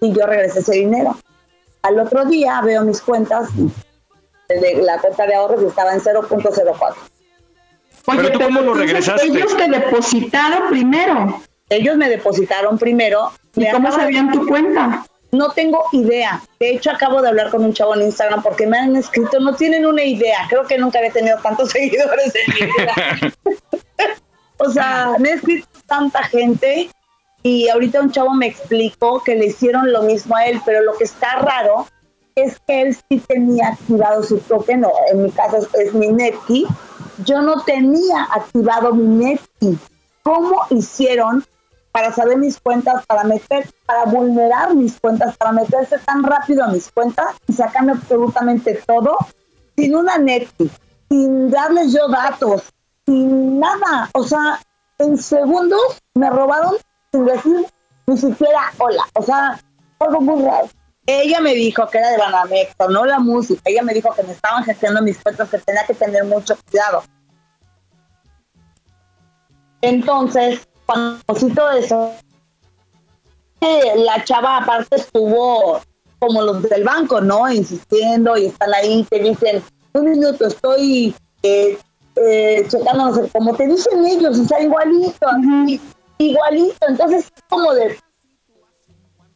y 0.00 0.12
yo 0.12 0.26
regresé 0.26 0.60
ese 0.60 0.72
dinero. 0.72 1.16
Al 1.82 1.98
otro 1.98 2.24
día 2.26 2.60
veo 2.62 2.84
mis 2.84 3.00
cuentas 3.00 3.48
de 4.48 4.82
la 4.82 4.98
cuenta 4.98 5.26
de 5.26 5.34
ahorros 5.34 5.62
estaba 5.62 5.92
en 5.92 6.00
0.04. 6.00 6.94
Pero 8.06 8.32
tú 8.32 8.40
cómo 8.40 8.60
lo 8.60 8.74
regresaste? 8.74 9.26
Ellos 9.26 9.56
te 9.56 9.68
depositaron 9.68 10.68
primero. 10.68 11.42
Ellos 11.68 11.96
me 11.96 12.08
depositaron 12.08 12.78
primero. 12.78 13.30
¿Y 13.54 13.60
Me 13.60 13.70
cómo 13.70 13.92
sabían 13.92 14.32
tu 14.32 14.46
cuenta? 14.46 15.04
No 15.32 15.50
tengo 15.50 15.84
idea. 15.92 16.42
De 16.58 16.70
hecho, 16.72 16.90
acabo 16.90 17.22
de 17.22 17.28
hablar 17.28 17.50
con 17.50 17.64
un 17.64 17.72
chavo 17.72 17.94
en 17.94 18.02
Instagram 18.02 18.42
porque 18.42 18.66
me 18.66 18.78
han 18.78 18.96
escrito, 18.96 19.38
no 19.38 19.54
tienen 19.54 19.86
una 19.86 20.02
idea. 20.02 20.46
Creo 20.48 20.66
que 20.66 20.76
nunca 20.76 20.98
había 20.98 21.12
tenido 21.12 21.38
tantos 21.38 21.70
seguidores 21.72 22.32
en 22.34 22.54
mi 22.54 22.72
vida. 22.72 22.94
o 24.58 24.70
sea, 24.70 25.14
me 25.18 25.30
ha 25.30 25.34
escrito 25.34 25.68
tanta 25.86 26.24
gente 26.24 26.90
y 27.42 27.68
ahorita 27.68 28.00
un 28.00 28.10
chavo 28.10 28.34
me 28.34 28.46
explicó 28.46 29.22
que 29.22 29.36
le 29.36 29.46
hicieron 29.46 29.92
lo 29.92 30.02
mismo 30.02 30.36
a 30.36 30.46
él, 30.46 30.60
pero 30.64 30.82
lo 30.82 30.96
que 30.96 31.04
está 31.04 31.36
raro 31.36 31.86
es 32.34 32.58
que 32.66 32.82
él 32.82 32.96
sí 33.08 33.18
tenía 33.26 33.68
activado 33.68 34.22
su 34.22 34.38
token, 34.38 34.84
o 34.84 34.92
en 35.12 35.22
mi 35.22 35.30
caso 35.30 35.58
es, 35.58 35.68
es 35.74 35.94
mi 35.94 36.08
Netki. 36.08 36.66
Yo 37.24 37.42
no 37.42 37.62
tenía 37.64 38.24
activado 38.24 38.94
mi 38.94 39.24
Netki. 39.24 39.78
¿Cómo 40.22 40.62
hicieron 40.70 41.44
para 41.92 42.12
saber 42.12 42.38
mis 42.38 42.60
cuentas, 42.60 43.04
para 43.06 43.24
meter, 43.24 43.68
para 43.86 44.04
vulnerar 44.04 44.74
mis 44.74 45.00
cuentas, 45.00 45.36
para 45.36 45.52
meterse 45.52 45.98
tan 45.98 46.22
rápido 46.22 46.64
a 46.64 46.68
mis 46.68 46.90
cuentas 46.90 47.34
y 47.48 47.52
sacarme 47.52 47.92
absolutamente 47.92 48.80
todo 48.86 49.16
sin 49.76 49.96
una 49.96 50.18
Netki, 50.18 50.70
sin 51.08 51.50
darles 51.50 51.92
yo 51.92 52.08
datos, 52.08 52.62
sin 53.06 53.58
nada? 53.58 54.08
O 54.12 54.22
sea, 54.22 54.60
en 54.98 55.16
segundos 55.18 55.80
me 56.14 56.30
robaron 56.30 56.74
sin 57.12 57.24
decir 57.24 57.66
ni 58.06 58.16
siquiera 58.16 58.72
hola. 58.78 59.04
O 59.14 59.22
sea, 59.22 59.60
algo 59.98 60.20
muy 60.20 60.42
raro. 60.44 60.68
Ella 61.10 61.40
me 61.40 61.54
dijo 61.54 61.88
que 61.88 61.98
era 61.98 62.10
de 62.10 62.18
Banamex, 62.18 62.74
no 62.88 63.04
la 63.04 63.18
música. 63.18 63.62
Ella 63.64 63.82
me 63.82 63.92
dijo 63.92 64.14
que 64.14 64.22
me 64.22 64.32
estaban 64.32 64.62
gestionando 64.62 65.02
mis 65.02 65.18
cuentas, 65.18 65.48
que 65.48 65.58
tenía 65.58 65.84
que 65.84 65.94
tener 65.94 66.24
mucho 66.24 66.56
cuidado. 66.70 67.02
Entonces, 69.82 70.60
cuando 70.86 71.20
todo 71.54 71.70
eso, 71.72 72.12
eh, 73.60 73.92
la 73.96 74.22
chava 74.24 74.58
aparte 74.58 74.96
estuvo 74.96 75.80
como 76.20 76.42
los 76.42 76.62
del 76.62 76.84
banco, 76.84 77.20
¿no? 77.20 77.50
Insistiendo 77.50 78.36
y 78.36 78.46
están 78.46 78.72
ahí, 78.74 79.04
te 79.10 79.18
dicen, 79.18 79.62
un 79.94 80.10
minuto, 80.10 80.46
estoy 80.46 81.14
eh, 81.42 81.76
eh, 82.14 82.68
como 83.32 83.56
te 83.56 83.66
dicen 83.66 84.04
ellos, 84.04 84.38
o 84.38 84.44
sea, 84.44 84.60
igualito, 84.60 85.26
así, 85.26 85.80
igualito. 86.18 86.86
Entonces, 86.86 87.24
es 87.24 87.42
como 87.48 87.72
de, 87.74 87.98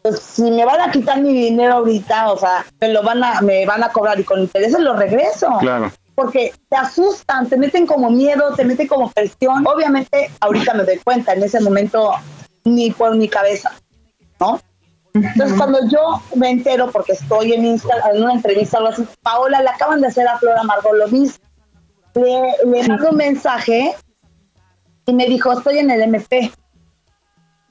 pues 0.04 0.20
si 0.20 0.50
me 0.50 0.66
van 0.66 0.82
a 0.82 0.90
quitar 0.90 1.18
mi 1.22 1.32
dinero 1.32 1.76
ahorita, 1.76 2.30
o 2.30 2.36
sea, 2.36 2.66
me 2.78 2.88
lo 2.90 3.02
van 3.02 3.24
a, 3.24 3.40
me 3.40 3.64
van 3.64 3.82
a 3.82 3.88
cobrar 3.88 4.20
y 4.20 4.24
con 4.24 4.38
intereses 4.38 4.78
lo 4.78 4.94
regreso. 4.94 5.48
Claro. 5.60 5.90
Porque 6.14 6.52
te 6.68 6.76
asustan, 6.76 7.48
te 7.48 7.56
meten 7.56 7.86
como 7.86 8.10
miedo, 8.10 8.54
te 8.54 8.66
meten 8.66 8.86
como 8.86 9.10
presión. 9.10 9.66
Obviamente, 9.66 10.30
ahorita 10.40 10.74
me 10.74 10.84
doy 10.84 10.98
cuenta, 10.98 11.32
en 11.32 11.42
ese 11.42 11.58
momento 11.58 12.12
ni 12.64 12.90
por 12.90 13.16
mi 13.16 13.28
cabeza, 13.28 13.72
¿no? 14.38 14.60
Entonces, 15.14 15.56
cuando 15.56 15.78
yo 15.88 16.20
me 16.36 16.50
entero, 16.50 16.90
porque 16.92 17.12
estoy 17.12 17.54
en 17.54 17.64
Instagram, 17.64 18.16
en 18.16 18.24
una 18.24 18.34
entrevista, 18.34 18.76
algo 18.76 18.90
así, 18.90 19.06
Paola, 19.22 19.62
le 19.62 19.70
acaban 19.70 20.02
de 20.02 20.08
hacer 20.08 20.28
a 20.28 20.38
Flor 20.38 20.58
Amargo 20.58 20.92
lo 20.92 21.08
mismo. 21.08 21.42
Le, 22.14 22.56
le 22.70 22.88
mando 22.88 23.08
un 23.08 23.16
mensaje 23.16 23.94
y 25.06 25.14
me 25.14 25.26
dijo, 25.28 25.50
estoy 25.50 25.78
en 25.78 25.90
el 25.90 26.02
MP. 26.02 26.52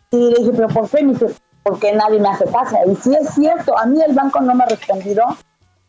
Y 0.09 0.17
le 0.17 0.39
dije, 0.39 0.51
¿pero 0.55 0.67
por 0.69 0.89
qué? 0.89 1.03
Me 1.03 1.13
dice, 1.13 1.27
porque 1.63 1.93
nadie 1.93 2.19
me 2.19 2.29
hace 2.29 2.45
caso. 2.45 2.77
Y 2.85 2.95
sí 2.95 3.15
es 3.15 3.33
cierto, 3.33 3.77
a 3.77 3.85
mí 3.85 3.99
el 4.01 4.13
banco 4.13 4.41
no 4.41 4.53
me 4.53 4.63
ha 4.63 4.67
respondido. 4.67 5.23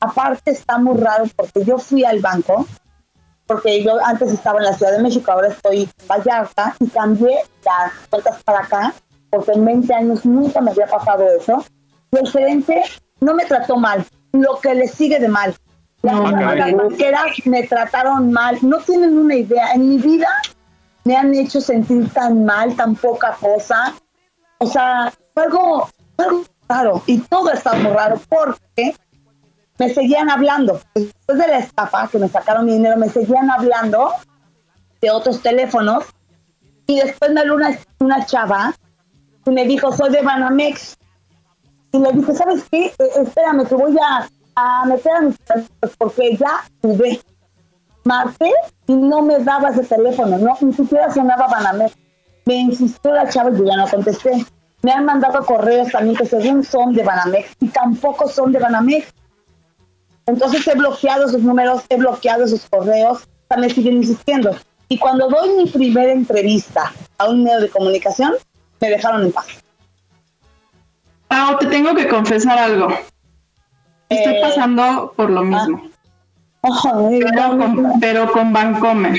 Aparte 0.01 0.53
está 0.53 0.79
muy 0.79 0.99
raro 0.99 1.25
porque 1.37 1.65
yo 1.65 1.79
fui 1.79 2.05
al 2.05 2.21
banco, 2.21 2.67
porque 3.47 3.83
yo 3.83 3.93
antes 4.05 4.33
estaba 4.33 4.59
en 4.59 4.67
la 4.67 4.75
Ciudad 4.75 4.93
de 4.93 5.03
México, 5.03 5.33
ahora 5.33 5.49
estoy 5.49 5.83
en 5.83 6.09
Vallarta 6.09 6.75
y 6.81 6.89
cambié 6.89 7.43
las 7.65 7.93
cuentas 8.09 8.43
para 8.45 8.61
acá, 8.61 8.95
porque 9.31 9.53
en 9.53 9.65
20 9.65 9.95
años 9.95 10.25
nunca 10.25 10.61
me 10.61 10.71
había 10.71 10.87
pasado 10.87 11.25
eso. 11.29 11.65
Y 12.13 12.19
el 12.19 12.31
gerente 12.31 12.83
no 13.21 13.35
me 13.35 13.45
trató 13.45 13.77
mal, 13.77 14.05
lo 14.33 14.59
que 14.61 14.75
le 14.75 14.89
sigue 14.89 15.19
de 15.19 15.29
mal. 15.29 15.55
Las, 16.03 16.21
banqueras 16.21 17.25
me 17.47 17.63
trataron 17.63 18.31
mal, 18.31 18.59
no 18.61 18.79
tienen 18.79 19.17
una 19.17 19.37
idea. 19.37 19.73
En 19.73 19.89
mi 19.89 19.97
vida 19.97 20.29
me 21.05 21.17
han 21.17 21.35
hecho 21.35 21.63
sentir 21.63 22.11
tan 22.11 22.45
mal, 22.45 22.77
tan 22.77 22.95
poca 22.95 23.37
cosa. 23.41 23.95
O 24.65 24.67
sea, 24.67 25.13
fue 25.35 25.45
algo, 25.45 25.89
algo 26.17 26.45
raro. 26.69 27.03
Y 27.07 27.19
todo 27.19 27.51
estaba 27.51 27.77
muy 27.77 27.93
raro 27.93 28.19
porque 28.31 28.97
me 29.79 29.93
seguían 29.93 30.31
hablando. 30.31 30.81
Después 30.95 31.39
de 31.39 31.47
la 31.49 31.59
estafa, 31.59 32.09
que 32.09 32.19
me 32.19 32.29
sacaron 32.29 32.65
mi 32.65 32.73
dinero, 32.73 32.97
me 32.97 33.11
seguían 33.11 33.51
hablando 33.51 34.11
de 35.03 35.11
otros 35.11 35.43
teléfonos. 35.43 36.05
Y 36.87 36.99
después 36.99 37.31
me 37.33 37.41
habló 37.41 37.57
una, 37.57 37.79
una 37.99 38.25
chava 38.25 38.75
y 39.45 39.51
me 39.51 39.67
dijo, 39.67 39.93
soy 39.93 40.11
de 40.11 40.23
Banamex. 40.23 40.97
Y 41.93 41.99
le 41.99 42.13
dije, 42.13 42.35
¿sabes 42.35 42.65
qué? 42.71 42.87
Eh, 42.87 43.11
espérame, 43.23 43.67
que 43.67 43.75
voy 43.75 43.95
a, 43.99 44.27
a 44.57 44.87
meter 44.87 45.13
a 45.13 45.21
mis 45.21 45.39
teléfonos 45.41 45.97
porque 45.99 46.37
ya 46.37 46.65
tuve. 46.81 47.21
Marqué 48.05 48.51
y 48.87 48.95
no 48.95 49.23
me 49.23 49.39
daba 49.41 49.71
ese 49.71 49.83
teléfono, 49.83 50.37
no, 50.37 50.57
ni 50.61 50.73
siquiera 50.73 51.13
sonaba 51.13 51.49
Banamex. 51.49 51.95
Me 52.47 52.57
insistió 52.57 53.13
la 53.13 53.29
chava 53.29 53.51
y 53.51 53.59
yo 53.59 53.65
ya 53.65 53.77
no 53.77 53.89
contesté. 53.89 54.45
Me 54.85 54.93
han 54.93 55.07
mandado 55.07 55.43
correos 55.47 55.91
también 55.91 56.15
que 56.15 56.27
según 56.27 56.63
son 56.63 56.93
de 56.93 57.03
Banamex 57.03 57.57
y 57.59 57.69
tampoco 57.69 58.29
son 58.29 58.53
de 58.53 58.59
Banamex. 58.59 59.07
Entonces 60.27 60.67
he 60.69 60.75
bloqueado 60.75 61.27
esos 61.27 61.41
números, 61.41 61.85
he 61.89 61.97
bloqueado 61.97 62.45
esos 62.45 62.67
correos, 62.69 63.27
también 63.49 63.75
siguen 63.75 63.95
insistiendo. 63.97 64.55
Y 64.91 64.99
cuando 64.99 65.31
doy 65.31 65.57
mi 65.57 65.71
primera 65.71 66.13
entrevista 66.13 66.93
a 67.17 67.31
un 67.31 67.45
medio 67.45 67.63
de 67.63 67.71
comunicación, 67.71 68.35
me 68.79 68.91
dejaron 68.91 69.23
en 69.23 69.33
paz. 69.33 69.47
Pau, 71.29 71.57
te 71.59 71.67
tengo 71.67 71.95
que 71.95 72.07
confesar 72.07 72.59
algo. 72.59 72.89
Estoy 74.11 74.35
Eh, 74.35 74.41
pasando 74.43 75.15
por 75.17 75.31
lo 75.31 75.45
mismo. 75.45 75.83
Ay, 76.63 77.21
pero, 77.23 77.57
con, 77.57 78.01
pero 78.01 78.33
con 78.33 78.53
Bancomer. 78.53 79.19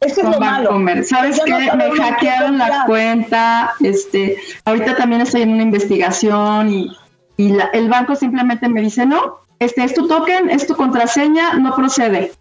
Es 0.00 0.14
que 0.14 0.20
es 0.22 0.28
lo 0.28 0.40
malo. 0.40 0.70
¿Sabes 1.04 1.40
qué? 1.44 1.52
Me 1.76 1.90
hackearon 1.90 2.56
la 2.58 2.84
cuenta. 2.86 3.72
Este, 3.80 4.36
ahorita 4.64 4.96
también 4.96 5.20
estoy 5.20 5.42
en 5.42 5.50
una 5.50 5.62
investigación 5.62 6.70
y, 6.72 6.96
y 7.36 7.50
la- 7.50 7.66
el 7.74 7.88
banco 7.90 8.16
simplemente 8.16 8.68
me 8.68 8.80
dice, 8.80 9.04
no, 9.06 9.36
este 9.58 9.84
es 9.84 9.92
tu 9.94 10.08
token, 10.08 10.48
es 10.50 10.66
tu 10.66 10.74
contraseña, 10.74 11.54
no 11.54 11.74
procede. 11.76 12.32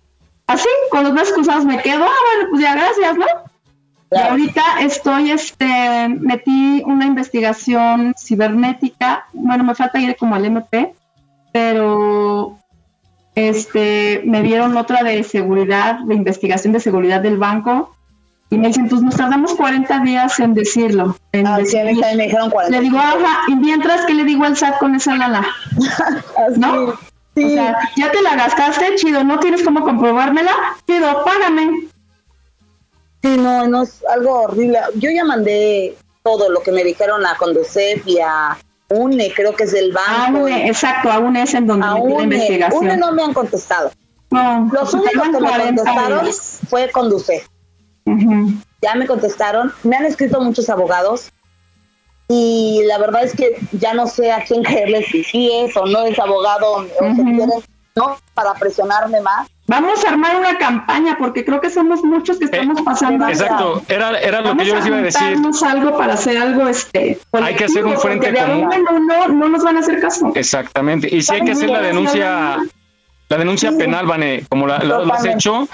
Así, 0.47 0.70
con 0.89 1.03
los 1.03 1.14
brazos 1.14 1.34
cruzados 1.34 1.66
me 1.66 1.80
quedo, 1.82 2.05
ah, 2.05 2.10
bueno, 2.36 2.49
pues 2.51 2.62
ya, 2.62 2.76
gracias, 2.76 3.18
¿no? 3.18 3.26
Y 4.12 4.18
ahorita 4.18 4.64
estoy, 4.82 5.30
este, 5.32 6.07
metí 6.10 6.82
una 6.86 7.05
investigación 7.05 8.16
cibernética, 8.18 9.26
bueno, 9.34 9.64
me 9.66 9.76
falta 9.76 9.99
ir 9.99 10.16
como 10.16 10.34
al 10.34 10.45
MP, 10.45 10.95
pero 11.51 12.57
este, 13.47 14.21
me 14.25 14.41
dieron 14.43 14.75
otra 14.75 15.03
de 15.03 15.23
seguridad, 15.23 15.99
de 15.99 16.15
investigación 16.15 16.73
de 16.73 16.79
seguridad 16.79 17.21
del 17.21 17.37
banco, 17.37 17.95
y 18.49 18.57
me 18.57 18.67
dicen, 18.67 18.89
pues 18.89 19.01
nos 19.03 19.15
tardamos 19.15 19.53
40 19.53 19.99
días 19.99 20.39
en 20.39 20.53
decirlo. 20.55 21.15
En 21.31 21.45
Ah, 21.45 21.59
sí, 21.63 21.77
a 21.77 21.83
mí 21.83 21.89
decidir". 21.89 21.99
también 22.01 22.17
me 22.17 22.23
dijeron 22.25 22.49
40. 22.49 22.75
Le 22.77 22.83
digo, 22.83 22.97
ajá, 22.97 23.41
y 23.47 23.55
mientras, 23.55 24.05
¿qué 24.05 24.13
le 24.15 24.23
digo 24.23 24.43
al 24.43 24.57
SAT 24.57 24.79
con 24.79 24.95
esa 24.95 25.15
lana? 25.15 25.45
¿No? 26.57 26.83
O 26.85 26.97
sea, 27.35 27.77
ya 27.95 28.11
te 28.11 28.21
la 28.21 28.35
gastaste, 28.35 28.95
chido, 28.95 29.23
no 29.23 29.39
tienes 29.39 29.63
cómo 29.63 29.81
comprobármela, 29.83 30.51
chido, 30.87 31.23
págame. 31.23 31.87
Sí, 33.21 33.37
no, 33.37 33.67
no 33.67 33.83
es 33.83 34.03
algo 34.11 34.41
horrible. 34.41 34.79
Yo 34.95 35.09
ya 35.11 35.23
mandé 35.23 35.95
todo 36.23 36.49
lo 36.49 36.61
que 36.61 36.71
me 36.71 36.83
dijeron 36.83 37.25
a 37.25 37.35
Conducef 37.35 38.05
y 38.07 38.17
a 38.19 38.57
UNE, 38.89 39.31
creo 39.33 39.55
que 39.55 39.63
es 39.63 39.71
del 39.71 39.91
banco. 39.91 40.47
Exacto, 40.47 41.11
a 41.11 41.19
UNE 41.19 41.43
es 41.43 41.53
en 41.53 41.67
donde 41.67 41.85
la 41.85 41.95
UNE, 41.95 42.23
investigación. 42.23 42.83
UNE 42.85 42.97
no 42.97 43.11
me 43.11 43.23
han 43.23 43.33
contestado. 43.33 43.91
No, 44.31 44.69
Los 44.71 44.93
únicos 44.93 45.23
que 45.23 45.31
me 45.31 45.39
40 45.39 45.83
contestaron 45.83 46.23
días. 46.25 46.59
fue 46.69 46.89
Conducef. 46.91 47.47
Ya 48.81 48.95
me 48.95 49.05
contestaron, 49.05 49.73
me 49.83 49.95
han 49.95 50.05
escrito 50.05 50.39
muchos 50.41 50.69
abogados 50.69 51.31
y 52.27 52.81
la 52.85 52.97
verdad 52.97 53.23
es 53.23 53.35
que 53.35 53.59
ya 53.71 53.93
no 53.93 54.07
sé 54.07 54.31
a 54.31 54.43
quién 54.43 54.63
creerle 54.63 55.03
si 55.03 55.23
sí 55.23 55.51
es 55.51 55.75
o 55.75 55.85
no 55.85 56.03
es 56.05 56.17
abogado 56.19 56.73
o 56.77 57.15
se 57.15 57.23
quieren, 57.23 57.49
¿no? 57.95 58.17
Para 58.33 58.53
presionarme 58.53 59.21
más. 59.21 59.47
Vamos 59.70 60.03
a 60.03 60.09
armar 60.09 60.36
una 60.36 60.57
campaña 60.57 61.15
porque 61.20 61.45
creo 61.45 61.61
que 61.61 61.70
somos 61.70 62.03
muchos 62.03 62.39
que 62.39 62.45
estamos 62.45 62.82
pasando. 62.82 63.28
Exacto, 63.28 63.82
era, 63.88 64.17
era 64.20 64.41
lo 64.41 64.57
que 64.57 64.65
yo 64.65 64.76
les 64.76 64.86
iba 64.88 64.97
a 64.97 65.01
decir. 65.01 65.38
algo 65.67 65.97
para 65.97 66.13
hacer 66.13 66.38
algo 66.38 66.67
este. 66.67 67.20
Hay 67.32 67.55
que 67.55 67.65
hacer 67.65 67.86
un 67.86 67.97
frente 67.97 68.34
común. 68.34 68.63
uno 68.65 68.74
en 68.74 68.88
uno 68.88 69.28
no 69.28 69.49
nos 69.49 69.63
van 69.63 69.78
a 69.78 69.82
hacer 69.82 69.99
caso. 70.01 70.32
Exactamente. 70.36 71.07
Y 71.15 71.22
si 71.22 71.34
hay 71.36 71.41
que 71.41 71.51
hacer 71.51 71.70
la 71.70 71.82
denuncia, 71.82 72.57
la 73.30 73.38
denuncia 73.38 73.72
penal, 73.78 74.05
Vane, 74.07 74.43
como 74.49 74.65
la, 74.67 74.80
la- 74.80 74.99
lo 74.99 75.13
has 75.13 75.26
hecho, 75.26 75.67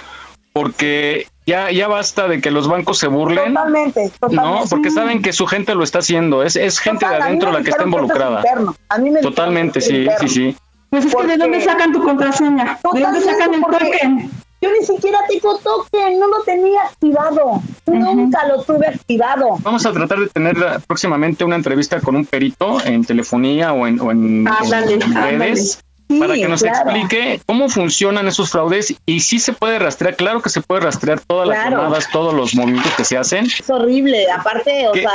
porque 0.52 1.28
ya, 1.46 1.70
ya 1.72 1.88
basta 1.88 2.28
de 2.28 2.42
que 2.42 2.50
los 2.52 2.68
bancos 2.68 2.98
se 2.98 3.08
burlen. 3.08 3.54
Totalmente, 3.54 4.04
No, 4.04 4.28
totalmente. 4.30 4.70
porque 4.70 4.90
saben 4.92 5.22
que 5.22 5.32
su 5.34 5.46
gente 5.48 5.76
lo 5.76 5.84
está 5.84 6.00
haciendo. 6.00 6.44
Es, 6.44 6.56
es 6.56 6.80
gente 6.80 7.06
de 7.06 7.12
Total, 7.12 7.28
adentro 7.28 7.52
la 7.52 7.62
que 7.62 7.70
está 7.70 7.84
es 7.84 7.88
involucrada. 7.88 8.44
A 8.90 8.98
mí 8.98 9.10
me 9.10 9.22
Totalmente, 9.22 9.80
sí, 9.82 10.08
sí, 10.20 10.28
sí. 10.30 10.58
Pues 11.02 11.06
es 11.06 11.16
que 11.16 11.28
de 11.28 11.38
dónde 11.38 11.62
sacan 11.62 11.92
tu 11.94 12.04
contraseña, 12.04 12.80
de 12.94 13.00
dónde 13.02 13.22
sacan 13.22 13.54
el 13.54 13.62
porque 13.62 13.78
token. 13.92 14.32
Yo 14.62 14.70
ni 14.80 14.86
siquiera 14.86 15.20
tengo 15.28 15.58
token, 15.60 16.20
no 16.20 16.28
lo 16.28 16.42
tenía 16.44 16.82
activado. 16.84 17.62
Nunca 17.86 18.48
lo 18.48 18.64
tuve 18.64 18.88
activado. 18.88 19.58
Vamos 19.60 19.86
a 19.86 19.92
tratar 19.92 20.20
de 20.20 20.28
tener 20.28 20.56
próximamente 20.88 21.44
una 21.44 21.56
entrevista 21.56 22.00
con 22.02 22.16
un 22.16 22.26
perito 22.26 22.78
en 22.86 23.04
telefonía 23.04 23.74
o 23.74 23.86
en, 23.86 24.00
o 24.00 24.12
en- 24.12 24.48
Ándale, 24.48 24.94
en 24.94 25.04
ándale. 25.04 25.38
redes 25.38 25.80
Sí, 26.08 26.20
para 26.20 26.36
que 26.36 26.48
nos 26.48 26.62
claro. 26.62 26.92
explique 26.92 27.42
cómo 27.48 27.68
funcionan 27.68 28.28
esos 28.28 28.52
fraudes 28.52 28.94
y 29.08 29.20
si 29.22 29.40
se 29.40 29.54
puede 29.54 29.80
rastrear. 29.80 30.16
Claro 30.16 30.40
que 30.42 30.50
se 30.50 30.62
puede 30.62 30.82
rastrear 30.82 31.20
todas 31.20 31.48
las 31.48 31.58
Claro. 31.60 31.78
llamadas, 31.78 32.10
todos 32.12 32.34
los 32.34 32.54
movimientos 32.56 32.94
que 32.94 33.04
se 33.04 33.18
hacen. 33.18 33.46
Es 33.46 33.70
horrible. 33.70 34.26
Aparte, 34.32 34.88
o 34.88 34.94
sea, 34.94 35.10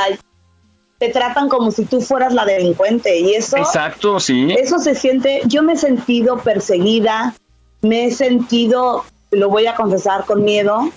te 1.01 1.09
tratan 1.09 1.49
como 1.49 1.71
si 1.71 1.85
tú 1.85 1.99
fueras 1.99 2.31
la 2.31 2.45
delincuente 2.45 3.19
y 3.19 3.33
eso. 3.33 3.57
Exacto, 3.57 4.19
sí. 4.19 4.53
Eso 4.55 4.77
se 4.77 4.93
siente, 4.93 5.41
yo 5.45 5.63
me 5.63 5.73
he 5.73 5.75
sentido 5.75 6.37
perseguida, 6.37 7.33
me 7.81 8.05
he 8.05 8.11
sentido, 8.11 9.03
lo 9.31 9.49
voy 9.49 9.65
a 9.65 9.73
confesar 9.73 10.25
con 10.25 10.43
miedo, 10.43 10.91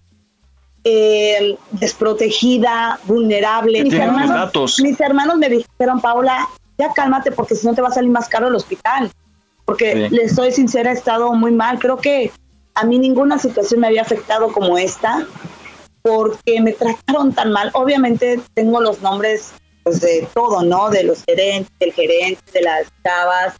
eh, 0.84 1.57
desprotegida, 1.70 3.00
vulnerable. 3.05 3.82
Mis 3.82 3.96
datos. 3.96 4.78
mis 4.80 5.00
hermanos 5.00 5.38
me 5.38 5.48
dijeron, 5.48 6.02
Paula, 6.02 6.50
ya 6.76 6.92
cálmate 6.92 7.32
porque 7.32 7.55
si 7.55 7.66
no 7.66 7.72
te 7.74 7.80
va 7.80 7.88
a 7.88 7.92
salir 7.92 8.11
más 8.11 8.28
caro 8.28 8.48
el 8.48 8.55
hospital. 8.55 9.11
Porque 9.64 10.09
Sí. 10.11 10.14
les 10.14 10.34
soy 10.34 10.52
sincera, 10.52 10.90
he 10.90 10.94
estado 10.94 11.32
muy 11.32 11.50
mal. 11.52 11.78
Creo 11.78 11.96
que 11.96 12.30
a 12.74 12.84
mí 12.84 12.98
ninguna 12.98 13.38
situación 13.38 13.80
me 13.80 13.86
había 13.86 14.02
afectado 14.02 14.52
como 14.52 14.76
esta 14.76 15.26
porque 16.02 16.61
me 16.61 16.72
trataron 16.74 17.32
tan 17.32 17.52
mal. 17.52 17.70
Obviamente 17.72 18.38
tengo 18.52 18.82
los 18.82 19.00
nombres 19.00 19.55
pues, 19.85 20.01
de 20.01 20.26
todo, 20.35 20.62
¿no? 20.62 20.91
De 20.91 21.05
los 21.05 21.22
gerentes, 21.24 21.72
del 21.78 21.93
gerente, 21.93 22.43
de 22.53 22.62
las 22.62 22.87
chavas. 23.05 23.55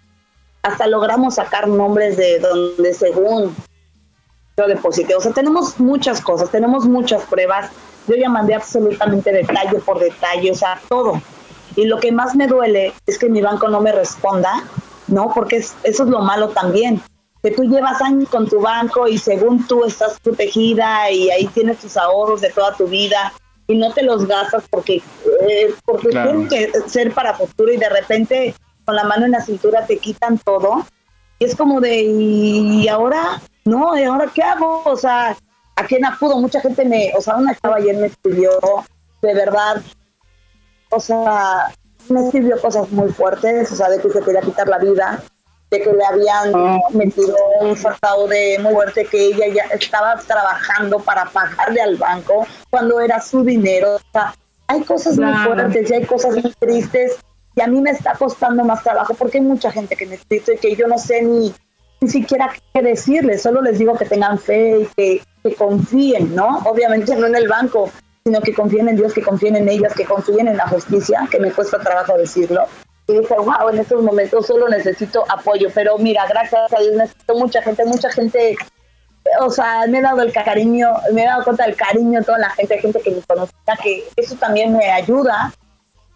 Hasta 0.63 0.87
logramos 0.87 1.35
sacar 1.35 1.69
nombres 1.69 2.17
de 2.17 2.39
donde 2.41 2.95
según 2.95 3.55
yo 4.57 4.67
deposité. 4.67 5.15
O 5.15 5.21
sea, 5.21 5.33
tenemos 5.33 5.79
muchas 5.79 6.21
cosas, 6.21 6.51
tenemos 6.51 6.87
muchas 6.87 7.23
pruebas. 7.25 7.71
Yo 8.09 8.17
ya 8.17 8.29
mandé 8.29 8.55
absolutamente 8.55 9.33
detalle 9.33 9.79
por 9.81 9.99
detalle, 9.99 10.51
o 10.51 10.55
sea, 10.55 10.81
todo. 10.89 11.21
Y 11.77 11.87
lo 11.87 11.99
que 11.99 12.13
más 12.13 12.35
me 12.37 12.47
duele 12.47 12.93
es 13.07 13.19
que 13.19 13.29
mi 13.29 13.43
banco 13.43 13.69
no 13.69 13.81
me 13.81 13.93
responda, 13.93 14.65
¿no? 15.09 15.33
Porque 15.35 15.57
es- 15.57 15.75
eso 15.83 16.05
es 16.05 16.09
lo 16.09 16.21
malo 16.21 16.51
también. 16.51 17.03
Que 17.43 17.51
tú 17.51 17.65
llevas 17.65 18.01
años 18.01 18.29
con 18.31 18.49
tu 18.49 18.61
banco 18.61 19.07
y 19.09 19.19
según 19.19 19.67
tú 19.67 19.85
estás 19.85 20.19
protegida 20.21 21.11
y 21.11 21.31
ahí 21.31 21.47
tienes 21.49 21.79
tus 21.79 21.97
ahorros 21.99 22.41
de 22.41 22.51
toda 22.51 22.75
tu 22.75 22.87
vida 22.87 23.35
y 23.67 23.77
no 23.77 23.93
te 23.93 24.03
los 24.03 24.27
gastas 24.27 24.65
porque, 24.69 25.03
eh, 25.49 25.75
porque 25.85 26.09
Claro. 26.09 26.31
tienen 26.31 26.49
que 26.49 26.81
ser 26.89 27.13
para 27.13 27.35
futuro 27.35 27.73
y 27.73 27.77
de 27.77 27.89
repente 27.89 28.55
con 28.85 28.97
la 28.97 29.05
mano 29.05 29.25
en 29.25 29.33
la 29.33 29.41
cintura 29.41 29.87
te 29.87 29.99
quitan 29.99 30.39
todo. 30.39 30.87
Y 31.39 31.47
es 31.47 31.57
como 31.57 31.81
de, 31.81 32.03
¿y 32.03 32.87
ahora? 32.89 33.41
No, 33.65 33.99
¿y 33.99 34.05
ahora 34.05 34.31
qué 34.33 34.43
hago? 34.43 34.83
O 34.85 34.97
sea, 34.97 35.37
¿a 35.77 35.85
quién 35.87 36.05
acudo? 36.05 36.39
Mucha 36.39 36.61
gente 36.61 36.85
me, 36.85 37.13
o 37.17 37.21
sea, 37.21 37.37
una 37.37 37.57
chava 37.57 37.77
ayer 37.77 37.97
me 37.97 38.07
escribió, 38.09 38.51
de 39.23 39.35
verdad, 39.35 39.83
o 40.91 41.01
sea, 41.01 41.73
me 42.09 42.27
escribió 42.27 42.61
cosas 42.61 42.91
muy 42.93 43.09
fuertes, 43.11 43.73
o 43.73 43.77
sea, 43.77 43.89
de 43.89 44.01
que 44.01 44.11
se 44.11 44.21
quería 44.21 44.43
quitar 44.43 44.69
la 44.69 44.79
vida, 44.79 45.23
de 45.71 45.81
que 45.81 45.93
le 45.93 46.05
habían 46.05 46.81
metido 46.91 47.37
un 47.61 47.77
fraude 47.77 48.59
muy 48.61 48.73
fuerte, 48.73 49.05
que 49.07 49.27
ella 49.27 49.47
ya 49.49 49.63
estaba 49.75 50.17
trabajando 50.17 50.99
para 51.01 51.25
pagarle 51.27 51.81
al 51.81 51.97
banco 51.97 52.47
cuando 52.71 53.01
era 53.01 53.21
su 53.21 53.43
dinero. 53.43 53.97
O 53.97 54.01
sea, 54.13 54.35
hay 54.69 54.83
cosas 54.83 55.19
muy 55.19 55.33
fuertes 55.35 55.91
y 55.91 55.95
hay 55.95 56.05
cosas 56.05 56.35
muy 56.37 56.53
tristes 56.59 57.19
y 57.57 57.61
a 57.61 57.67
mí 57.67 57.81
me 57.81 57.91
está 57.91 58.15
costando 58.15 58.65
más 58.65 58.83
trabajo 58.83 59.15
porque 59.15 59.39
hay 59.39 59.45
mucha 59.45 59.71
gente 59.71 59.97
que 59.97 60.07
me 60.07 60.17
escribe 60.17 60.55
y 60.55 60.59
que 60.59 60.77
yo 60.77 60.89
no 60.89 60.99
sé 60.99 61.23
ni, 61.23 61.55
ni 62.01 62.09
siquiera 62.09 62.51
qué 62.73 62.83
decirles, 62.83 63.43
solo 63.43 63.63
les 63.63 63.79
digo 63.79 63.97
que 63.97 64.05
tengan 64.05 64.39
fe 64.39 64.81
y 64.81 64.87
que, 64.97 65.23
que 65.43 65.55
confíen, 65.55 66.35
¿no? 66.35 66.59
Obviamente 66.65 67.15
no 67.17 67.27
en 67.27 67.37
el 67.37 67.49
banco, 67.49 67.91
sino 68.25 68.41
que 68.41 68.55
confíen 68.55 68.89
en 68.89 68.97
Dios, 68.97 69.13
que 69.13 69.23
confíen 69.23 69.57
en 69.57 69.69
ellas, 69.69 69.95
que 69.95 70.05
confíen 70.05 70.49
en 70.49 70.57
la 70.57 70.67
justicia, 70.67 71.29
que 71.31 71.39
me 71.39 71.53
cuesta 71.53 71.79
trabajo 71.79 72.17
decirlo. 72.17 72.67
Y 73.07 73.19
dije, 73.19 73.35
wow, 73.37 73.69
en 73.71 73.79
estos 73.79 74.03
momentos 74.03 74.47
solo 74.47 74.69
necesito 74.69 75.25
apoyo, 75.29 75.69
pero 75.75 75.99
mira, 75.99 76.27
gracias 76.27 76.73
a 76.73 76.81
Dios 76.81 76.95
necesito 76.95 77.35
mucha 77.35 77.61
gente, 77.63 77.85
mucha 77.85 78.11
gente, 78.11 78.57
o 79.41 79.51
sea, 79.51 79.87
me 79.87 79.99
he 79.99 80.03
dado 80.03 80.23
el 80.23 80.33
cariño, 80.33 80.89
me 81.13 81.23
he 81.23 81.27
dado 81.27 81.45
cuenta 81.45 81.67
del 81.67 81.77
cariño 81.77 82.21
de 82.21 82.25
toda 82.25 82.39
la 82.39 82.51
gente, 82.51 82.79
gente 82.79 83.01
que 83.01 83.11
me 83.11 83.21
conocía, 83.23 83.77
que 83.83 84.05
eso 84.17 84.37
también 84.37 84.75
me 84.75 84.91
ayuda 84.91 85.53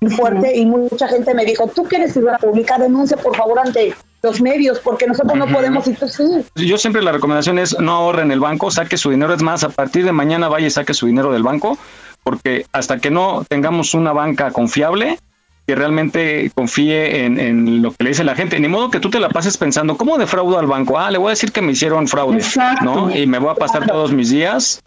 muy 0.01 0.11
fuerte 0.12 0.57
y 0.57 0.64
mucha 0.64 1.09
gente 1.09 1.34
me 1.34 1.45
dijo, 1.45 1.66
tú 1.66 1.84
que 1.84 1.97
eres 1.97 2.14
figura 2.14 2.39
pública, 2.39 2.78
denuncia 2.78 3.16
por 3.16 3.36
favor 3.36 3.59
ante 3.59 3.95
los 4.22 4.41
medios, 4.41 4.78
porque 4.80 5.07
nosotros 5.07 5.36
no 5.36 5.47
podemos, 5.47 5.86
y 5.86 5.93
tú 5.93 6.09
sí. 6.09 6.24
Yo 6.57 6.78
siempre 6.78 7.03
la 7.03 7.12
recomendación 7.12 7.59
es 7.59 7.78
no 7.78 7.93
ahorre 7.93 8.22
en 8.22 8.32
el 8.32 8.41
banco, 8.41 8.70
saque 8.70 8.97
su 8.97 9.11
dinero. 9.11 9.34
Es 9.34 9.43
más, 9.43 9.62
a 9.62 9.68
partir 9.68 10.05
de 10.05 10.12
mañana 10.12 10.49
vaya 10.49 10.66
y 10.66 10.70
saque 10.70 10.95
su 10.95 11.07
dinero 11.07 11.32
del 11.32 11.43
banco, 11.43 11.78
porque 12.24 12.66
hasta 12.72 12.99
que 12.99 13.11
no 13.11 13.45
tengamos 13.49 13.95
una 13.95 14.12
banca 14.12 14.51
confiable, 14.51 15.18
que 15.69 15.75
realmente 15.75 16.51
confíe 16.55 17.27
en, 17.27 17.39
en 17.39 17.83
lo 17.83 17.91
que 17.91 18.03
le 18.05 18.09
dice 18.11 18.25
la 18.25 18.35
gente. 18.35 18.59
Ni 18.59 18.69
modo 18.69 18.91
que 18.91 19.01
tú 19.01 19.11
te 19.11 19.21
la 19.21 19.29
pases 19.29 19.59
pensando, 19.59 19.99
¿cómo 19.99 20.16
defraudo 20.16 20.59
al 20.59 20.66
banco? 20.66 20.99
Ah, 20.99 21.11
le 21.11 21.19
voy 21.19 21.27
a 21.27 21.31
decir 21.31 21.53
que 21.53 21.61
me 21.61 21.73
hicieron 21.73 22.09
fraude, 22.09 22.39
Exacto. 22.39 22.83
¿no? 22.87 23.14
Y 23.14 23.27
me 23.27 23.39
voy 23.39 23.51
a 23.51 23.55
pasar 23.55 23.87
todos 23.87 24.11
mis 24.11 24.31
días 24.31 24.81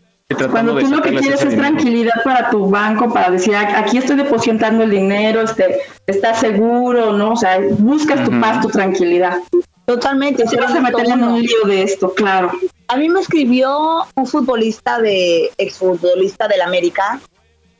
Cuando 0.50 0.74
de 0.74 0.84
tú 0.86 0.90
lo 0.90 1.02
que 1.04 1.14
quieres 1.18 1.44
es 1.44 1.56
tranquilidad 1.56 2.24
para 2.24 2.50
tu 2.50 2.68
banco, 2.68 3.14
para 3.14 3.30
decir, 3.30 3.56
"Aquí- 3.56 4.00
estoy 4.00 4.16
depositando 4.16 4.84
el 4.84 4.90
dinero, 4.90 5.42
este, 5.42 5.82
estás 6.08 6.40
seguro, 6.40 7.14
¿no? 7.14 7.34
O 7.34 7.36
sea, 7.36 7.60
buscas 7.78 8.24
tu 8.24 8.40
paz, 8.42 8.62
tu 8.62 8.70
tranquilidad. 8.70 9.38
Totalmente. 9.86 10.46
Te 10.46 10.56
vas 10.58 10.74
a 10.74 10.80
meter 10.80 11.06
en 11.10 11.24
un 11.24 11.40
lío 11.44 11.64
de 11.68 11.84
esto, 11.84 12.14
claro. 12.16 12.50
A 12.88 12.96
mí 12.98 13.08
me 13.08 13.20
escribió 13.20 14.04
un 14.16 14.26
futbolista 14.26 15.00
de, 15.00 15.52
exfutbolista 15.60 16.48
del 16.48 16.62
América. 16.62 17.20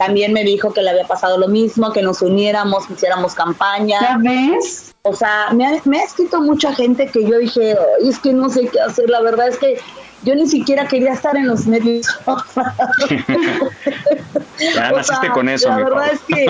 También 0.02 0.34
me 0.34 0.44
dijo 0.44 0.74
que 0.74 0.82
le 0.82 0.90
había 0.90 1.06
pasado 1.06 1.38
lo 1.38 1.48
mismo, 1.48 1.94
que 1.94 2.02
nos 2.02 2.24
uniéramos, 2.24 2.88
que 2.88 2.94
hiciéramos 2.94 3.36
campaña. 3.36 4.00
¿Ya 4.02 4.18
ves? 4.20 4.96
O 5.04 5.14
sea, 5.14 5.50
me 5.54 5.68
ha, 5.68 5.80
me 5.86 6.00
ha 6.00 6.04
escrito 6.04 6.42
mucha 6.42 6.74
gente 6.74 7.06
que 7.06 7.24
yo 7.24 7.38
dije, 7.38 7.78
"Ay, 8.00 8.10
es 8.10 8.18
que 8.18 8.34
no 8.34 8.50
sé 8.50 8.68
qué 8.68 8.80
hacer. 8.80 9.08
La 9.12 9.22
verdad 9.22 9.50
es 9.50 9.60
que 9.60 9.80
yo 10.24 10.34
ni 10.34 10.48
siquiera 10.48 10.88
quería 10.88 11.14
estar 11.14 11.38
en 11.38 11.48
los 11.48 11.68
medios. 11.68 12.08
Ya 14.74 14.92
naciste 14.92 15.22
sea, 15.22 15.34
con 15.34 15.50
eso, 15.50 15.70
La 15.70 15.78
mi 15.78 15.84
verdad 15.84 16.12
es 16.12 16.22
que 16.22 16.46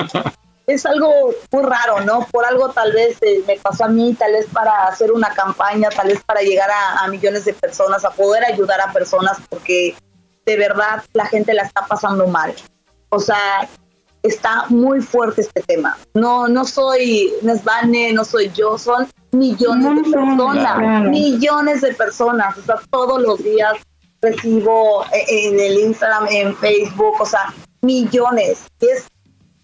es 0.68 0.86
algo 0.86 1.12
muy 1.52 1.64
raro, 1.64 2.02
¿no? 2.02 2.26
Por 2.32 2.45
algo 2.45 2.70
tal 2.70 2.93
vez 2.93 3.18
eh, 3.22 3.41
me 3.47 3.58
pasó 3.58 3.86
a 3.86 3.88
mí, 3.89 4.14
tal 4.14 4.32
vez 4.32 4.47
para 4.52 4.88
hacer 4.88 5.12
una 5.12 5.30
campaña, 5.34 5.89
tal 5.89 6.08
vez 6.08 6.22
para 6.24 6.41
llegar 6.41 6.70
a, 6.72 7.04
a 7.04 7.08
millones 7.10 7.43
de 7.45 7.54
personas, 7.54 8.06
a 8.06 8.12
poder 8.12 8.45
ayudar 8.45 8.80
a 8.80 8.93
personas, 8.93 9.38
porque 9.49 9.95
de 10.45 10.58
verdad 10.58 11.04
la 11.14 11.26
gente 11.26 11.54
la 11.54 11.64
está 11.64 11.86
pasando 11.88 12.28
mal. 12.28 12.54
O 13.12 13.20
sea, 13.20 13.70
está 14.24 14.66
muy 14.70 15.01
fuerte 15.01 15.41
este 15.41 15.62
tema. 15.62 15.97
No, 16.14 16.47
no 16.47 16.66
soy 16.66 17.32
Nesvane, 17.41 18.14
no 18.14 18.24
soy 18.24 18.51
yo, 18.53 18.78
son 18.78 19.07
millones 19.32 19.95
de 20.03 20.12
personas, 20.12 20.76
claro. 20.76 21.09
millones 21.09 21.82
de 21.82 21.93
personas. 21.93 22.57
O 22.57 22.62
sea, 22.62 22.76
todos 22.89 23.22
los 23.22 23.43
días 23.43 23.74
recibo 24.22 25.03
eh, 25.14 25.26
en 25.28 25.59
el 25.59 25.80
Instagram, 25.80 26.28
en 26.30 26.55
Facebook, 26.55 27.20
o 27.20 27.26
sea, 27.26 27.53
millones. 27.82 28.64
Y 28.80 28.88
es, 28.88 29.07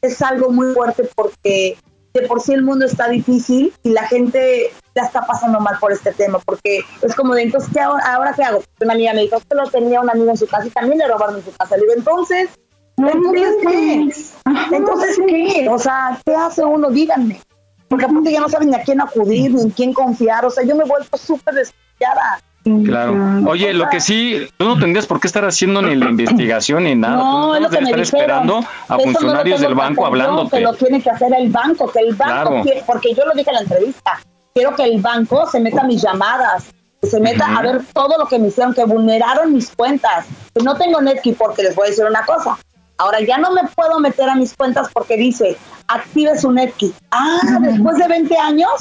es 0.01 0.21
algo 0.21 0.49
muy 0.49 0.73
fuerte 0.73 1.09
porque 1.15 1.77
de 2.13 2.27
por 2.27 2.41
sí 2.41 2.53
el 2.53 2.63
mundo 2.63 2.85
está 2.85 3.09
difícil 3.09 3.73
y 3.83 3.91
la 3.91 4.07
gente 4.07 4.71
ya 4.95 5.03
está 5.03 5.21
pasando 5.21 5.59
mal 5.59 5.77
por 5.79 5.91
este 5.91 6.11
tema, 6.11 6.39
porque 6.39 6.79
es 7.03 7.15
como 7.15 7.35
de, 7.35 7.43
entonces, 7.43 7.69
¿qué 7.71 7.79
ahora, 7.79 8.03
ahora 8.15 8.33
qué 8.35 8.43
hago? 8.43 8.63
Una 8.81 8.93
amiga 8.93 9.13
me 9.13 9.21
dijo 9.21 9.37
que 9.39 9.55
lo 9.55 9.69
tenía 9.69 10.01
un 10.01 10.09
amigo 10.09 10.31
en 10.31 10.37
su 10.37 10.47
casa 10.47 10.65
y 10.65 10.71
también 10.71 10.97
le 10.97 11.07
robaron 11.07 11.35
en 11.35 11.45
su 11.45 11.51
casa. 11.51 11.75
Le 11.75 11.83
digo, 11.83 11.93
entonces, 11.95 12.49
entonces 12.97 13.55
qué? 13.61 14.75
Entonces, 14.75 15.19
¿qué? 15.27 15.67
O 15.69 15.77
sea, 15.77 16.19
¿qué 16.25 16.35
hace 16.35 16.63
uno? 16.63 16.89
Díganme. 16.89 17.39
Porque 17.87 18.05
aparte 18.05 18.31
ya 18.31 18.41
no 18.41 18.49
saben 18.49 18.69
ni 18.69 18.75
a 18.75 18.81
quién 18.83 18.99
acudir, 18.99 19.51
ni 19.53 19.61
en 19.61 19.69
quién 19.69 19.93
confiar. 19.93 20.45
O 20.45 20.49
sea, 20.49 20.63
yo 20.65 20.75
me 20.75 20.83
he 20.83 20.87
vuelto 20.87 21.15
súper 21.17 21.53
desconfiada. 21.55 22.41
Claro. 22.83 23.15
Oye, 23.49 23.73
lo 23.73 23.87
que 23.87 24.01
sí, 24.01 24.45
tú 24.57 24.65
no 24.65 24.77
tendrías 24.77 25.05
por 25.07 25.21
qué 25.21 25.27
estar 25.27 25.45
haciendo 25.45 25.81
ni 25.81 25.95
la 25.95 26.09
investigación 26.09 26.83
ni 26.83 26.95
nada. 26.95 27.15
No, 27.15 27.55
es 27.55 27.61
lo 27.61 27.69
que 27.69 27.77
me 27.79 27.83
estar 27.91 27.99
dijeron. 28.01 28.21
esperando 28.21 28.57
a 28.57 28.61
Eso 28.61 28.97
no 28.97 28.99
funcionarios 29.03 29.59
tengo 29.61 29.69
del 29.69 29.77
banco 29.77 30.05
hablándote. 30.05 30.57
Que 30.57 30.63
lo 30.63 30.73
tiene 30.73 31.01
que 31.01 31.09
hacer 31.09 31.31
el 31.33 31.49
banco, 31.49 31.89
que 31.89 31.99
el 31.99 32.13
banco, 32.15 32.49
Claro. 32.49 32.63
quiere- 32.63 32.83
porque 32.85 33.13
yo 33.13 33.25
lo 33.25 33.31
dije 33.33 33.49
en 33.51 33.55
la 33.55 33.61
entrevista, 33.61 34.19
quiero 34.53 34.75
que 34.75 34.83
el 34.83 34.99
banco 35.01 35.47
se 35.49 35.61
meta 35.61 35.81
a 35.81 35.85
mis 35.85 36.01
llamadas, 36.01 36.65
que 37.01 37.07
se 37.07 37.21
meta 37.21 37.55
a 37.57 37.61
ver 37.61 37.81
todo 37.93 38.17
lo 38.17 38.25
que 38.25 38.37
me 38.37 38.49
hicieron, 38.49 38.73
que 38.73 38.83
vulneraron 38.83 39.53
mis 39.53 39.73
cuentas. 39.73 40.25
Que 40.53 40.61
no 40.61 40.75
tengo 40.75 40.99
Netki 40.99 41.31
porque 41.33 41.63
les 41.63 41.73
voy 41.73 41.87
a 41.87 41.89
decir 41.91 42.03
una 42.03 42.25
cosa. 42.25 42.57
Ahora 42.97 43.19
ya 43.21 43.37
no 43.37 43.51
me 43.51 43.61
puedo 43.75 43.99
meter 43.99 44.29
a 44.29 44.35
mis 44.35 44.55
cuentas 44.55 44.89
porque 44.91 45.17
dice, 45.17 45.57
active 45.87 46.37
su 46.37 46.51
Netki. 46.51 46.93
Ah, 47.11 47.59
después 47.61 47.97
de 47.97 48.07
20 48.07 48.37
años, 48.37 48.71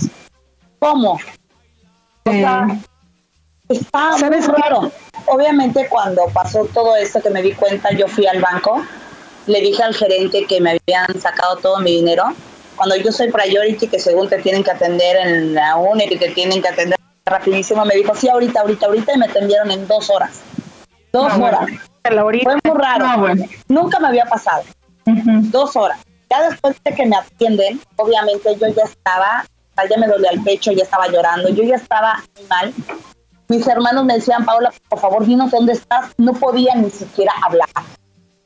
¿cómo? 0.79 1.13
O 1.13 2.31
sea, 2.31 2.67
está 3.69 4.17
muy 4.19 4.41
raro. 4.41 4.91
Obviamente 5.27 5.89
cuando 5.89 6.27
pasó 6.33 6.65
todo 6.73 6.97
esto 6.97 7.21
que 7.21 7.31
me 7.31 7.43
di 7.43 7.53
cuenta, 7.53 7.91
yo 7.93 8.09
fui 8.09 8.27
al 8.27 8.41
banco, 8.41 8.85
le 9.47 9.61
dije 9.61 9.83
al 9.83 9.95
gerente 9.95 10.47
que 10.47 10.61
me 10.61 10.79
habían 10.79 11.21
sacado 11.21 11.57
todo 11.57 11.79
mi 11.81 11.97
dinero. 11.97 12.25
Cuando 12.77 12.97
yo 12.97 13.11
soy 13.13 13.31
priority, 13.31 13.89
que 13.89 13.99
según 13.99 14.29
te 14.29 14.39
tienen 14.39 14.63
que 14.63 14.71
atender 14.71 15.17
en 15.17 15.55
la 15.55 15.77
UNE, 15.77 16.09
que 16.09 16.17
te 16.17 16.31
tienen 16.31 16.61
que 16.61 16.69
atender 16.69 16.99
rapidísimo, 17.25 17.85
me 17.85 17.95
dijo, 17.95 18.15
sí, 18.15 18.29
ahorita, 18.29 18.61
ahorita, 18.61 18.87
ahorita, 18.87 19.13
y 19.15 19.19
me 19.19 19.27
atendieron 19.27 19.71
en 19.71 19.87
dos 19.89 20.11
horas. 20.11 20.41
Dos 21.13 21.29
Ah, 21.31 21.39
bueno. 21.39 21.59
Horas. 22.13 22.43
Fue 22.43 22.57
muy 22.65 22.81
raro. 22.81 23.19
Bueno. 23.19 23.45
Nunca 23.69 23.99
me 24.01 24.09
había 24.09 24.25
pasado. 24.27 24.63
Dos 25.05 25.77
horas. 25.77 25.99
Ya 26.31 26.49
después 26.49 26.77
de 26.83 26.95
que 26.95 27.07
me 27.07 27.17
atienden, 27.17 27.81
obviamente 27.97 28.57
yo 28.61 28.67
ya 28.69 28.83
estaba, 28.85 29.45
ya 29.89 29.99
me 29.99 30.09
dolía 30.09 30.31
el 30.31 30.43
pecho, 30.43 30.73
ya 30.73 30.83
estaba 30.83 31.07
llorando, 31.09 31.49
yo 31.51 31.63
ya 31.63 31.77
estaba 31.77 32.23
mal. 32.49 32.73
Mis 33.49 33.67
hermanos 33.69 34.05
me 34.05 34.15
decían, 34.15 34.45
Paola, 34.45 34.73
por 34.89 34.99
favor, 34.99 35.25
dinos 35.25 35.53
dónde 35.53 35.75
estás. 35.75 36.13
No 36.19 36.33
podía 36.33 36.75
ni 36.75 36.91
siquiera 36.91 37.33
hablar. 37.45 37.69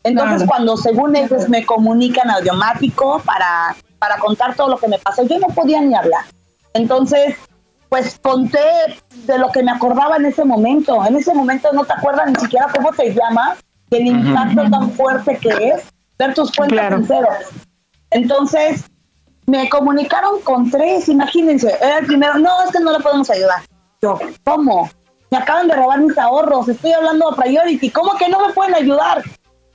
Entonces, 0.03 0.49
cuando 0.49 0.77
según 0.77 1.17
ellos 1.17 1.49
me 1.49 1.65
comunican 1.65 2.31
automático 2.31 3.21
para, 3.25 3.75
para 3.99 4.19
contar 4.19 4.55
todo 4.55 4.69
lo 4.69 4.79
que 4.79 4.89
me 4.89 4.99
pasó, 4.99 5.23
yo 5.25 5.39
no 5.39 5.49
podía 5.49 5.81
ni 5.81 5.95
hablar. 5.95 6.25
Entonces, 6.75 7.37
pues 7.91 8.19
conté 8.23 8.59
de 9.27 9.39
lo 9.39 9.51
que 9.51 9.63
me 9.63 9.73
acordaba 9.73 10.17
en 10.17 10.25
ese 10.25 10.45
momento. 10.45 11.05
En 11.05 11.17
ese 11.17 11.35
momento 11.35 11.69
no 11.73 11.85
te 11.85 11.93
acuerdas 11.93 12.31
ni 12.31 12.37
siquiera 12.41 12.69
cómo 12.75 12.91
te 12.93 13.13
llamas, 13.13 13.59
y 13.91 13.97
el 13.97 14.07
impacto 14.07 14.71
tan 14.71 14.91
fuerte 14.93 15.37
que 15.39 15.49
es 15.51 15.83
ver 16.19 16.33
tus 16.33 16.53
cuentas 16.53 16.79
Claro. 16.79 16.97
en 16.97 17.07
cero. 17.07 17.29
Entonces, 18.13 18.85
me 19.47 19.69
comunicaron 19.69 20.41
con 20.43 20.71
tres, 20.71 21.09
imagínense. 21.09 21.77
Era 21.81 21.99
el 21.99 22.07
primero, 22.07 22.39
no, 22.39 22.63
es 22.65 22.71
que 22.71 22.81
no 22.81 22.93
le 22.93 23.01
podemos 23.01 23.29
ayudar. 23.29 23.63
Yo, 24.01 24.19
¿cómo? 24.45 24.89
Me 25.31 25.39
acaban 25.39 25.67
de 25.69 25.75
robar 25.75 26.01
mis 26.01 26.17
ahorros, 26.17 26.69
estoy 26.69 26.93
hablando 26.93 27.29
a 27.29 27.37
Priority, 27.37 27.91
¿cómo 27.91 28.13
que 28.17 28.29
no 28.29 28.47
me 28.47 28.53
pueden 28.53 28.75
ayudar? 28.75 29.23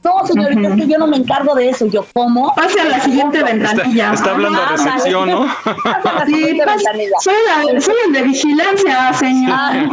No, 0.06 0.26
señorita, 0.28 0.70
es 0.70 0.76
que 0.76 0.88
yo 0.88 0.98
no 1.00 1.08
me 1.08 1.18
encargo 1.18 1.56
de 1.56 1.68
eso. 1.70 1.88
Yo, 1.88 2.06
¿cómo? 2.14 2.54
Pase 2.56 2.80
a 2.80 2.84
la 2.86 3.00
siguiente 3.02 3.42
ventanilla. 3.44 4.14
Está 4.14 4.32
hablando 4.32 4.60
de 4.62 4.66
recepción, 4.68 5.30
¿no? 5.30 5.48
Pase 5.84 6.10
a 6.10 6.14
la 6.14 6.26
Sí, 6.28 6.34
siguiente 6.36 6.66
ventanilla. 6.66 7.18
soy, 7.22 7.34
la- 7.74 7.82
soy 7.82 7.96
el 8.06 8.14
de 8.14 8.22
vigilancia, 8.22 9.14
señor. 9.14 9.52
Ah, 9.58 9.88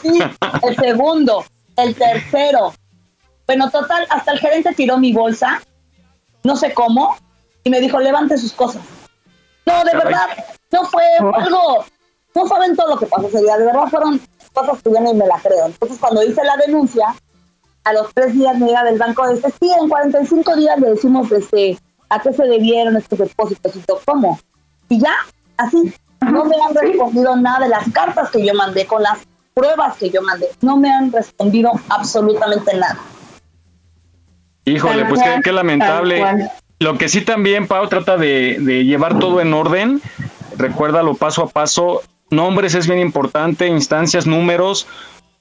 sí, 0.00 0.18
el 0.62 0.76
segundo, 0.76 1.44
el 1.76 1.94
tercero. 1.96 2.72
Bueno, 3.46 3.68
total, 3.70 4.06
hasta 4.10 4.30
el 4.32 4.38
gerente 4.38 4.72
tiró 4.74 4.96
mi 4.96 5.12
bolsa, 5.12 5.60
no 6.44 6.54
sé 6.56 6.72
cómo, 6.72 7.16
y 7.64 7.70
me 7.70 7.80
dijo, 7.80 7.98
levante 8.00 8.38
sus 8.38 8.52
cosas. 8.52 8.82
No, 9.66 9.84
de 9.84 9.90
Caray. 9.90 10.04
verdad, 10.04 10.26
no 10.72 10.84
fue 10.84 11.02
algo, 11.34 11.84
no 12.34 12.46
saben 12.46 12.76
todo 12.76 12.90
lo 12.90 12.98
que 12.98 13.06
pasó 13.06 13.26
ese 13.26 13.42
día, 13.42 13.56
de 13.58 13.66
verdad 13.66 13.86
fueron 13.90 14.20
cosas 14.52 14.80
que 14.82 14.90
yo 14.92 15.00
ni 15.00 15.14
me 15.14 15.26
la 15.26 15.38
creo. 15.40 15.66
Entonces, 15.66 15.98
cuando 15.98 16.22
hice 16.22 16.42
la 16.44 16.56
denuncia, 16.58 17.14
a 17.84 17.92
los 17.92 18.12
tres 18.14 18.34
días 18.34 18.58
me 18.58 18.66
llega 18.66 18.84
del 18.84 18.98
banco, 18.98 19.26
este, 19.26 19.50
sí, 19.60 19.70
en 19.80 19.88
45 19.88 20.56
días 20.56 20.80
le 20.80 20.90
decimos 20.90 21.30
este, 21.30 21.78
a 22.08 22.18
qué 22.20 22.32
se 22.32 22.44
debieron 22.44 22.96
estos 22.96 23.18
depósitos 23.18 23.76
y 23.76 23.80
yo, 23.86 24.00
¿cómo? 24.04 24.38
Y 24.88 25.00
ya, 25.00 25.14
así, 25.56 25.92
no 26.20 26.44
me 26.44 26.56
han 26.56 26.74
respondido 26.74 27.36
nada 27.36 27.60
de 27.60 27.68
las 27.68 27.90
cartas 27.92 28.30
que 28.30 28.44
yo 28.44 28.54
mandé, 28.54 28.86
con 28.86 29.02
las 29.02 29.18
pruebas 29.52 29.96
que 29.98 30.10
yo 30.10 30.22
mandé, 30.22 30.48
no 30.62 30.76
me 30.76 30.90
han 30.90 31.12
respondido 31.12 31.72
absolutamente 31.88 32.76
nada. 32.76 32.98
Híjole, 34.64 35.04
pues 35.04 35.20
qué, 35.42 35.52
lamentable. 35.52 36.50
Lo 36.80 36.96
que 36.96 37.08
sí 37.08 37.20
también, 37.20 37.68
Pau, 37.68 37.86
trata 37.88 38.16
de, 38.16 38.56
de 38.60 38.84
llevar 38.84 39.18
todo 39.18 39.40
en 39.40 39.52
orden. 39.52 40.00
Recuérdalo 40.56 41.14
paso 41.14 41.42
a 41.42 41.48
paso. 41.48 42.02
Nombres 42.30 42.74
es 42.74 42.86
bien 42.86 42.98
importante, 42.98 43.68
instancias, 43.68 44.26
números. 44.26 44.86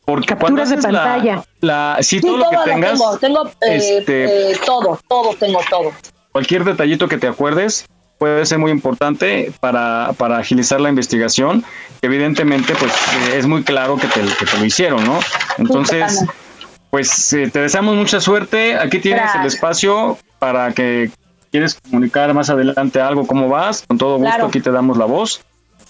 Porque 0.05 0.27
Capturas 0.27 0.69
de 0.69 0.75
haces 0.77 0.91
la- 0.91 1.03
pantalla. 1.03 1.43
La, 1.61 1.97
sí, 2.01 2.17
Sí, 2.19 2.21
todo 2.21 2.37
lo 2.37 2.49
que 2.49 2.55
lo 2.57 2.63
tengas, 2.63 2.91
tengo, 2.91 3.17
tengo 3.19 3.47
eh, 3.61 3.97
este- 3.99 4.51
eh, 4.51 4.57
todo, 4.65 4.99
todo, 5.07 5.33
tengo 5.39 5.59
todo. 5.69 5.91
cualquier 6.31 6.63
detallito 6.65 7.07
que 7.07 7.17
te 7.17 7.27
acuerdes 7.27 7.85
puede 8.17 8.45
ser 8.45 8.57
muy 8.59 8.71
importante 8.71 9.51
para, 9.59 10.11
para 10.17 10.37
agilizar 10.37 10.79
la 10.81 10.89
investigación. 10.89 11.63
Evidentemente, 12.01 12.73
pues 12.75 12.91
eh, 12.91 13.37
es 13.37 13.47
muy 13.47 13.63
claro 13.63 13.97
que 13.97 14.07
te, 14.07 14.21
que 14.21 14.45
te 14.45 14.57
lo 14.57 14.65
hicieron, 14.65 15.03
¿no? 15.05 15.19
Entonces, 15.57 16.25
pues 16.89 17.31
eh, 17.33 17.49
te 17.51 17.59
deseamos 17.59 17.95
mucha 17.95 18.19
suerte. 18.19 18.77
Aquí 18.77 18.99
tienes 18.99 19.33
el 19.35 19.45
espacio 19.45 20.17
para 20.39 20.71
que 20.73 21.09
quieres 21.51 21.75
comunicar 21.75 22.33
más 22.33 22.49
adelante 22.49 22.99
algo, 23.01 23.25
cómo 23.25 23.47
vas. 23.49 23.83
Con 23.87 23.97
todo 23.97 24.17
gusto, 24.17 24.29
Claro. 24.31 24.47
aquí 24.47 24.59
te 24.59 24.71
damos 24.71 24.97
la 24.97 25.05
voz 25.05 25.41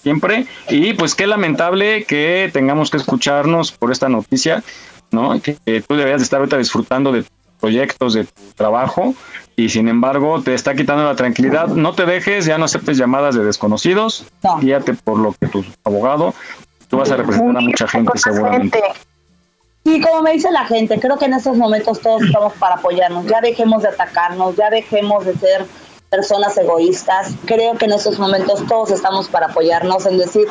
siempre. 0.04 0.46
Y 0.68 0.92
pues 0.94 1.16
qué 1.16 1.26
lamentable 1.26 2.04
que 2.04 2.50
tengamos 2.52 2.90
que 2.90 2.98
escucharnos 2.98 3.72
por 3.72 3.90
esta 3.90 4.08
noticia, 4.08 4.62
¿no? 5.10 5.40
Que, 5.40 5.56
que 5.64 5.80
tú 5.80 5.96
deberías 5.96 6.20
de 6.20 6.24
estar 6.24 6.38
ahorita 6.38 6.58
disfrutando 6.58 7.10
de 7.10 7.22
tus 7.22 7.32
proyectos, 7.58 8.14
de 8.14 8.24
tu 8.24 8.42
trabajo, 8.54 9.14
y 9.56 9.70
sin 9.70 9.88
embargo 9.88 10.42
te 10.42 10.54
está 10.54 10.74
quitando 10.74 11.04
la 11.04 11.16
tranquilidad. 11.16 11.68
No 11.68 11.94
te 11.94 12.04
dejes, 12.04 12.44
ya 12.44 12.58
no 12.58 12.66
aceptes 12.66 12.98
llamadas 12.98 13.34
de 13.34 13.44
desconocidos, 13.44 14.26
guíate 14.60 14.94
por 14.94 15.18
lo 15.18 15.32
que 15.32 15.48
tu 15.48 15.64
abogado, 15.82 16.34
tú 16.88 16.98
vas 16.98 17.10
a 17.10 17.16
representar 17.16 17.56
a 17.56 17.60
mucha 17.60 17.88
gente 17.88 18.18
seguramente. 18.18 18.80
Y 19.86 20.00
como 20.00 20.22
me 20.22 20.32
dice 20.32 20.50
la 20.50 20.64
gente, 20.64 20.98
creo 20.98 21.18
que 21.18 21.26
en 21.26 21.34
estos 21.34 21.56
momentos 21.56 22.00
todos 22.00 22.22
estamos 22.22 22.54
para 22.54 22.76
apoyarnos. 22.76 23.26
Ya 23.26 23.42
dejemos 23.42 23.82
de 23.82 23.88
atacarnos, 23.88 24.56
ya 24.56 24.70
dejemos 24.70 25.26
de 25.26 25.34
ser 25.34 25.66
personas 26.14 26.56
egoístas. 26.56 27.32
Creo 27.44 27.74
que 27.74 27.86
en 27.86 27.92
estos 27.92 28.18
momentos 28.18 28.64
todos 28.68 28.90
estamos 28.92 29.28
para 29.28 29.46
apoyarnos 29.46 30.06
en 30.06 30.18
decir, 30.18 30.46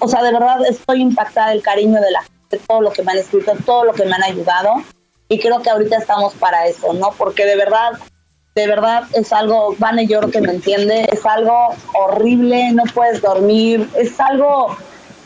o 0.00 0.08
sea, 0.08 0.22
de 0.22 0.32
verdad 0.32 0.58
estoy 0.68 1.02
impactada 1.02 1.50
del 1.50 1.62
cariño 1.62 2.00
de 2.00 2.10
la 2.10 2.22
gente, 2.22 2.58
todo 2.66 2.80
lo 2.80 2.90
que 2.90 3.02
me 3.04 3.12
han 3.12 3.18
escrito, 3.18 3.52
todo 3.64 3.84
lo 3.84 3.92
que 3.92 4.04
me 4.04 4.14
han 4.16 4.24
ayudado. 4.24 4.74
Y 5.28 5.38
creo 5.38 5.62
que 5.62 5.70
ahorita 5.70 5.96
estamos 5.98 6.34
para 6.34 6.66
eso, 6.66 6.92
¿no? 6.94 7.10
Porque 7.16 7.46
de 7.46 7.56
verdad, 7.56 7.92
de 8.56 8.66
verdad 8.66 9.04
es 9.14 9.32
algo, 9.32 9.76
yo 10.08 10.18
creo 10.18 10.30
que 10.30 10.40
me 10.40 10.52
entiende, 10.52 11.08
es 11.12 11.24
algo 11.24 11.68
horrible, 11.94 12.72
no 12.72 12.82
puedes 12.92 13.22
dormir, 13.22 13.88
es 13.96 14.18
algo 14.20 14.76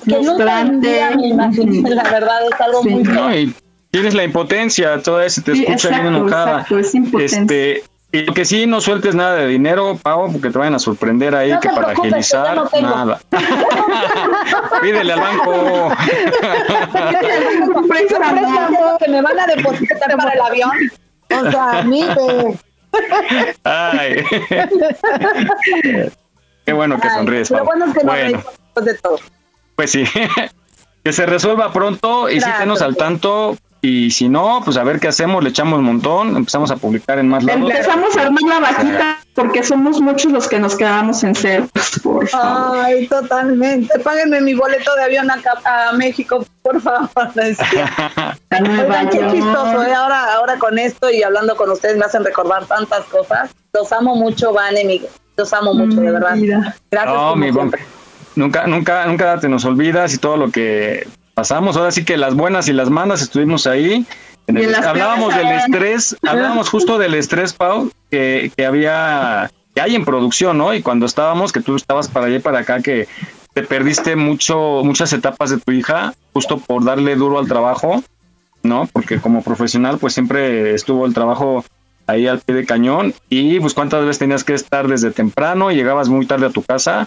que 0.05 0.20
nunca 0.20 0.64
me 0.64 1.28
imaginé, 1.28 1.91
la 1.91 2.05
verdad, 2.05 2.41
es 2.53 2.61
algo 2.61 2.82
muy 2.82 3.03
No, 3.03 3.34
y 3.34 3.55
tienes 3.91 4.14
la 4.14 4.24
impotencia, 4.24 5.03
toda 5.03 5.24
esa 5.24 5.43
te 5.43 5.55
Sí, 5.55 5.64
escucha 5.64 5.89
bien 5.89 6.07
enojada. 6.07 6.53
exacto, 6.61 6.78
es 6.78 6.95
impotencia. 6.95 7.41
Este, 7.41 7.82
y 8.11 8.23
lo 8.23 8.33
que 8.33 8.45
sí, 8.45 8.67
no 8.67 8.81
sueltes 8.81 9.15
nada 9.15 9.35
de 9.35 9.47
dinero, 9.47 9.99
Pau, 10.03 10.33
porque 10.33 10.51
te 10.51 10.59
vayan 10.59 10.75
a 10.75 10.79
sorprender 10.79 11.35
ahí 11.35 11.53
No 11.53 11.61
que 11.61 11.69
para 11.69 11.91
agilizar, 11.93 12.57
no 12.57 12.69
nada. 12.81 13.21
Pídele 14.83 15.13
al 15.13 15.21
banco. 15.21 15.93
Que 18.99 19.09
me 19.11 19.23
van 19.23 19.39
a 19.41 19.47
depositar 19.47 20.17
para 20.17 20.33
el 20.33 20.41
avión. 20.41 20.71
O 21.31 21.51
sea, 21.51 21.79
a 21.79 21.83
mí 21.83 22.03
de... 22.03 22.59
Ay. 23.65 24.25
Qué 26.65 26.73
bueno 26.73 26.99
que 27.01 27.11
sonríes, 27.11 27.51
Lo 27.51 27.59
Pau. 27.59 27.67
bueno 27.67 27.87
es 27.87 27.95
que 27.95 28.05
no 28.05 28.13
Bueno, 28.13 28.39
después 28.39 28.87
de 28.87 28.95
todo. 28.95 29.19
pues 29.77 29.91
sí. 29.91 30.05
que 31.05 31.13
se 31.13 31.27
resuelva 31.27 31.73
pronto 31.73 32.29
y 32.29 32.35
sí 32.35 32.41
Gracias. 32.41 32.59
tenos 32.61 32.83
al 32.83 32.97
tanto. 32.97 33.57
Y 33.81 34.11
si 34.11 34.29
no, 34.29 34.61
pues 34.64 34.76
a 34.76 34.83
ver 34.83 34.99
qué 34.99 35.09
hacemos, 35.09 35.43
le 35.43 35.51
echamos 35.51 35.79
un 35.79 35.85
montón, 35.85 36.37
empezamos 36.37 36.70
a 36.72 36.76
publicar 36.76 37.18
en 37.20 37.29
más 37.29 37.45
lados. 37.45 37.70
Empezamos 37.70 38.16
a 38.16 38.22
armar 38.22 38.43
la 38.43 38.59
vaquita 38.61 39.18
porque 39.35 39.62
somos 39.62 40.01
muchos 40.01 40.33
los 40.33 40.49
que 40.49 40.59
nos 40.59 40.74
quedamos 40.74 41.22
en 41.22 41.35
cero. 41.37 41.68
Por 42.03 42.26
favor. 42.26 42.76
Ay, 42.85 43.07
totalmente. 43.07 43.97
Páguenme 44.01 44.41
mi 44.41 44.55
boleto 44.55 44.93
de 44.97 45.05
avión 45.05 45.31
acá 45.31 45.53
a 45.64 45.93
México, 45.93 46.45
por 46.62 46.81
favor. 46.81 47.09
Oigan, 48.51 49.09
qué 49.11 49.18
chistoso, 49.31 49.83
¿eh? 49.85 49.95
Ahora, 49.95 50.35
ahora 50.35 50.59
con 50.59 50.79
esto 50.79 51.11
y 51.11 51.22
hablando 51.22 51.55
con 51.57 51.70
ustedes 51.70 51.97
me 51.97 52.05
hacen 52.05 52.24
recordar 52.24 52.66
tantas 52.66 53.05
cosas. 53.05 53.51
Los 53.72 53.93
amo 53.93 54.16
mucho, 54.16 54.53
Vane, 54.53 54.85
mi- 54.85 55.03
Los 55.37 55.53
amo 55.53 55.72
mucho, 55.74 56.01
de 56.01 56.11
verdad. 56.11 56.35
Gracias. 56.91 57.14
No, 57.14 57.31
como 57.31 57.37
mi. 57.37 57.53
Nunca, 58.35 58.66
nunca, 58.66 59.07
nunca 59.07 59.39
te 59.41 59.49
nos 59.49 59.64
olvidas 59.64 60.14
y 60.14 60.18
todo 60.18 60.37
lo 60.37 60.51
que 60.51 61.07
pasamos. 61.39 61.76
Ahora 61.76 61.93
sí 61.93 62.05
que 62.05 62.16
las 62.16 62.34
buenas 62.34 62.66
y 62.68 62.72
las 62.72 62.91
malas 62.91 63.22
estuvimos 63.22 63.68
ahí. 63.68 64.05
En 64.49 64.57
Y 64.59 64.62
el- 64.64 64.72
las 64.72 64.84
hablábamos 64.84 65.36
del 65.36 65.47
estrés, 65.47 66.16
hablábamos 66.26 66.68
justo 66.68 66.99
del 66.99 67.14
estrés, 67.14 67.53
Pau, 67.53 67.93
que, 68.11 68.51
que 68.57 68.66
había, 68.66 69.49
que 69.72 69.80
hay 69.80 69.95
en 69.95 70.05
producción, 70.05 70.59
¿no? 70.59 70.74
Y 70.74 70.82
cuando 70.82 71.07
estábamos, 71.07 71.53
que 71.53 71.61
tú 71.61 71.76
estabas 71.76 72.09
para 72.09 72.26
allá 72.26 72.36
y 72.36 72.41
para 72.41 72.59
acá, 72.59 72.80
que 72.82 73.07
te 73.55 73.62
perdiste 73.62 74.16
mucho, 74.16 74.80
muchas 74.82 75.12
etapas 75.12 75.51
de 75.51 75.59
tu 75.59 75.70
hija, 75.70 76.12
justo 76.32 76.59
por 76.59 76.82
darle 76.84 77.14
duro 77.14 77.39
al 77.39 77.47
trabajo, 77.47 78.03
¿no? 78.64 78.89
Porque 78.93 79.20
como 79.20 79.43
profesional, 79.45 79.99
pues 79.99 80.14
siempre 80.14 80.74
estuvo 80.74 81.07
el 81.07 81.14
trabajo 81.14 81.64
ahí 82.09 82.26
al 82.26 82.41
pie 82.41 82.57
de 82.57 82.66
cañón 82.66 83.14
y 83.28 83.61
pues 83.61 83.74
cuántas 83.74 84.01
veces 84.03 84.18
tenías 84.18 84.43
que 84.43 84.55
estar 84.55 84.89
desde 84.89 85.12
temprano, 85.12 85.70
llegabas 85.70 86.09
muy 86.09 86.26
tarde 86.26 86.47
a 86.47 86.51
tu 86.51 86.62
casa, 86.62 87.07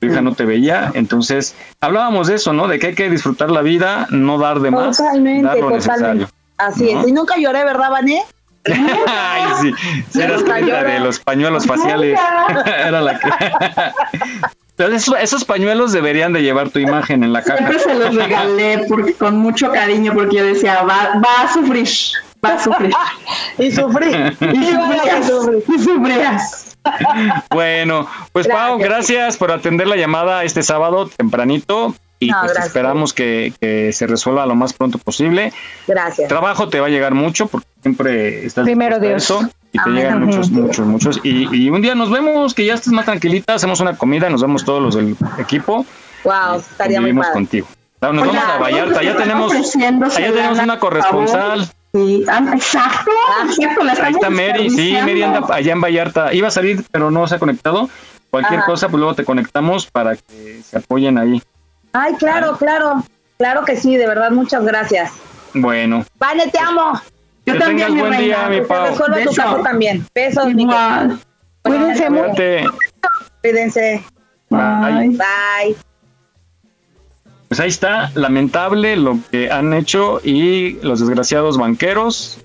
tu 0.00 0.06
hija 0.06 0.22
no 0.22 0.34
te 0.34 0.44
veía, 0.44 0.90
entonces 0.94 1.54
hablábamos 1.80 2.26
de 2.28 2.36
eso, 2.36 2.52
¿no? 2.52 2.68
De 2.68 2.78
que 2.78 2.88
hay 2.88 2.94
que 2.94 3.10
disfrutar 3.10 3.50
la 3.50 3.60
vida, 3.60 4.06
no 4.10 4.38
dar 4.38 4.60
de 4.60 4.70
más, 4.70 4.96
Totalmente, 4.96 5.46
dar 5.46 5.58
lo 5.58 5.68
totalmente. 5.70 5.88
necesario. 5.88 6.28
Así 6.56 6.94
¿no? 6.94 7.00
es. 7.02 7.08
Y 7.08 7.12
nunca 7.12 7.36
lloré, 7.36 7.64
¿verdad, 7.64 7.90
Vané? 7.90 8.22
Ay, 8.64 9.42
sí, 9.60 9.72
sí, 10.10 10.20
eras 10.20 10.42
llora. 10.42 10.84
de 10.84 11.00
los 11.00 11.20
pañuelos 11.20 11.66
faciales. 11.66 12.18
Era 12.66 13.00
la 13.00 13.18
que... 13.18 13.28
Pero 14.76 14.94
esos, 14.94 15.14
esos 15.20 15.44
pañuelos 15.44 15.92
deberían 15.92 16.32
de 16.32 16.42
llevar 16.42 16.70
tu 16.70 16.78
imagen 16.78 17.22
en 17.22 17.34
la 17.34 17.42
caja. 17.42 17.58
Siempre 17.58 17.78
se 17.80 17.94
los 17.94 18.14
regalé 18.14 18.86
porque, 18.88 19.12
con 19.12 19.36
mucho 19.36 19.70
cariño 19.70 20.14
porque 20.14 20.36
yo 20.36 20.44
decía, 20.46 20.82
va, 20.82 21.20
va 21.22 21.42
a 21.42 21.52
sufrir, 21.52 21.86
va 22.42 22.54
a 22.54 22.58
sufrir. 22.58 22.94
y 23.58 23.70
sufrí. 23.70 24.08
Y 24.08 24.64
sufrías. 24.64 25.30
Y 25.68 25.78
sufrías. 25.78 26.69
Bueno, 27.50 28.06
pues 28.32 28.48
Pau, 28.48 28.78
gracias 28.78 29.36
por 29.36 29.52
atender 29.52 29.86
la 29.86 29.96
llamada 29.96 30.44
este 30.44 30.62
sábado 30.62 31.08
tempranito 31.14 31.94
y 32.18 32.28
No, 32.28 32.36
pues 32.40 32.52
gracias. 32.52 32.66
esperamos 32.68 33.12
que, 33.14 33.52
que 33.60 33.92
se 33.92 34.06
resuelva 34.06 34.46
lo 34.46 34.54
más 34.54 34.72
pronto 34.72 34.98
posible. 34.98 35.52
Gracias. 35.86 36.28
Trabajo 36.28 36.68
te 36.68 36.80
va 36.80 36.86
a 36.86 36.90
llegar 36.90 37.14
mucho 37.14 37.46
porque 37.46 37.66
siempre 37.82 38.44
estás 38.46 38.64
Primero 38.64 38.98
Dios. 38.98 39.22
eso 39.24 39.48
y 39.72 39.78
te 39.78 39.80
Amén. 39.84 39.94
llegan 39.96 40.24
muchos, 40.24 40.50
muchos, 40.50 40.86
muchos. 40.86 41.20
Y, 41.22 41.48
y 41.64 41.70
un 41.70 41.80
día 41.80 41.94
nos 41.94 42.10
vemos, 42.10 42.54
que 42.54 42.64
ya 42.66 42.74
estés 42.74 42.92
más 42.92 43.04
tranquilita, 43.06 43.54
hacemos 43.54 43.80
una 43.80 43.96
comida, 43.96 44.28
nos 44.28 44.42
vemos 44.42 44.64
todos 44.64 44.82
los 44.82 44.94
del 44.94 45.16
equipo, 45.38 45.86
Wow, 46.24 46.58
estaría 46.58 47.00
muy 47.00 47.14
padre. 47.14 47.32
contigo. 47.32 47.66
Nos 48.02 48.16
vamos 48.26 48.36
a 48.36 48.58
Vallarta, 48.58 49.02
ya 49.02 49.16
tenemos, 49.16 49.52
allá 49.52 50.32
tenemos 50.32 50.58
una 50.58 50.78
corresponsal. 50.78 51.68
Sí, 51.92 52.24
ah, 52.28 52.52
exacto, 52.54 53.10
exacto, 53.44 53.84
la 53.84 53.92
Ahí 53.92 54.12
está 54.12 54.30
Mary, 54.30 54.70
sí, 54.70 54.92
Mary 54.92 55.22
anda 55.22 55.44
allá 55.50 55.72
en 55.72 55.80
Vallarta. 55.80 56.32
Iba 56.32 56.48
a 56.48 56.52
salir, 56.52 56.84
pero 56.90 57.10
no 57.10 57.26
se 57.26 57.34
ha 57.34 57.38
conectado. 57.38 57.88
Cualquier 58.30 58.60
Ajá. 58.60 58.66
cosa, 58.66 58.88
pues 58.88 58.98
luego 59.00 59.14
te 59.14 59.24
conectamos 59.24 59.86
para 59.86 60.14
que 60.14 60.62
se 60.62 60.78
apoyen 60.78 61.18
ahí. 61.18 61.42
Ay, 61.92 62.14
claro, 62.14 62.56
claro. 62.56 63.02
Claro 63.38 63.64
que 63.64 63.74
sí, 63.74 63.96
de 63.96 64.06
verdad, 64.06 64.30
muchas 64.30 64.64
gracias. 64.64 65.12
Bueno, 65.54 66.04
Vane, 66.18 66.46
te 66.48 66.58
amo. 66.58 67.00
Que 67.44 67.54
tengas 67.54 67.92
buen 67.94 68.18
día, 68.18 68.48
mi 68.48 68.60
Pau. 68.60 68.86
resuelva 68.86 69.18
tu 69.24 69.34
caso 69.34 69.56
también. 69.62 70.06
Besos, 70.14 70.54
Miguel. 70.54 71.18
Cuídense 71.62 72.10
mucho. 72.10 72.42
Cuídense. 73.42 74.04
Bye. 74.50 75.08
Bye. 75.08 75.76
Pues 77.50 77.58
ahí 77.58 77.68
está, 77.68 78.12
lamentable 78.14 78.94
lo 78.94 79.18
que 79.32 79.50
han 79.50 79.74
hecho 79.74 80.20
y 80.22 80.74
los 80.84 81.00
desgraciados 81.00 81.58
banqueros 81.58 82.38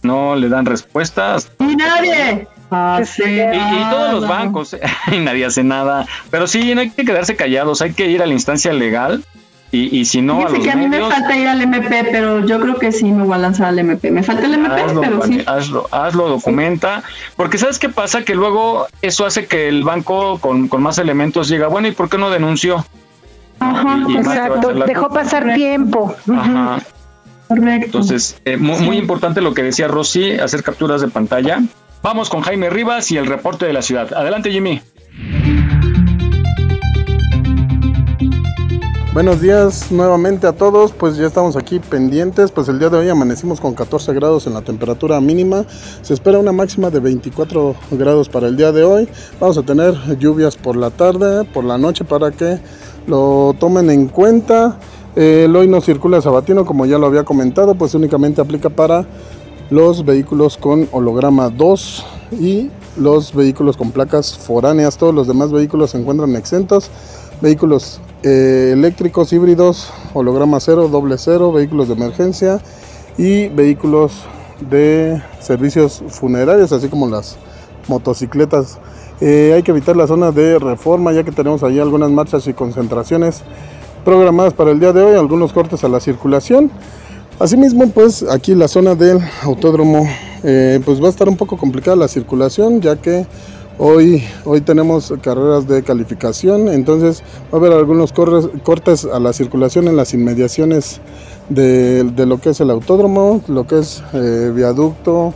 no 0.00 0.36
le 0.36 0.48
dan 0.48 0.64
respuestas. 0.64 1.52
Y 1.58 1.76
nadie. 1.76 2.48
hace 2.70 3.30
Y, 3.30 3.58
y 3.58 3.90
todos 3.90 4.12
los 4.14 4.22
nada. 4.22 4.38
bancos, 4.38 4.74
y 5.12 5.18
nadie 5.18 5.44
hace 5.44 5.62
nada. 5.64 6.06
Pero 6.30 6.46
sí, 6.46 6.74
no 6.74 6.80
hay 6.80 6.88
que 6.88 7.04
quedarse 7.04 7.36
callados, 7.36 7.82
hay 7.82 7.92
que 7.92 8.06
ir 8.06 8.22
a 8.22 8.26
la 8.26 8.32
instancia 8.32 8.72
legal 8.72 9.22
y, 9.70 9.94
y 9.94 10.06
si 10.06 10.22
no, 10.22 10.46
a 10.46 10.48
Fíjese 10.48 10.56
los 10.56 10.64
que 10.64 10.70
a 10.70 10.76
mí 10.76 10.88
me 10.88 11.00
falta 11.02 11.36
ir 11.36 11.48
al 11.48 11.60
MP, 11.60 12.08
pero 12.10 12.46
yo 12.46 12.58
creo 12.58 12.78
que 12.78 12.92
sí 12.92 13.04
me 13.12 13.22
voy 13.22 13.34
a 13.34 13.38
lanzar 13.38 13.66
al 13.66 13.78
MP. 13.78 14.10
Me 14.10 14.22
falta 14.22 14.46
el 14.46 14.54
MP, 14.54 14.80
Hazlo, 14.80 15.00
pero 15.02 15.22
sí. 15.24 15.42
hazlo, 15.44 15.88
hazlo, 15.90 16.28
documenta, 16.30 17.02
porque 17.36 17.58
¿sabes 17.58 17.78
qué 17.78 17.90
pasa? 17.90 18.24
Que 18.24 18.34
luego 18.34 18.86
eso 19.02 19.26
hace 19.26 19.44
que 19.44 19.68
el 19.68 19.84
banco 19.84 20.38
con, 20.38 20.68
con 20.68 20.82
más 20.82 20.96
elementos 20.96 21.50
diga, 21.50 21.66
bueno, 21.68 21.86
¿y 21.88 21.92
por 21.92 22.08
qué 22.08 22.16
no 22.16 22.30
denunció? 22.30 22.82
Ajá, 23.60 24.04
Y- 24.08 24.16
Exacto, 24.16 24.72
dejó 24.86 25.08
pasar 25.08 25.54
tiempo. 25.54 26.14
Ajá. 26.32 26.78
Correcto. 27.48 27.84
Entonces, 27.86 28.36
eh, 28.44 28.56
mu- 28.56 28.78
muy, 28.78 28.96
importante 28.98 29.40
lo 29.40 29.54
que 29.54 29.62
decía 29.62 29.86
Rosy, 29.88 30.32
hacer 30.32 30.62
capturas 30.62 31.00
de 31.00 31.08
pantalla. 31.08 31.60
Vamos 32.02 32.28
con 32.28 32.42
Jaime 32.42 32.70
Rivas 32.70 33.10
y 33.12 33.16
el 33.16 33.26
reporte 33.26 33.66
de 33.66 33.72
la 33.72 33.82
ciudad. 33.82 34.12
Adelante, 34.14 34.50
Jimmy. 34.50 34.80
Buenos 39.12 39.40
días 39.40 39.90
nuevamente 39.90 40.46
a 40.46 40.52
todos, 40.52 40.92
pues 40.92 41.16
ya 41.16 41.26
estamos 41.26 41.56
aquí 41.56 41.78
pendientes, 41.78 42.50
pues 42.50 42.68
el 42.68 42.78
día 42.78 42.90
de 42.90 42.98
hoy 42.98 43.08
amanecimos 43.08 43.60
con 43.62 43.74
14 43.74 44.12
grados 44.12 44.46
en 44.46 44.52
la 44.52 44.60
temperatura 44.60 45.18
mínima, 45.22 45.64
se 46.02 46.12
espera 46.12 46.38
una 46.38 46.52
máxima 46.52 46.90
de 46.90 47.00
24 47.00 47.74
grados 47.92 48.28
para 48.28 48.48
el 48.48 48.58
día 48.58 48.72
de 48.72 48.84
hoy, 48.84 49.08
vamos 49.40 49.56
a 49.56 49.62
tener 49.62 49.94
lluvias 50.18 50.56
por 50.56 50.76
la 50.76 50.90
tarde, 50.90 51.44
por 51.44 51.64
la 51.64 51.78
noche 51.78 52.04
para 52.04 52.30
que 52.30 52.58
lo 53.06 53.54
tomen 53.58 53.90
en 53.90 54.08
cuenta, 54.08 54.78
Eh, 55.16 55.44
el 55.46 55.56
hoy 55.56 55.66
no 55.66 55.80
circula 55.80 56.20
sabatino 56.20 56.66
como 56.66 56.84
ya 56.84 56.98
lo 56.98 57.06
había 57.06 57.24
comentado, 57.24 57.74
pues 57.74 57.94
únicamente 57.94 58.42
aplica 58.42 58.68
para 58.68 59.06
los 59.70 60.04
vehículos 60.04 60.58
con 60.58 60.88
holograma 60.92 61.48
2 61.48 62.04
y 62.38 62.70
los 62.98 63.32
vehículos 63.34 63.78
con 63.78 63.92
placas 63.92 64.36
foráneas. 64.36 64.98
Todos 64.98 65.14
los 65.14 65.26
demás 65.26 65.52
vehículos 65.52 65.92
se 65.92 65.98
encuentran 65.98 66.36
exentos. 66.36 66.90
Vehículos 67.40 67.98
eh, 68.22 68.72
eléctricos, 68.74 69.32
híbridos, 69.32 69.90
holograma 70.12 70.60
0, 70.60 70.88
doble 70.88 71.16
0, 71.16 71.50
vehículos 71.50 71.88
de 71.88 71.94
emergencia 71.94 72.60
y 73.16 73.48
vehículos 73.48 74.12
de 74.68 75.22
servicios 75.40 76.02
funerarios, 76.08 76.72
así 76.72 76.88
como 76.88 77.08
las 77.08 77.36
motocicletas. 77.88 78.78
Eh, 79.20 79.52
hay 79.54 79.62
que 79.62 79.70
evitar 79.70 79.96
la 79.96 80.06
zona 80.06 80.30
de 80.30 80.58
reforma 80.58 81.12
ya 81.12 81.24
que 81.24 81.32
tenemos 81.32 81.62
ahí 81.62 81.78
algunas 81.78 82.10
marchas 82.10 82.46
y 82.48 82.52
concentraciones 82.52 83.42
programadas 84.04 84.52
para 84.52 84.70
el 84.70 84.78
día 84.78 84.92
de 84.92 85.02
hoy, 85.02 85.16
algunos 85.16 85.52
cortes 85.52 85.82
a 85.84 85.88
la 85.88 86.00
circulación. 86.00 86.70
Asimismo, 87.38 87.88
pues 87.90 88.22
aquí 88.30 88.54
la 88.54 88.68
zona 88.68 88.94
del 88.94 89.18
autódromo, 89.42 90.06
eh, 90.42 90.80
pues 90.84 91.02
va 91.02 91.06
a 91.06 91.10
estar 91.10 91.28
un 91.28 91.36
poco 91.36 91.56
complicada 91.56 91.96
la 91.96 92.08
circulación, 92.08 92.80
ya 92.80 92.96
que 92.96 93.26
hoy, 93.78 94.22
hoy 94.44 94.60
tenemos 94.60 95.12
carreras 95.22 95.66
de 95.66 95.82
calificación, 95.82 96.68
entonces 96.68 97.22
va 97.52 97.56
a 97.58 97.60
haber 97.60 97.72
algunos 97.72 98.12
cortes 98.12 99.04
a 99.04 99.18
la 99.18 99.32
circulación 99.32 99.88
en 99.88 99.96
las 99.96 100.14
inmediaciones 100.14 101.00
de, 101.48 102.04
de 102.04 102.26
lo 102.26 102.40
que 102.40 102.50
es 102.50 102.60
el 102.60 102.70
autódromo, 102.70 103.42
lo 103.48 103.66
que 103.66 103.80
es 103.80 104.02
eh, 104.14 104.52
viaducto, 104.54 105.34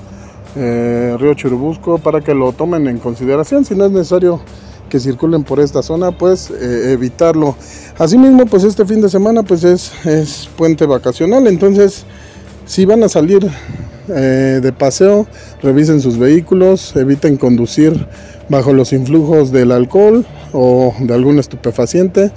eh, 0.56 1.16
Río 1.18 1.34
Churubusco, 1.34 1.98
para 1.98 2.20
que 2.20 2.34
lo 2.34 2.52
tomen 2.52 2.88
en 2.88 2.98
consideración, 2.98 3.64
si 3.64 3.74
no 3.74 3.86
es 3.86 3.92
necesario 3.92 4.40
que 4.88 4.98
circulen 4.98 5.44
por 5.44 5.60
esta 5.60 5.82
zona, 5.82 6.10
pues 6.10 6.50
eh, 6.50 6.92
evitarlo. 6.92 7.54
Asimismo, 7.98 8.46
pues 8.46 8.64
este 8.64 8.84
fin 8.84 9.00
de 9.00 9.08
semana 9.08 9.42
pues 9.42 9.64
es, 9.64 9.92
es 10.04 10.48
puente 10.56 10.84
vacacional, 10.84 11.46
entonces 11.46 12.04
si 12.66 12.84
van 12.84 13.02
a 13.02 13.08
salir 13.08 13.50
eh, 14.08 14.60
de 14.62 14.72
paseo, 14.72 15.26
revisen 15.62 16.00
sus 16.00 16.18
vehículos, 16.18 16.94
eviten 16.96 17.36
conducir 17.36 18.06
bajo 18.48 18.72
los 18.72 18.92
influjos 18.92 19.52
del 19.52 19.70
alcohol 19.72 20.26
o 20.52 20.94
de 20.98 21.14
algún 21.14 21.38
estupefaciente, 21.38 22.32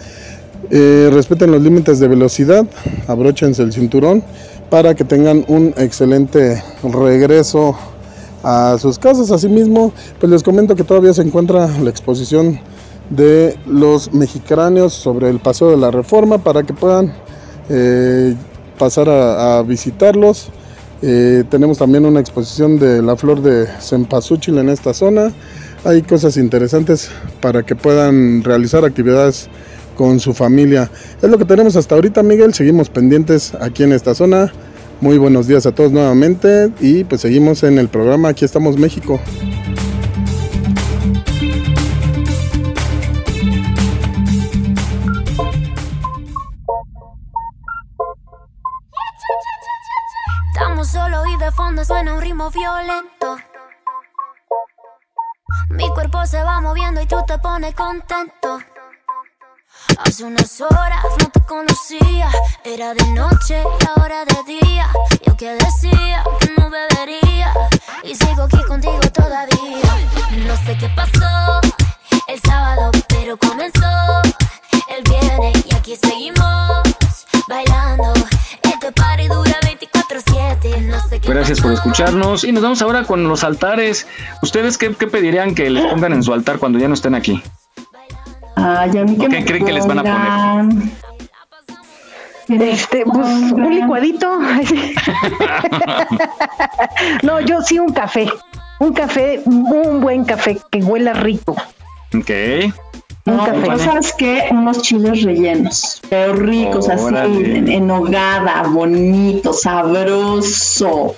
eh, 0.69 1.09
respeten 1.11 1.51
los 1.51 1.61
límites 1.61 1.99
de 1.99 2.07
velocidad, 2.07 2.65
abróchense 3.07 3.63
el 3.63 3.73
cinturón 3.73 4.23
para 4.69 4.95
que 4.95 5.03
tengan 5.03 5.45
un 5.47 5.73
excelente 5.77 6.63
regreso 6.83 7.75
a 8.43 8.77
sus 8.77 8.99
casas. 8.99 9.31
Asimismo, 9.31 9.93
pues 10.19 10.31
les 10.31 10.43
comento 10.43 10.75
que 10.75 10.83
todavía 10.83 11.13
se 11.13 11.21
encuentra 11.21 11.67
la 11.79 11.89
exposición 11.89 12.59
de 13.09 13.57
los 13.65 14.13
mexicráneos 14.13 14.93
sobre 14.93 15.29
el 15.29 15.39
paseo 15.39 15.71
de 15.71 15.77
la 15.77 15.91
reforma 15.91 16.37
para 16.37 16.63
que 16.63 16.73
puedan 16.73 17.13
eh, 17.69 18.35
pasar 18.77 19.09
a, 19.09 19.61
visitarlos. 19.63 20.49
Eh, 21.01 21.43
tenemos 21.49 21.77
también 21.77 22.05
una 22.05 22.19
exposición 22.19 22.79
de 22.79 23.01
la 23.01 23.15
flor 23.15 23.41
de 23.41 23.67
cempasúchil 23.79 24.57
en 24.57 24.69
esta 24.69 24.93
zona. 24.93 25.33
Hay 25.83 26.01
cosas 26.01 26.37
interesantes 26.37 27.09
para 27.41 27.63
que 27.63 27.75
puedan 27.75 28.43
realizar 28.43 28.85
actividades 28.85 29.49
con 29.95 30.19
su 30.19 30.33
familia. 30.33 30.89
Es 31.21 31.29
lo 31.29 31.37
que 31.37 31.45
tenemos 31.45 31.75
hasta 31.75 31.95
ahorita, 31.95 32.23
Miguel. 32.23 32.53
Seguimos 32.53 32.89
pendientes 32.89 33.53
aquí 33.59 33.83
en 33.83 33.91
esta 33.91 34.15
zona. 34.15 34.51
Muy 35.03 35.17
buenos 35.17 35.47
días 35.47 35.65
a 35.65 35.75
todos 35.75 35.91
nuevamente 35.91 36.71
y 36.79 37.03
pues 37.03 37.19
seguimos 37.19 37.61
en 37.63 37.77
el 37.77 37.89
programa 37.89 38.29
Aquí 38.29 38.45
estamos 38.45 38.77
México. 38.77 39.19
Estamos 50.53 50.87
solos 50.87 51.27
y 51.35 51.37
de 51.37 51.51
fondo 51.51 51.83
suena 51.83 52.13
un 52.13 52.21
ritmo 52.21 52.49
violento. 52.49 53.35
Mi 55.69 55.89
cuerpo 55.89 56.25
se 56.25 56.41
va 56.41 56.61
moviendo 56.61 57.01
y 57.01 57.07
tú 57.07 57.17
te 57.27 57.37
pones 57.39 57.75
contento. 57.75 58.72
Hace 59.99 60.23
unas 60.25 60.61
horas 60.61 61.03
no 61.19 61.29
te 61.29 61.39
conocía, 61.41 62.29
era 62.63 62.93
de 62.93 63.05
noche 63.11 63.63
y 63.81 63.85
ahora 63.99 64.25
de 64.25 64.53
día. 64.59 64.87
Yo 65.25 65.35
que 65.37 65.51
decía 65.53 66.23
que 66.39 66.49
no 66.57 66.69
bebería 66.69 67.53
y 68.03 68.15
sigo 68.15 68.43
aquí 68.43 68.61
contigo 68.67 68.99
todavía. 69.13 69.81
No 70.47 70.55
sé 70.65 70.77
qué 70.77 70.89
pasó 70.95 71.61
el 72.27 72.39
sábado, 72.41 72.91
pero 73.07 73.37
comenzó 73.37 74.21
el 74.95 75.03
viernes 75.09 75.65
y 75.69 75.75
aquí 75.75 75.95
seguimos 75.95 76.83
bailando. 77.47 78.13
Este 78.63 78.91
party 78.91 79.27
dura 79.27 79.59
24/7, 79.61 80.81
no 80.81 81.07
sé 81.07 81.19
qué 81.19 81.29
Gracias 81.29 81.61
por 81.61 81.71
pasó. 81.71 81.81
escucharnos 81.83 82.43
y 82.43 82.51
nos 82.51 82.63
vamos 82.63 82.81
ahora 82.81 83.03
con 83.03 83.27
los 83.27 83.43
altares. 83.43 84.07
¿Ustedes 84.41 84.77
qué, 84.77 84.93
qué 84.95 85.07
pedirían 85.07 85.55
que 85.55 85.69
les 85.69 85.85
pongan 85.85 86.13
en 86.13 86.23
su 86.23 86.33
altar 86.33 86.59
cuando 86.59 86.79
ya 86.79 86.87
no 86.87 86.93
estén 86.93 87.15
aquí? 87.15 87.41
Ay, 88.55 88.97
a 88.97 89.03
mí 89.03 89.15
que 89.15 89.21
¿Qué 89.23 89.29
me 89.29 89.45
creen 89.45 89.65
que 89.65 89.73
les 89.73 89.87
van 89.87 89.99
a 89.99 90.03
poner? 90.03 90.83
Este, 92.49 93.03
pues 93.05 93.51
un 93.51 93.73
licuadito. 93.73 94.37
no, 97.23 97.39
yo 97.41 97.61
sí 97.61 97.79
un 97.79 97.91
café. 97.93 98.27
Un 98.79 98.93
café, 98.93 99.41
un 99.45 100.01
buen 100.01 100.25
café 100.25 100.57
que 100.69 100.79
huela 100.79 101.13
rico. 101.13 101.53
Ok. 102.15 102.29
Un 103.25 103.37
No, 103.37 103.45
café. 103.45 103.69
¿tú 103.69 103.79
¿sabes 103.79 104.13
qué? 104.17 104.47
Unos 104.51 104.81
chiles 104.81 105.23
rellenos, 105.23 106.01
pero 106.09 106.33
ricos, 106.33 106.89
así, 106.89 107.05
en, 107.15 107.69
en 107.69 107.89
hogada, 107.89 108.63
bonito, 108.67 109.53
sabroso. 109.53 111.15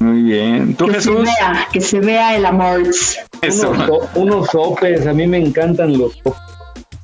Muy 0.00 0.22
bien. 0.22 0.74
¿Tú, 0.74 0.86
que 0.86 0.94
Jesús? 0.94 1.16
se 1.16 1.22
vea, 1.22 1.66
que 1.72 1.80
se 1.80 2.00
vea 2.00 2.36
el 2.36 2.44
amor. 2.44 2.82
Eso. 3.40 3.70
Unos, 3.70 4.00
unos 4.14 4.48
sopes, 4.48 5.06
a 5.06 5.14
mí 5.14 5.26
me 5.26 5.38
encantan 5.38 5.96
los 5.96 6.12
sopes. 6.22 6.34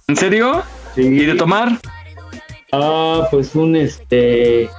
¿En 0.09 0.15
serio? 0.17 0.63
¿Y 0.95 1.25
de 1.25 1.35
tomar? 1.35 1.81
Ah, 2.73 3.27
pues 3.29 3.57
un 3.57 3.75
este. 3.75 4.71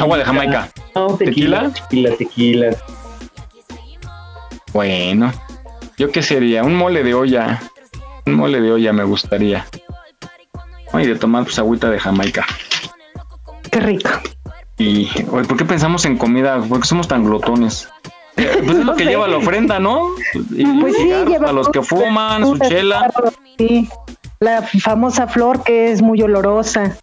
Agua 0.00 0.18
de 0.18 0.24
Jamaica. 0.24 0.68
No, 0.96 1.14
tequila. 1.16 1.70
Tequila, 1.70 2.16
tequila. 2.16 2.76
Bueno. 4.72 5.32
¿Yo 5.96 6.10
qué 6.10 6.22
sería? 6.24 6.64
Un 6.64 6.74
mole 6.74 7.04
de 7.04 7.14
olla. 7.14 7.62
Un 8.26 8.34
mole 8.34 8.60
de 8.60 8.72
olla 8.72 8.92
me 8.92 9.04
gustaría. 9.04 9.64
Ay, 10.92 11.06
de 11.06 11.14
tomar 11.14 11.44
pues 11.44 11.60
agüita 11.60 11.88
de 11.88 12.00
Jamaica. 12.00 12.44
Qué 13.70 13.78
rico. 13.78 14.10
Y, 14.76 15.08
oye, 15.30 15.46
¿por 15.46 15.56
qué 15.56 15.64
pensamos 15.64 16.04
en 16.04 16.18
comida? 16.18 16.60
¿Por 16.68 16.80
qué 16.80 16.88
somos 16.88 17.06
tan 17.06 17.22
glotones? 17.24 17.88
Eh, 18.36 18.60
Pues 18.64 18.78
es 18.78 18.84
lo 18.84 18.96
que 18.96 19.04
lleva 19.04 19.28
la 19.28 19.36
ofrenda, 19.36 19.78
¿no? 19.78 20.08
Y 20.50 20.64
Pues 20.80 20.96
sí, 20.96 21.04
lleva 21.28 21.50
a 21.50 21.52
los 21.52 21.68
que 21.68 21.80
fuman, 21.80 22.44
su 22.44 22.58
chela. 22.58 23.08
Sí, 23.56 23.88
la 24.42 24.62
famosa 24.62 25.28
flor 25.28 25.62
que 25.62 25.92
es 25.92 26.02
muy 26.02 26.20
olorosa. 26.20 26.96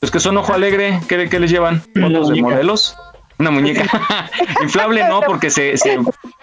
Los 0.00 0.10
que 0.10 0.18
son 0.18 0.36
ojo 0.38 0.54
alegre, 0.54 0.98
¿qué, 1.08 1.28
qué 1.28 1.38
les 1.38 1.50
llevan? 1.50 1.82
¿Fotos 1.94 2.30
de 2.30 2.40
modelos? 2.40 2.96
Una 3.38 3.50
muñeca. 3.50 3.84
Inflable 4.62 5.06
no, 5.06 5.20
porque 5.20 5.50
se, 5.50 5.76
se 5.76 5.98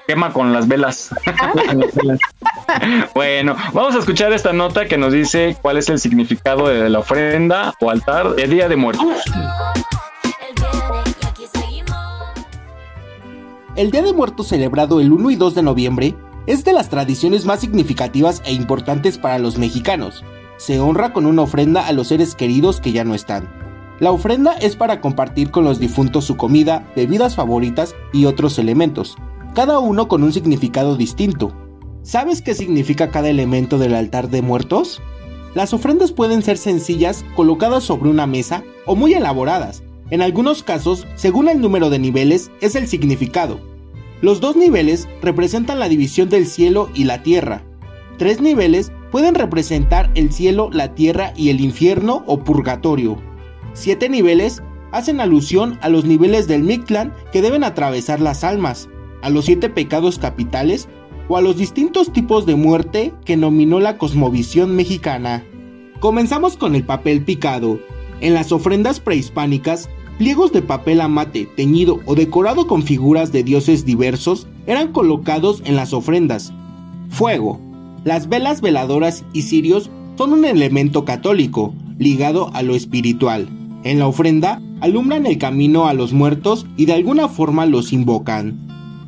quema 0.06 0.32
con 0.32 0.54
las 0.54 0.68
velas. 0.68 1.10
bueno, 3.16 3.56
vamos 3.74 3.96
a 3.96 4.00
escuchar 4.00 4.32
esta 4.32 4.54
nota 4.54 4.86
que 4.86 4.96
nos 4.96 5.12
dice 5.12 5.58
cuál 5.60 5.78
es 5.78 5.90
el 5.90 6.00
significado 6.00 6.68
de 6.68 6.88
la 6.88 7.00
ofrenda 7.00 7.74
o 7.82 7.90
altar 7.90 8.36
de 8.36 8.48
Día 8.48 8.70
de 8.70 8.76
Muertos. 8.76 9.24
El 13.76 13.90
Día 13.90 14.04
de 14.04 14.14
Muertos 14.14 14.50
celebrado 14.50 15.02
el 15.02 15.12
1 15.12 15.32
y 15.32 15.36
2 15.36 15.56
de 15.56 15.64
noviembre 15.64 16.16
es 16.46 16.64
de 16.64 16.74
las 16.74 16.90
tradiciones 16.90 17.46
más 17.46 17.62
significativas 17.62 18.44
e 18.46 18.54
importantes 18.54 19.18
para 19.18 19.40
los 19.40 19.58
mexicanos. 19.58 20.24
Se 20.66 20.80
honra 20.80 21.12
con 21.12 21.26
una 21.26 21.42
ofrenda 21.42 21.86
a 21.86 21.92
los 21.92 22.08
seres 22.08 22.36
queridos 22.36 22.80
que 22.80 22.94
ya 22.94 23.04
no 23.04 23.16
están. 23.16 23.50
La 24.00 24.14
ofrenda 24.14 24.54
es 24.54 24.78
para 24.78 25.02
compartir 25.02 25.52
con 25.52 25.66
los 25.66 25.78
difuntos 25.78 26.24
su 26.24 26.38
comida, 26.38 26.90
bebidas 26.96 27.36
favoritas 27.36 27.98
y 28.14 28.24
otros 28.24 28.58
elementos, 28.58 29.18
cada 29.56 29.80
uno 29.80 30.08
con 30.08 30.24
un 30.24 30.32
significado 30.32 30.96
distinto. 30.96 31.54
¿Sabes 32.02 32.42
qué 32.42 32.54
significa 32.54 33.12
cada 33.12 33.28
elemento 33.28 33.78
del 33.78 33.94
altar 33.94 34.30
de 34.30 34.42
muertos? 34.42 35.02
Las 35.54 35.74
ofrendas 35.74 36.14
pueden 36.14 36.42
ser 36.42 36.58
sencillas, 36.58 37.26
colocadas 37.36 37.84
sobre 37.84 38.10
una 38.10 38.26
mesa 38.26 38.64
o 38.86 38.96
muy 38.96 39.14
elaboradas. 39.14 39.84
En 40.12 40.22
algunos 40.22 40.64
casos, 40.64 41.06
según 41.16 41.50
el 41.50 41.60
número 41.60 41.90
de 41.90 42.00
niveles, 42.00 42.52
es 42.62 42.76
el 42.76 42.88
significado. 42.88 43.60
Los 44.22 44.40
dos 44.40 44.56
niveles 44.56 45.10
representan 45.22 45.80
la 45.80 45.90
división 45.90 46.30
del 46.30 46.48
cielo 46.48 46.90
y 46.94 47.04
la 47.04 47.22
tierra. 47.22 47.64
Tres 48.18 48.40
niveles 48.40 48.94
pueden 49.14 49.36
representar 49.36 50.10
el 50.16 50.34
cielo, 50.34 50.72
la 50.74 50.96
tierra 50.96 51.34
y 51.38 51.50
el 51.50 51.62
infierno 51.62 52.24
o 52.26 52.40
purgatorio. 52.40 53.22
Siete 53.74 54.10
niveles 54.10 54.64
hacen 54.92 55.22
alusión 55.22 55.78
a 55.84 55.90
los 55.90 56.04
niveles 56.04 56.48
del 56.48 56.64
Mictlán 56.64 57.14
que 57.32 57.44
deben 57.44 57.64
atravesar 57.64 58.20
las 58.20 58.44
almas, 58.44 58.90
a 59.22 59.30
los 59.30 59.46
siete 59.46 59.70
pecados 59.70 60.18
capitales 60.18 60.90
o 61.28 61.38
a 61.38 61.42
los 61.42 61.58
distintos 61.58 62.12
tipos 62.12 62.48
de 62.48 62.56
muerte 62.56 63.14
que 63.24 63.38
nominó 63.38 63.80
la 63.80 64.00
cosmovisión 64.00 64.76
mexicana. 64.76 65.44
Comenzamos 66.00 66.58
con 66.58 66.74
el 66.74 66.84
papel 66.84 67.24
picado. 67.24 67.78
En 68.20 68.34
las 68.34 68.52
ofrendas 68.52 69.00
prehispánicas, 69.00 69.92
pliegos 70.18 70.52
de 70.54 70.64
papel 70.64 71.02
amate 71.02 71.46
teñido 71.56 72.00
o 72.08 72.16
decorado 72.16 72.66
con 72.66 72.82
figuras 72.82 73.32
de 73.32 73.44
dioses 73.44 73.86
diversos 73.86 74.48
eran 74.66 74.92
colocados 74.92 75.62
en 75.66 75.76
las 75.76 75.94
ofrendas. 75.94 76.52
Fuego. 77.10 77.73
Las 78.04 78.28
velas 78.28 78.62
veladoras 78.62 79.24
y 79.34 79.44
cirios 79.44 79.90
son 80.18 80.34
un 80.34 80.46
elemento 80.46 81.06
católico, 81.06 81.74
ligado 81.98 82.52
a 82.54 82.62
lo 82.62 82.76
espiritual. 82.76 83.48
En 83.84 84.00
la 84.00 84.08
ofrenda 84.08 84.62
alumbran 84.82 85.26
el 85.26 85.38
camino 85.38 85.88
a 85.88 85.94
los 85.94 86.14
muertos 86.14 86.66
y 86.78 86.86
de 86.86 86.94
alguna 86.94 87.28
forma 87.28 87.66
los 87.66 87.94
invocan. 87.94 88.60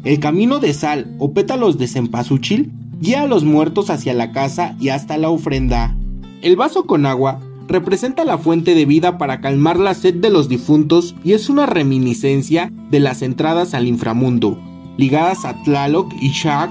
El 0.04 0.20
camino 0.20 0.60
de 0.60 0.74
sal 0.74 1.16
o 1.20 1.34
pétalos 1.34 1.78
de 1.78 1.88
cempasúchil 1.88 2.72
guía 3.00 3.24
a 3.24 3.28
los 3.28 3.44
muertos 3.44 3.90
hacia 3.90 4.14
la 4.14 4.32
casa 4.32 4.76
y 4.80 4.90
hasta 4.90 5.18
la 5.18 5.30
ofrenda. 5.30 5.96
El 6.42 6.56
vaso 6.56 6.86
con 6.86 7.06
agua 7.06 7.40
representa 7.68 8.24
la 8.24 8.38
fuente 8.38 8.76
de 8.76 8.86
vida 8.86 9.18
para 9.18 9.42
calmar 9.42 9.80
la 9.80 9.94
sed 9.94 10.16
de 10.16 10.30
los 10.30 10.48
difuntos 10.48 11.16
y 11.24 11.34
es 11.34 11.50
una 11.50 11.66
reminiscencia 11.66 12.72
de 12.92 13.00
las 13.00 13.22
entradas 13.22 13.74
al 13.74 13.88
inframundo, 13.88 14.60
ligadas 14.98 15.46
a 15.46 15.62
Tlaloc 15.64 16.14
y 16.22 16.30
Shak, 16.30 16.70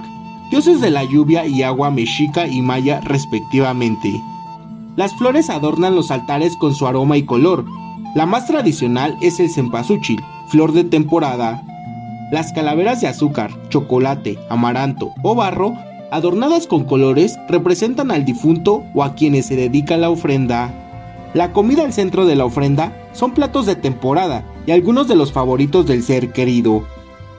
dioses 0.54 0.80
de 0.80 0.90
la 0.90 1.02
lluvia 1.02 1.48
y 1.48 1.64
agua 1.64 1.90
mexica 1.90 2.46
y 2.46 2.62
maya 2.62 3.00
respectivamente. 3.00 4.22
Las 4.94 5.12
flores 5.12 5.50
adornan 5.50 5.96
los 5.96 6.12
altares 6.12 6.56
con 6.56 6.76
su 6.76 6.86
aroma 6.86 7.16
y 7.16 7.24
color. 7.24 7.64
La 8.14 8.24
más 8.24 8.46
tradicional 8.46 9.16
es 9.20 9.40
el 9.40 9.50
cempasúchil, 9.50 10.22
flor 10.46 10.70
de 10.70 10.84
temporada. 10.84 11.60
Las 12.30 12.52
calaveras 12.52 13.00
de 13.00 13.08
azúcar, 13.08 13.50
chocolate, 13.68 14.38
amaranto 14.48 15.12
o 15.24 15.34
barro, 15.34 15.74
adornadas 16.12 16.68
con 16.68 16.84
colores, 16.84 17.36
representan 17.48 18.12
al 18.12 18.24
difunto 18.24 18.84
o 18.94 19.02
a 19.02 19.16
quienes 19.16 19.46
se 19.46 19.56
dedica 19.56 19.96
la 19.96 20.08
ofrenda. 20.08 20.72
La 21.34 21.52
comida 21.52 21.82
al 21.82 21.92
centro 21.92 22.26
de 22.26 22.36
la 22.36 22.44
ofrenda 22.44 22.96
son 23.12 23.32
platos 23.34 23.66
de 23.66 23.74
temporada 23.74 24.44
y 24.68 24.70
algunos 24.70 25.08
de 25.08 25.16
los 25.16 25.32
favoritos 25.32 25.84
del 25.84 26.04
ser 26.04 26.30
querido. 26.30 26.84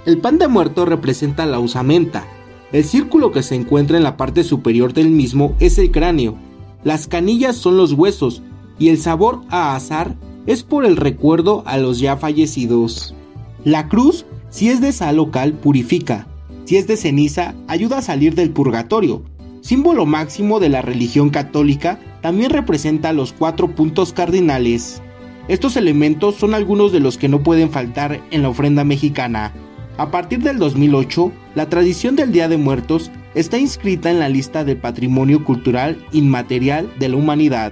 El 0.05 0.17
pan 0.17 0.37
de 0.37 0.49
muerto 0.49 0.83
representa 0.83 1.45
la 1.45 1.59
usamenta. 1.59 2.25
El 2.71 2.83
círculo 2.83 3.31
que 3.31 3.43
se 3.43 3.55
encuentra 3.55 3.97
en 3.97 4.03
la 4.03 4.17
parte 4.17 4.43
superior 4.43 4.93
del 4.93 5.09
mismo 5.09 5.55
es 5.59 5.77
el 5.77 5.91
cráneo. 5.91 6.35
Las 6.83 7.07
canillas 7.07 7.55
son 7.55 7.77
los 7.77 7.93
huesos 7.93 8.41
y 8.79 8.89
el 8.89 8.97
sabor 8.97 9.41
a 9.49 9.75
azar 9.75 10.15
es 10.45 10.63
por 10.63 10.85
el 10.85 10.97
recuerdo 10.97 11.63
a 11.65 11.77
los 11.77 11.99
ya 11.99 12.17
fallecidos. 12.17 13.15
La 13.63 13.87
cruz, 13.87 14.25
si 14.49 14.69
es 14.69 14.81
de 14.81 14.91
sal 14.91 15.17
local, 15.17 15.53
purifica. 15.53 16.27
Si 16.65 16.77
es 16.77 16.87
de 16.87 16.97
ceniza, 16.97 17.55
ayuda 17.67 17.99
a 17.99 18.01
salir 18.01 18.35
del 18.35 18.51
purgatorio. 18.51 19.23
Símbolo 19.61 20.05
máximo 20.05 20.59
de 20.59 20.69
la 20.69 20.81
religión 20.81 21.29
católica, 21.29 21.99
también 22.21 22.51
representa 22.51 23.13
los 23.13 23.33
cuatro 23.33 23.73
puntos 23.73 24.13
cardinales. 24.13 25.01
Estos 25.47 25.77
elementos 25.77 26.35
son 26.35 26.53
algunos 26.53 26.91
de 26.91 26.99
los 26.99 27.17
que 27.17 27.27
no 27.27 27.43
pueden 27.43 27.69
faltar 27.69 28.21
en 28.31 28.41
la 28.41 28.49
ofrenda 28.49 28.83
mexicana. 28.83 29.53
A 29.97 30.11
partir 30.11 30.39
del 30.39 30.59
2008, 30.59 31.31
la 31.55 31.69
tradición 31.69 32.17
del 32.17 32.33
Día 32.33 32.49
de 32.49 32.57
Muertos 32.57 33.11
está 33.33 33.57
inscrita 33.57 34.09
en 34.09 34.19
la 34.19 34.27
lista 34.27 34.65
de 34.65 34.75
Patrimonio 34.75 35.45
Cultural 35.45 36.05
Inmaterial 36.11 36.91
de 36.99 37.07
la 37.07 37.15
Humanidad. 37.15 37.71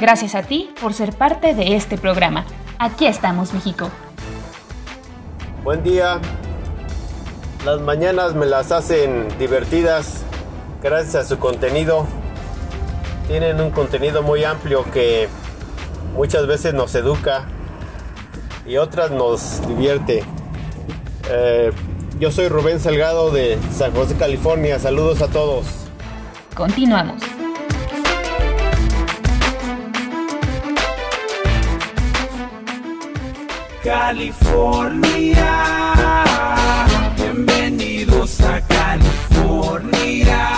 Gracias 0.00 0.36
a 0.36 0.44
ti 0.44 0.70
por 0.80 0.94
ser 0.94 1.12
parte 1.16 1.52
de 1.54 1.74
este 1.74 1.98
programa. 1.98 2.44
Aquí 2.78 3.06
estamos, 3.06 3.52
México. 3.52 3.90
Buen 5.64 5.82
día. 5.82 6.20
Las 7.64 7.80
mañanas 7.80 8.36
me 8.36 8.46
las 8.46 8.70
hacen 8.70 9.26
divertidas 9.40 10.22
gracias 10.80 11.16
a 11.16 11.24
su 11.24 11.40
contenido. 11.40 12.06
Tienen 13.26 13.60
un 13.60 13.70
contenido 13.70 14.22
muy 14.22 14.44
amplio 14.44 14.84
que 14.92 15.28
muchas 16.14 16.46
veces 16.46 16.74
nos 16.74 16.94
educa 16.94 17.44
y 18.66 18.76
otras 18.76 19.10
nos 19.10 19.66
divierte. 19.68 20.24
Eh, 21.30 21.72
Yo 22.18 22.30
soy 22.30 22.48
Rubén 22.48 22.78
Salgado 22.80 23.30
de 23.30 23.58
San 23.72 23.92
José, 23.92 24.14
California. 24.16 24.78
Saludos 24.78 25.20
a 25.20 25.28
todos. 25.28 25.66
Continuamos. 26.54 27.20
California, 34.54 36.24
bienvenidos 37.16 38.40
a 38.40 38.60
California. 38.66 40.48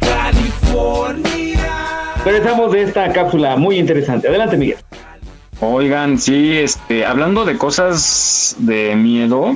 California. 0.00 1.35
Regresamos 2.26 2.72
de 2.72 2.82
esta 2.82 3.12
cápsula 3.12 3.56
muy 3.56 3.78
interesante. 3.78 4.26
Adelante, 4.26 4.56
Miguel. 4.56 4.78
Oigan, 5.60 6.18
sí, 6.18 6.58
este, 6.58 7.06
hablando 7.06 7.44
de 7.44 7.56
cosas 7.56 8.56
de 8.58 8.96
miedo, 8.96 9.54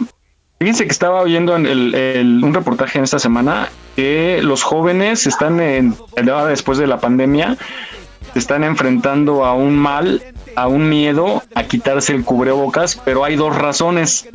fíjense 0.60 0.84
que 0.84 0.92
estaba 0.92 1.20
oyendo 1.20 1.56
en 1.56 1.66
el, 1.66 2.40
un 2.44 2.54
reportaje 2.54 2.98
en 2.98 3.04
esta 3.04 3.18
semana 3.18 3.68
que 3.96 4.38
los 4.44 4.62
jóvenes 4.62 5.26
están 5.26 5.58
en, 5.58 5.96
después 6.48 6.78
de 6.78 6.86
la 6.86 7.00
pandemia, 7.00 7.56
se 8.34 8.38
están 8.38 8.62
enfrentando 8.62 9.44
a 9.44 9.52
un 9.52 9.76
mal, 9.76 10.22
a 10.54 10.68
un 10.68 10.88
miedo 10.88 11.42
a 11.56 11.64
quitarse 11.64 12.14
el 12.14 12.24
cubrebocas, 12.24 13.00
pero 13.04 13.24
hay 13.24 13.34
dos 13.34 13.56
razones 13.56 14.28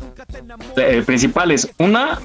eh, 0.76 1.04
principales. 1.06 1.70
Una, 1.78 2.20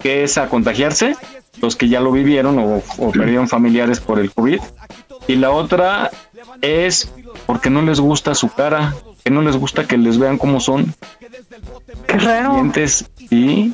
que 0.00 0.24
es 0.24 0.38
a 0.38 0.48
contagiarse, 0.48 1.14
los 1.62 1.76
que 1.76 1.88
ya 1.88 2.00
lo 2.00 2.10
vivieron 2.10 2.58
o, 2.58 2.82
o 2.98 3.12
perdieron 3.12 3.46
familiares 3.46 4.00
por 4.00 4.18
el 4.18 4.32
COVID. 4.32 4.60
Y 5.26 5.36
la 5.36 5.50
otra 5.50 6.10
es 6.60 7.12
porque 7.46 7.70
no 7.70 7.82
les 7.82 8.00
gusta 8.00 8.34
su 8.34 8.48
cara, 8.48 8.94
que 9.24 9.30
no 9.30 9.42
les 9.42 9.56
gusta 9.56 9.86
que 9.86 9.96
les 9.96 10.18
vean 10.18 10.38
cómo 10.38 10.60
son. 10.60 10.94
Qué 12.06 12.18
raro. 12.18 12.54
Dientes, 12.54 13.10
sí. 13.28 13.72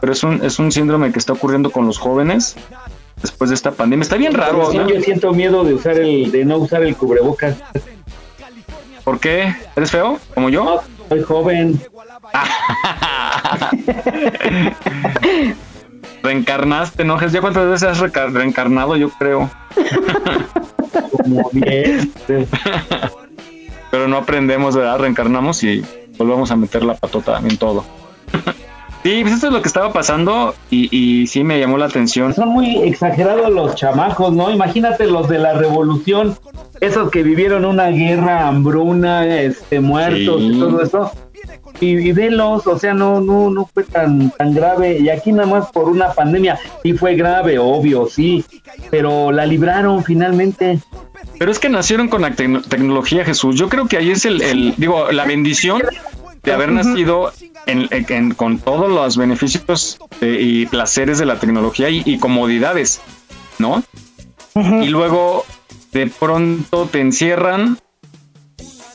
Pero 0.00 0.12
es 0.12 0.22
un, 0.22 0.44
es 0.44 0.58
un 0.58 0.72
síndrome 0.72 1.12
que 1.12 1.18
está 1.18 1.32
ocurriendo 1.32 1.70
con 1.70 1.86
los 1.86 1.98
jóvenes 1.98 2.56
después 3.20 3.50
de 3.50 3.54
esta 3.54 3.72
pandemia. 3.72 4.02
Está 4.02 4.16
bien 4.16 4.34
raro. 4.34 4.70
Sí, 4.70 4.78
¿no? 4.78 4.88
Yo 4.88 5.00
siento 5.00 5.32
miedo 5.32 5.64
de 5.64 5.74
usar 5.74 5.98
el, 5.98 6.30
de 6.30 6.44
no 6.44 6.58
usar 6.58 6.82
el 6.82 6.96
cubrebocas. 6.96 7.56
¿Por 9.04 9.18
qué? 9.18 9.54
¿Eres 9.76 9.90
feo? 9.90 10.18
¿Como 10.34 10.48
yo? 10.48 10.82
Soy 11.08 11.22
joven. 11.22 11.80
Reencarnaste, 16.22 17.04
¿no? 17.04 17.18
¿Ya 17.26 17.40
cuántas 17.40 17.68
veces 17.68 17.88
has 18.00 18.32
reencarnado? 18.32 18.96
Yo 18.96 19.10
creo. 19.18 19.50
Como. 21.22 21.50
Pero 23.90 24.08
no 24.08 24.16
aprendemos, 24.16 24.74
¿verdad? 24.76 24.98
Reencarnamos 24.98 25.62
y 25.64 25.84
volvemos 26.16 26.50
a 26.50 26.56
meter 26.56 26.82
la 26.82 26.94
patota 26.94 27.38
en 27.38 27.56
todo. 27.58 27.84
sí, 29.02 29.18
pues 29.22 29.34
esto 29.34 29.48
es 29.48 29.52
lo 29.52 29.60
que 29.60 29.68
estaba 29.68 29.92
pasando 29.92 30.54
y, 30.70 30.88
y 30.96 31.26
sí 31.26 31.44
me 31.44 31.58
llamó 31.60 31.76
la 31.78 31.86
atención. 31.86 32.32
Son 32.34 32.48
muy 32.48 32.76
exagerados 32.82 33.50
los 33.50 33.74
chamacos, 33.74 34.32
¿no? 34.32 34.50
Imagínate 34.50 35.06
los 35.06 35.28
de 35.28 35.38
la 35.38 35.52
revolución, 35.54 36.36
esos 36.80 37.10
que 37.10 37.22
vivieron 37.22 37.64
una 37.64 37.88
guerra, 37.88 38.46
hambruna, 38.48 39.26
este, 39.26 39.80
muertos 39.80 40.40
Sí. 40.40 40.50
y 40.54 40.58
todo 40.58 40.82
eso. 40.82 41.10
Y, 41.80 41.86
y 42.08 42.12
velos, 42.12 42.66
o 42.66 42.78
sea, 42.78 42.94
no, 42.94 43.20
no, 43.20 43.50
no 43.50 43.66
fue 43.72 43.84
tan, 43.84 44.30
tan 44.30 44.54
grave. 44.54 44.98
Y 45.00 45.08
aquí 45.08 45.32
nada 45.32 45.48
más 45.48 45.70
por 45.72 45.88
una 45.88 46.12
pandemia, 46.12 46.58
sí 46.82 46.92
fue 46.92 47.14
grave, 47.16 47.58
obvio, 47.58 48.06
sí. 48.08 48.44
Pero 48.90 49.32
la 49.32 49.46
libraron 49.46 50.04
finalmente. 50.04 50.78
Pero 51.38 51.50
es 51.50 51.58
que 51.58 51.68
nacieron 51.68 52.08
con 52.08 52.22
la 52.22 52.30
tecno- 52.36 52.62
tecnología, 52.62 53.24
Jesús. 53.24 53.56
Yo 53.56 53.68
creo 53.68 53.86
que 53.86 53.96
ahí 53.96 54.10
es 54.10 54.24
el, 54.26 54.42
el- 54.42 54.74
digo, 54.76 55.10
la 55.10 55.24
bendición 55.24 55.82
de 56.42 56.52
haber 56.52 56.70
nacido 56.72 57.32
en- 57.66 57.88
en- 57.90 58.34
con 58.34 58.58
todos 58.58 58.90
los 58.90 59.16
beneficios 59.16 59.98
eh, 60.20 60.38
y 60.40 60.66
placeres 60.66 61.18
de 61.18 61.26
la 61.26 61.38
tecnología 61.40 61.88
y, 61.88 62.02
y 62.04 62.18
comodidades, 62.18 63.00
¿no? 63.58 63.82
Y 64.54 64.88
luego 64.88 65.44
de 65.92 66.06
pronto 66.08 66.86
te 66.90 67.00
encierran 67.00 67.78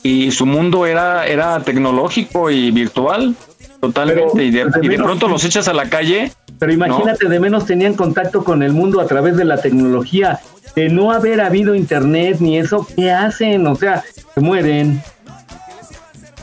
y 0.02 0.30
su 0.30 0.46
mundo 0.46 0.86
era, 0.86 1.26
era 1.26 1.60
tecnológico 1.60 2.50
y 2.50 2.70
virtual, 2.70 3.34
totalmente. 3.80 4.22
Pero, 4.32 4.42
y, 4.44 4.50
de, 4.50 4.62
pues, 4.62 4.74
de 4.74 4.78
y 4.80 4.82
de 4.82 4.88
menos- 4.88 5.06
pronto 5.06 5.28
los 5.28 5.44
echas 5.44 5.68
a 5.68 5.72
la 5.74 5.88
calle. 5.88 6.32
Pero 6.58 6.72
imagínate, 6.72 7.28
de 7.28 7.40
menos 7.40 7.66
tenían 7.66 7.94
contacto 7.94 8.42
con 8.44 8.62
el 8.62 8.72
mundo 8.72 9.00
a 9.00 9.06
través 9.06 9.36
de 9.36 9.44
la 9.44 9.60
tecnología. 9.60 10.40
De 10.74 10.88
no 10.88 11.12
haber 11.12 11.40
habido 11.40 11.74
internet 11.74 12.38
ni 12.40 12.58
eso, 12.58 12.86
¿qué 12.96 13.10
hacen? 13.10 13.66
O 13.66 13.74
sea, 13.76 14.02
se 14.34 14.40
mueren. 14.40 15.02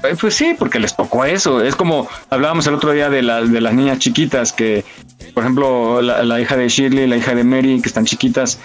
Eh, 0.04 0.16
Pues 0.20 0.36
sí, 0.36 0.56
porque 0.58 0.80
les 0.80 0.96
tocó 0.96 1.26
eso. 1.26 1.62
Es 1.62 1.76
como 1.76 2.08
hablábamos 2.30 2.66
el 2.68 2.74
otro 2.76 2.92
día 2.92 3.10
de, 3.10 3.22
la- 3.22 3.42
de 3.42 3.62
las 3.62 3.74
niñas 3.74 4.00
chiquitas 4.00 4.52
que, 4.54 4.84
por 5.34 5.44
ejemplo, 5.44 6.02
la, 6.02 6.24
la 6.24 6.40
hija 6.40 6.56
de 6.58 6.68
Shirley, 6.70 7.08
la 7.08 7.18
hija 7.18 7.34
de 7.36 7.44
Mary, 7.44 7.82
que 7.82 7.88
están 7.90 8.06
chiquitas. 8.06 8.60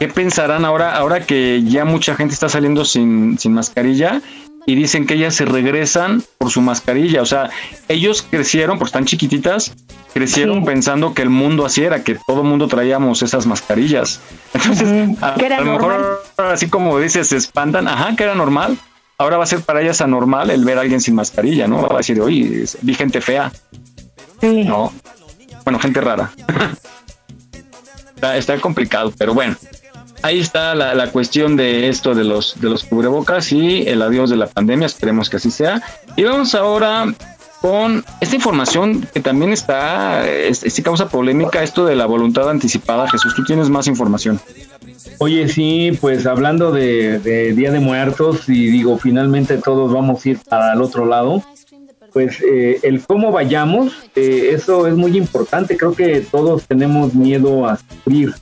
¿Qué 0.00 0.08
pensarán 0.08 0.64
ahora, 0.64 0.96
ahora 0.96 1.26
que 1.26 1.62
ya 1.62 1.84
mucha 1.84 2.14
gente 2.14 2.32
está 2.32 2.48
saliendo 2.48 2.86
sin, 2.86 3.38
sin 3.38 3.52
mascarilla 3.52 4.22
y 4.64 4.74
dicen 4.74 5.06
que 5.06 5.12
ellas 5.12 5.34
se 5.34 5.44
regresan 5.44 6.24
por 6.38 6.48
su 6.50 6.62
mascarilla? 6.62 7.20
O 7.20 7.26
sea, 7.26 7.50
ellos 7.86 8.22
crecieron, 8.22 8.78
porque 8.78 8.88
están 8.88 9.04
chiquititas, 9.04 9.74
crecieron 10.14 10.64
pensando 10.64 11.12
que 11.12 11.20
el 11.20 11.28
mundo 11.28 11.66
así 11.66 11.82
era, 11.82 12.02
que 12.02 12.16
todo 12.26 12.42
mundo 12.42 12.66
traíamos 12.66 13.20
esas 13.20 13.46
mascarillas. 13.46 14.22
Entonces, 14.54 15.22
a, 15.22 15.36
lo 15.36 15.72
mejor, 15.72 16.22
así 16.38 16.70
como 16.70 16.98
dices, 16.98 17.28
se 17.28 17.36
espantan, 17.36 17.86
ajá, 17.86 18.16
que 18.16 18.24
era 18.24 18.34
normal. 18.34 18.78
Ahora 19.18 19.36
va 19.36 19.44
a 19.44 19.46
ser 19.46 19.60
para 19.60 19.82
ellas 19.82 20.00
anormal 20.00 20.48
el 20.48 20.64
ver 20.64 20.78
a 20.78 20.80
alguien 20.80 21.02
sin 21.02 21.14
mascarilla, 21.14 21.68
¿no? 21.68 21.82
Va 21.82 21.96
a 21.96 21.98
decir, 21.98 22.18
oye, 22.22 22.64
vi 22.80 22.94
gente 22.94 23.20
fea. 23.20 23.52
No. 24.40 24.94
Bueno, 25.62 25.78
gente 25.78 26.00
rara. 26.00 26.30
está, 28.14 28.38
está 28.38 28.58
complicado, 28.58 29.12
pero 29.18 29.34
bueno. 29.34 29.56
Ahí 30.22 30.38
está 30.38 30.74
la, 30.74 30.94
la 30.94 31.10
cuestión 31.10 31.56
de 31.56 31.88
esto 31.88 32.14
de 32.14 32.24
los, 32.24 32.60
de 32.60 32.68
los 32.68 32.84
cubrebocas 32.84 33.52
y 33.52 33.88
el 33.88 34.02
adiós 34.02 34.30
de 34.30 34.36
la 34.36 34.46
pandemia. 34.46 34.86
Esperemos 34.86 35.30
que 35.30 35.36
así 35.36 35.50
sea. 35.50 35.82
Y 36.16 36.24
vamos 36.24 36.54
ahora 36.54 37.06
con 37.60 38.04
esta 38.20 38.36
información 38.36 39.06
que 39.12 39.20
también 39.20 39.52
está, 39.52 40.28
es, 40.28 40.58
sí 40.58 40.82
causa 40.82 41.08
polémica, 41.08 41.62
esto 41.62 41.84
de 41.84 41.94
la 41.94 42.06
voluntad 42.06 42.48
anticipada. 42.48 43.08
Jesús, 43.08 43.34
tú 43.34 43.44
tienes 43.44 43.68
más 43.68 43.86
información. 43.86 44.40
Oye, 45.18 45.48
sí, 45.48 45.96
pues 46.00 46.26
hablando 46.26 46.72
de, 46.72 47.18
de 47.18 47.52
Día 47.52 47.70
de 47.70 47.80
Muertos 47.80 48.48
y 48.48 48.70
digo, 48.70 48.98
finalmente 48.98 49.58
todos 49.58 49.92
vamos 49.92 50.24
a 50.24 50.28
ir 50.30 50.38
para 50.48 50.72
el 50.72 50.80
otro 50.80 51.04
lado, 51.04 51.42
pues 52.12 52.40
eh, 52.40 52.80
el 52.82 53.02
cómo 53.02 53.30
vayamos, 53.30 53.92
eh, 54.16 54.50
eso 54.52 54.86
es 54.86 54.94
muy 54.94 55.16
importante. 55.16 55.76
Creo 55.76 55.94
que 55.94 56.20
todos 56.20 56.66
tenemos 56.66 57.14
miedo 57.14 57.66
a 57.66 57.76
sufrir 57.76 58.34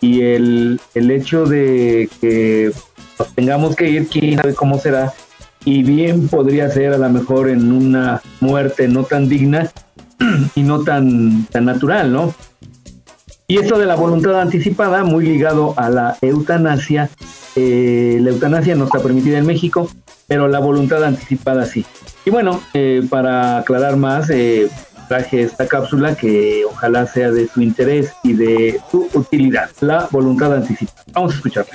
y 0.00 0.22
el, 0.22 0.80
el 0.94 1.10
hecho 1.10 1.44
de 1.46 2.08
que 2.20 2.72
pues, 3.16 3.34
tengamos 3.34 3.76
que 3.76 3.90
ir, 3.90 4.08
quién 4.08 4.36
sabe 4.36 4.54
cómo 4.54 4.78
será, 4.78 5.12
y 5.64 5.82
bien 5.82 6.28
podría 6.28 6.70
ser 6.70 6.94
a 6.94 6.98
lo 6.98 7.08
mejor 7.10 7.48
en 7.50 7.70
una 7.70 8.22
muerte 8.40 8.88
no 8.88 9.04
tan 9.04 9.28
digna 9.28 9.70
y 10.54 10.62
no 10.62 10.82
tan, 10.82 11.46
tan 11.46 11.66
natural, 11.66 12.12
¿no? 12.12 12.34
Y 13.46 13.58
esto 13.58 13.78
de 13.78 13.86
la 13.86 13.96
voluntad 13.96 14.40
anticipada, 14.40 15.02
muy 15.02 15.26
ligado 15.26 15.74
a 15.76 15.90
la 15.90 16.16
eutanasia, 16.22 17.10
eh, 17.56 18.18
la 18.20 18.30
eutanasia 18.30 18.76
no 18.76 18.84
está 18.84 19.00
permitida 19.00 19.38
en 19.38 19.46
México, 19.46 19.90
pero 20.28 20.46
la 20.46 20.60
voluntad 20.60 21.02
anticipada 21.02 21.64
sí. 21.64 21.84
Y 22.24 22.30
bueno, 22.30 22.62
eh, 22.74 23.02
para 23.10 23.58
aclarar 23.58 23.96
más, 23.96 24.30
eh, 24.30 24.68
traje 25.10 25.42
esta 25.42 25.66
cápsula 25.66 26.14
que 26.14 26.64
ojalá 26.64 27.04
sea 27.04 27.32
de 27.32 27.48
su 27.48 27.60
interés 27.60 28.12
y 28.22 28.32
de 28.32 28.80
su 28.92 29.08
utilidad, 29.12 29.68
la 29.80 30.06
voluntad 30.08 30.54
anticipada. 30.54 31.02
Vamos 31.10 31.32
a 31.32 31.36
escucharla. 31.36 31.72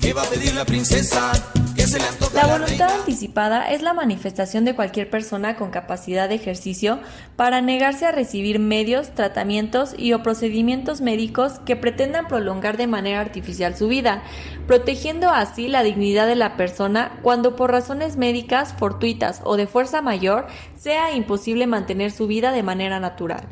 ¿Qué 0.00 0.12
va 0.12 0.22
a 0.22 0.26
pedir 0.26 0.54
la 0.54 0.64
princesa? 0.64 1.32
¿Qué 1.86 1.92
se 1.92 1.98
le 2.00 2.08
antoja 2.08 2.34
La 2.34 2.42
a 2.42 2.46
la 2.48 2.58
voluntad 2.58 2.90
anticipada 2.98 3.70
es 3.70 3.80
la 3.80 3.94
manifestación 3.94 4.64
de 4.64 4.74
cualquier 4.74 5.08
persona 5.08 5.54
con 5.54 5.70
capacidad 5.70 6.28
de 6.28 6.34
ejercicio 6.34 6.98
para 7.36 7.60
negarse 7.60 8.06
a 8.06 8.10
recibir 8.10 8.58
medios, 8.58 9.14
tratamientos 9.14 9.94
y 9.96 10.12
o 10.12 10.20
procedimientos 10.20 11.00
médicos 11.00 11.60
que 11.60 11.76
pretendan 11.76 12.26
prolongar 12.26 12.76
de 12.76 12.88
manera 12.88 13.20
artificial 13.20 13.76
su 13.76 13.86
vida, 13.86 14.24
protegiendo 14.66 15.30
así 15.30 15.68
la 15.68 15.84
dignidad 15.84 16.26
de 16.26 16.34
la 16.34 16.56
persona 16.56 17.20
cuando 17.22 17.54
por 17.54 17.70
razones 17.70 18.16
médicas, 18.16 18.74
fortuitas 18.76 19.40
o 19.44 19.56
de 19.56 19.68
fuerza 19.68 20.02
mayor 20.02 20.48
sea 20.74 21.14
imposible 21.14 21.68
mantener 21.68 22.10
su 22.10 22.26
vida 22.26 22.50
de 22.50 22.64
manera 22.64 22.98
natural. 22.98 23.44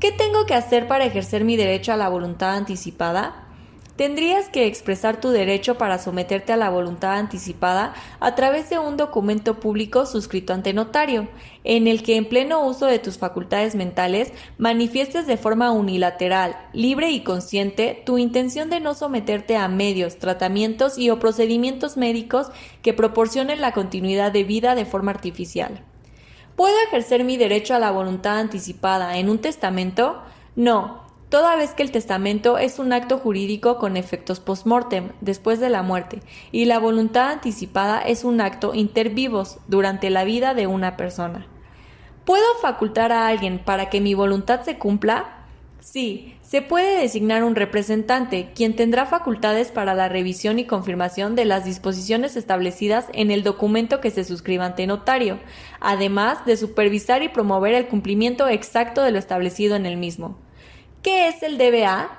¿Qué 0.00 0.10
tengo 0.10 0.46
que 0.46 0.54
hacer 0.54 0.88
para 0.88 1.04
ejercer 1.04 1.44
mi 1.44 1.58
derecho 1.58 1.92
a 1.92 1.98
la 1.98 2.08
voluntad 2.08 2.56
anticipada? 2.56 3.47
Tendrías 3.98 4.48
que 4.48 4.66
expresar 4.66 5.20
tu 5.20 5.30
derecho 5.30 5.76
para 5.76 5.98
someterte 5.98 6.52
a 6.52 6.56
la 6.56 6.70
voluntad 6.70 7.14
anticipada 7.18 7.94
a 8.20 8.36
través 8.36 8.70
de 8.70 8.78
un 8.78 8.96
documento 8.96 9.58
público 9.58 10.06
suscrito 10.06 10.52
ante 10.54 10.72
notario, 10.72 11.26
en 11.64 11.88
el 11.88 12.04
que 12.04 12.14
en 12.14 12.28
pleno 12.28 12.64
uso 12.64 12.86
de 12.86 13.00
tus 13.00 13.18
facultades 13.18 13.74
mentales 13.74 14.32
manifiestes 14.56 15.26
de 15.26 15.36
forma 15.36 15.72
unilateral, 15.72 16.56
libre 16.72 17.10
y 17.10 17.24
consciente 17.24 18.00
tu 18.06 18.18
intención 18.18 18.70
de 18.70 18.78
no 18.78 18.94
someterte 18.94 19.56
a 19.56 19.66
medios, 19.66 20.20
tratamientos 20.20 20.96
y 20.96 21.10
o 21.10 21.18
procedimientos 21.18 21.96
médicos 21.96 22.52
que 22.82 22.94
proporcionen 22.94 23.60
la 23.60 23.72
continuidad 23.72 24.30
de 24.30 24.44
vida 24.44 24.76
de 24.76 24.84
forma 24.84 25.10
artificial. 25.10 25.82
¿Puedo 26.54 26.76
ejercer 26.86 27.24
mi 27.24 27.36
derecho 27.36 27.74
a 27.74 27.80
la 27.80 27.90
voluntad 27.90 28.38
anticipada 28.38 29.18
en 29.18 29.28
un 29.28 29.40
testamento? 29.40 30.22
No, 30.54 31.07
toda 31.28 31.56
vez 31.56 31.72
que 31.72 31.82
el 31.82 31.90
testamento 31.90 32.58
es 32.58 32.78
un 32.78 32.92
acto 32.92 33.18
jurídico 33.18 33.78
con 33.78 33.96
efectos 33.96 34.40
post-mortem, 34.40 35.10
después 35.20 35.60
de 35.60 35.68
la 35.68 35.82
muerte, 35.82 36.20
y 36.52 36.64
la 36.64 36.78
voluntad 36.78 37.30
anticipada 37.30 38.00
es 38.00 38.24
un 38.24 38.40
acto 38.40 38.74
inter 38.74 39.10
vivos, 39.10 39.58
durante 39.68 40.10
la 40.10 40.24
vida 40.24 40.54
de 40.54 40.66
una 40.66 40.96
persona. 40.96 41.46
¿Puedo 42.24 42.44
facultar 42.60 43.12
a 43.12 43.26
alguien 43.26 43.58
para 43.58 43.88
que 43.88 44.00
mi 44.00 44.14
voluntad 44.14 44.62
se 44.62 44.78
cumpla? 44.78 45.34
Sí, 45.80 46.34
se 46.42 46.60
puede 46.60 47.00
designar 47.00 47.44
un 47.44 47.54
representante, 47.54 48.50
quien 48.54 48.74
tendrá 48.74 49.06
facultades 49.06 49.70
para 49.70 49.94
la 49.94 50.08
revisión 50.08 50.58
y 50.58 50.64
confirmación 50.64 51.36
de 51.36 51.44
las 51.44 51.64
disposiciones 51.64 52.36
establecidas 52.36 53.06
en 53.12 53.30
el 53.30 53.42
documento 53.42 54.00
que 54.00 54.10
se 54.10 54.24
suscriba 54.24 54.66
ante 54.66 54.86
notario, 54.86 55.38
además 55.80 56.44
de 56.46 56.56
supervisar 56.56 57.22
y 57.22 57.28
promover 57.28 57.74
el 57.74 57.86
cumplimiento 57.86 58.48
exacto 58.48 59.02
de 59.02 59.12
lo 59.12 59.18
establecido 59.18 59.76
en 59.76 59.86
el 59.86 59.96
mismo. 59.96 60.36
¿Qué 61.08 61.28
es 61.28 61.42
el 61.42 61.56
DBA? 61.56 62.10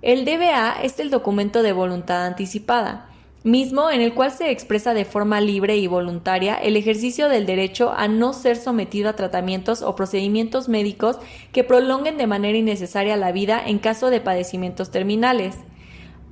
El 0.00 0.24
DBA 0.24 0.80
es 0.82 0.98
el 1.00 1.10
documento 1.10 1.62
de 1.62 1.74
voluntad 1.74 2.24
anticipada, 2.24 3.10
mismo 3.44 3.90
en 3.90 4.00
el 4.00 4.14
cual 4.14 4.30
se 4.30 4.50
expresa 4.50 4.94
de 4.94 5.04
forma 5.04 5.42
libre 5.42 5.76
y 5.76 5.86
voluntaria 5.86 6.54
el 6.54 6.74
ejercicio 6.74 7.28
del 7.28 7.44
derecho 7.44 7.92
a 7.94 8.08
no 8.08 8.32
ser 8.32 8.56
sometido 8.56 9.10
a 9.10 9.16
tratamientos 9.16 9.82
o 9.82 9.94
procedimientos 9.94 10.66
médicos 10.66 11.18
que 11.52 11.62
prolonguen 11.62 12.16
de 12.16 12.26
manera 12.26 12.56
innecesaria 12.56 13.18
la 13.18 13.32
vida 13.32 13.62
en 13.66 13.78
caso 13.78 14.08
de 14.08 14.22
padecimientos 14.22 14.90
terminales. 14.90 15.58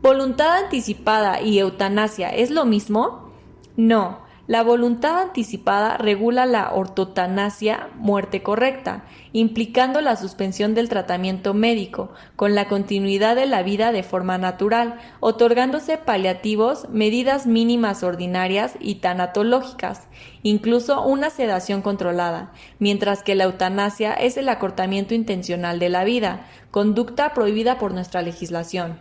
¿Voluntad 0.00 0.64
anticipada 0.64 1.42
y 1.42 1.58
eutanasia 1.58 2.30
es 2.30 2.50
lo 2.50 2.64
mismo? 2.64 3.30
No. 3.76 4.25
La 4.46 4.62
voluntad 4.62 5.18
anticipada 5.18 5.96
regula 5.96 6.46
la 6.46 6.72
ortotanasia, 6.72 7.88
muerte 7.96 8.44
correcta, 8.44 9.02
implicando 9.32 10.00
la 10.00 10.14
suspensión 10.14 10.72
del 10.72 10.88
tratamiento 10.88 11.52
médico, 11.52 12.10
con 12.36 12.54
la 12.54 12.68
continuidad 12.68 13.34
de 13.34 13.46
la 13.46 13.64
vida 13.64 13.90
de 13.90 14.04
forma 14.04 14.38
natural, 14.38 15.00
otorgándose 15.18 15.98
paliativos, 15.98 16.88
medidas 16.90 17.48
mínimas 17.48 18.04
ordinarias 18.04 18.74
y 18.78 18.96
tanatológicas, 18.96 20.06
incluso 20.44 21.02
una 21.02 21.30
sedación 21.30 21.82
controlada, 21.82 22.52
mientras 22.78 23.24
que 23.24 23.34
la 23.34 23.44
eutanasia 23.44 24.12
es 24.14 24.36
el 24.36 24.48
acortamiento 24.48 25.14
intencional 25.14 25.80
de 25.80 25.88
la 25.88 26.04
vida, 26.04 26.46
conducta 26.70 27.34
prohibida 27.34 27.78
por 27.78 27.92
nuestra 27.92 28.22
legislación. 28.22 29.00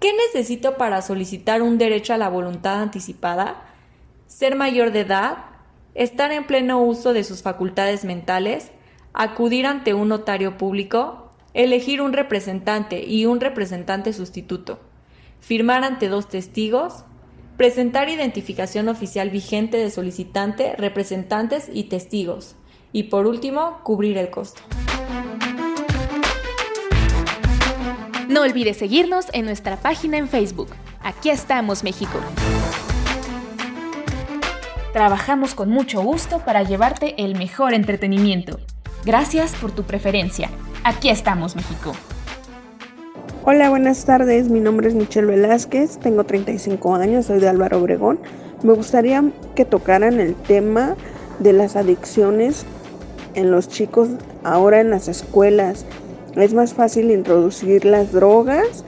¿Qué 0.00 0.14
necesito 0.14 0.78
para 0.78 1.02
solicitar 1.02 1.60
un 1.60 1.76
derecho 1.76 2.14
a 2.14 2.16
la 2.16 2.30
voluntad 2.30 2.80
anticipada? 2.80 3.66
Ser 4.30 4.54
mayor 4.54 4.92
de 4.92 5.00
edad, 5.00 5.38
estar 5.94 6.30
en 6.30 6.46
pleno 6.46 6.80
uso 6.80 7.12
de 7.12 7.24
sus 7.24 7.42
facultades 7.42 8.04
mentales, 8.04 8.70
acudir 9.12 9.66
ante 9.66 9.92
un 9.92 10.08
notario 10.08 10.56
público, 10.56 11.32
elegir 11.52 12.00
un 12.00 12.12
representante 12.12 13.04
y 13.04 13.26
un 13.26 13.40
representante 13.40 14.12
sustituto, 14.12 14.78
firmar 15.40 15.82
ante 15.82 16.08
dos 16.08 16.28
testigos, 16.28 17.04
presentar 17.56 18.08
identificación 18.08 18.88
oficial 18.88 19.30
vigente 19.30 19.78
de 19.78 19.90
solicitante, 19.90 20.76
representantes 20.76 21.68
y 21.70 21.84
testigos, 21.84 22.54
y 22.92 23.04
por 23.04 23.26
último, 23.26 23.80
cubrir 23.82 24.16
el 24.16 24.30
costo. 24.30 24.62
No 28.28 28.42
olvides 28.42 28.76
seguirnos 28.76 29.26
en 29.32 29.44
nuestra 29.44 29.76
página 29.76 30.16
en 30.16 30.28
Facebook. 30.28 30.68
Aquí 31.02 31.30
estamos, 31.30 31.82
México. 31.82 32.20
Trabajamos 34.92 35.54
con 35.54 35.70
mucho 35.70 36.02
gusto 36.02 36.40
para 36.44 36.64
llevarte 36.64 37.14
el 37.22 37.38
mejor 37.38 37.74
entretenimiento. 37.74 38.58
Gracias 39.04 39.54
por 39.54 39.70
tu 39.70 39.84
preferencia. 39.84 40.50
Aquí 40.82 41.10
estamos, 41.10 41.54
México. 41.54 41.92
Hola, 43.44 43.70
buenas 43.70 44.04
tardes. 44.04 44.48
Mi 44.48 44.58
nombre 44.58 44.88
es 44.88 44.94
Michelle 44.94 45.28
Velázquez, 45.28 45.98
tengo 45.98 46.24
35 46.24 46.96
años, 46.96 47.26
soy 47.26 47.38
de 47.38 47.48
Álvaro 47.48 47.78
Obregón. 47.78 48.18
Me 48.64 48.72
gustaría 48.72 49.22
que 49.54 49.64
tocaran 49.64 50.18
el 50.18 50.34
tema 50.34 50.96
de 51.38 51.52
las 51.52 51.76
adicciones 51.76 52.66
en 53.34 53.52
los 53.52 53.68
chicos 53.68 54.08
ahora 54.42 54.80
en 54.80 54.90
las 54.90 55.06
escuelas. 55.06 55.86
Es 56.34 56.52
más 56.52 56.74
fácil 56.74 57.12
introducir 57.12 57.84
las 57.84 58.10
drogas 58.10 58.84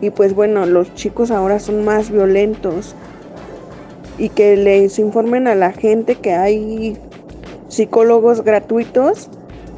y 0.00 0.10
pues 0.10 0.34
bueno, 0.34 0.66
los 0.66 0.92
chicos 0.94 1.30
ahora 1.30 1.60
son 1.60 1.84
más 1.84 2.10
violentos 2.10 2.96
y 4.18 4.28
que 4.28 4.56
les 4.56 4.98
informen 4.98 5.48
a 5.48 5.54
la 5.54 5.72
gente 5.72 6.16
que 6.16 6.32
hay 6.32 6.98
psicólogos 7.68 8.42
gratuitos 8.42 9.28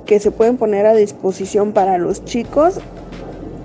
que 0.04 0.20
se 0.20 0.30
pueden 0.30 0.56
poner 0.56 0.86
a 0.86 0.94
disposición 0.94 1.72
para 1.72 1.98
los 1.98 2.24
chicos 2.24 2.78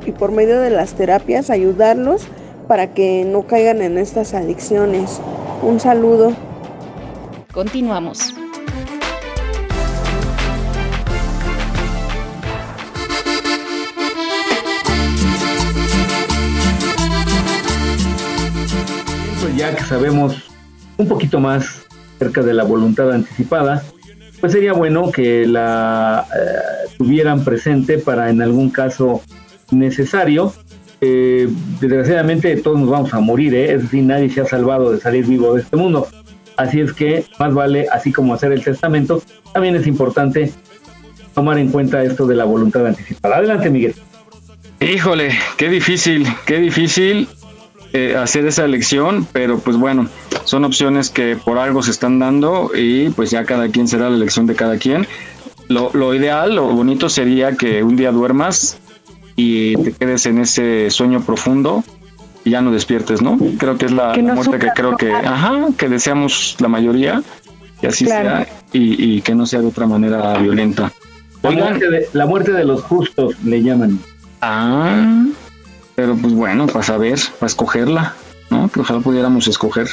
y 0.06 0.12
por 0.12 0.32
medio 0.32 0.60
de 0.60 0.70
las 0.70 0.94
terapias 0.94 1.50
ayudarlos 1.50 2.28
para 2.68 2.94
que 2.94 3.26
no 3.26 3.44
caigan 3.44 3.82
en 3.82 3.98
estas 3.98 4.34
adicciones. 4.34 5.20
Un 5.62 5.80
saludo. 5.80 6.34
Continuamos. 7.54 8.34
Ya 19.58 19.76
que 19.76 19.84
sabemos 19.84 20.51
un 21.02 21.08
poquito 21.08 21.40
más 21.40 21.86
cerca 22.20 22.42
de 22.42 22.54
la 22.54 22.64
voluntad 22.64 23.12
anticipada, 23.12 23.84
pues 24.40 24.54
sería 24.54 24.74
bueno 24.74 25.12
que 25.12 25.46
la 25.46 26.26
eh, 26.34 26.90
tuvieran 26.98 27.44
presente 27.44 27.98
para 27.98 28.30
en 28.30 28.42
algún 28.42 28.70
caso 28.70 29.22
necesario. 29.72 30.54
Desgraciadamente 31.00 32.56
todos 32.58 32.80
nos 32.80 32.90
vamos 32.90 33.14
a 33.14 33.20
morir, 33.20 33.56
¿eh? 33.56 33.74
es 33.74 33.82
decir, 33.82 34.04
nadie 34.04 34.30
se 34.30 34.42
ha 34.42 34.46
salvado 34.46 34.92
de 34.92 35.00
salir 35.00 35.26
vivo 35.26 35.56
de 35.56 35.62
este 35.62 35.76
mundo. 35.76 36.08
Así 36.58 36.80
es 36.80 36.94
que 36.94 37.26
más 37.40 37.54
vale, 37.56 37.88
así 37.92 38.12
como 38.12 38.36
hacer 38.36 38.52
el 38.52 38.64
testamento, 38.64 39.24
también 39.52 39.76
es 39.76 39.88
importante 39.88 40.54
tomar 41.34 41.58
en 41.58 41.70
cuenta 41.70 42.04
esto 42.04 42.28
de 42.28 42.36
la 42.36 42.44
voluntad 42.44 42.86
anticipada. 42.86 43.38
Adelante, 43.38 43.72
Miguel. 43.72 43.96
Híjole, 44.80 45.32
qué 45.58 45.70
difícil, 45.70 46.28
qué 46.46 46.60
difícil 46.60 47.28
eh, 47.94 48.16
hacer 48.16 48.46
esa 48.46 48.66
elección, 48.66 49.28
pero 49.32 49.60
pues 49.60 49.78
bueno, 49.78 50.08
son 50.46 50.66
opciones 50.66 51.10
que 51.10 51.36
por 51.36 51.58
algo 51.58 51.84
se 51.84 51.92
están 51.92 52.20
dando 52.20 52.72
y 52.76 53.10
pues 53.10 53.32
ya 53.32 53.46
cada 53.46 53.68
quien 53.70 53.88
será 53.88 54.10
la 54.10 54.16
elección 54.16 54.46
de 54.48 54.56
cada 54.56 54.78
quien. 54.78 55.08
Lo, 55.68 55.92
lo 55.94 56.14
ideal, 56.14 56.56
lo 56.56 56.68
bonito 56.68 57.10
sería 57.10 57.56
que 57.56 57.84
un 57.84 57.96
día 57.96 58.12
duermas 58.12 58.78
y 59.36 59.76
te 59.78 59.94
quedes 59.94 60.26
en 60.26 60.40
ese 60.40 60.90
sueño 60.90 61.22
profundo 61.22 61.84
y 62.44 62.52
ya 62.52 62.62
no 62.62 62.72
despiertes, 62.72 63.22
¿no? 63.22 63.38
Creo 63.58 63.78
que 63.78 63.86
es 63.86 63.92
la, 63.92 64.14
Que 64.14 64.22
no 64.22 64.36
muerte 64.36 64.58
que 64.58 64.70
creo 64.76 64.98
que, 64.98 65.12
ajá, 65.12 65.68
que 65.78 65.88
deseamos 65.90 66.58
la 66.60 66.68
mayoría, 66.68 67.22
que 67.80 67.88
así 67.88 68.06
Claro. 68.06 68.46
sea 68.46 68.48
y, 68.74 69.16
y 69.18 69.22
que 69.22 69.36
no 69.36 69.46
sea 69.46 69.62
de 69.62 69.68
otra 69.68 69.86
manera 69.86 70.38
violenta. 70.38 70.92
La 71.44 71.52
muerte, 71.52 71.90
de, 71.90 72.08
la 72.14 72.26
muerte 72.26 72.52
de 72.52 72.64
los 72.66 72.82
justos 72.84 73.36
le 73.44 73.64
llaman. 73.64 74.00
Ah, 74.42 75.26
pero 75.96 76.16
pues 76.16 76.34
bueno, 76.34 76.68
para 76.68 76.84
saber, 76.84 77.20
para 77.40 77.48
escogerla, 77.48 78.14
¿no? 78.50 78.70
Que 78.70 78.80
ojalá 78.82 79.00
pudiéramos 79.00 79.48
escoger. 79.48 79.88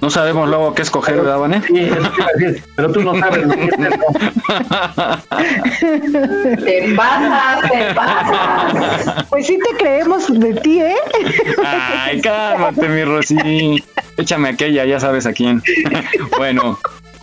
No 0.00 0.10
sabemos 0.10 0.46
luego 0.50 0.74
qué 0.74 0.82
escoger, 0.82 1.16
¿verdad, 1.16 1.38
Vané? 1.38 1.62
Sí, 1.62 1.78
eso 1.78 1.94
te 1.94 2.20
iba 2.20 2.26
a 2.26 2.38
decir, 2.38 2.62
pero 2.76 2.92
tú 2.92 3.00
no 3.00 3.18
sabes 3.18 3.46
lo 3.46 3.54
que 3.54 3.64
es 3.64 3.70
Te 6.64 6.94
pasas, 6.94 7.70
te 7.70 7.94
pasas. 7.94 9.24
Pues 9.30 9.46
sí 9.46 9.58
te 9.58 9.76
creemos 9.76 10.26
de 10.38 10.54
ti, 10.54 10.80
¿eh? 10.80 10.96
Ay, 11.64 12.20
cálmate, 12.20 12.88
mi 12.88 13.04
Rosy. 13.04 13.82
Échame 14.16 14.50
aquella, 14.50 14.84
ya 14.84 15.00
sabes 15.00 15.24
a 15.26 15.32
quién. 15.32 15.62
bueno, 16.36 16.78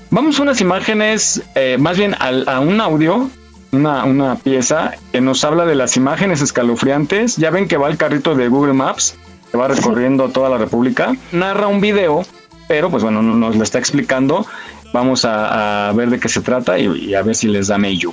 vamos 0.10 0.40
a 0.40 0.44
unas 0.44 0.60
imágenes, 0.62 1.44
eh, 1.56 1.78
más 1.80 1.98
bien 1.98 2.16
al- 2.20 2.48
a, 2.48 2.60
un 2.60 2.80
audio, 2.82 3.30
una, 3.74 4.06
una 4.06 4.36
pieza 4.36 4.94
que 5.12 5.20
nos 5.22 5.44
habla 5.44 5.66
de 5.66 5.76
las 5.76 5.98
imágenes 5.98 6.42
escalofriantes. 6.42 7.36
Ya 7.38 7.50
ven 7.50 7.68
que 7.68 7.76
va 7.78 7.90
el 7.90 7.98
carrito 7.98 8.36
de 8.36 8.48
Google 8.48 8.74
Maps, 8.74 9.16
que 9.52 9.58
va 9.58 9.68
recorriendo 9.68 10.30
toda 10.30 10.50
la 10.50 10.58
República. 10.58 11.16
Narra 11.32 11.68
un 11.68 11.82
video, 11.82 12.26
pero 12.68 12.90
pues 12.90 13.04
bueno, 13.04 13.22
no- 13.22 13.36
nos 13.36 13.56
lo 13.56 13.64
está 13.64 13.80
explicando. 13.80 14.46
Vamos 14.94 15.26
a, 15.26 15.90
a 15.90 15.94
ver 15.94 16.10
de 16.12 16.20
qué 16.20 16.30
se 16.30 16.42
trata 16.42 16.78
y, 16.80 16.86
y 17.10 17.16
a 17.16 17.22
ver 17.24 17.36
si 17.36 17.48
les 17.48 17.68
da 17.68 17.78
mello. 17.78 18.12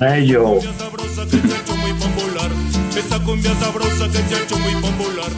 Mello. 0.00 0.58
esa 2.96 3.18
cumbia 3.24 3.54
sabrosa 3.54 4.06
que 4.10 4.18
se 4.18 4.34
ha 4.34 4.40
hecho 4.42 4.58
muy 4.58 4.74
popular. 4.74 5.30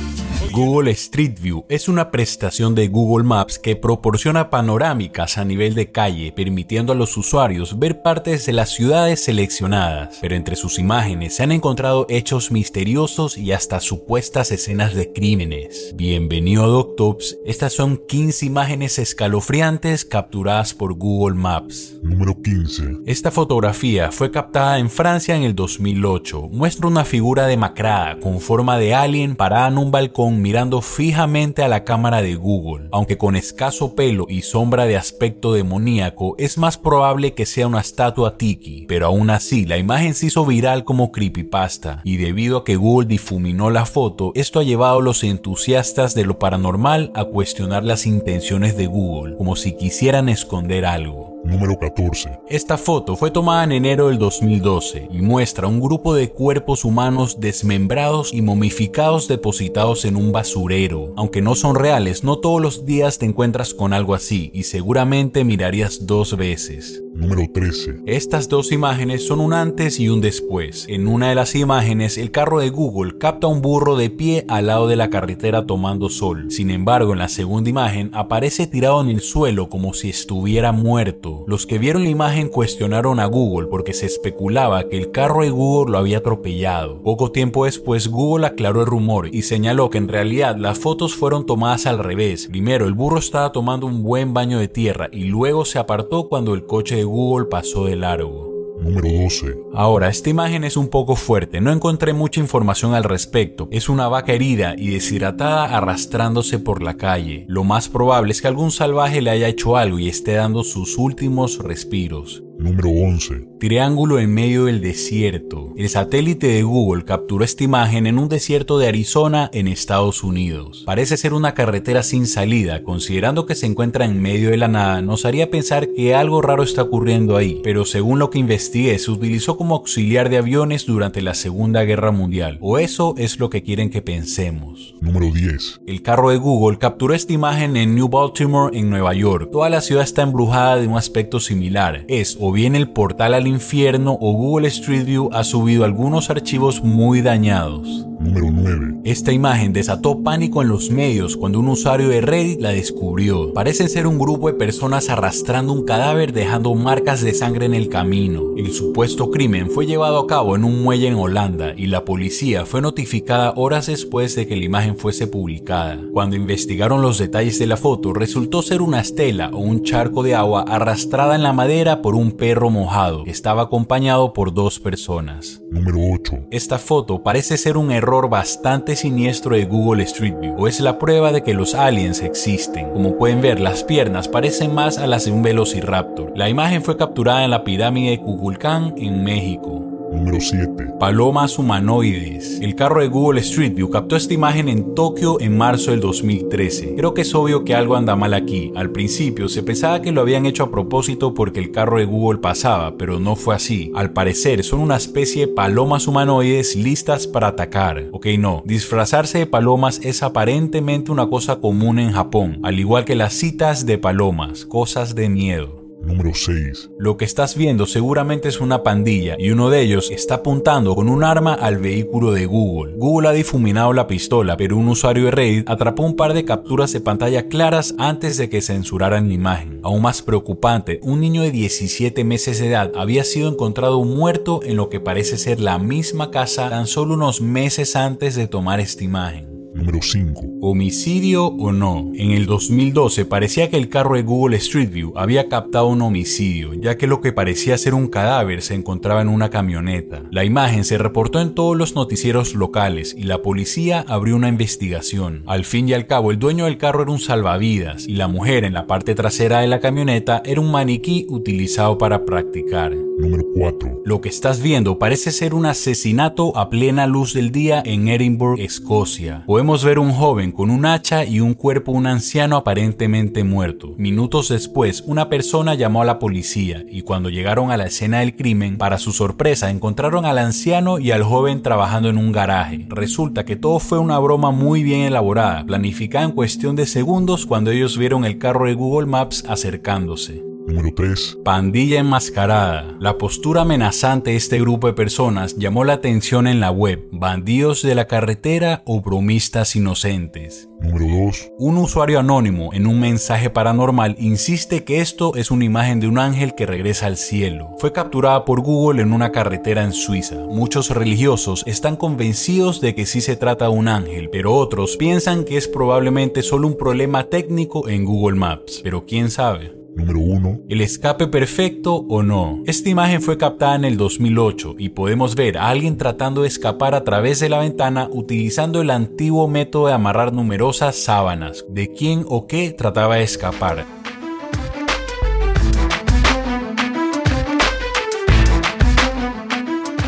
Google 0.56 0.90
Street 0.92 1.38
View 1.38 1.66
es 1.68 1.86
una 1.86 2.10
prestación 2.10 2.74
de 2.74 2.88
Google 2.88 3.26
Maps 3.26 3.58
que 3.58 3.76
proporciona 3.76 4.48
panorámicas 4.48 5.36
a 5.36 5.44
nivel 5.44 5.74
de 5.74 5.92
calle, 5.92 6.32
permitiendo 6.32 6.94
a 6.94 6.96
los 6.96 7.14
usuarios 7.18 7.78
ver 7.78 8.00
partes 8.00 8.46
de 8.46 8.54
las 8.54 8.70
ciudades 8.70 9.22
seleccionadas. 9.22 10.16
Pero 10.18 10.34
entre 10.34 10.56
sus 10.56 10.78
imágenes 10.78 11.36
se 11.36 11.42
han 11.42 11.52
encontrado 11.52 12.06
hechos 12.08 12.50
misteriosos 12.50 13.36
y 13.36 13.52
hasta 13.52 13.80
supuestas 13.80 14.50
escenas 14.50 14.94
de 14.94 15.12
crímenes. 15.12 15.92
Bienvenido 15.94 16.64
a 16.64 16.68
Doctops, 16.68 17.36
estas 17.44 17.74
son 17.74 17.98
15 18.08 18.46
imágenes 18.46 18.98
escalofriantes 18.98 20.06
capturadas 20.06 20.72
por 20.72 20.94
Google 20.94 21.36
Maps. 21.36 21.96
Número 22.02 22.34
15. 22.40 23.00
Esta 23.04 23.30
fotografía 23.30 24.10
fue 24.10 24.30
captada 24.30 24.78
en 24.78 24.88
Francia 24.88 25.36
en 25.36 25.42
el 25.42 25.54
2008. 25.54 26.48
Muestra 26.50 26.88
una 26.88 27.04
figura 27.04 27.46
demacrada 27.46 28.18
con 28.20 28.40
forma 28.40 28.78
de 28.78 28.94
alien 28.94 29.36
parada 29.36 29.68
en 29.68 29.76
un 29.76 29.90
balcón 29.90 30.45
mirando 30.46 30.80
fijamente 30.80 31.64
a 31.64 31.68
la 31.68 31.82
cámara 31.82 32.22
de 32.22 32.36
Google. 32.36 32.88
Aunque 32.92 33.18
con 33.18 33.34
escaso 33.34 33.96
pelo 33.96 34.26
y 34.28 34.42
sombra 34.42 34.86
de 34.86 34.96
aspecto 34.96 35.52
demoníaco, 35.52 36.36
es 36.38 36.56
más 36.56 36.78
probable 36.78 37.34
que 37.34 37.46
sea 37.46 37.66
una 37.66 37.80
estatua 37.80 38.38
tiki, 38.38 38.86
pero 38.86 39.06
aún 39.06 39.30
así 39.30 39.66
la 39.66 39.76
imagen 39.76 40.14
se 40.14 40.26
hizo 40.26 40.46
viral 40.46 40.84
como 40.84 41.10
creepypasta 41.10 42.00
y 42.04 42.18
debido 42.18 42.58
a 42.58 42.64
que 42.64 42.76
Google 42.76 43.08
difuminó 43.08 43.70
la 43.70 43.86
foto, 43.86 44.30
esto 44.36 44.60
ha 44.60 44.62
llevado 44.62 45.00
a 45.00 45.02
los 45.02 45.24
entusiastas 45.24 46.14
de 46.14 46.24
lo 46.24 46.38
paranormal 46.38 47.10
a 47.16 47.24
cuestionar 47.24 47.82
las 47.82 48.06
intenciones 48.06 48.76
de 48.76 48.86
Google, 48.86 49.34
como 49.36 49.56
si 49.56 49.76
quisieran 49.76 50.28
esconder 50.28 50.86
algo. 50.86 51.35
Número 51.44 51.78
14. 51.78 52.40
Esta 52.48 52.76
foto 52.76 53.16
fue 53.16 53.30
tomada 53.30 53.64
en 53.64 53.72
enero 53.72 54.08
del 54.08 54.18
2012 54.18 55.08
y 55.12 55.20
muestra 55.22 55.66
un 55.68 55.80
grupo 55.80 56.14
de 56.14 56.30
cuerpos 56.30 56.84
humanos 56.84 57.38
desmembrados 57.40 58.32
y 58.32 58.42
momificados 58.42 59.28
depositados 59.28 60.04
en 60.04 60.16
un 60.16 60.32
basurero. 60.32 61.12
Aunque 61.16 61.42
no 61.42 61.54
son 61.54 61.76
reales, 61.76 62.24
no 62.24 62.38
todos 62.38 62.60
los 62.60 62.84
días 62.84 63.18
te 63.18 63.26
encuentras 63.26 63.74
con 63.74 63.92
algo 63.92 64.14
así 64.14 64.50
y 64.54 64.64
seguramente 64.64 65.44
mirarías 65.44 66.06
dos 66.06 66.36
veces. 66.36 67.02
Número 67.16 67.50
13. 67.50 68.02
Estas 68.04 68.46
dos 68.50 68.72
imágenes 68.72 69.26
son 69.26 69.40
un 69.40 69.54
antes 69.54 69.98
y 69.98 70.10
un 70.10 70.20
después. 70.20 70.84
En 70.86 71.08
una 71.08 71.30
de 71.30 71.34
las 71.34 71.54
imágenes, 71.54 72.18
el 72.18 72.30
carro 72.30 72.60
de 72.60 72.68
Google 72.68 73.16
capta 73.16 73.46
un 73.46 73.62
burro 73.62 73.96
de 73.96 74.10
pie 74.10 74.44
al 74.48 74.66
lado 74.66 74.86
de 74.86 74.96
la 74.96 75.08
carretera 75.08 75.64
tomando 75.64 76.10
sol. 76.10 76.50
Sin 76.50 76.70
embargo, 76.70 77.14
en 77.14 77.20
la 77.20 77.30
segunda 77.30 77.70
imagen 77.70 78.10
aparece 78.12 78.66
tirado 78.66 79.00
en 79.00 79.08
el 79.08 79.22
suelo 79.22 79.70
como 79.70 79.94
si 79.94 80.10
estuviera 80.10 80.72
muerto. 80.72 81.25
Los 81.46 81.66
que 81.66 81.78
vieron 81.78 82.04
la 82.04 82.10
imagen 82.10 82.48
cuestionaron 82.48 83.20
a 83.20 83.26
Google 83.26 83.68
porque 83.68 83.92
se 83.92 84.06
especulaba 84.06 84.88
que 84.88 84.96
el 84.96 85.10
carro 85.10 85.42
de 85.42 85.50
Google 85.50 85.92
lo 85.92 85.98
había 85.98 86.18
atropellado. 86.18 87.02
Poco 87.02 87.32
tiempo 87.32 87.64
después, 87.64 88.08
Google 88.08 88.46
aclaró 88.46 88.80
el 88.80 88.86
rumor 88.86 89.28
y 89.34 89.42
señaló 89.42 89.90
que 89.90 89.98
en 89.98 90.08
realidad 90.08 90.56
las 90.56 90.78
fotos 90.78 91.14
fueron 91.14 91.46
tomadas 91.46 91.86
al 91.86 91.98
revés. 91.98 92.48
Primero, 92.48 92.86
el 92.86 92.94
burro 92.94 93.18
estaba 93.18 93.52
tomando 93.52 93.86
un 93.86 94.02
buen 94.02 94.34
baño 94.34 94.58
de 94.58 94.68
tierra 94.68 95.08
y 95.12 95.24
luego 95.24 95.64
se 95.64 95.78
apartó 95.78 96.28
cuando 96.28 96.54
el 96.54 96.66
coche 96.66 96.96
de 96.96 97.04
Google 97.04 97.46
pasó 97.46 97.86
de 97.86 97.96
largo. 97.96 98.55
Número 98.80 99.08
12. 99.08 99.56
Ahora, 99.74 100.08
esta 100.08 100.30
imagen 100.30 100.64
es 100.64 100.76
un 100.76 100.88
poco 100.88 101.16
fuerte, 101.16 101.60
no 101.60 101.72
encontré 101.72 102.12
mucha 102.12 102.40
información 102.40 102.94
al 102.94 103.04
respecto. 103.04 103.68
Es 103.70 103.88
una 103.88 104.08
vaca 104.08 104.32
herida 104.32 104.74
y 104.76 104.90
deshidratada 104.90 105.76
arrastrándose 105.76 106.58
por 106.58 106.82
la 106.82 106.96
calle. 106.96 107.44
Lo 107.48 107.64
más 107.64 107.88
probable 107.88 108.32
es 108.32 108.42
que 108.42 108.48
algún 108.48 108.70
salvaje 108.70 109.22
le 109.22 109.30
haya 109.30 109.48
hecho 109.48 109.76
algo 109.76 109.98
y 109.98 110.08
esté 110.08 110.34
dando 110.34 110.64
sus 110.64 110.98
últimos 110.98 111.58
respiros. 111.58 112.45
Número 112.58 112.88
11. 112.88 113.48
Triángulo 113.60 114.18
en 114.18 114.32
medio 114.32 114.64
del 114.64 114.80
desierto. 114.80 115.72
El 115.76 115.88
satélite 115.88 116.46
de 116.46 116.62
Google 116.62 117.04
capturó 117.04 117.44
esta 117.44 117.64
imagen 117.64 118.06
en 118.06 118.18
un 118.18 118.28
desierto 118.28 118.78
de 118.78 118.88
Arizona 118.88 119.50
en 119.52 119.68
Estados 119.68 120.22
Unidos. 120.22 120.82
Parece 120.86 121.16
ser 121.16 121.34
una 121.34 121.54
carretera 121.54 122.02
sin 122.02 122.26
salida, 122.26 122.82
considerando 122.82 123.46
que 123.46 123.54
se 123.54 123.66
encuentra 123.66 124.04
en 124.04 124.20
medio 124.20 124.50
de 124.50 124.56
la 124.56 124.68
nada, 124.68 125.02
nos 125.02 125.24
haría 125.24 125.50
pensar 125.50 125.88
que 125.92 126.14
algo 126.14 126.42
raro 126.42 126.62
está 126.62 126.82
ocurriendo 126.82 127.36
ahí, 127.36 127.60
pero 127.62 127.84
según 127.84 128.18
lo 128.18 128.30
que 128.30 128.38
investigué, 128.38 128.98
se 128.98 129.10
utilizó 129.10 129.56
como 129.56 129.74
auxiliar 129.74 130.28
de 130.28 130.38
aviones 130.38 130.86
durante 130.86 131.22
la 131.22 131.34
Segunda 131.34 131.84
Guerra 131.84 132.10
Mundial, 132.10 132.58
o 132.60 132.78
eso 132.78 133.14
es 133.18 133.38
lo 133.38 133.50
que 133.50 133.62
quieren 133.62 133.90
que 133.90 134.02
pensemos. 134.02 134.94
Número 135.00 135.32
10. 135.32 135.80
El 135.86 136.02
carro 136.02 136.30
de 136.30 136.38
Google 136.38 136.78
capturó 136.78 137.14
esta 137.14 137.32
imagen 137.32 137.76
en 137.76 137.94
New 137.94 138.08
Baltimore, 138.08 138.76
en 138.76 138.90
Nueva 138.90 139.14
York. 139.14 139.50
Toda 139.52 139.68
la 139.68 139.80
ciudad 139.80 140.04
está 140.04 140.22
embrujada 140.22 140.76
de 140.76 140.86
un 140.86 140.96
aspecto 140.96 141.40
similar. 141.40 142.04
Es 142.08 142.36
o 142.46 142.52
bien 142.52 142.76
el 142.76 142.88
portal 142.88 143.34
al 143.34 143.48
infierno 143.48 144.16
o 144.20 144.32
Google 144.32 144.68
Street 144.68 145.04
View 145.04 145.30
ha 145.32 145.42
subido 145.42 145.84
algunos 145.84 146.30
archivos 146.30 146.80
muy 146.84 147.20
dañados. 147.20 148.06
Número 148.20 148.50
9. 148.50 149.00
Esta 149.04 149.32
imagen 149.32 149.72
desató 149.72 150.22
pánico 150.22 150.62
en 150.62 150.68
los 150.68 150.90
medios 150.90 151.36
cuando 151.36 151.60
un 151.60 151.68
usuario 151.68 152.08
de 152.08 152.20
Reddit 152.20 152.60
la 152.60 152.70
descubrió. 152.70 153.52
Parecen 153.52 153.88
ser 153.88 154.06
un 154.06 154.18
grupo 154.18 154.48
de 154.48 154.54
personas 154.54 155.10
arrastrando 155.10 155.72
un 155.72 155.84
cadáver 155.84 156.32
dejando 156.32 156.74
marcas 156.74 157.20
de 157.20 157.34
sangre 157.34 157.66
en 157.66 157.74
el 157.74 157.88
camino. 157.88 158.54
El 158.56 158.72
supuesto 158.72 159.30
crimen 159.30 159.70
fue 159.70 159.86
llevado 159.86 160.18
a 160.18 160.26
cabo 160.26 160.56
en 160.56 160.64
un 160.64 160.82
muelle 160.82 161.08
en 161.08 161.14
Holanda 161.14 161.74
y 161.76 161.86
la 161.86 162.04
policía 162.04 162.64
fue 162.64 162.80
notificada 162.80 163.52
horas 163.54 163.86
después 163.86 164.34
de 164.34 164.46
que 164.46 164.56
la 164.56 164.64
imagen 164.64 164.96
fuese 164.96 165.26
publicada. 165.26 166.00
Cuando 166.12 166.36
investigaron 166.36 167.02
los 167.02 167.18
detalles 167.18 167.58
de 167.58 167.66
la 167.66 167.76
foto, 167.76 168.12
resultó 168.12 168.62
ser 168.62 168.82
una 168.82 169.00
estela 169.00 169.50
o 169.52 169.58
un 169.58 169.82
charco 169.84 170.22
de 170.22 170.34
agua 170.34 170.64
arrastrada 170.66 171.36
en 171.36 171.42
la 171.42 171.52
madera 171.52 172.02
por 172.02 172.14
un 172.14 172.32
perro 172.36 172.70
mojado 172.70 173.24
que 173.24 173.30
estaba 173.30 173.62
acompañado 173.62 174.32
por 174.32 174.52
dos 174.54 174.78
personas. 174.78 175.62
Número 175.70 175.98
8. 176.14 176.48
Esta 176.50 176.78
foto 176.78 177.22
parece 177.22 177.56
ser 177.56 177.76
un 177.76 177.90
error 177.90 178.28
bastante 178.28 178.96
siniestro 178.96 179.56
de 179.56 179.64
Google 179.64 180.02
Street 180.04 180.36
View 180.40 180.54
o 180.58 180.68
es 180.68 180.80
la 180.80 180.98
prueba 180.98 181.32
de 181.32 181.42
que 181.42 181.54
los 181.54 181.74
aliens 181.74 182.22
existen. 182.22 182.90
Como 182.90 183.16
pueden 183.16 183.40
ver, 183.40 183.60
las 183.60 183.84
piernas 183.84 184.28
parecen 184.28 184.74
más 184.74 184.98
a 184.98 185.06
las 185.06 185.24
de 185.24 185.32
un 185.32 185.42
velociraptor. 185.42 186.32
La 186.36 186.48
imagen 186.48 186.82
fue 186.82 186.96
capturada 186.96 187.44
en 187.44 187.50
la 187.50 187.64
pirámide 187.64 188.10
de 188.10 188.20
Kukulcán 188.20 188.94
en 188.96 189.24
México. 189.24 189.95
Número 190.16 190.40
7. 190.40 190.94
Palomas 190.98 191.58
humanoides. 191.58 192.58
El 192.62 192.74
carro 192.74 193.02
de 193.02 193.08
Google 193.08 193.40
Street 193.42 193.74
View 193.74 193.90
captó 193.90 194.16
esta 194.16 194.32
imagen 194.32 194.70
en 194.70 194.94
Tokio 194.94 195.38
en 195.42 195.58
marzo 195.58 195.90
del 195.90 196.00
2013. 196.00 196.94
Creo 196.96 197.12
que 197.12 197.20
es 197.20 197.34
obvio 197.34 197.64
que 197.64 197.74
algo 197.74 197.96
anda 197.96 198.16
mal 198.16 198.32
aquí. 198.32 198.72
Al 198.74 198.90
principio 198.90 199.46
se 199.50 199.62
pensaba 199.62 200.00
que 200.00 200.12
lo 200.12 200.22
habían 200.22 200.46
hecho 200.46 200.64
a 200.64 200.70
propósito 200.70 201.34
porque 201.34 201.60
el 201.60 201.70
carro 201.70 201.98
de 201.98 202.06
Google 202.06 202.38
pasaba, 202.38 202.96
pero 202.96 203.20
no 203.20 203.36
fue 203.36 203.54
así. 203.54 203.92
Al 203.94 204.14
parecer 204.14 204.64
son 204.64 204.80
una 204.80 204.96
especie 204.96 205.48
de 205.48 205.52
palomas 205.52 206.08
humanoides 206.08 206.76
listas 206.76 207.26
para 207.26 207.48
atacar. 207.48 208.06
Ok, 208.12 208.26
no. 208.38 208.62
Disfrazarse 208.64 209.38
de 209.38 209.46
palomas 209.46 210.00
es 210.02 210.22
aparentemente 210.22 211.12
una 211.12 211.28
cosa 211.28 211.60
común 211.60 211.98
en 211.98 212.12
Japón, 212.12 212.60
al 212.62 212.80
igual 212.80 213.04
que 213.04 213.16
las 213.16 213.34
citas 213.34 213.84
de 213.84 213.98
palomas, 213.98 214.64
cosas 214.64 215.14
de 215.14 215.28
miedo. 215.28 215.85
Número 216.06 216.32
6. 216.32 216.90
Lo 216.98 217.16
que 217.16 217.24
estás 217.24 217.56
viendo 217.56 217.84
seguramente 217.86 218.48
es 218.48 218.60
una 218.60 218.84
pandilla 218.84 219.34
y 219.38 219.50
uno 219.50 219.70
de 219.70 219.80
ellos 219.80 220.12
está 220.12 220.36
apuntando 220.36 220.94
con 220.94 221.08
un 221.08 221.24
arma 221.24 221.54
al 221.54 221.78
vehículo 221.78 222.30
de 222.30 222.46
Google. 222.46 222.94
Google 222.96 223.28
ha 223.28 223.32
difuminado 223.32 223.92
la 223.92 224.06
pistola, 224.06 224.56
pero 224.56 224.76
un 224.76 224.88
usuario 224.88 225.24
de 225.24 225.32
Reddit 225.32 225.68
atrapó 225.68 226.04
un 226.04 226.14
par 226.14 226.32
de 226.32 226.44
capturas 226.44 226.92
de 226.92 227.00
pantalla 227.00 227.48
claras 227.48 227.94
antes 227.98 228.36
de 228.36 228.48
que 228.48 228.62
censuraran 228.62 229.26
la 229.28 229.34
imagen. 229.34 229.80
Aún 229.82 230.02
más 230.02 230.22
preocupante, 230.22 231.00
un 231.02 231.20
niño 231.20 231.42
de 231.42 231.50
17 231.50 232.22
meses 232.22 232.60
de 232.60 232.68
edad 232.68 232.92
había 232.94 233.24
sido 233.24 233.50
encontrado 233.50 234.04
muerto 234.04 234.60
en 234.62 234.76
lo 234.76 234.88
que 234.88 235.00
parece 235.00 235.38
ser 235.38 235.58
la 235.58 235.78
misma 235.78 236.30
casa 236.30 236.70
tan 236.70 236.86
solo 236.86 237.14
unos 237.14 237.40
meses 237.40 237.96
antes 237.96 238.36
de 238.36 238.46
tomar 238.46 238.78
esta 238.78 239.02
imagen. 239.02 239.55
Número 239.76 240.00
5. 240.00 240.42
¿Homicidio 240.62 241.48
o 241.48 241.70
no? 241.70 242.10
En 242.14 242.30
el 242.30 242.46
2012 242.46 243.26
parecía 243.26 243.68
que 243.68 243.76
el 243.76 243.90
carro 243.90 244.14
de 244.14 244.22
Google 244.22 244.56
Street 244.56 244.90
View 244.90 245.12
había 245.16 245.50
captado 245.50 245.88
un 245.88 246.00
homicidio, 246.00 246.72
ya 246.72 246.96
que 246.96 247.06
lo 247.06 247.20
que 247.20 247.34
parecía 247.34 247.76
ser 247.76 247.92
un 247.92 248.08
cadáver 248.08 248.62
se 248.62 248.74
encontraba 248.74 249.20
en 249.20 249.28
una 249.28 249.50
camioneta. 249.50 250.22
La 250.30 250.44
imagen 250.44 250.84
se 250.84 250.96
reportó 250.96 251.42
en 251.42 251.54
todos 251.54 251.76
los 251.76 251.94
noticieros 251.94 252.54
locales 252.54 253.14
y 253.18 253.24
la 253.24 253.42
policía 253.42 254.02
abrió 254.08 254.34
una 254.36 254.48
investigación. 254.48 255.42
Al 255.46 255.66
fin 255.66 255.90
y 255.90 255.92
al 255.92 256.06
cabo, 256.06 256.30
el 256.30 256.38
dueño 256.38 256.64
del 256.64 256.78
carro 256.78 257.02
era 257.02 257.12
un 257.12 257.20
salvavidas 257.20 258.08
y 258.08 258.14
la 258.14 258.28
mujer 258.28 258.64
en 258.64 258.72
la 258.72 258.86
parte 258.86 259.14
trasera 259.14 259.60
de 259.60 259.66
la 259.66 259.80
camioneta 259.80 260.40
era 260.46 260.62
un 260.62 260.70
maniquí 260.70 261.26
utilizado 261.28 261.98
para 261.98 262.24
practicar. 262.24 262.96
Número 263.18 263.44
4. 263.54 264.02
Lo 264.04 264.20
que 264.20 264.28
estás 264.28 264.60
viendo 264.60 264.98
parece 264.98 265.32
ser 265.32 265.54
un 265.54 265.64
asesinato 265.64 266.54
a 266.56 266.68
plena 266.68 267.06
luz 267.06 267.32
del 267.32 267.50
día 267.50 267.82
en 267.84 268.08
Edinburgh, 268.08 268.60
Escocia. 268.60 269.42
Podemos 269.46 269.65
ver 269.66 269.98
un 269.98 270.12
joven 270.12 270.52
con 270.52 270.70
un 270.70 270.86
hacha 270.86 271.24
y 271.24 271.40
un 271.40 271.54
cuerpo 271.54 271.90
un 271.90 272.06
anciano 272.06 272.56
aparentemente 272.56 273.42
muerto. 273.42 273.94
Minutos 273.96 274.48
después, 274.48 275.02
una 275.06 275.28
persona 275.28 275.74
llamó 275.74 276.02
a 276.02 276.04
la 276.04 276.18
policía 276.18 276.84
y 276.88 277.02
cuando 277.02 277.30
llegaron 277.30 277.70
a 277.70 277.76
la 277.76 277.86
escena 277.86 278.20
del 278.20 278.36
crimen, 278.36 278.78
para 278.78 278.98
su 278.98 279.12
sorpresa 279.12 279.70
encontraron 279.70 280.24
al 280.24 280.38
anciano 280.38 280.98
y 281.00 281.10
al 281.10 281.24
joven 281.24 281.62
trabajando 281.62 282.08
en 282.08 282.18
un 282.18 282.30
garaje. 282.30 282.86
Resulta 282.88 283.44
que 283.44 283.56
todo 283.56 283.80
fue 283.80 283.98
una 283.98 284.18
broma 284.18 284.52
muy 284.52 284.82
bien 284.82 285.00
elaborada, 285.00 285.64
planificada 285.64 286.24
en 286.24 286.32
cuestión 286.32 286.76
de 286.76 286.86
segundos 286.86 287.44
cuando 287.44 287.72
ellos 287.72 287.98
vieron 287.98 288.24
el 288.24 288.38
carro 288.38 288.66
de 288.66 288.74
Google 288.74 289.06
Maps 289.06 289.44
acercándose. 289.48 290.55
Número 290.66 290.92
3. 290.92 291.38
Pandilla 291.44 292.00
enmascarada. 292.00 292.96
La 292.98 293.18
postura 293.18 293.62
amenazante 293.62 294.30
de 294.32 294.36
este 294.36 294.58
grupo 294.58 294.88
de 294.88 294.94
personas 294.94 295.56
llamó 295.56 295.84
la 295.84 295.92
atención 295.92 296.48
en 296.48 296.58
la 296.58 296.72
web. 296.72 297.06
Bandidos 297.12 297.82
de 297.82 297.94
la 297.94 298.08
carretera 298.08 298.82
o 298.84 299.00
bromistas 299.00 299.76
inocentes. 299.76 300.68
Número 300.80 301.26
2. 301.26 301.52
Un 301.58 301.76
usuario 301.78 302.18
anónimo 302.18 302.74
en 302.74 302.88
un 302.88 302.98
mensaje 302.98 303.48
paranormal 303.48 304.16
insiste 304.18 304.82
que 304.82 305.00
esto 305.00 305.36
es 305.36 305.52
una 305.52 305.64
imagen 305.64 306.00
de 306.00 306.08
un 306.08 306.18
ángel 306.18 306.56
que 306.56 306.66
regresa 306.66 307.06
al 307.06 307.16
cielo. 307.16 307.70
Fue 307.78 307.92
capturada 307.92 308.44
por 308.44 308.60
Google 308.60 309.02
en 309.02 309.12
una 309.12 309.30
carretera 309.30 309.84
en 309.84 309.92
Suiza. 309.92 310.34
Muchos 310.48 310.90
religiosos 310.90 311.62
están 311.66 311.94
convencidos 311.96 312.80
de 312.80 312.96
que 312.96 313.06
sí 313.06 313.20
se 313.20 313.36
trata 313.36 313.66
de 313.66 313.70
un 313.70 313.86
ángel, 313.86 314.30
pero 314.30 314.52
otros 314.54 314.96
piensan 314.96 315.44
que 315.44 315.56
es 315.56 315.68
probablemente 315.68 316.42
solo 316.42 316.66
un 316.66 316.76
problema 316.76 317.24
técnico 317.24 317.88
en 317.88 318.04
Google 318.04 318.36
Maps. 318.36 318.80
Pero 318.82 319.06
quién 319.06 319.30
sabe. 319.30 319.85
Número 319.96 320.20
1. 320.20 320.60
¿El 320.68 320.82
escape 320.82 321.26
perfecto 321.26 321.94
o 321.94 322.22
no? 322.22 322.62
Esta 322.66 322.90
imagen 322.90 323.22
fue 323.22 323.38
captada 323.38 323.76
en 323.76 323.86
el 323.86 323.96
2008 323.96 324.74
y 324.78 324.90
podemos 324.90 325.34
ver 325.34 325.56
a 325.56 325.70
alguien 325.70 325.96
tratando 325.96 326.42
de 326.42 326.48
escapar 326.48 326.94
a 326.94 327.02
través 327.02 327.40
de 327.40 327.48
la 327.48 327.60
ventana 327.60 328.06
utilizando 328.12 328.82
el 328.82 328.90
antiguo 328.90 329.48
método 329.48 329.86
de 329.86 329.94
amarrar 329.94 330.34
numerosas 330.34 330.96
sábanas. 330.96 331.64
¿De 331.70 331.94
quién 331.94 332.26
o 332.28 332.46
qué 332.46 332.72
trataba 332.76 333.16
de 333.16 333.22
escapar? 333.22 333.86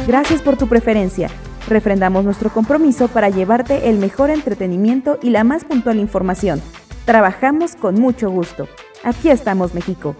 Gracias 0.06 0.42
por 0.42 0.58
tu 0.58 0.68
preferencia. 0.68 1.30
Refrendamos 1.66 2.26
nuestro 2.26 2.50
compromiso 2.50 3.08
para 3.08 3.30
llevarte 3.30 3.88
el 3.88 3.96
mejor 3.96 4.28
entretenimiento 4.28 5.18
y 5.22 5.30
la 5.30 5.44
más 5.44 5.64
puntual 5.64 5.98
información. 5.98 6.60
Trabajamos 7.06 7.74
con 7.74 7.94
mucho 7.94 8.30
gusto. 8.30 8.68
Aquí 9.04 9.30
estamos, 9.30 9.74
México. 9.74 10.14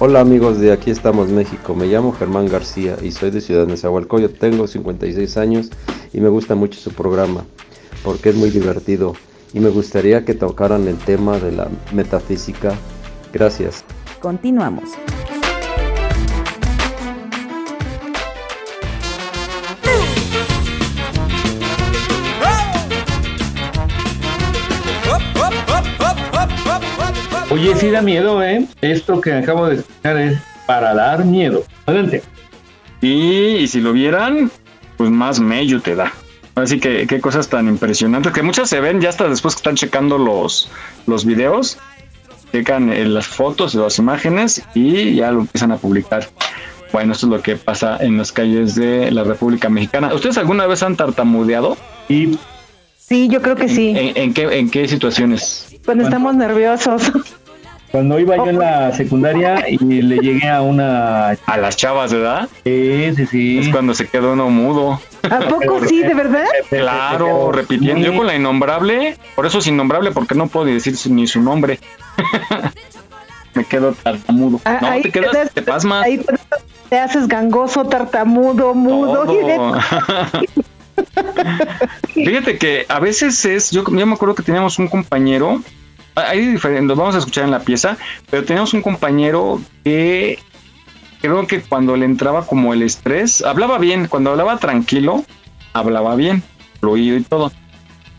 Hola 0.00 0.20
amigos 0.20 0.60
de 0.60 0.70
Aquí 0.70 0.92
estamos 0.92 1.28
México, 1.28 1.74
me 1.74 1.86
llamo 1.86 2.12
Germán 2.12 2.46
García 2.46 2.96
y 3.02 3.10
soy 3.10 3.32
de 3.32 3.40
Ciudad 3.40 3.66
Nezahualcóyotl, 3.66 4.38
tengo 4.38 4.68
56 4.68 5.36
años 5.36 5.70
y 6.12 6.20
me 6.20 6.28
gusta 6.28 6.54
mucho 6.54 6.78
su 6.78 6.92
programa 6.92 7.44
porque 8.04 8.28
es 8.28 8.36
muy 8.36 8.50
divertido 8.50 9.14
y 9.52 9.58
me 9.58 9.70
gustaría 9.70 10.24
que 10.24 10.34
tocaran 10.34 10.86
el 10.86 10.96
tema 10.98 11.38
de 11.38 11.50
la 11.50 11.68
metafísica. 11.92 12.74
Gracias. 13.32 13.84
Continuamos. 14.20 14.90
Oye, 27.50 27.74
sí 27.76 27.90
da 27.90 28.02
miedo, 28.02 28.42
¿eh? 28.42 28.66
Esto 28.82 29.20
que 29.20 29.32
acabo 29.32 29.66
de 29.68 29.76
escuchar 29.76 30.18
es 30.18 30.38
para 30.66 30.94
dar 30.94 31.24
miedo. 31.24 31.64
Adelante. 31.86 32.22
Y, 33.00 33.56
y 33.56 33.68
si 33.68 33.80
lo 33.80 33.92
vieran, 33.92 34.50
pues 34.98 35.10
más 35.10 35.40
mello 35.40 35.80
te 35.80 35.94
da. 35.94 36.12
Así 36.56 36.78
que 36.78 37.06
qué 37.06 37.20
cosas 37.20 37.48
tan 37.48 37.68
impresionantes, 37.68 38.32
que 38.32 38.42
muchas 38.42 38.68
se 38.68 38.80
ven 38.80 39.00
ya 39.00 39.08
hasta 39.08 39.28
después 39.28 39.54
que 39.54 39.60
están 39.60 39.76
checando 39.76 40.18
los, 40.18 40.68
los 41.06 41.24
videos, 41.24 41.78
checan 42.52 42.92
eh, 42.92 43.04
las 43.06 43.26
fotos 43.28 43.74
y 43.74 43.78
las 43.78 43.98
imágenes 43.98 44.62
y 44.74 45.14
ya 45.14 45.30
lo 45.30 45.40
empiezan 45.40 45.72
a 45.72 45.76
publicar. 45.76 46.28
Bueno, 46.92 47.12
esto 47.12 47.26
es 47.26 47.30
lo 47.30 47.40
que 47.42 47.56
pasa 47.56 47.96
en 48.00 48.18
las 48.18 48.32
calles 48.32 48.74
de 48.74 49.10
la 49.10 49.22
República 49.24 49.68
Mexicana. 49.68 50.12
¿Ustedes 50.12 50.36
alguna 50.36 50.66
vez 50.66 50.82
han 50.82 50.96
tartamudeado? 50.96 51.78
Y 52.08 52.38
Sí, 52.96 53.28
yo 53.28 53.40
creo 53.40 53.56
que 53.56 53.70
sí. 53.70 53.94
¿En, 53.96 54.16
en 54.16 54.34
qué, 54.34 54.42
en 54.58 54.68
qué 54.68 54.86
situaciones? 54.86 55.67
Cuando 55.88 56.04
estamos 56.04 56.34
nerviosos. 56.34 57.10
Cuando 57.90 58.20
iba 58.20 58.36
yo 58.36 58.48
en 58.48 58.58
la 58.58 58.92
secundaria 58.92 59.64
y 59.70 59.78
le 60.02 60.18
llegué 60.18 60.46
a 60.50 60.60
una... 60.60 61.28
A 61.46 61.56
las 61.56 61.78
chavas, 61.78 62.12
¿verdad? 62.12 62.46
Sí, 62.62 63.10
sí, 63.16 63.24
sí. 63.24 63.58
Es 63.60 63.68
cuando 63.70 63.94
se 63.94 64.06
queda 64.06 64.32
uno 64.32 64.50
mudo. 64.50 65.00
¿A 65.30 65.38
poco 65.48 65.80
sí, 65.86 66.02
de 66.02 66.12
verdad? 66.12 66.44
Claro, 66.68 67.50
repitiendo. 67.52 68.04
Yo 68.04 68.14
con 68.14 68.26
la 68.26 68.36
innombrable, 68.36 69.16
por 69.34 69.46
eso 69.46 69.60
es 69.60 69.66
innombrable, 69.66 70.10
porque 70.12 70.34
no 70.34 70.48
puedo 70.48 70.66
decir 70.66 70.94
ni 71.10 71.26
su 71.26 71.40
nombre. 71.40 71.80
Me 73.54 73.64
quedo 73.64 73.92
tartamudo. 73.94 74.60
Ah, 74.66 74.78
No, 74.82 74.88
ahí 74.88 75.00
te 75.04 75.10
quedas, 75.10 75.32
das- 75.32 75.50
te 75.54 75.62
pasmas. 75.62 76.04
Ahí 76.04 76.22
te 76.90 76.98
haces 76.98 77.26
gangoso, 77.26 77.86
tartamudo, 77.86 78.74
mudo. 78.74 79.24
Fíjate 82.12 82.58
que 82.58 82.84
a 82.88 83.00
veces 83.00 83.44
es, 83.46 83.70
yo, 83.70 83.82
yo 83.84 84.06
me 84.06 84.12
acuerdo 84.14 84.34
que 84.34 84.42
teníamos 84.42 84.78
un 84.78 84.88
compañero, 84.88 85.62
hay 86.18 86.46
diferentes, 86.46 86.88
los 86.88 86.98
vamos 86.98 87.14
a 87.14 87.18
escuchar 87.18 87.44
en 87.44 87.50
la 87.50 87.60
pieza, 87.60 87.96
pero 88.30 88.44
teníamos 88.44 88.74
un 88.74 88.82
compañero 88.82 89.60
que 89.84 90.38
creo 91.20 91.46
que 91.46 91.60
cuando 91.60 91.96
le 91.96 92.04
entraba 92.04 92.46
como 92.46 92.72
el 92.72 92.82
estrés, 92.82 93.42
hablaba 93.42 93.78
bien, 93.78 94.06
cuando 94.08 94.30
hablaba 94.30 94.58
tranquilo, 94.58 95.24
hablaba 95.72 96.14
bien, 96.14 96.42
fluido 96.80 97.16
y 97.16 97.22
todo. 97.22 97.52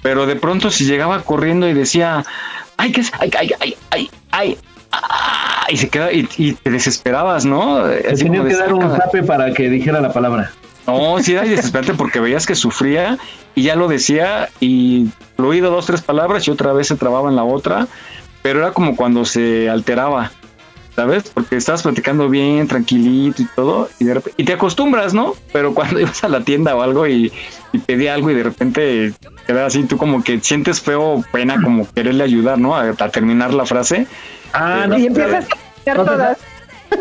Pero 0.02 0.26
de 0.26 0.36
pronto 0.36 0.72
si 0.72 0.86
llegaba 0.86 1.22
corriendo 1.24 1.68
y 1.68 1.74
decía, 1.74 2.24
ay, 2.78 2.92
¿qué 2.92 3.02
es? 3.02 3.12
Ay, 3.20 3.32
ay, 3.38 3.52
ay, 3.60 3.76
ay, 3.92 4.10
ay, 4.32 4.58
ah", 4.92 5.68
y 5.70 5.78
se 5.78 5.90
queda, 5.90 6.12
y, 6.12 6.28
y 6.38 6.54
te 6.54 6.70
desesperabas, 6.70 7.46
¿no? 7.46 7.78
Así 7.78 8.24
tenía 8.24 8.40
como 8.40 8.50
que 8.50 8.56
dar 8.56 8.74
un 8.74 8.90
zape 8.90 9.24
para 9.24 9.54
que 9.54 9.70
dijera 9.70 10.02
la 10.02 10.14
palabra. 10.14 10.52
No, 10.90 11.22
sí 11.22 11.34
era 11.34 11.44
desesperante 11.44 11.94
porque 11.94 12.20
veías 12.20 12.46
que 12.46 12.56
sufría 12.56 13.18
y 13.54 13.64
ya 13.64 13.76
lo 13.76 13.88
decía 13.88 14.50
y 14.60 15.08
fluido 15.36 15.70
dos, 15.70 15.86
tres 15.86 16.02
palabras 16.02 16.48
y 16.48 16.52
otra 16.52 16.74
vez 16.74 16.88
se 16.88 16.96
trababa 16.96 17.30
en 17.30 17.36
la 17.36 17.44
otra, 17.44 17.88
pero 18.42 18.60
era 18.60 18.72
como 18.72 18.96
cuando 18.96 19.24
se 19.26 19.70
alteraba, 19.70 20.32
¿sabes? 20.96 21.30
Porque 21.34 21.58
estabas 21.58 21.84
platicando 21.84 22.28
bien, 22.28 22.68
tranquilito 22.68 23.42
y 23.42 23.46
todo, 23.56 23.90
y, 24.00 24.06
de 24.06 24.16
repente, 24.16 24.42
y 24.42 24.46
te 24.46 24.54
acostumbras, 24.54 25.14
¿no? 25.14 25.36
Pero 25.54 25.74
cuando 25.74 26.00
ibas 26.02 26.24
a 26.24 26.30
la 26.30 26.42
tienda 26.42 26.76
o 26.76 26.82
algo 26.82 27.08
y, 27.08 27.32
y 27.72 27.78
pedía 27.78 28.16
algo 28.16 28.32
y 28.32 28.36
de 28.36 28.44
repente 28.44 29.14
queda 29.46 29.66
así, 29.66 29.84
tú 29.84 29.98
como 29.98 30.24
que 30.24 30.40
sientes 30.40 30.82
feo, 30.82 31.24
pena, 31.32 31.62
como 31.62 31.88
quererle 31.92 32.24
ayudar, 32.24 32.58
¿no? 32.58 32.76
A, 32.76 32.90
a 32.90 33.10
terminar 33.10 33.54
la 33.54 33.66
frase. 33.66 34.08
Ah, 34.54 34.86
no, 34.88 34.98
sabes. 34.98 35.48
No, 35.86 36.06
sabes. 36.06 36.38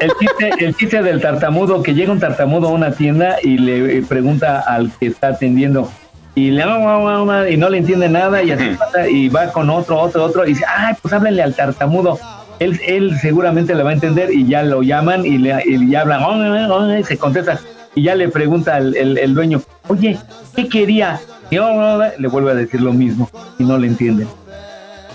El 0.01 0.13
chiste, 0.21 0.51
el 0.59 0.77
chiste 0.77 1.03
del 1.03 1.21
tartamudo, 1.21 1.83
que 1.83 1.95
llega 1.95 2.13
un 2.13 2.21
tartamudo 2.21 2.69
a 2.69 2.73
una 2.73 2.93
tienda 2.93 3.37
y 3.43 3.59
le 3.59 4.03
pregunta 4.03 4.61
al 4.61 4.91
que 4.99 5.07
está 5.07 5.29
atendiendo 5.29 5.91
y 6.39 6.53
le 6.53 6.63
y 6.63 7.57
no 7.57 7.69
le 7.69 7.79
entiende 7.79 8.09
nada 8.09 8.41
y 8.43 8.53
así 8.53 8.77
pasa 8.79 9.09
y 9.09 9.29
va 9.29 9.51
con 9.51 9.69
otro, 9.71 9.99
otro, 9.99 10.25
otro 10.25 10.45
y 10.45 10.51
dice, 10.51 10.65
ay, 10.69 10.95
pues 11.03 11.13
háblenle 11.13 11.43
al 11.43 11.53
tartamudo. 11.55 12.17
Él, 12.61 12.81
él 12.87 13.19
seguramente 13.21 13.75
le 13.75 13.83
va 13.83 13.91
a 13.91 13.95
entender 13.95 14.33
y 14.33 14.47
ya 14.47 14.63
lo 14.63 14.83
llaman 14.83 15.27
y 15.27 15.39
le 15.39 15.61
y 15.65 15.91
ya 15.91 16.03
hablan, 16.03 16.23
"Oh, 16.23 16.35
oh, 16.35 16.75
oh", 16.75 16.97
y 16.97 17.03
se 17.05 17.17
contesta 17.17 17.59
y 17.95 18.03
ya 18.03 18.15
le 18.15 18.29
pregunta 18.29 18.77
al 18.77 18.95
el, 18.97 19.19
el 19.19 19.35
dueño, 19.35 19.61
oye, 19.89 20.19
¿qué 20.55 20.69
quería? 20.69 21.21
Y 21.51 21.59
"Oh, 21.59 21.67
oh, 21.67 21.99
oh", 21.99 22.05
le 22.19 22.29
vuelve 22.29 22.53
a 22.53 22.55
decir 22.55 22.81
lo 22.81 22.93
mismo 22.93 23.29
y 23.59 23.65
no 23.65 23.77
le 23.79 23.89
entienden. 23.89 24.29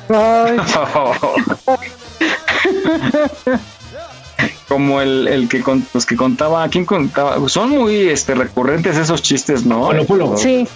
Como 4.74 5.02
el, 5.02 5.28
el 5.28 5.48
que 5.48 5.62
con- 5.62 5.86
los 5.94 6.04
que 6.08 6.16
contaba, 6.16 6.68
¿quién 6.70 6.84
contaba? 6.86 7.38
Son 7.48 7.70
muy 7.70 8.10
este 8.10 8.34
recurrentes 8.34 8.98
esos 8.98 9.22
chistes, 9.22 9.66
¿no? 9.68 9.82
Polo, 9.86 10.06
Polo. 10.06 10.36
Sí. 10.38 10.68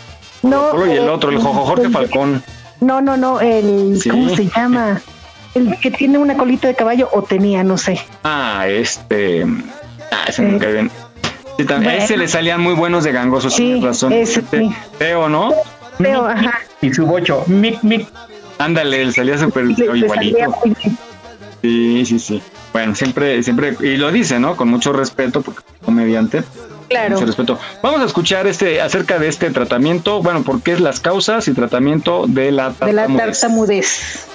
No, 0.43 0.69
Polo 0.69 0.85
y 0.85 0.91
el 0.91 1.05
eh, 1.05 1.09
otro, 1.09 1.31
el 1.31 1.37
Jojo 1.39 1.65
Jorge 1.65 1.85
el- 1.87 1.91
Falcón. 1.91 2.43
No, 2.79 3.01
no, 3.01 3.17
no, 3.17 3.39
el, 3.41 3.99
Sí. 3.99 4.09
¿cómo 4.11 4.29
se 4.35 4.45
llama? 4.55 5.01
El 5.55 5.79
que 5.79 5.89
tiene 5.89 6.19
una 6.19 6.37
colita 6.37 6.67
de 6.67 6.75
caballo 6.75 7.09
o 7.11 7.23
tenía, 7.23 7.63
no 7.63 7.75
sé. 7.79 7.99
Ah, 8.23 8.67
este. 8.67 9.47
Ah, 10.11 10.25
ese 10.27 10.43
me 10.43 10.59
cae 10.59 10.73
bien. 10.73 10.91
Sí, 11.57 11.65
también, 11.65 11.93
a 11.93 11.95
ese 11.95 12.09
Bueno. 12.13 12.21
le 12.23 12.27
salían 12.27 12.61
muy 12.61 12.75
buenos 12.75 13.03
de 13.03 13.11
gangosos, 13.13 13.53
Sí, 13.55 13.63
tienes 13.63 13.83
razón. 13.83 14.13
ese 14.13 14.41
Este, 14.41 14.59
sí. 14.59 14.75
Feo, 14.99 15.27
¿no? 15.27 15.53
Feo, 15.97 16.27
ajá. 16.27 16.53
Y 16.83 16.93
su 16.93 17.07
bocho, 17.07 17.43
mic, 17.47 17.81
mic. 17.81 18.07
Ándale, 18.59 19.01
él 19.01 19.11
salía 19.11 19.39
súper 19.39 19.65
igualito. 19.71 20.13
salía. 20.13 20.47
Sí, 21.63 22.05
sí, 22.05 22.19
sí. 22.19 22.41
Bueno, 22.73 22.95
siempre, 22.95 23.41
siempre, 23.43 23.75
y 23.81 23.97
lo 23.97 24.11
dice, 24.11 24.39
¿no? 24.39 24.55
Con 24.55 24.67
mucho 24.69 24.93
respeto, 24.93 25.41
porque 25.41 25.59
es 25.59 25.85
comediante. 25.85 26.43
Claro. 26.89 27.15
Mucho 27.15 27.25
respeto. 27.25 27.59
Vamos 27.81 28.01
a 28.01 28.05
escuchar 28.05 28.47
este 28.47 28.79
acerca 28.81 29.19
de 29.19 29.27
este 29.27 29.49
tratamiento, 29.51 30.21
bueno, 30.21 30.43
porque 30.43 30.73
es 30.73 30.79
las 30.79 30.99
causas 30.99 31.47
y 31.47 31.53
tratamiento 31.53 32.25
de 32.27 32.51
la 32.51 32.69
De 32.69 32.93
la 32.93 33.07
tartamudez. 33.07 33.39
tartamudez. 33.41 34.27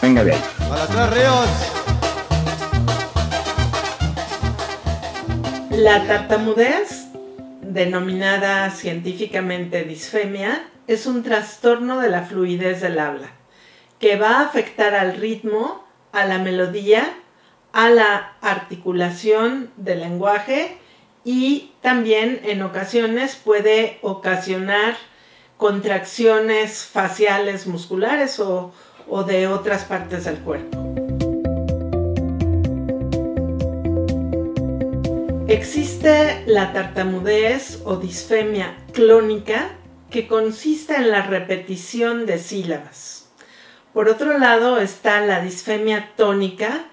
Venga 0.00 0.24
de 0.24 0.32
ahí. 0.32 0.42
A 0.70 0.76
las 0.76 0.88
tres 0.88 1.10
ríos. 1.10 1.48
La 5.70 6.06
tartamudez, 6.06 7.08
denominada 7.62 8.70
científicamente 8.70 9.84
disfemia, 9.84 10.64
es 10.86 11.06
un 11.06 11.22
trastorno 11.22 11.98
de 12.00 12.08
la 12.08 12.22
fluidez 12.22 12.80
del 12.80 12.98
habla, 12.98 13.28
que 13.98 14.16
va 14.16 14.38
a 14.38 14.42
afectar 14.44 14.94
al 14.94 15.16
ritmo, 15.16 15.84
a 16.12 16.24
la 16.24 16.38
melodía, 16.38 17.04
a 17.76 17.90
la 17.90 18.32
articulación 18.40 19.70
del 19.76 20.00
lenguaje 20.00 20.78
y 21.26 21.72
también 21.82 22.40
en 22.44 22.62
ocasiones 22.62 23.36
puede 23.36 23.98
ocasionar 24.00 24.96
contracciones 25.58 26.84
faciales 26.84 27.66
musculares 27.66 28.40
o, 28.40 28.72
o 29.06 29.24
de 29.24 29.46
otras 29.46 29.84
partes 29.84 30.24
del 30.24 30.38
cuerpo. 30.38 30.78
Existe 35.46 36.44
la 36.46 36.72
tartamudez 36.72 37.82
o 37.84 37.96
disfemia 37.96 38.74
clónica 38.94 39.72
que 40.10 40.26
consiste 40.26 40.96
en 40.96 41.10
la 41.10 41.20
repetición 41.20 42.24
de 42.24 42.38
sílabas. 42.38 43.28
Por 43.92 44.08
otro 44.08 44.38
lado 44.38 44.78
está 44.78 45.20
la 45.20 45.42
disfemia 45.42 46.12
tónica, 46.16 46.86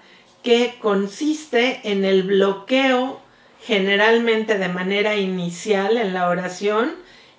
que 0.44 0.76
consiste 0.80 1.80
en 1.84 2.04
el 2.04 2.22
bloqueo 2.22 3.20
generalmente 3.62 4.58
de 4.58 4.68
manera 4.68 5.16
inicial 5.16 5.96
en 5.96 6.12
la 6.12 6.28
oración 6.28 6.92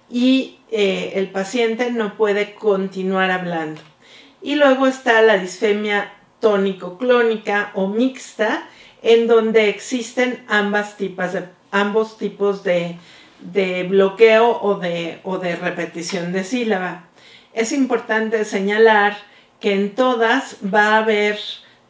y 0.09 0.57
eh, 0.71 1.13
el 1.15 1.29
paciente 1.29 1.91
no 1.91 2.17
puede 2.17 2.55
continuar 2.55 3.29
hablando. 3.29 3.81
Y 4.41 4.55
luego 4.55 4.87
está 4.87 5.21
la 5.21 5.37
disfemia 5.37 6.13
tónico-clónica 6.39 7.71
o 7.75 7.87
mixta, 7.87 8.67
en 9.01 9.27
donde 9.27 9.69
existen 9.69 10.43
ambas 10.47 10.95
ambos 11.71 12.17
tipos 12.17 12.63
de, 12.63 12.97
bloqueo 13.87 14.59
o 14.61 14.79
de, 14.79 15.19
o 15.23 15.37
de 15.37 15.55
repetición 15.55 16.31
de 16.31 16.43
sílaba. 16.43 17.07
Es 17.53 17.71
importante 17.71 18.45
señalar 18.45 19.15
que 19.59 19.73
en 19.73 19.93
todas 19.93 20.57
va 20.73 20.95
a 20.95 20.97
haber 20.97 21.39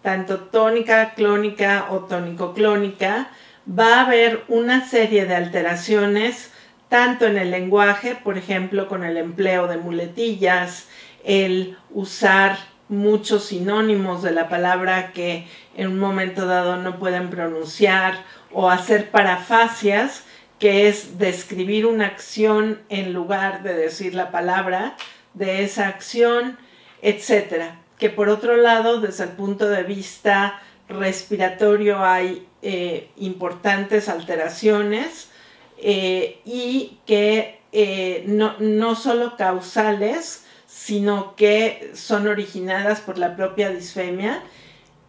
tanto 0.05 0.39
tónica 0.39 1.15
clónica 1.15 1.87
o 1.89 2.01
tónico-clónica, 2.01 3.31
va 3.67 3.95
a 3.95 4.05
haber 4.05 4.43
una 4.47 4.87
serie 4.87 5.25
de 5.25 5.35
alteraciones 5.35 6.51
tanto 6.89 7.25
en 7.25 7.37
el 7.37 7.49
lenguaje, 7.49 8.15
por 8.15 8.37
ejemplo, 8.37 8.87
con 8.87 9.03
el 9.03 9.17
empleo 9.17 9.67
de 9.67 9.77
muletillas, 9.77 10.87
el 11.23 11.75
usar 11.89 12.57
muchos 12.87 13.45
sinónimos 13.45 14.21
de 14.21 14.31
la 14.31 14.47
palabra 14.47 15.11
que 15.11 15.47
en 15.75 15.87
un 15.87 15.99
momento 15.99 16.45
dado 16.45 16.77
no 16.77 16.99
pueden 16.99 17.31
pronunciar 17.31 18.23
o 18.53 18.69
hacer 18.69 19.09
parafasias, 19.09 20.23
que 20.59 20.87
es 20.87 21.17
describir 21.17 21.87
una 21.87 22.05
acción 22.05 22.79
en 22.89 23.11
lugar 23.11 23.63
de 23.63 23.73
decir 23.73 24.13
la 24.13 24.29
palabra 24.29 24.95
de 25.33 25.63
esa 25.63 25.87
acción, 25.87 26.57
etcétera. 27.01 27.79
Que 27.97 28.09
por 28.09 28.29
otro 28.29 28.57
lado, 28.57 28.99
desde 28.99 29.23
el 29.23 29.31
punto 29.31 29.67
de 29.69 29.83
vista 29.83 30.61
respiratorio 30.87 32.03
hay 32.03 32.47
eh, 32.61 33.09
importantes 33.17 34.09
alteraciones 34.09 35.29
eh, 35.77 36.39
y 36.45 36.99
que 37.05 37.59
eh, 37.71 38.23
no, 38.27 38.55
no 38.59 38.95
solo 38.95 39.35
causales, 39.37 40.45
sino 40.67 41.35
que 41.35 41.91
son 41.93 42.27
originadas 42.27 43.01
por 43.01 43.17
la 43.17 43.35
propia 43.35 43.69
disfemia. 43.69 44.41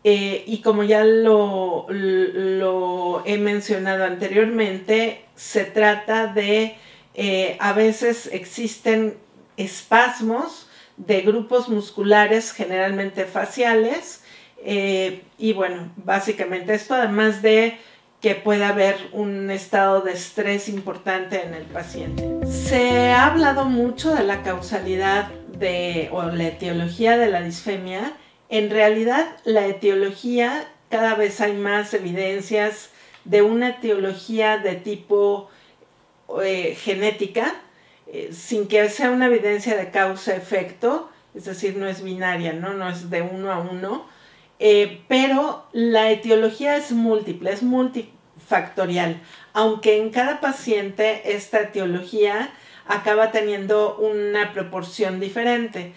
Y 0.08 0.60
como 0.62 0.84
ya 0.84 1.02
lo, 1.02 1.86
he 3.24 3.38
mencionado 3.38 4.04
anteriormente, 4.04 5.24
se 5.34 5.64
trata 5.64 6.28
de, 6.28 6.76
a 7.58 7.72
veces 7.72 8.28
existen 8.30 9.16
espasmos 9.56 10.65
de 10.96 11.20
grupos 11.22 11.68
musculares, 11.68 12.52
generalmente 12.52 13.24
faciales, 13.24 14.22
eh, 14.64 15.22
y 15.38 15.52
bueno, 15.52 15.92
básicamente 15.96 16.74
esto, 16.74 16.94
además 16.94 17.42
de 17.42 17.78
que 18.20 18.34
puede 18.34 18.64
haber 18.64 18.96
un 19.12 19.50
estado 19.50 20.00
de 20.00 20.12
estrés 20.12 20.68
importante 20.68 21.42
en 21.42 21.54
el 21.54 21.64
paciente. 21.64 22.24
Se 22.46 23.10
ha 23.10 23.26
hablado 23.26 23.66
mucho 23.66 24.14
de 24.14 24.24
la 24.24 24.42
causalidad 24.42 25.28
de, 25.58 26.08
o 26.12 26.22
la 26.22 26.48
etiología 26.48 27.18
de 27.18 27.28
la 27.28 27.42
disfemia, 27.42 28.14
en 28.48 28.70
realidad 28.70 29.36
la 29.44 29.66
etiología, 29.66 30.68
cada 30.88 31.14
vez 31.14 31.40
hay 31.40 31.52
más 31.52 31.92
evidencias 31.94 32.90
de 33.24 33.42
una 33.42 33.70
etiología 33.70 34.58
de 34.58 34.76
tipo 34.76 35.50
eh, 36.42 36.76
genética, 36.80 37.54
eh, 38.06 38.30
sin 38.32 38.68
que 38.68 38.88
sea 38.88 39.10
una 39.10 39.26
evidencia 39.26 39.76
de 39.76 39.90
causa-efecto, 39.90 41.10
es 41.34 41.44
decir, 41.44 41.76
no 41.76 41.86
es 41.86 42.02
binaria, 42.02 42.52
no, 42.52 42.72
no 42.74 42.88
es 42.88 43.10
de 43.10 43.22
uno 43.22 43.52
a 43.52 43.58
uno, 43.58 44.06
eh, 44.58 45.02
pero 45.08 45.66
la 45.72 46.10
etiología 46.10 46.76
es 46.76 46.92
múltiple, 46.92 47.52
es 47.52 47.62
multifactorial, 47.62 49.20
aunque 49.52 49.98
en 49.98 50.10
cada 50.10 50.40
paciente 50.40 51.34
esta 51.34 51.60
etiología 51.60 52.50
acaba 52.86 53.32
teniendo 53.32 53.96
una 53.96 54.52
proporción 54.52 55.20
diferente. 55.20 55.92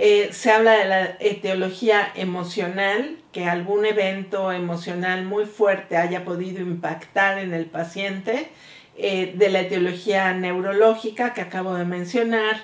Eh, 0.00 0.28
se 0.32 0.52
habla 0.52 0.74
de 0.74 0.84
la 0.84 1.16
etiología 1.18 2.12
emocional, 2.14 3.18
que 3.32 3.46
algún 3.46 3.84
evento 3.84 4.52
emocional 4.52 5.24
muy 5.24 5.44
fuerte 5.44 5.96
haya 5.96 6.24
podido 6.24 6.60
impactar 6.60 7.38
en 7.38 7.52
el 7.52 7.66
paciente, 7.66 8.48
eh, 8.98 9.32
de 9.36 9.48
la 9.48 9.60
etiología 9.60 10.32
neurológica 10.34 11.32
que 11.32 11.40
acabo 11.40 11.74
de 11.74 11.84
mencionar, 11.84 12.56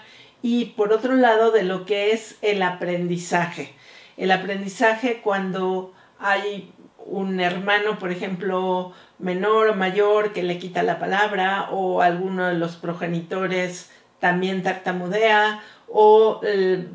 y 0.43 0.67
por 0.77 0.93
otro 0.93 1.15
lado 1.15 1.53
de 1.53 1.63
lo 1.63 1.87
que 1.87 2.13
es 2.13 2.37
el 2.43 2.63
aprendizaje. 2.63 3.73
El 4.17 4.31
aprendizaje 4.31 5.21
cuando 5.23 5.95
hay 6.19 6.71
un 7.07 7.41
hermano, 7.41 7.99
por 7.99 8.11
ejemplo, 8.11 8.93
menor 9.19 9.69
o 9.69 9.75
mayor 9.75 10.33
que 10.33 10.43
le 10.43 10.59
quita 10.59 10.83
la 10.83 10.99
palabra 10.99 11.69
o 11.71 12.03
alguno 12.03 12.47
de 12.47 12.55
los 12.55 12.77
progenitores 12.77 13.91
también 14.21 14.63
tartamudea 14.63 15.63
o 15.89 16.41
eh, 16.43 16.89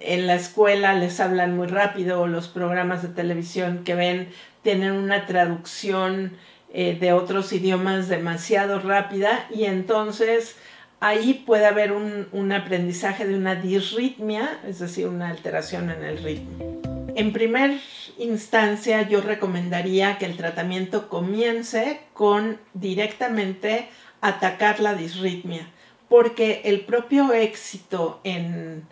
en 0.00 0.26
la 0.26 0.34
escuela 0.34 0.94
les 0.94 1.20
hablan 1.20 1.56
muy 1.56 1.66
rápido 1.66 2.22
o 2.22 2.26
los 2.26 2.48
programas 2.48 3.02
de 3.02 3.08
televisión 3.08 3.84
que 3.84 3.94
ven 3.94 4.28
tienen 4.62 4.92
una 4.92 5.26
traducción 5.26 6.36
eh, 6.76 6.98
de 6.98 7.12
otros 7.12 7.52
idiomas 7.52 8.08
demasiado 8.08 8.80
rápida 8.80 9.46
y 9.48 9.62
entonces 9.62 10.56
ahí 10.98 11.44
puede 11.46 11.66
haber 11.66 11.92
un, 11.92 12.26
un 12.32 12.50
aprendizaje 12.50 13.24
de 13.24 13.36
una 13.36 13.54
disritmia, 13.54 14.58
es 14.66 14.80
decir, 14.80 15.06
una 15.06 15.28
alteración 15.28 15.88
en 15.90 16.02
el 16.02 16.18
ritmo. 16.18 16.80
En 17.14 17.32
primer 17.32 17.78
instancia 18.18 19.02
yo 19.02 19.20
recomendaría 19.20 20.18
que 20.18 20.26
el 20.26 20.36
tratamiento 20.36 21.08
comience 21.08 22.00
con 22.12 22.58
directamente 22.72 23.88
atacar 24.20 24.80
la 24.80 24.94
disritmia, 24.94 25.68
porque 26.08 26.62
el 26.64 26.80
propio 26.80 27.32
éxito 27.32 28.20
en, 28.24 28.88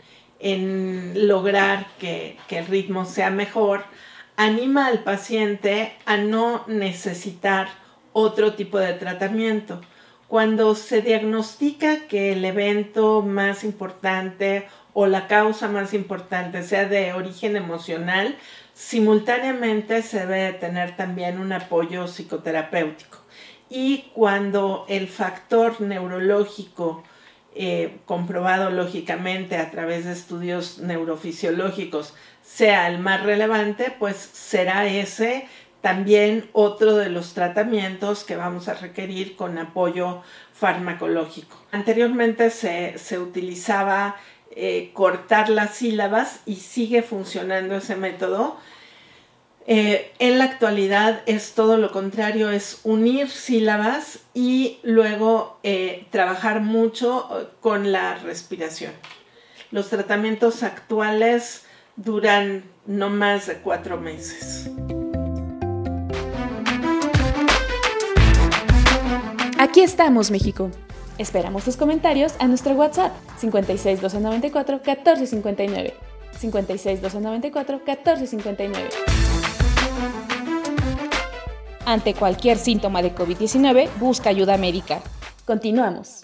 lograr 1.15 1.89
que, 1.99 2.39
que 2.47 2.59
el 2.59 2.67
ritmo 2.67 3.07
sea 3.07 3.31
mejor 3.31 3.85
anima 4.37 4.87
al 4.87 5.03
paciente 5.03 5.95
a 6.05 6.17
no 6.17 6.65
necesitar 6.67 7.69
otro 8.13 8.55
tipo 8.55 8.79
de 8.79 8.95
tratamiento. 8.95 9.81
Cuando 10.29 10.75
se 10.75 11.03
diagnostica 11.03 12.07
que 12.09 12.33
el 12.33 12.45
evento 12.45 13.23
más 13.23 13.65
importante 13.65 14.67
o 14.95 15.07
la 15.07 15.27
causa 15.27 15.69
más 15.69 15.95
importante 15.95 16.63
sea 16.63 16.87
de 16.87 17.13
origen 17.13 17.57
emocional, 17.57 18.37
simultáneamente 18.75 20.03
se 20.03 20.27
debe 20.27 20.53
tener 20.55 20.97
también 20.97 21.39
un 21.39 21.53
apoyo 21.53 22.07
psicoterapéutico. 22.07 23.19
Y 23.69 24.11
cuando 24.15 24.85
el 24.89 25.09
factor 25.09 25.81
neurológico 25.81 27.03
eh, 27.55 27.99
comprobado 28.07 28.71
lógicamente 28.71 29.59
a 29.59 29.71
través 29.71 30.07
de 30.07 30.13
estudios 30.13 30.79
neurofisiológicos 30.79 32.15
sea 32.55 32.89
el 32.89 32.99
más 32.99 33.23
relevante, 33.23 33.95
pues 33.99 34.17
será 34.17 34.87
ese 34.87 35.49
también 35.81 36.49
otro 36.53 36.97
de 36.97 37.09
los 37.09 37.35
tratamientos 37.35 38.25
que 38.25 38.37
vamos 38.37 38.69
a 38.69 38.75
requerir 38.75 39.37
con 39.37 39.59
apoyo 39.59 40.23
farmacológico. 40.53 41.61
Anteriormente 41.73 42.51
se, 42.51 42.99
se 42.99 43.19
utilizaba 43.19 44.17
eh, 44.55 44.91
cortar 44.93 45.49
las 45.49 45.77
sílabas 45.77 46.41
y 46.45 46.57
sigue 46.57 47.03
funcionando 47.03 47.77
ese 47.77 47.97
método. 47.97 48.59
Eh, 49.67 50.13
en 50.19 50.39
la 50.39 50.45
actualidad 50.45 51.23
es 51.27 51.55
todo 51.55 51.79
lo 51.79 51.91
contrario, 51.91 52.51
es 52.51 52.81
unir 52.85 53.29
sílabas 53.31 54.21
y 54.35 54.79
luego 54.83 55.59
eh, 55.63 56.07
trabajar 56.11 56.61
mucho 56.61 57.51
con 57.61 57.93
la 57.93 58.17
respiración. 58.17 58.93
Los 59.71 59.89
tratamientos 59.89 60.63
actuales 60.63 61.65
duran 61.97 62.65
no 62.87 63.11
más 63.11 63.47
de 63.47 63.57
cuatro 63.57 63.99
meses. 63.99 64.71
Aquí 69.59 69.81
estamos, 69.81 70.31
México. 70.31 70.71
Esperamos 71.19 71.65
tus 71.65 71.77
comentarios 71.77 72.35
a 72.41 72.49
nuestro 72.49 72.73
WhatsApp 72.73 73.13
56 73.39 74.01
294 74.01 74.81
1459. 74.85 75.95
56 76.39 77.03
294 77.03 77.81
1459. 77.87 78.89
Ante 81.85 82.15
cualquier 82.15 82.59
síntoma 82.59 83.03
de 83.03 83.15
COVID-19, 83.15 83.89
busca 83.99 84.31
ayuda 84.31 84.57
médica. 84.57 85.01
Continuamos. 85.45 86.23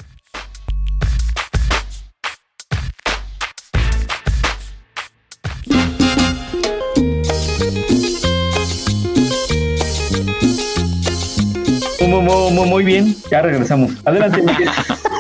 Muy 12.79 12.85
bien. 12.85 13.17
Ya 13.29 13.43
regresamos. 13.43 13.91
Adelante, 14.05 14.41
Miguel. 14.41 14.71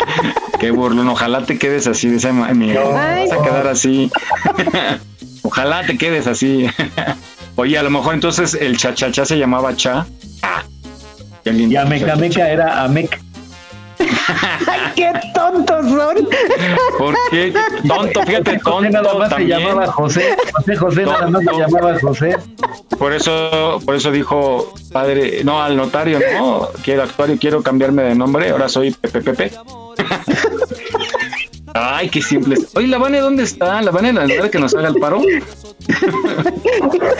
Qué 0.60 0.70
burlón, 0.70 1.08
ojalá 1.08 1.44
te 1.44 1.58
quedes 1.58 1.88
así 1.88 2.08
de 2.08 2.16
esa 2.16 2.32
manera. 2.32 2.84
Vas 2.84 3.32
a 3.32 3.42
quedar 3.42 3.66
así. 3.66 4.10
ojalá 5.42 5.84
te 5.84 5.98
quedes 5.98 6.28
así. 6.28 6.66
Oye, 7.56 7.76
a 7.76 7.82
lo 7.82 7.90
mejor 7.90 8.14
entonces 8.14 8.54
el 8.54 8.76
cha-cha-cha 8.76 9.24
se 9.24 9.38
llamaba 9.38 9.74
cha. 9.74 10.06
Y 11.44 11.74
Ameca 11.74 12.14
Meca 12.14 12.48
era 12.48 12.84
Amec. 12.84 13.20
¡Qué 14.94 15.12
tontos 15.34 15.86
son! 15.88 16.28
¿Por 16.98 17.14
qué? 17.30 17.52
Tonto, 17.86 18.22
fíjate, 18.22 18.60
José 18.60 18.90
nada 18.90 19.12
tonto 19.12 19.18
más 19.18 19.34
se 19.34 19.46
llamaba 19.46 19.86
José. 19.86 20.36
José 20.52 20.76
José 20.76 21.06
nada 21.06 21.28
más 21.28 21.44
se 21.44 21.52
llamaba 21.52 21.98
José. 22.00 22.36
Por 22.98 23.12
eso, 23.12 23.80
por 23.84 23.94
eso 23.94 24.10
dijo 24.10 24.72
padre, 24.92 25.42
no, 25.44 25.62
al 25.62 25.76
notario, 25.76 26.18
no, 26.38 26.68
quiero 26.82 27.02
actuar 27.04 27.30
y 27.30 27.38
quiero 27.38 27.62
cambiarme 27.62 28.02
de 28.02 28.14
nombre, 28.14 28.50
ahora 28.50 28.68
soy 28.68 28.90
Pepe 28.90 29.20
Pepe. 29.20 29.52
Ay, 31.74 32.08
qué 32.08 32.22
simple. 32.22 32.56
Oye, 32.74 32.86
la 32.88 32.98
Vane, 32.98 33.20
¿dónde 33.20 33.42
está? 33.44 33.80
La 33.82 33.90
Vane, 33.90 34.12
la 34.12 34.26
verdad 34.26 34.50
que 34.50 34.58
nos 34.58 34.74
haga 34.74 34.88
el 34.88 34.94
paro. 34.96 35.20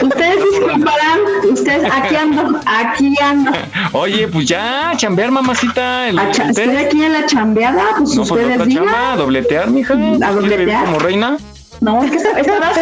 Ustedes 0.02 0.36
disculparán, 0.50 1.18
ustedes, 1.50 1.90
aquí 1.92 2.14
ando, 2.16 2.60
aquí 2.66 3.14
ando. 3.22 3.50
Oye, 3.92 4.28
pues 4.28 4.46
ya, 4.46 4.92
chambear, 4.96 5.30
mamacita. 5.30 6.08
El, 6.08 6.16
cha- 6.32 6.48
estoy 6.50 6.76
aquí 6.76 7.02
en 7.02 7.12
la 7.12 7.26
chambeada, 7.26 7.82
pues 7.98 8.10
no, 8.10 8.22
pues 8.24 8.30
ustedes 8.30 8.54
otra 8.54 8.64
digan. 8.66 8.84
chamba, 8.86 9.16
dobletear, 9.16 9.70
mija. 9.70 9.94
A 9.94 9.96
¿Quieres 9.96 10.18
vivir 10.18 10.50
dobletear. 10.50 10.84
como 10.84 10.98
reina? 10.98 11.36
No, 11.80 12.02
es 12.02 12.10
que 12.10 12.16
estaba, 12.16 12.72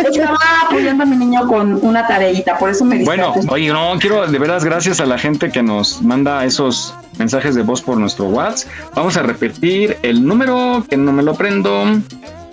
apoyando 0.66 1.02
a 1.02 1.06
mi 1.06 1.16
niño 1.16 1.46
con 1.46 1.84
una 1.84 2.06
tareita, 2.06 2.58
por 2.58 2.70
eso 2.70 2.84
me 2.84 3.04
Bueno, 3.04 3.34
oye, 3.48 3.70
no, 3.72 3.92
quiero 4.00 4.26
de 4.26 4.38
veras 4.38 4.64
gracias 4.64 5.00
a 5.00 5.06
la 5.06 5.18
gente 5.18 5.50
que 5.50 5.62
nos 5.62 6.02
manda 6.02 6.44
esos 6.44 6.94
mensajes 7.18 7.54
de 7.54 7.62
voz 7.62 7.82
por 7.82 7.98
nuestro 7.98 8.26
WhatsApp. 8.26 8.70
Vamos 8.94 9.16
a 9.16 9.22
repetir 9.22 9.98
el 10.02 10.26
número 10.26 10.84
que 10.88 10.96
no 10.96 11.12
me 11.12 11.22
lo 11.22 11.34
prendo, 11.34 11.84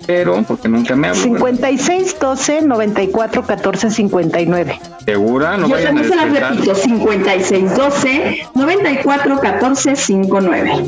pero 0.06 0.42
porque 0.42 0.68
nunca 0.68 0.94
me 0.96 1.08
hablo. 1.08 1.22
56 1.22 2.18
12 2.20 2.62
94 2.62 3.42
14 3.46 3.90
59. 3.90 4.80
¿Segura? 5.04 5.56
No 5.56 5.68
Yo 5.68 5.74
vayan 5.74 5.98
a 5.98 6.02
también 6.02 6.08
se 6.08 6.16
las 6.16 6.50
repito, 6.50 6.74
5612 6.74 8.48
94 8.54 9.40
14 9.40 9.96
59. 9.96 10.84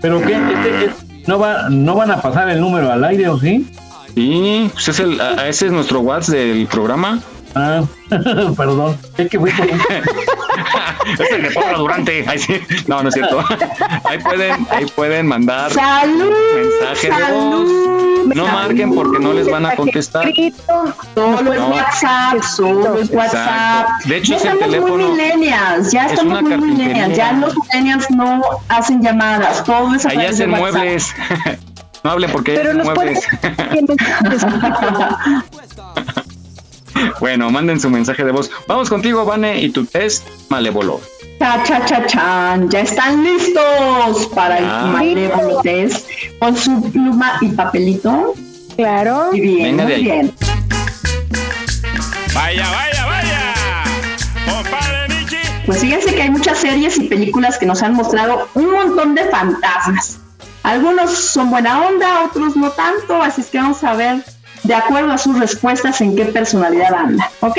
¿Pero 0.00 0.20
qué? 0.22 0.32
Este- 0.32 0.84
este- 0.86 1.08
¿no, 1.26 1.38
va, 1.38 1.68
¿No 1.68 1.96
van 1.96 2.10
a 2.12 2.22
pasar 2.22 2.48
el 2.50 2.60
número 2.60 2.90
al 2.90 3.04
aire 3.04 3.28
o 3.28 3.38
sí? 3.38 3.66
Sí, 4.14 4.70
pues 4.72 4.88
es 4.88 5.00
el, 5.00 5.20
a- 5.20 5.48
ese 5.48 5.66
es 5.66 5.72
nuestro 5.72 6.00
WhatsApp 6.00 6.34
del 6.34 6.66
programa. 6.66 7.20
Ah, 7.54 7.82
perdón. 8.56 8.96
Es 9.16 9.28
que 9.30 9.38
fui 9.38 9.50
por 9.50 9.66
un... 9.66 9.80
es 11.20 11.30
el 11.32 11.42
de 11.42 11.50
Pablo 11.50 11.78
Durante. 11.78 12.24
Ay, 12.28 12.38
sí. 12.38 12.60
No, 12.86 13.02
no 13.02 13.08
es 13.08 13.14
cierto. 13.14 13.42
Ahí 14.04 14.18
pueden, 14.18 14.66
ahí 14.70 14.86
pueden 14.94 15.26
mandar 15.26 15.70
¡Salud! 15.72 16.30
mensaje 16.54 17.08
de 17.08 17.32
voz. 17.32 17.68
No 18.34 18.46
marquen 18.46 18.94
porque 18.94 19.18
no 19.18 19.32
les 19.32 19.50
van 19.50 19.64
a 19.66 19.74
contestar. 19.76 20.30
Solo 21.14 21.52
es 21.52 21.60
No. 21.60 21.68
WhatsApp, 21.68 22.42
solo 22.42 22.98
es 22.98 23.10
WhatsApp. 23.10 23.88
De 24.04 24.16
hecho, 24.18 24.32
ya 24.32 24.36
es 24.36 24.44
el 24.44 24.48
estamos 24.50 24.68
muy 24.68 24.70
teléfono- 25.00 25.08
millennials, 25.12 25.90
ya 25.92 26.06
es 26.06 26.12
estamos 26.12 26.42
muy 26.42 26.56
millennials. 26.58 27.16
Ya 27.16 27.32
los 27.32 27.54
millennials 27.56 28.10
no 28.10 28.40
hacen 28.68 29.02
llamadas, 29.02 29.64
todo 29.64 29.94
es 29.94 30.04
a 30.04 30.10
Ahí 30.10 30.18
de 30.18 30.26
hacen 30.26 30.50
WhatsApp. 30.52 30.72
muebles. 30.74 31.14
No 32.08 32.12
hablen 32.12 32.30
porque 32.32 32.54
Pero 32.54 32.72
nos. 32.72 32.88
Bueno, 37.20 37.50
manden 37.50 37.78
su 37.78 37.90
mensaje 37.90 38.24
de 38.24 38.32
voz. 38.32 38.50
Vamos 38.66 38.88
contigo, 38.88 39.26
Vane, 39.26 39.60
y 39.60 39.68
tu 39.68 39.84
test 39.84 40.26
malévolo. 40.48 41.02
Cha, 41.38 41.62
cha, 41.64 41.84
cha, 41.84 42.06
chan. 42.06 42.70
Ya 42.70 42.80
están 42.80 43.22
listos 43.22 44.26
para 44.34 44.54
Ah. 44.56 44.84
el 44.86 44.92
malévolo 44.92 45.60
test 45.60 46.08
con 46.38 46.56
su 46.56 46.90
pluma 46.90 47.36
y 47.42 47.48
papelito. 47.48 48.32
Claro. 48.74 49.26
Muy 49.32 49.40
bien, 49.42 49.76
Venga 49.76 49.84
de 49.84 49.92
muy 49.92 49.94
ahí. 49.94 50.02
bien. 50.04 50.34
Vaya, 52.34 52.66
vaya, 52.70 53.04
vaya. 53.06 53.54
Compadre 54.46 55.08
Michi. 55.14 55.36
Pues 55.66 55.80
fíjense 55.80 56.14
que 56.14 56.22
hay 56.22 56.30
muchas 56.30 56.56
series 56.58 56.96
y 56.98 57.02
películas 57.02 57.58
que 57.58 57.66
nos 57.66 57.82
han 57.82 57.92
mostrado 57.92 58.48
un 58.54 58.70
montón 58.72 59.14
de 59.14 59.24
fantasmas. 59.26 60.20
Algunos 60.68 61.10
son 61.12 61.50
buena 61.50 61.86
onda, 61.86 62.24
otros 62.24 62.54
no 62.54 62.70
tanto, 62.72 63.22
así 63.22 63.40
es 63.40 63.46
que 63.46 63.56
vamos 63.56 63.82
a 63.84 63.94
ver 63.94 64.22
de 64.64 64.74
acuerdo 64.74 65.12
a 65.12 65.16
sus 65.16 65.38
respuestas 65.38 65.98
en 66.02 66.14
qué 66.14 66.26
personalidad 66.26 66.92
anda, 66.92 67.30
¿ok? 67.40 67.56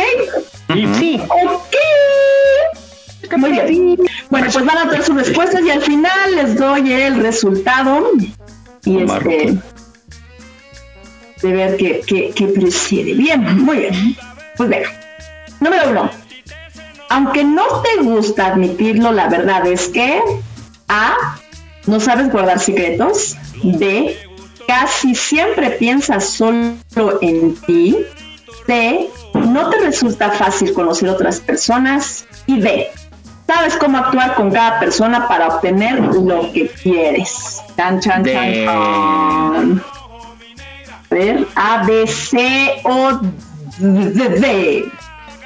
Sí. 0.99 1.19
Ok. 1.27 1.75
Muy 3.35 3.51
bien. 3.51 3.97
Bueno, 4.29 4.47
pues 4.53 4.63
van 4.63 4.77
a 4.77 4.85
dar 4.85 5.03
sus 5.03 5.15
respuestas 5.15 5.63
y 5.63 5.71
al 5.71 5.81
final 5.81 6.35
les 6.35 6.55
doy 6.55 6.91
el 6.91 7.19
resultado 7.19 8.11
y 8.85 9.01
este 9.01 9.57
de 11.41 11.51
ver 11.51 11.77
qué, 11.77 12.01
qué, 12.05 12.31
qué 12.35 12.45
prefiere. 12.45 13.15
Bien, 13.15 13.63
muy 13.65 13.77
bien. 13.77 14.15
Pues 14.55 14.69
venga. 14.69 14.89
Número 15.59 15.89
uno. 15.89 16.11
Aunque 17.09 17.43
no 17.43 17.81
te 17.81 18.03
gusta 18.03 18.47
admitirlo, 18.47 19.11
la 19.11 19.29
verdad 19.29 19.65
es 19.65 19.87
que 19.87 20.21
A. 20.87 21.38
No 21.89 21.99
sabes 21.99 22.31
guardar 22.31 22.59
secretos. 22.59 23.35
B. 23.63 24.15
Casi 24.67 25.15
siempre 25.15 25.71
piensas 25.71 26.29
solo 26.29 26.77
en 27.21 27.55
ti. 27.61 27.97
C. 28.67 29.09
No 29.33 29.71
te 29.71 29.79
resulta 29.79 30.29
fácil 30.29 30.71
conocer 30.73 31.09
otras 31.09 31.39
personas. 31.39 32.27
Y 32.45 32.61
D. 32.61 32.91
Sabes 33.47 33.75
cómo 33.77 33.97
actuar 33.97 34.35
con 34.35 34.51
cada 34.51 34.79
persona 34.79 35.27
para 35.27 35.47
obtener 35.47 35.99
lo 35.99 36.53
que 36.53 36.67
quieres. 36.67 37.59
Chan, 37.75 37.99
chan, 37.99 38.23
chan, 38.23 38.23
D. 38.23 38.65
chan. 38.65 39.83
A 41.09 41.15
ver, 41.15 41.47
A, 41.55 41.83
B, 41.87 42.05
C 42.05 42.81
o 42.83 43.19
D. 43.79 44.29
D. 44.29 44.85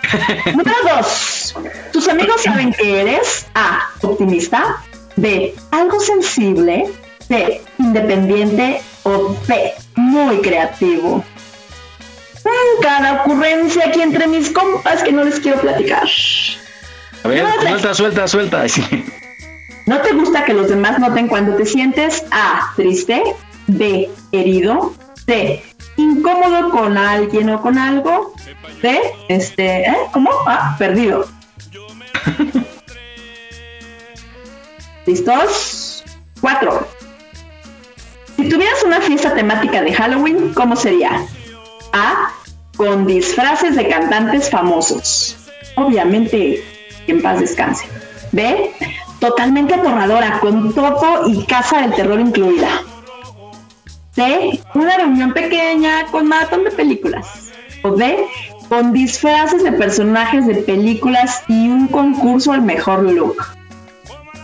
Número 0.52 0.76
dos. 0.94 1.56
Tus 1.94 2.10
amigos 2.10 2.42
saben 2.42 2.74
que 2.74 3.00
eres 3.00 3.46
A. 3.56 3.80
Optimista. 4.02 4.84
B. 5.16 5.54
Algo 5.72 6.00
sensible. 6.00 6.90
C. 7.28 7.62
Independiente. 7.80 8.82
O 9.04 9.36
C. 9.46 9.74
Muy 9.96 10.38
creativo. 10.42 11.24
Cada 12.82 13.24
ocurrencia 13.24 13.88
aquí 13.88 14.02
entre 14.02 14.28
mis 14.28 14.52
compas 14.52 15.04
que 15.04 15.12
no 15.12 15.24
les 15.24 15.40
quiero 15.40 15.62
platicar. 15.62 16.08
A 17.24 17.28
ver, 17.28 17.46
suelta, 17.62 17.94
suelta, 17.94 18.28
suelta. 18.28 18.68
Sí. 18.68 18.84
¿No 19.86 20.00
te 20.00 20.14
gusta 20.14 20.46
que 20.46 20.54
los 20.54 20.70
demás 20.70 21.00
noten 21.00 21.28
cuando 21.28 21.56
te 21.56 21.66
sientes 21.66 22.24
A. 22.32 22.72
Triste. 22.76 23.22
B. 23.68 24.10
Herido. 24.32 24.94
C. 25.26 25.64
Incómodo 25.98 26.72
con 26.72 26.98
alguien 26.98 27.50
o 27.50 27.62
con 27.62 27.78
algo. 27.78 28.34
D. 28.82 29.00
Este, 29.30 29.84
¿eh? 29.84 29.98
¿Cómo? 30.12 30.32
Ah, 30.46 30.76
perdido. 30.78 31.26
¿Listos? 35.06 36.04
Cuatro. 36.40 36.88
Si 38.38 38.48
tuvieras 38.50 38.84
una 38.84 39.02
fiesta 39.02 39.34
temática 39.34 39.82
de 39.82 39.94
Halloween, 39.94 40.54
¿cómo 40.54 40.76
sería? 40.76 41.26
A. 41.92 42.30
Con 42.78 43.06
disfraces 43.06 43.76
de 43.76 43.88
cantantes 43.88 44.50
famosos. 44.50 45.38
Obviamente, 45.76 46.64
en 47.08 47.22
paz 47.22 47.40
descanse. 47.40 47.86
B. 48.32 48.72
Totalmente 49.20 49.74
aterradora, 49.74 50.40
con 50.40 50.74
todo 50.74 51.28
y 51.28 51.46
casa 51.46 51.82
del 51.82 51.94
terror 51.94 52.20
incluida. 52.20 52.82
C. 54.16 54.60
Una 54.74 54.98
reunión 54.98 55.34
pequeña 55.34 56.06
con 56.12 56.28
maratón 56.28 56.64
de 56.64 56.72
películas. 56.72 57.52
O 57.84 57.92
D. 57.92 58.26
Con 58.70 58.94
disfraces 58.94 59.64
de 59.64 59.74
personajes 59.74 60.48
de 60.48 60.56
películas 60.56 61.44
y 61.48 61.68
un 61.70 61.88
concurso 61.88 62.54
al 62.54 62.62
mejor 62.62 63.04
look. 63.04 63.38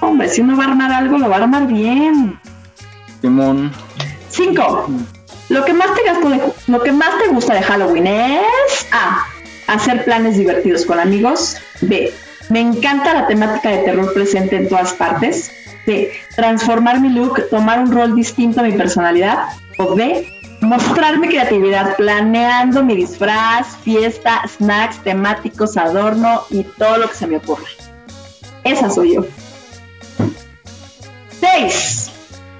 Hombre, 0.01 0.29
si 0.29 0.41
uno 0.41 0.55
va 0.57 0.65
a 0.65 0.67
armar 0.69 0.91
algo, 0.91 1.17
lo 1.17 1.29
va 1.29 1.37
a 1.37 1.43
armar 1.43 1.67
bien. 1.67 2.39
Simón. 3.21 3.71
5. 4.29 4.87
Lo 5.49 5.65
que 5.65 5.73
más 5.73 5.93
te 5.95 6.03
gasto 6.03 6.29
de- 6.29 6.41
lo 6.67 6.81
que 6.83 6.91
más 6.91 7.09
te 7.17 7.27
gusta 7.29 7.53
de 7.55 7.63
Halloween 7.63 8.07
es 8.07 8.87
A. 8.91 9.25
Hacer 9.67 10.05
planes 10.05 10.37
divertidos 10.37 10.85
con 10.85 10.99
amigos. 10.99 11.57
B. 11.81 12.13
Me 12.49 12.61
encanta 12.61 13.13
la 13.13 13.27
temática 13.27 13.69
de 13.69 13.79
terror 13.79 14.13
presente 14.13 14.55
en 14.55 14.69
todas 14.69 14.93
partes. 14.93 15.51
C. 15.85 16.11
Transformar 16.35 16.99
mi 16.99 17.09
look, 17.09 17.49
tomar 17.49 17.79
un 17.79 17.91
rol 17.91 18.15
distinto 18.15 18.61
a 18.61 18.63
mi 18.63 18.71
personalidad. 18.73 19.45
O 19.77 19.95
B. 19.95 20.27
Mostrar 20.61 21.17
mi 21.19 21.27
creatividad 21.29 21.95
planeando 21.95 22.83
mi 22.83 22.95
disfraz, 22.95 23.77
fiesta, 23.83 24.41
snacks 24.47 24.97
temáticos, 25.03 25.77
adorno 25.77 26.41
y 26.49 26.63
todo 26.63 26.97
lo 26.97 27.09
que 27.09 27.15
se 27.15 27.27
me 27.27 27.37
ocurra. 27.37 27.63
Esa 28.63 28.89
soy 28.89 29.15
yo. 29.15 29.25
6. 31.39 32.11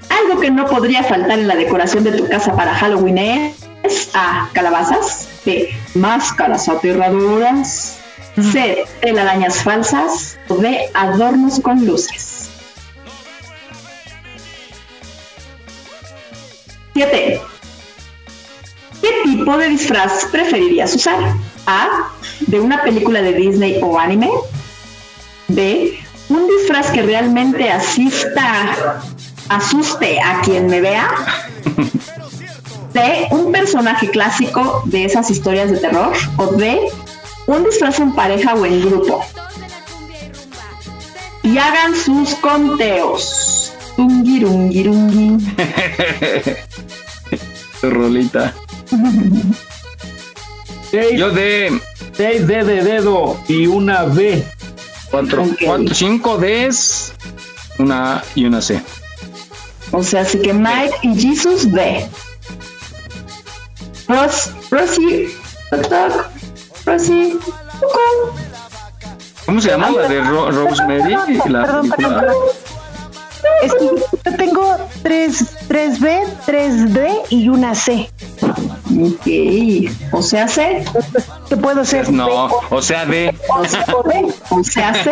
Algo 0.10 0.39
que 0.39 0.51
no 0.51 0.65
podría 0.65 1.03
faltar 1.03 1.39
en 1.39 1.47
la 1.47 1.56
decoración 1.56 2.03
de 2.03 2.14
tu 2.14 2.27
casa 2.27 2.56
para 2.56 2.73
Halloween 2.73 3.53
es 3.84 4.10
A. 4.14 4.49
Calabazas. 4.53 5.27
B. 5.45 5.69
Máscaras 5.95 6.68
aterradoras. 6.68 7.97
C. 8.51 8.85
Telarañas 9.01 9.64
falsas. 9.64 10.38
D. 10.49 10.89
Adornos 10.93 11.60
con 11.60 11.85
luces. 11.85 12.49
7. 16.93 17.41
¿Qué 19.01 19.10
tipo 19.23 19.57
de 19.57 19.69
disfraz 19.69 20.26
preferirías 20.31 20.95
usar? 20.95 21.34
A. 21.65 22.10
De 22.47 22.60
una 22.60 22.81
película 22.81 23.22
de 23.22 23.34
Disney 23.34 23.80
o 23.81 23.97
anime. 23.97 24.30
B. 25.47 25.97
Un 26.30 26.47
disfraz 26.47 26.91
que 26.91 27.01
realmente 27.01 27.69
asista, 27.72 29.01
asuste 29.49 30.19
a 30.22 30.41
quien 30.41 30.68
me 30.68 30.80
vea. 30.80 31.10
C. 32.93 33.27
Un 33.31 33.51
personaje 33.51 34.10
clásico 34.10 34.84
de 34.85 35.06
esas 35.06 35.30
historias 35.31 35.72
de 35.72 35.77
terror. 35.77 36.15
O 36.38 36.47
D. 36.53 36.80
Un 37.47 37.64
disfraz 37.64 37.99
en 37.99 38.14
pareja 38.14 38.53
o 38.53 38.65
en 38.65 38.80
grupo. 38.81 39.26
Y 41.41 41.57
hagan 41.57 41.95
sus 41.95 42.35
conteos. 42.35 43.73
Tungirungirungi. 43.95 45.38
Tu 47.81 47.89
rolita. 47.89 48.53
Yo 50.91 51.31
de 51.31 51.80
6 52.14 52.47
D 52.47 52.64
de 52.64 52.84
dedo 52.84 53.39
y 53.47 53.68
una 53.68 54.03
B. 54.03 54.45
cuatro, 55.11 55.45
cuatro, 55.65 55.94
cinco 55.94 56.38
Ds, 56.38 57.14
una 57.80 58.18
A 58.18 58.23
y 58.36 58.45
una 58.45 58.61
C. 58.61 58.81
O 59.91 60.03
sea, 60.03 60.22
así 60.22 60.40
que 60.40 60.53
Mike 60.53 60.95
y 61.03 61.19
Jesus 61.19 61.69
B. 61.72 62.07
Ros, 64.07 64.52
Rosy. 64.72 65.34
¿Cómo 69.45 69.61
se 69.61 69.69
llama 69.69 69.90
la 69.90 70.07
de 70.07 70.22
Ro- 70.22 70.52
Rosemary? 70.52 71.14
La 71.48 71.64
Perdón, 71.64 71.90
perdón, 71.90 71.90
película? 71.91 72.19
perdón. 72.22 72.36
Es 73.64 73.73
que 73.73 73.86
yo 73.86 74.38
tengo 74.38 74.77
3, 75.03 75.45
3B, 75.68 76.23
3D 76.45 77.22
y 77.30 77.49
una 77.49 77.73
C. 77.76 78.10
Ok. 78.41 79.91
O 80.11 80.22
sea, 80.22 80.48
C. 80.48 80.84
¿Qué 81.48 81.57
puedo 81.57 81.86
ser? 81.86 82.11
No, 82.11 82.48
o 82.70 82.82
sea, 82.82 83.06
de. 83.06 83.36
O 83.49 83.66
sea, 83.66 83.86
B. 84.06 84.34
O 84.49 84.64
sea, 84.64 84.94
C. 84.94 85.11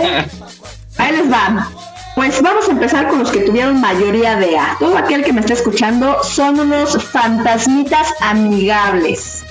Ahí 0.97 1.15
les 1.15 1.31
va. 1.31 1.69
Pues 2.15 2.41
vamos 2.41 2.67
a 2.67 2.71
empezar 2.71 3.07
con 3.09 3.19
los 3.19 3.29
que 3.29 3.41
tuvieron 3.41 3.79
mayoría 3.79 4.37
de 4.37 4.57
A. 4.57 4.75
Todo 4.79 4.97
aquel 4.97 5.23
que 5.23 5.31
me 5.31 5.41
está 5.41 5.53
escuchando 5.53 6.17
son 6.23 6.59
unos 6.59 7.03
fantasmitas 7.03 8.11
amigables. 8.21 9.45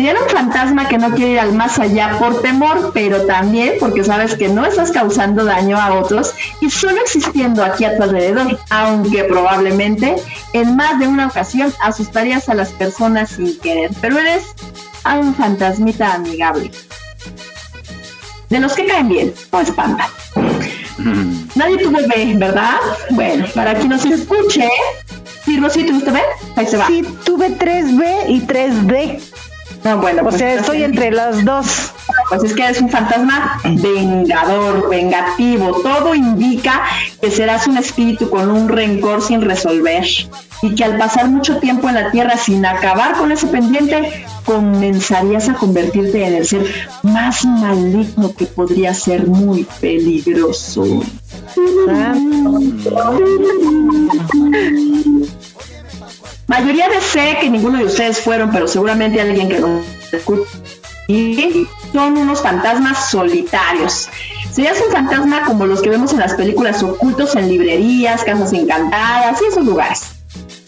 Serían 0.00 0.16
un 0.16 0.30
fantasma 0.30 0.88
que 0.88 0.96
no 0.96 1.10
quiere 1.10 1.32
ir 1.32 1.40
al 1.40 1.52
más 1.52 1.78
allá 1.78 2.16
por 2.18 2.40
temor, 2.40 2.90
pero 2.94 3.26
también 3.26 3.74
porque 3.78 4.02
sabes 4.02 4.34
que 4.34 4.48
no 4.48 4.64
estás 4.64 4.92
causando 4.92 5.44
daño 5.44 5.76
a 5.76 5.92
otros 5.92 6.32
y 6.62 6.70
solo 6.70 7.02
existiendo 7.02 7.62
aquí 7.62 7.84
a 7.84 7.98
tu 7.98 8.04
alrededor, 8.04 8.58
aunque 8.70 9.24
probablemente 9.24 10.16
en 10.54 10.74
más 10.74 10.98
de 10.98 11.06
una 11.06 11.26
ocasión 11.26 11.70
asustarías 11.82 12.48
a 12.48 12.54
las 12.54 12.70
personas 12.70 13.32
sin 13.32 13.60
querer, 13.60 13.90
pero 14.00 14.18
eres 14.18 14.54
un 15.04 15.34
fantasmita 15.34 16.14
amigable. 16.14 16.70
De 18.48 18.58
los 18.58 18.72
que 18.72 18.86
caen 18.86 19.06
bien, 19.10 19.34
no 19.52 19.60
espantan. 19.60 20.08
Nadie 21.54 21.76
tuvo 21.76 21.98
B, 21.98 22.36
¿verdad? 22.38 22.76
Bueno, 23.10 23.44
para 23.54 23.74
quien 23.74 23.90
nos 23.90 24.06
escuche, 24.06 24.66
¿sí, 25.44 25.60
Rosy, 25.60 25.84
tuviste 25.84 26.10
B? 26.10 26.20
Ahí 26.56 26.66
se 26.66 26.78
va. 26.78 26.86
Sí, 26.86 27.02
tuve 27.22 27.50
3B 27.50 28.24
y 28.28 28.40
3D. 28.40 29.49
No, 29.84 29.98
bueno, 29.98 30.20
O 30.22 30.24
pues 30.24 30.36
sea, 30.36 30.54
estoy 30.54 30.78
en- 30.78 30.90
entre 30.92 31.10
las 31.10 31.44
dos. 31.44 31.92
Pues 32.28 32.44
es 32.44 32.54
que 32.54 32.62
eres 32.64 32.80
un 32.80 32.90
fantasma 32.90 33.60
vengador, 33.64 34.88
vengativo. 34.88 35.72
Todo 35.82 36.14
indica 36.14 36.82
que 37.20 37.30
serás 37.30 37.66
un 37.66 37.76
espíritu 37.78 38.28
con 38.30 38.50
un 38.50 38.68
rencor 38.68 39.20
sin 39.22 39.40
resolver 39.42 40.04
y 40.62 40.74
que 40.74 40.84
al 40.84 40.96
pasar 40.98 41.28
mucho 41.28 41.58
tiempo 41.58 41.88
en 41.88 41.94
la 41.96 42.10
tierra 42.10 42.36
sin 42.36 42.64
acabar 42.66 43.14
con 43.16 43.32
ese 43.32 43.46
pendiente, 43.48 44.24
comenzarías 44.44 45.48
a 45.48 45.54
convertirte 45.54 46.24
en 46.26 46.34
el 46.34 46.46
ser 46.46 46.66
más 47.02 47.44
maligno 47.44 48.32
que 48.36 48.46
podría 48.46 48.92
ser 48.94 49.26
muy 49.26 49.66
peligroso. 49.80 50.84
Mayoría 56.50 56.88
de 56.88 57.00
sé 57.00 57.38
que 57.40 57.48
ninguno 57.48 57.78
de 57.78 57.84
ustedes 57.84 58.22
fueron, 58.22 58.50
pero 58.50 58.66
seguramente 58.66 59.20
alguien 59.20 59.48
que 59.48 59.60
nos 59.60 59.84
escucha. 60.12 60.50
Y 61.06 61.64
son 61.92 62.18
unos 62.18 62.42
fantasmas 62.42 63.08
solitarios. 63.08 64.08
Serías 64.50 64.82
un 64.84 64.90
fantasma 64.90 65.44
como 65.44 65.64
los 65.64 65.80
que 65.80 65.90
vemos 65.90 66.12
en 66.12 66.18
las 66.18 66.34
películas 66.34 66.82
ocultos 66.82 67.36
en 67.36 67.48
librerías, 67.48 68.24
casas 68.24 68.52
encantadas 68.52 69.40
y 69.40 69.44
esos 69.44 69.64
lugares. 69.64 70.02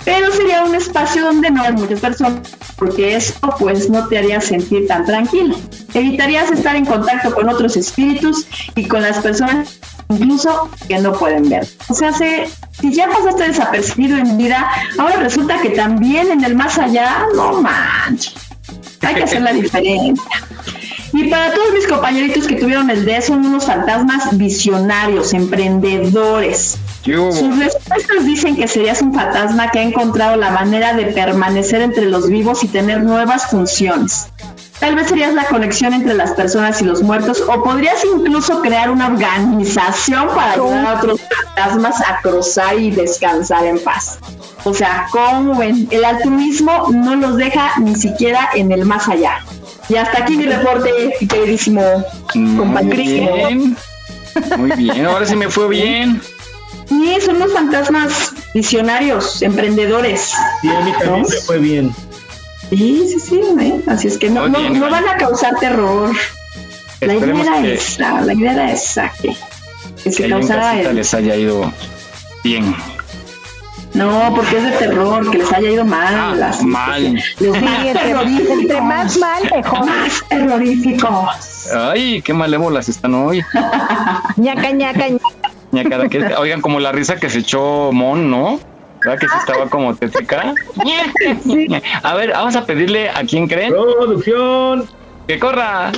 Pero 0.05 0.31
sería 0.31 0.63
un 0.63 0.77
espacio 0.77 1.25
donde 1.25 1.51
no 1.51 1.65
hay 1.65 1.73
muchas 1.73 1.99
personas, 1.99 2.49
porque 2.77 3.17
eso 3.17 3.35
pues 3.59 3.91
no 3.91 4.07
te 4.07 4.19
haría 4.19 4.41
sentir 4.41 4.87
tan 4.87 5.05
tranquilo. 5.05 5.57
Evitarías 5.95 6.49
estar 6.53 6.77
en 6.77 6.87
contacto 6.87 7.35
con 7.35 7.49
otros 7.49 7.77
espíritus 7.77 8.47
y 8.77 8.87
con 8.87 9.03
las 9.03 9.19
personas 9.19 9.81
incluso 10.11 10.69
que 10.89 10.99
no 10.99 11.13
pueden 11.13 11.49
ver. 11.49 11.67
O 11.89 11.95
sea, 11.95 12.13
se- 12.13 12.49
si 12.81 12.93
ya 12.93 13.09
pasaste 13.09 13.49
desapercibido 13.49 14.17
en 14.19 14.37
vida, 14.37 14.71
ahora 14.99 15.17
resulta 15.17 15.61
que 15.61 15.71
también 15.71 16.31
en 16.31 16.45
el 16.45 16.55
más 16.55 16.79
allá, 16.79 17.27
no 17.35 17.61
manches. 17.63 18.35
Hay 19.03 19.15
que 19.15 19.25
hacer 19.25 19.43
la 19.43 19.53
diferencia. 19.53 20.25
Y 21.15 21.25
para 21.25 21.53
todos 21.53 21.73
mis 21.75 21.87
compañeritos 21.87 22.47
que 22.47 22.55
tuvieron 22.57 22.89
el 22.89 23.05
D, 23.05 23.21
son 23.21 23.45
unos 23.45 23.67
fantasmas 23.67 24.37
visionarios, 24.39 25.35
emprendedores. 25.35 26.79
Sus 27.33 27.59
respuestas 27.59 28.25
dicen 28.25 28.57
que 28.57 28.67
serías 28.69 29.03
un 29.03 29.13
fantasma 29.13 29.71
que 29.71 29.81
ha 29.81 29.83
encontrado 29.83 30.37
la 30.37 30.51
manera 30.53 30.95
de 30.95 31.07
permanecer 31.07 31.83
entre 31.83 32.07
los 32.07 32.29
vivos 32.31 32.63
y 32.65 32.69
tener 32.69 33.03
nuevas 33.03 33.47
funciones. 33.51 34.29
Tal 34.83 34.97
vez 34.97 35.07
serías 35.07 35.33
la 35.33 35.45
conexión 35.45 35.95
entre 35.95 36.13
las 36.13 36.33
personas 36.33 36.83
y 36.83 36.85
los 36.85 37.05
muertos, 37.05 37.41
o 37.47 37.63
podrías 37.63 38.05
incluso 38.05 38.61
crear 38.63 38.91
una 38.91 39.07
organización 39.07 40.27
para 40.35 40.55
ayudar 40.55 40.87
a 40.87 40.99
otros 40.99 41.21
fantasmas 41.21 42.01
a 42.01 42.21
cruzar 42.21 42.77
y 42.77 42.91
descansar 42.91 43.65
en 43.65 43.79
paz. 43.79 44.19
O 44.65 44.75
sea, 44.75 45.07
como 45.13 45.55
ven, 45.55 45.87
el 45.93 46.05
altruismo 46.05 46.89
no 46.91 47.15
los 47.15 47.37
deja 47.37 47.75
ni 47.79 47.95
siquiera 47.95 48.51
en 48.57 48.73
el 48.73 48.85
más 48.85 49.07
allá. 49.07 49.39
Y 49.89 49.95
hasta 49.95 50.25
aquí 50.25 50.37
mi 50.37 50.47
reporte, 50.47 51.15
queridísimo 51.29 52.05
Muy 52.35 52.57
compañerísimo. 52.57 53.35
bien. 53.37 53.77
Muy 54.59 54.73
bien, 54.73 55.07
ahora 55.07 55.25
sí 55.27 55.37
me 55.37 55.49
fue 55.49 55.69
bien. 55.69 56.21
Y 56.91 57.21
son 57.21 57.37
unos 57.37 57.53
fantasmas 57.53 58.33
visionarios, 58.53 59.43
emprendedores. 59.43 60.33
Sí, 60.61 60.69
a 60.71 60.81
mí 60.81 60.93
también 60.99 61.23
me 61.23 61.37
fue 61.37 61.59
bien. 61.59 61.95
Sí, 62.71 63.07
sí, 63.09 63.21
sí, 63.21 63.41
¿eh? 63.61 63.81
así 63.87 64.09
es 64.09 64.19
que 64.19 64.31
no, 64.31 64.49
no, 64.49 64.71
no 64.71 64.91
van 64.91 65.07
a 65.09 65.17
causar 65.17 65.55
terror. 65.59 66.11
La 67.01 67.15
idea 67.15 67.35
era 67.43 67.63
que- 67.63 67.75
esa, 67.75 68.21
la 68.21 68.33
idea 68.33 68.53
era 68.53 68.73
esa, 68.73 69.13
que, 69.21 69.29
que 69.29 69.35
Que 70.05 70.11
se 70.13 70.29
causara 70.29 70.81
el... 70.81 70.95
les 70.97 71.13
haya 71.15 71.37
ido 71.37 71.71
bien. 72.45 72.75
No, 73.95 74.33
porque 74.35 74.57
es 74.57 74.65
de 74.65 74.71
terror, 74.71 75.31
que 75.31 75.39
les 75.39 75.53
haya 75.53 75.69
ido 75.71 75.85
mal. 75.85 76.39
las- 76.41 76.61
Ah, 76.61 76.65
mal. 76.65 77.13
Les 77.15 77.25
Sí, 77.37 77.45
entre, 77.87 77.93
terroríficos. 77.93 78.59
entre 78.59 78.81
más 78.81 79.19
mal, 79.19 79.43
mejor. 79.55 79.87
Más 79.87 80.25
terroríficos. 80.29 81.67
Ay, 81.77 82.23
qué 82.23 82.33
malévolas 82.33 82.89
están 82.89 83.15
hoy. 83.15 83.43
ñaca, 84.37 84.71
ñaca, 84.71 85.05
ñaca. 85.73 86.09
Que, 86.09 86.25
oigan, 86.39 86.61
como 86.63 86.81
la 86.81 86.91
risa 86.93 87.17
que 87.17 87.29
se 87.29 87.41
echó 87.41 87.91
Mon, 87.93 88.31
¿no? 88.31 88.61
¿Verdad 89.05 89.19
que 89.19 89.29
sí 89.29 89.35
estaba 89.39 89.69
como 89.69 89.95
tétrica? 89.97 90.55
A 92.03 92.15
ver, 92.15 92.31
vamos 92.33 92.57
a 92.57 92.65
pedirle 92.65 93.09
a 93.11 93.23
quién 93.25 93.49
creen. 93.49 93.73
Producción. 93.73 94.85
Que 95.27 95.39
corra 95.39 95.93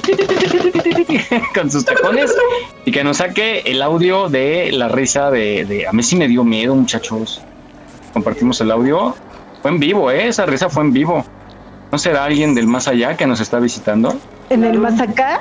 con 1.54 1.70
sus 1.70 1.84
tacones 1.84 2.34
y 2.84 2.92
que 2.92 3.02
nos 3.02 3.16
saque 3.16 3.60
el 3.64 3.80
audio 3.80 4.28
de 4.28 4.70
la 4.72 4.88
risa 4.88 5.30
de, 5.30 5.64
de- 5.64 5.86
A 5.88 5.92
mí 5.92 6.02
sí 6.02 6.14
me 6.14 6.28
dio 6.28 6.44
miedo, 6.44 6.74
muchachos. 6.74 7.40
Compartimos 8.12 8.60
el 8.60 8.70
audio. 8.70 9.14
Fue 9.62 9.70
en 9.70 9.80
vivo, 9.80 10.10
¿eh? 10.10 10.28
Esa 10.28 10.44
risa 10.44 10.68
fue 10.68 10.82
en 10.82 10.92
vivo. 10.92 11.24
¿No 11.90 11.98
será 11.98 12.24
alguien 12.24 12.54
del 12.54 12.66
más 12.66 12.86
allá 12.86 13.16
que 13.16 13.26
nos 13.26 13.40
está 13.40 13.60
visitando? 13.60 14.14
En 14.50 14.62
el 14.62 14.78
más 14.78 15.00
acá. 15.00 15.40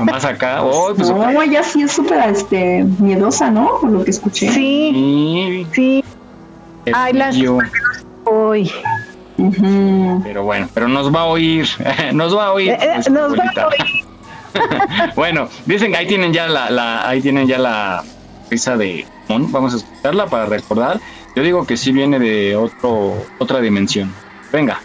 Más 0.00 0.24
acá. 0.24 0.64
Oh, 0.64 0.92
pues, 0.96 1.08
No, 1.10 1.42
ella 1.42 1.62
sí 1.62 1.82
es 1.82 1.92
súper 1.92 2.28
este, 2.30 2.84
miedosa, 2.98 3.50
¿no? 3.50 3.78
Por 3.80 3.90
lo 3.90 4.04
que 4.04 4.10
escuché. 4.10 4.50
Sí, 4.50 5.64
sí. 5.72 6.04
Ay, 6.92 7.12
las 7.12 7.36
yo. 7.36 7.58
Uy. 8.26 8.70
Pero 10.22 10.44
bueno, 10.44 10.68
pero 10.74 10.88
nos 10.88 11.14
va 11.14 11.20
a 11.20 11.24
oír. 11.24 11.66
nos 12.12 12.36
va 12.36 12.46
a 12.46 12.52
oír. 12.52 12.70
Eh, 12.70 12.78
eh, 12.80 12.90
pues, 12.94 13.10
nos 13.10 13.32
va 13.38 13.44
a 13.44 13.62
abuelita. 13.62 15.12
bueno, 15.16 15.48
dicen 15.66 15.90
que 15.92 15.98
ahí 15.98 16.06
tienen 16.06 16.32
ya 16.32 16.46
la, 16.48 16.70
la- 16.70 17.08
ahí 17.08 17.20
tienen 17.20 17.46
ya 17.48 17.58
la 17.58 18.02
risa 18.50 18.76
de 18.76 19.06
Mon. 19.28 19.50
Vamos 19.50 19.74
a 19.74 19.76
escucharla 19.78 20.26
para 20.26 20.46
recordar. 20.46 21.00
Yo 21.34 21.42
digo 21.42 21.66
que 21.66 21.76
sí 21.76 21.90
viene 21.92 22.18
de 22.20 22.54
otro, 22.54 23.14
otra 23.38 23.60
dimensión. 23.60 24.12
Venga. 24.52 24.78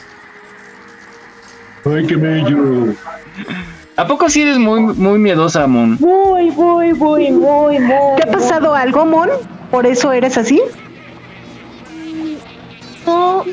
Ay, 1.85 2.05
qué 2.07 2.15
bello. 2.15 2.93
¿A 3.95 4.07
poco 4.07 4.29
sí 4.29 4.41
eres 4.41 4.57
muy, 4.57 4.81
muy 4.81 5.19
miedosa, 5.19 5.67
Mon? 5.67 5.97
Muy, 5.99 6.49
muy, 6.51 6.93
muy, 6.93 7.31
muy, 7.31 7.79
muy. 7.79 8.15
¿Te 8.17 8.23
ha 8.27 8.31
pasado 8.31 8.73
algo, 8.73 9.05
Mon? 9.05 9.29
¿Por 9.69 9.85
eso 9.85 10.11
eres 10.11 10.37
así? 10.37 10.59
No, 13.09 13.43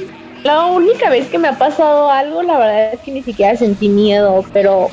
La 0.44 0.66
única 0.66 1.08
vez 1.10 1.28
que 1.28 1.38
me 1.38 1.48
ha 1.48 1.58
pasado 1.58 2.10
algo, 2.10 2.42
la 2.42 2.58
verdad 2.58 2.92
es 2.94 3.00
que 3.00 3.10
ni 3.10 3.22
siquiera 3.22 3.56
sentí 3.56 3.88
miedo, 3.88 4.44
pero... 4.52 4.88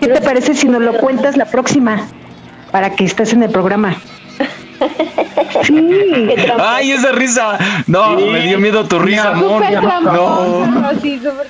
¿Qué 0.00 0.08
te 0.08 0.20
parece 0.20 0.54
si 0.54 0.68
nos 0.68 0.80
lo 0.82 0.94
cuentas 0.98 1.36
la 1.36 1.46
próxima? 1.46 2.06
Para 2.70 2.90
que 2.94 3.04
estés 3.04 3.32
en 3.32 3.42
el 3.42 3.50
programa. 3.50 3.96
Sí, 5.62 6.28
¡Ay, 6.58 6.92
esa 6.92 7.10
risa! 7.12 7.58
No, 7.86 8.14
me 8.16 8.42
dio 8.42 8.58
miedo 8.58 8.84
tu 8.86 8.98
risa, 8.98 9.30
amor. 9.30 9.64
Súper 9.64 9.82
No. 9.82 9.88
tramposo, 9.88 11.00
sí, 11.00 11.18
súper 11.18 11.48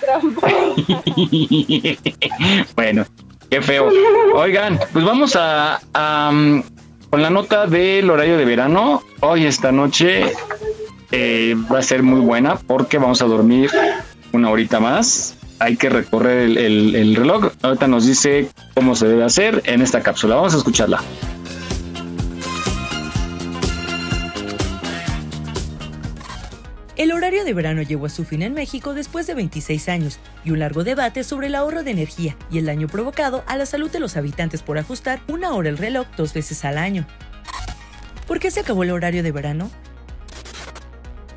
bueno, 2.77 3.05
qué 3.51 3.61
feo. 3.61 3.89
Oigan, 4.35 4.79
pues 4.93 5.05
vamos 5.05 5.35
a, 5.37 5.81
a, 5.93 6.31
um, 6.33 6.63
con 7.11 7.21
la 7.21 7.31
nota 7.31 7.67
del 7.67 8.09
horario 8.09 8.37
de 8.39 8.45
verano. 8.45 9.03
Hoy 9.21 9.45
esta 9.45 9.73
noche 9.73 10.33
eh, 11.13 11.55
va 11.73 11.79
a 11.79 11.83
ser 11.83 12.03
muy 12.03 12.21
buena 12.21 12.57
porque 12.57 12.99
vamos 12.99 13.23
a 13.23 13.27
dormir 13.27 13.71
una 14.33 14.51
horita 14.51 14.81
más. 14.81 15.37
Hay 15.59 15.77
que 15.77 15.89
recorrer 15.89 16.39
el, 16.43 16.59
el- 16.59 16.95
el 16.97 17.17
reloj. 17.17 17.53
Ahorita 17.63 17.87
nos 17.89 18.07
dice 18.07 18.49
cómo 18.75 18.95
se 18.95 19.07
debe 19.09 19.25
hacer 19.25 19.63
en 19.65 19.81
esta 19.81 20.03
cápsula. 20.03 20.35
Vamos 20.37 20.55
a 20.55 20.59
escucharla. 20.59 21.01
El 26.97 27.13
horario 27.13 27.45
de 27.45 27.53
verano 27.53 27.83
llegó 27.83 28.07
a 28.07 28.11
su 28.11 28.25
fin 28.25 28.41
en 28.41 28.55
México 28.55 28.95
después 28.95 29.27
de 29.27 29.35
26 29.35 29.89
años 29.91 30.19
y 30.45 30.51
un 30.53 30.61
largo 30.61 30.83
debate 30.83 31.25
sobre 31.25 31.49
el 31.49 31.55
ahorro 31.55 31.83
de 31.83 31.91
energía 31.91 32.37
y 32.51 32.57
el 32.59 32.67
daño 32.67 32.89
provocado 32.89 33.45
a 33.47 33.57
la 33.59 33.67
salud 33.67 33.91
de 33.91 34.01
los 34.01 34.17
habitantes 34.17 34.63
por 34.63 34.79
ajustar 34.79 35.21
una 35.29 35.53
hora 35.53 35.69
el 35.69 35.77
reloj 35.77 36.07
dos 36.17 36.33
veces 36.33 36.65
al 36.65 36.79
año. 36.79 37.07
¿Por 38.27 38.39
qué 38.41 38.51
se 38.51 38.61
acabó 38.61 38.83
el 38.83 38.91
horario 38.93 39.23
de 39.23 39.31
verano? 39.31 39.71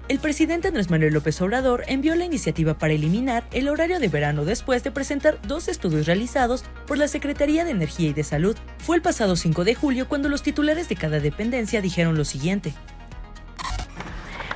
El 0.10 0.18
presidente 0.18 0.70
Andrés 0.70 0.90
Manuel 0.90 1.14
López 1.14 1.40
Obrador 1.40 1.84
envió 1.86 2.16
la 2.16 2.26
iniciativa 2.26 2.74
para 2.74 2.94
eliminar 2.94 3.44
el 3.52 3.70
horario 3.70 4.00
de 4.00 4.08
verano 4.08 4.44
después 4.44 4.84
de 4.84 4.90
presentar 4.90 5.38
dos 5.44 5.68
estudios 5.68 6.08
realizados 6.08 6.66
por 6.88 6.98
la 6.98 7.08
Secretaría 7.08 7.64
de 7.64 7.70
Energía 7.70 8.10
y 8.10 8.14
de 8.14 8.24
Salud. 8.24 8.58
Fue 8.80 8.96
el 8.96 9.04
pasado 9.04 9.36
5 9.36 9.64
de 9.64 9.76
julio 9.76 10.10
cuando 10.10 10.28
los 10.28 10.42
titulares 10.42 10.90
de 10.90 10.96
cada 10.96 11.20
dependencia 11.20 11.80
dijeron 11.80 12.18
lo 12.18 12.26
siguiente. 12.26 12.74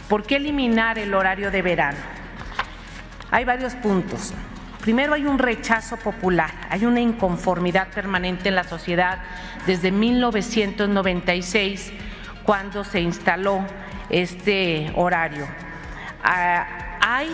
¿Por 0.09 0.23
qué 0.23 0.37
eliminar 0.37 0.97
el 0.97 1.13
horario 1.13 1.51
de 1.51 1.61
verano? 1.61 1.99
Hay 3.29 3.45
varios 3.45 3.75
puntos. 3.75 4.33
Primero 4.81 5.13
hay 5.13 5.27
un 5.27 5.37
rechazo 5.37 5.97
popular, 5.97 6.49
hay 6.71 6.87
una 6.87 6.99
inconformidad 6.99 7.89
permanente 7.89 8.49
en 8.49 8.55
la 8.55 8.63
sociedad 8.63 9.19
desde 9.67 9.91
1996, 9.91 11.91
cuando 12.43 12.83
se 12.83 13.01
instaló 13.01 13.63
este 14.09 14.91
horario. 14.95 15.47
Ah, 16.23 16.97
hay 17.01 17.29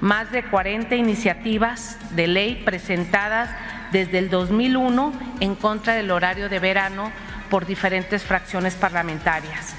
más 0.00 0.30
de 0.30 0.44
40 0.44 0.94
iniciativas 0.96 1.98
de 2.14 2.26
ley 2.26 2.62
presentadas 2.64 3.50
desde 3.92 4.18
el 4.18 4.30
2001 4.30 5.12
en 5.40 5.54
contra 5.54 5.94
del 5.94 6.10
horario 6.10 6.48
de 6.48 6.58
verano 6.58 7.10
por 7.50 7.66
diferentes 7.66 8.22
fracciones 8.22 8.74
parlamentarias. 8.74 9.74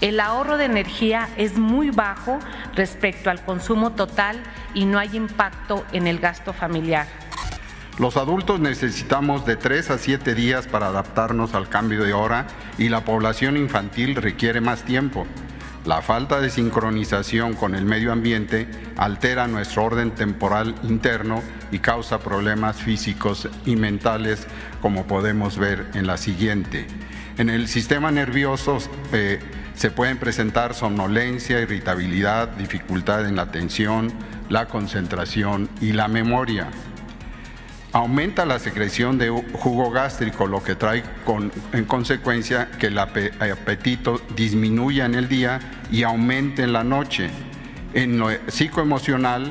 El 0.00 0.20
ahorro 0.20 0.58
de 0.58 0.66
energía 0.66 1.28
es 1.36 1.58
muy 1.58 1.90
bajo 1.90 2.38
respecto 2.74 3.30
al 3.30 3.44
consumo 3.44 3.92
total 3.92 4.40
y 4.74 4.84
no 4.84 4.98
hay 4.98 5.16
impacto 5.16 5.84
en 5.92 6.06
el 6.06 6.20
gasto 6.20 6.52
familiar. 6.52 7.06
Los 7.98 8.16
adultos 8.16 8.60
necesitamos 8.60 9.44
de 9.44 9.56
3 9.56 9.90
a 9.90 9.98
7 9.98 10.36
días 10.36 10.68
para 10.68 10.86
adaptarnos 10.86 11.54
al 11.54 11.68
cambio 11.68 12.04
de 12.04 12.12
hora 12.12 12.46
y 12.78 12.90
la 12.90 13.04
población 13.04 13.56
infantil 13.56 14.14
requiere 14.14 14.60
más 14.60 14.84
tiempo. 14.84 15.26
La 15.84 16.00
falta 16.00 16.40
de 16.40 16.48
sincronización 16.48 17.54
con 17.54 17.74
el 17.74 17.84
medio 17.84 18.12
ambiente 18.12 18.68
altera 18.96 19.48
nuestro 19.48 19.84
orden 19.84 20.12
temporal 20.12 20.76
interno 20.84 21.42
y 21.72 21.80
causa 21.80 22.20
problemas 22.20 22.76
físicos 22.76 23.48
y 23.66 23.74
mentales 23.74 24.46
como 24.80 25.08
podemos 25.08 25.58
ver 25.58 25.90
en 25.94 26.06
la 26.06 26.18
siguiente. 26.18 26.86
En 27.36 27.50
el 27.50 27.66
sistema 27.66 28.12
nervioso 28.12 28.78
eh, 29.12 29.40
se 29.74 29.90
pueden 29.90 30.18
presentar 30.18 30.74
somnolencia, 30.74 31.60
irritabilidad, 31.60 32.48
dificultad 32.50 33.26
en 33.26 33.34
la 33.34 33.42
atención, 33.42 34.12
la 34.48 34.66
concentración 34.66 35.68
y 35.80 35.92
la 35.94 36.06
memoria. 36.06 36.68
Aumenta 37.92 38.44
la 38.44 38.58
secreción 38.58 39.16
de 39.16 39.30
jugo 39.54 39.90
gástrico, 39.90 40.46
lo 40.46 40.62
que 40.62 40.74
trae 40.74 41.02
con- 41.24 41.50
en 41.72 41.86
consecuencia 41.86 42.70
que 42.78 42.88
el 42.88 42.98
ape- 42.98 43.32
apetito 43.50 44.20
disminuya 44.36 45.06
en 45.06 45.14
el 45.14 45.26
día 45.28 45.58
y 45.90 46.02
aumente 46.02 46.62
en 46.64 46.74
la 46.74 46.84
noche. 46.84 47.30
En 47.94 48.18
lo 48.18 48.28
psicoemocional, 48.48 49.50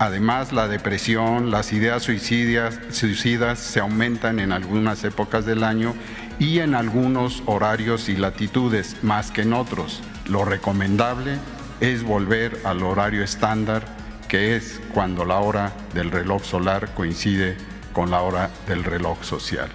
además 0.00 0.52
la 0.52 0.66
depresión, 0.66 1.52
las 1.52 1.72
ideas 1.72 2.02
suicidas 2.02 3.58
se 3.60 3.78
aumentan 3.78 4.40
en 4.40 4.50
algunas 4.50 5.04
épocas 5.04 5.46
del 5.46 5.62
año 5.62 5.94
y 6.40 6.58
en 6.58 6.74
algunos 6.74 7.44
horarios 7.46 8.08
y 8.08 8.16
latitudes 8.16 8.96
más 9.02 9.30
que 9.30 9.42
en 9.42 9.52
otros. 9.52 10.02
Lo 10.28 10.44
recomendable 10.44 11.36
es 11.80 12.02
volver 12.02 12.60
al 12.64 12.82
horario 12.82 13.22
estándar, 13.22 13.84
que 14.26 14.56
es 14.56 14.80
cuando 14.92 15.24
la 15.24 15.36
hora 15.36 15.72
del 15.94 16.10
reloj 16.10 16.42
solar 16.44 16.92
coincide 16.94 17.56
con 17.92 18.10
la 18.10 18.22
hora 18.22 18.50
del 18.66 18.84
reloj 18.84 19.22
social. 19.22 19.68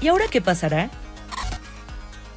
¿Y 0.00 0.08
ahora 0.08 0.26
qué 0.30 0.40
pasará? 0.40 0.90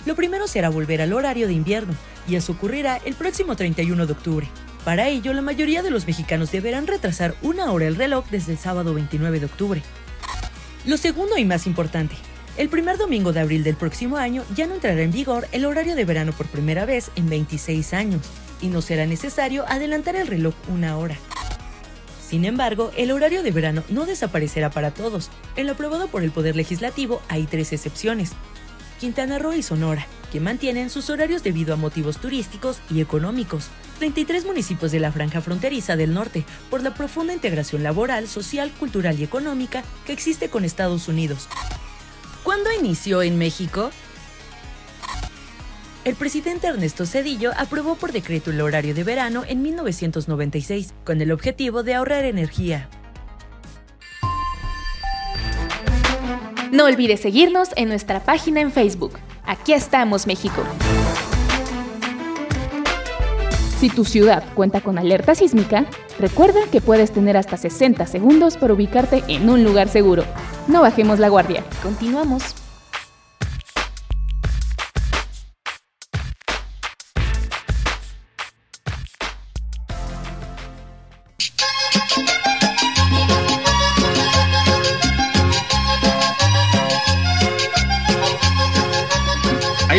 Lo 0.05 0.15
primero 0.15 0.47
será 0.47 0.69
volver 0.69 1.01
al 1.01 1.13
horario 1.13 1.47
de 1.47 1.53
invierno, 1.53 1.93
y 2.27 2.35
eso 2.35 2.53
ocurrirá 2.53 2.97
el 3.03 3.13
próximo 3.13 3.55
31 3.55 4.05
de 4.05 4.13
octubre. 4.13 4.47
Para 4.85 5.09
ello, 5.09 5.33
la 5.33 5.41
mayoría 5.41 5.83
de 5.83 5.89
los 5.89 6.07
mexicanos 6.07 6.51
deberán 6.51 6.87
retrasar 6.87 7.35
una 7.41 7.71
hora 7.71 7.87
el 7.87 7.95
reloj 7.95 8.25
desde 8.31 8.53
el 8.53 8.57
sábado 8.57 8.93
29 8.93 9.41
de 9.41 9.45
octubre. 9.45 9.83
Lo 10.85 10.95
segundo 10.95 11.37
y 11.37 11.43
más 11.43 11.67
importante, 11.67 12.15
el 12.55 12.69
primer 12.69 12.97
domingo 12.97 13.33
de 13.33 13.41
abril 13.41 13.63
del 13.63 13.75
próximo 13.75 14.15
año 14.15 14.43
ya 14.55 14.65
no 14.65 14.75
entrará 14.75 15.01
en 15.01 15.11
vigor 15.11 15.47
el 15.51 15.65
horario 15.65 15.95
de 15.95 16.05
verano 16.05 16.31
por 16.31 16.47
primera 16.47 16.85
vez 16.85 17.11
en 17.15 17.29
26 17.29 17.93
años, 17.93 18.21
y 18.61 18.67
no 18.67 18.81
será 18.81 19.05
necesario 19.05 19.65
adelantar 19.67 20.15
el 20.15 20.27
reloj 20.27 20.55
una 20.69 20.97
hora. 20.97 21.17
Sin 22.27 22.43
embargo, 22.43 22.91
el 22.97 23.11
horario 23.11 23.41
de 23.41 23.51
verano 23.51 23.83
no 23.87 24.05
desaparecerá 24.05 24.69
para 24.69 24.91
todos. 24.91 25.29
En 25.55 25.65
lo 25.65 25.73
aprobado 25.73 26.09
por 26.09 26.23
el 26.23 26.31
Poder 26.31 26.57
Legislativo 26.57 27.21
hay 27.29 27.45
tres 27.45 27.71
excepciones. 27.71 28.33
Quintana 28.99 29.39
Roo 29.39 29.53
y 29.53 29.63
Sonora, 29.63 30.05
que 30.31 30.41
mantienen 30.41 30.89
sus 30.89 31.09
horarios 31.09 31.41
debido 31.41 31.73
a 31.73 31.77
motivos 31.77 32.17
turísticos 32.17 32.79
y 32.89 32.99
económicos. 32.99 33.69
33 33.99 34.45
municipios 34.45 34.91
de 34.91 34.99
la 34.99 35.11
franja 35.13 35.39
fronteriza 35.39 35.95
del 35.95 36.13
norte, 36.13 36.43
por 36.69 36.83
la 36.83 36.93
profunda 36.93 37.33
integración 37.33 37.81
laboral, 37.81 38.27
social, 38.27 38.71
cultural 38.77 39.17
y 39.17 39.23
económica 39.23 39.83
que 40.05 40.11
existe 40.11 40.49
con 40.49 40.65
Estados 40.65 41.07
Unidos. 41.07 41.47
¿Cuándo 42.43 42.69
inició 42.77 43.21
en 43.21 43.37
México? 43.37 43.91
El 46.07 46.15
presidente 46.15 46.67
Ernesto 46.67 47.05
Cedillo 47.05 47.51
aprobó 47.57 47.95
por 47.95 48.13
decreto 48.13 48.51
el 48.51 48.61
horario 48.61 48.95
de 48.95 49.03
verano 49.03 49.43
en 49.45 49.61
1996, 49.61 50.93
con 51.03 51.19
el 51.19 51.33
objetivo 51.33 51.83
de 51.83 51.95
ahorrar 51.95 52.23
energía. 52.23 52.87
No 56.71 56.85
olvides 56.85 57.19
seguirnos 57.19 57.71
en 57.75 57.89
nuestra 57.89 58.23
página 58.23 58.61
en 58.61 58.71
Facebook. 58.71 59.19
Aquí 59.43 59.73
estamos, 59.73 60.27
México. 60.27 60.63
Si 63.77 63.89
tu 63.89 64.05
ciudad 64.05 64.45
cuenta 64.53 64.79
con 64.79 64.97
alerta 64.97 65.35
sísmica, 65.35 65.87
recuerda 66.19 66.61
que 66.71 66.79
puedes 66.79 67.11
tener 67.11 67.35
hasta 67.35 67.57
60 67.57 68.07
segundos 68.07 68.55
para 68.55 68.73
ubicarte 68.73 69.25
en 69.27 69.49
un 69.49 69.65
lugar 69.65 69.89
seguro. 69.89 70.23
No 70.69 70.81
bajemos 70.83 71.19
la 71.19 71.27
guardia. 71.27 71.65
Continuamos. 71.83 72.55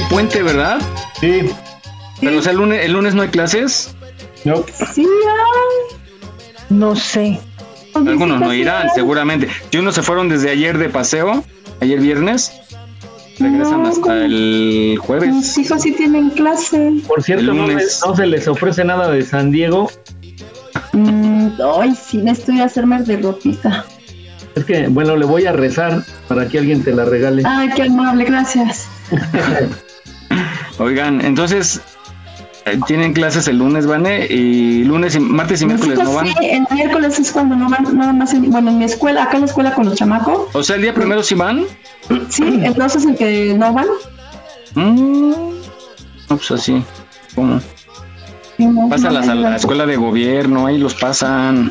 Puente, 0.08 0.42
¿verdad? 0.42 0.78
Sí. 1.20 1.50
Pero 2.20 2.38
o 2.38 2.42
sea, 2.42 2.52
el 2.52 2.58
lunes, 2.58 2.84
el 2.84 2.92
lunes 2.92 3.14
no 3.14 3.22
hay 3.22 3.28
clases. 3.28 3.94
No. 4.44 4.64
Sí, 4.92 5.06
ay. 5.06 5.96
No 6.70 6.96
sé. 6.96 7.40
Algunos 7.94 8.40
no 8.40 8.52
irán, 8.54 8.88
seguramente. 8.94 9.48
Si 9.70 9.78
unos 9.78 9.94
se 9.94 10.02
fueron 10.02 10.28
desde 10.28 10.50
ayer 10.50 10.78
de 10.78 10.88
paseo, 10.88 11.42
ayer 11.80 11.98
viernes, 12.00 12.52
regresan 13.38 13.86
hasta 13.86 14.24
el 14.24 14.98
jueves. 15.00 15.30
Mis 15.34 15.58
hijos 15.58 15.82
sí 15.82 15.92
tienen 15.92 16.30
clase. 16.30 16.92
Por 17.06 17.22
cierto, 17.22 17.50
El 17.50 17.56
no, 17.56 17.66
lunes. 17.66 17.76
les- 17.76 18.02
no 18.06 18.14
se 18.16 18.26
les 18.26 18.46
ofrece 18.48 18.84
nada 18.84 19.10
de 19.10 19.22
San 19.22 19.50
Diego. 19.50 19.90
Mm, 20.92 21.48
ay, 21.80 21.94
sí, 21.96 22.18
necesito 22.18 22.62
hacerme 22.62 23.02
derrotista. 23.02 23.84
Es 24.54 24.64
que, 24.64 24.88
bueno, 24.88 25.16
le 25.16 25.24
voy 25.24 25.46
a 25.46 25.52
rezar 25.52 26.02
para 26.28 26.46
que 26.48 26.58
alguien 26.58 26.82
te 26.82 26.92
la 26.92 27.04
regale. 27.04 27.42
Ay, 27.46 27.70
qué 27.74 27.82
amable, 27.84 28.24
gracias. 28.24 28.86
Oigan, 30.78 31.20
entonces, 31.20 31.80
eh, 32.64 32.78
tienen 32.86 33.12
clases 33.12 33.48
el 33.48 33.58
lunes, 33.58 33.86
Vane, 33.86 34.26
y 34.26 34.84
lunes 34.84 35.14
y 35.14 35.20
martes 35.20 35.62
y 35.62 35.66
miércoles 35.66 35.98
no 35.98 36.14
van. 36.14 36.26
Sí, 36.26 36.34
el 36.40 36.66
miércoles 36.70 37.18
es 37.18 37.32
cuando 37.32 37.56
no 37.56 37.68
van, 37.68 37.96
nada 37.96 38.12
más, 38.12 38.32
en, 38.34 38.50
bueno, 38.50 38.70
en 38.70 38.78
mi 38.78 38.84
escuela, 38.84 39.24
acá 39.24 39.34
en 39.34 39.42
la 39.42 39.46
escuela 39.46 39.74
con 39.74 39.86
los 39.86 39.94
chamacos. 39.94 40.48
O 40.52 40.62
sea, 40.62 40.76
el 40.76 40.82
día 40.82 40.94
primero 40.94 41.22
sí 41.22 41.34
van. 41.34 41.64
Sí, 42.28 42.60
entonces 42.62 43.04
el 43.04 43.16
que 43.16 43.54
no 43.58 43.72
van. 43.72 43.86
Mm, 44.74 45.30
no, 46.28 46.36
pues 46.36 46.50
así. 46.50 46.82
¿Cómo? 47.34 47.60
Pásalas 48.90 49.28
a 49.28 49.34
la 49.36 49.56
escuela 49.56 49.86
de 49.86 49.96
gobierno, 49.96 50.66
ahí 50.66 50.78
los 50.78 50.94
pasan. 50.94 51.70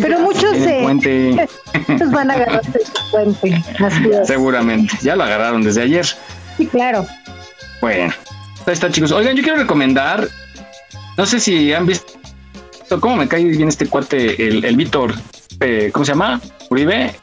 Pero 0.00 0.20
muchos 0.20 0.52
el 0.52 0.62
se 0.62 0.82
puente. 0.82 1.48
muchos 1.88 2.10
van 2.10 2.30
a 2.30 2.34
agarrarse 2.34 2.78
su 2.84 3.10
puente. 3.10 3.64
Así 3.78 4.10
es. 4.10 4.28
Seguramente. 4.28 4.94
Ya 5.02 5.16
lo 5.16 5.24
agarraron 5.24 5.62
desde 5.62 5.82
ayer. 5.82 6.06
Sí, 6.58 6.66
claro. 6.66 7.06
Bueno, 7.80 8.12
ahí 8.66 8.72
está, 8.74 8.90
chicos. 8.90 9.12
Oigan, 9.12 9.36
yo 9.36 9.42
quiero 9.42 9.58
recomendar. 9.58 10.28
No 11.16 11.26
sé 11.26 11.40
si 11.40 11.72
han 11.72 11.86
visto. 11.86 12.12
¿Cómo 13.00 13.16
me 13.16 13.26
cae 13.28 13.44
bien 13.44 13.68
este 13.68 13.86
cuate, 13.86 14.46
el, 14.46 14.64
el 14.64 14.76
Víctor? 14.76 15.12
eh, 15.60 15.90
¿Cómo 15.92 16.04
se 16.04 16.12
llama? 16.12 16.40
Uribe. 16.70 17.14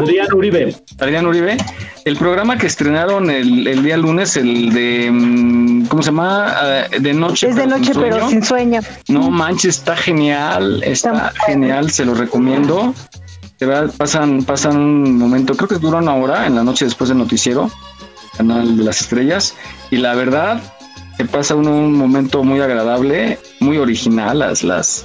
Adrián 0.00 0.32
Uribe. 0.34 0.76
Adrián 0.98 1.26
Uribe. 1.26 1.56
El 2.04 2.16
programa 2.16 2.56
que 2.58 2.66
estrenaron 2.66 3.30
el, 3.30 3.66
el 3.66 3.82
día 3.82 3.96
lunes, 3.96 4.36
el 4.36 4.72
de. 4.72 5.10
mm, 5.10 5.86
¿Cómo 5.86 6.02
se 6.02 6.06
llama? 6.10 6.46
Ah, 6.48 6.86
de 6.98 7.12
noche. 7.14 7.48
Es 7.48 7.56
de 7.56 7.66
noche, 7.66 7.92
sin 7.92 8.02
pero 8.02 8.28
sin 8.30 8.42
sueño. 8.44 8.80
No 9.08 9.30
manches, 9.30 9.78
está 9.78 9.96
genial, 9.96 10.82
está 10.84 11.32
genial, 11.46 11.90
se 11.90 12.04
lo 12.04 12.14
recomiendo. 12.14 12.94
De 13.58 13.66
verdad, 13.66 13.92
pasan, 13.96 14.44
pasan 14.44 14.76
un 14.76 15.16
momento, 15.18 15.54
creo 15.56 15.68
que 15.68 15.76
dura 15.76 15.98
una 15.98 16.14
hora 16.14 16.46
en 16.46 16.54
la 16.56 16.64
noche 16.64 16.84
después 16.84 17.08
del 17.08 17.18
noticiero, 17.18 17.70
canal 18.36 18.76
de 18.76 18.84
las 18.84 19.00
estrellas, 19.00 19.54
y 19.90 19.96
la 19.98 20.14
verdad, 20.14 20.60
se 21.16 21.24
pasa 21.24 21.54
uno 21.54 21.70
un 21.70 21.92
momento 21.92 22.42
muy 22.42 22.60
agradable, 22.60 23.38
muy 23.60 23.78
original, 23.78 24.38
las, 24.38 24.62
las, 24.62 25.04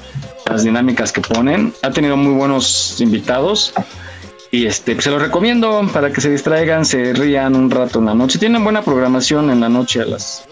las 0.50 0.64
dinámicas 0.64 1.12
que 1.12 1.22
ponen. 1.22 1.74
Ha 1.84 1.92
tenido 1.92 2.18
muy 2.18 2.34
buenos 2.34 3.00
invitados. 3.00 3.74
Y 4.52 4.66
este, 4.66 4.94
pues, 4.94 5.04
se 5.04 5.12
lo 5.12 5.20
recomiendo 5.20 5.88
para 5.94 6.12
que 6.12 6.22
se 6.22 6.32
distraigan, 6.32 6.86
se 6.86 7.14
rían 7.14 7.56
un 7.56 7.70
rato 7.70 8.00
en 8.00 8.06
la 8.06 8.16
noche. 8.16 8.40
Tienen 8.40 8.64
buena 8.64 8.82
programación 8.82 9.52
en 9.52 9.60
la 9.60 9.70
noche 9.70 10.02
a 10.02 10.06
las 10.06 10.46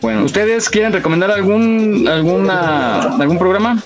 Bueno, 0.00 0.24
¿ustedes 0.24 0.70
quieren 0.70 0.92
recomendar 0.92 1.30
algún 1.30 2.08
alguna 2.08 3.02
algún 3.16 3.38
programa? 3.38 3.82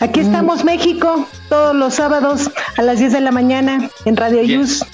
Aquí 0.00 0.20
estamos, 0.20 0.64
México, 0.64 1.26
todos 1.48 1.74
los 1.74 1.94
sábados 1.94 2.50
a 2.76 2.82
las 2.82 2.98
10 2.98 3.12
de 3.12 3.20
la 3.22 3.30
mañana 3.30 3.88
en 4.04 4.16
Radio 4.16 4.42
Yus. 4.42 4.84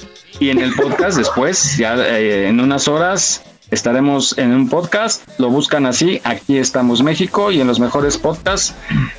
Y 0.41 0.49
en 0.49 0.59
el 0.59 0.75
podcast 0.75 1.19
después, 1.19 1.77
ya 1.77 1.95
eh, 1.97 2.49
en 2.49 2.61
unas 2.61 2.89
horas 2.89 3.43
estaremos 3.71 4.37
en 4.39 4.53
un 4.53 4.71
podcast, 4.71 5.23
lo 5.39 5.51
buscan 5.51 5.85
así, 5.85 6.21
aquí 6.25 6.57
estamos 6.57 7.03
México 7.03 7.53
y 7.53 7.61
en 7.61 7.67
los 7.67 7.79
mejores 7.79 8.17
podcasts, 8.17 8.75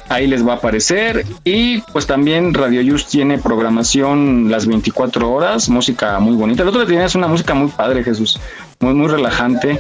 ahí 0.10 0.26
les 0.26 0.46
va 0.46 0.54
a 0.54 0.56
aparecer. 0.56 1.26
Y 1.44 1.82
pues 1.94 2.08
también 2.08 2.56
Radio 2.56 2.82
Yus 2.82 3.06
tiene 3.06 3.38
programación 3.38 4.50
las 4.50 4.66
24 4.66 5.32
horas, 5.32 5.70
música 5.70 6.20
muy 6.20 6.36
bonita. 6.36 6.64
El 6.64 6.70
otro 6.70 6.82
día 6.82 6.88
tenías 6.88 7.14
una 7.14 7.28
música 7.28 7.54
muy 7.54 7.70
padre, 7.70 8.04
Jesús, 8.04 8.40
muy, 8.80 8.96
muy 8.96 9.08
relajante. 9.08 9.80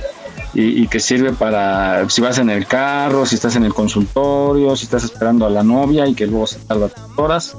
Y, 0.54 0.84
y 0.84 0.88
que 0.88 1.00
sirve 1.00 1.32
para 1.32 2.10
si 2.10 2.22
vas 2.22 2.38
en 2.38 2.50
el 2.50 2.68
carro, 2.68 3.26
si 3.26 3.36
estás 3.36 3.56
en 3.56 3.64
el 3.64 3.74
consultorio, 3.74 4.76
si 4.76 4.84
estás 4.84 5.06
esperando 5.06 5.46
a 5.46 5.50
la 5.50 5.64
novia 5.64 6.06
y 6.08 6.14
que 6.14 6.28
luego 6.28 6.46
se 6.46 6.60
tarda 6.60 6.90
horas. 7.16 7.56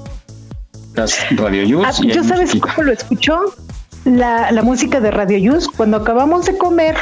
Radio 1.31 1.65
Yus. 1.65 1.87
Ah, 1.87 1.93
¿Yo 2.03 2.23
sabes 2.23 2.53
cómo 2.61 2.83
lo 2.83 2.93
escuchó? 2.93 3.55
La, 4.05 4.51
la 4.51 4.63
música 4.63 5.01
de 5.01 5.11
Radio 5.11 5.39
Yus. 5.39 5.69
Cuando 5.69 5.97
acabamos 5.99 6.47
de 6.47 6.57
comer, 6.59 6.97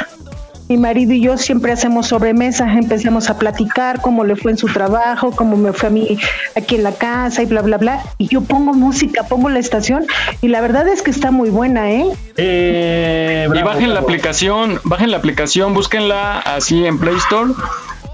mi 0.71 0.77
marido 0.77 1.11
y 1.11 1.19
yo 1.19 1.37
siempre 1.37 1.73
hacemos 1.73 2.07
sobremesa, 2.07 2.63
empezamos 2.71 3.29
a 3.29 3.37
platicar 3.37 3.99
cómo 3.99 4.23
le 4.23 4.37
fue 4.37 4.51
en 4.51 4.57
su 4.57 4.67
trabajo, 4.67 5.31
cómo 5.31 5.57
me 5.57 5.73
fue 5.73 5.89
a 5.89 5.91
mí 5.91 6.17
aquí 6.55 6.75
en 6.75 6.83
la 6.83 6.93
casa 6.93 7.41
y 7.41 7.45
bla, 7.45 7.61
bla, 7.61 7.77
bla. 7.77 8.01
Y 8.17 8.29
yo 8.29 8.39
pongo 8.39 8.73
música, 8.73 9.23
pongo 9.23 9.49
la 9.49 9.59
estación 9.59 10.05
y 10.39 10.47
la 10.47 10.61
verdad 10.61 10.87
es 10.87 11.01
que 11.01 11.11
está 11.11 11.29
muy 11.29 11.49
buena, 11.49 11.91
¿eh? 11.91 12.05
y 12.37 13.61
bajen 13.61 13.93
la 13.93 13.99
aplicación, 13.99 14.79
bajen 14.85 15.11
la 15.11 15.17
aplicación, 15.17 15.73
búsquenla 15.73 16.39
así 16.39 16.85
en 16.85 16.97
Play 16.99 17.17
Store. 17.17 17.51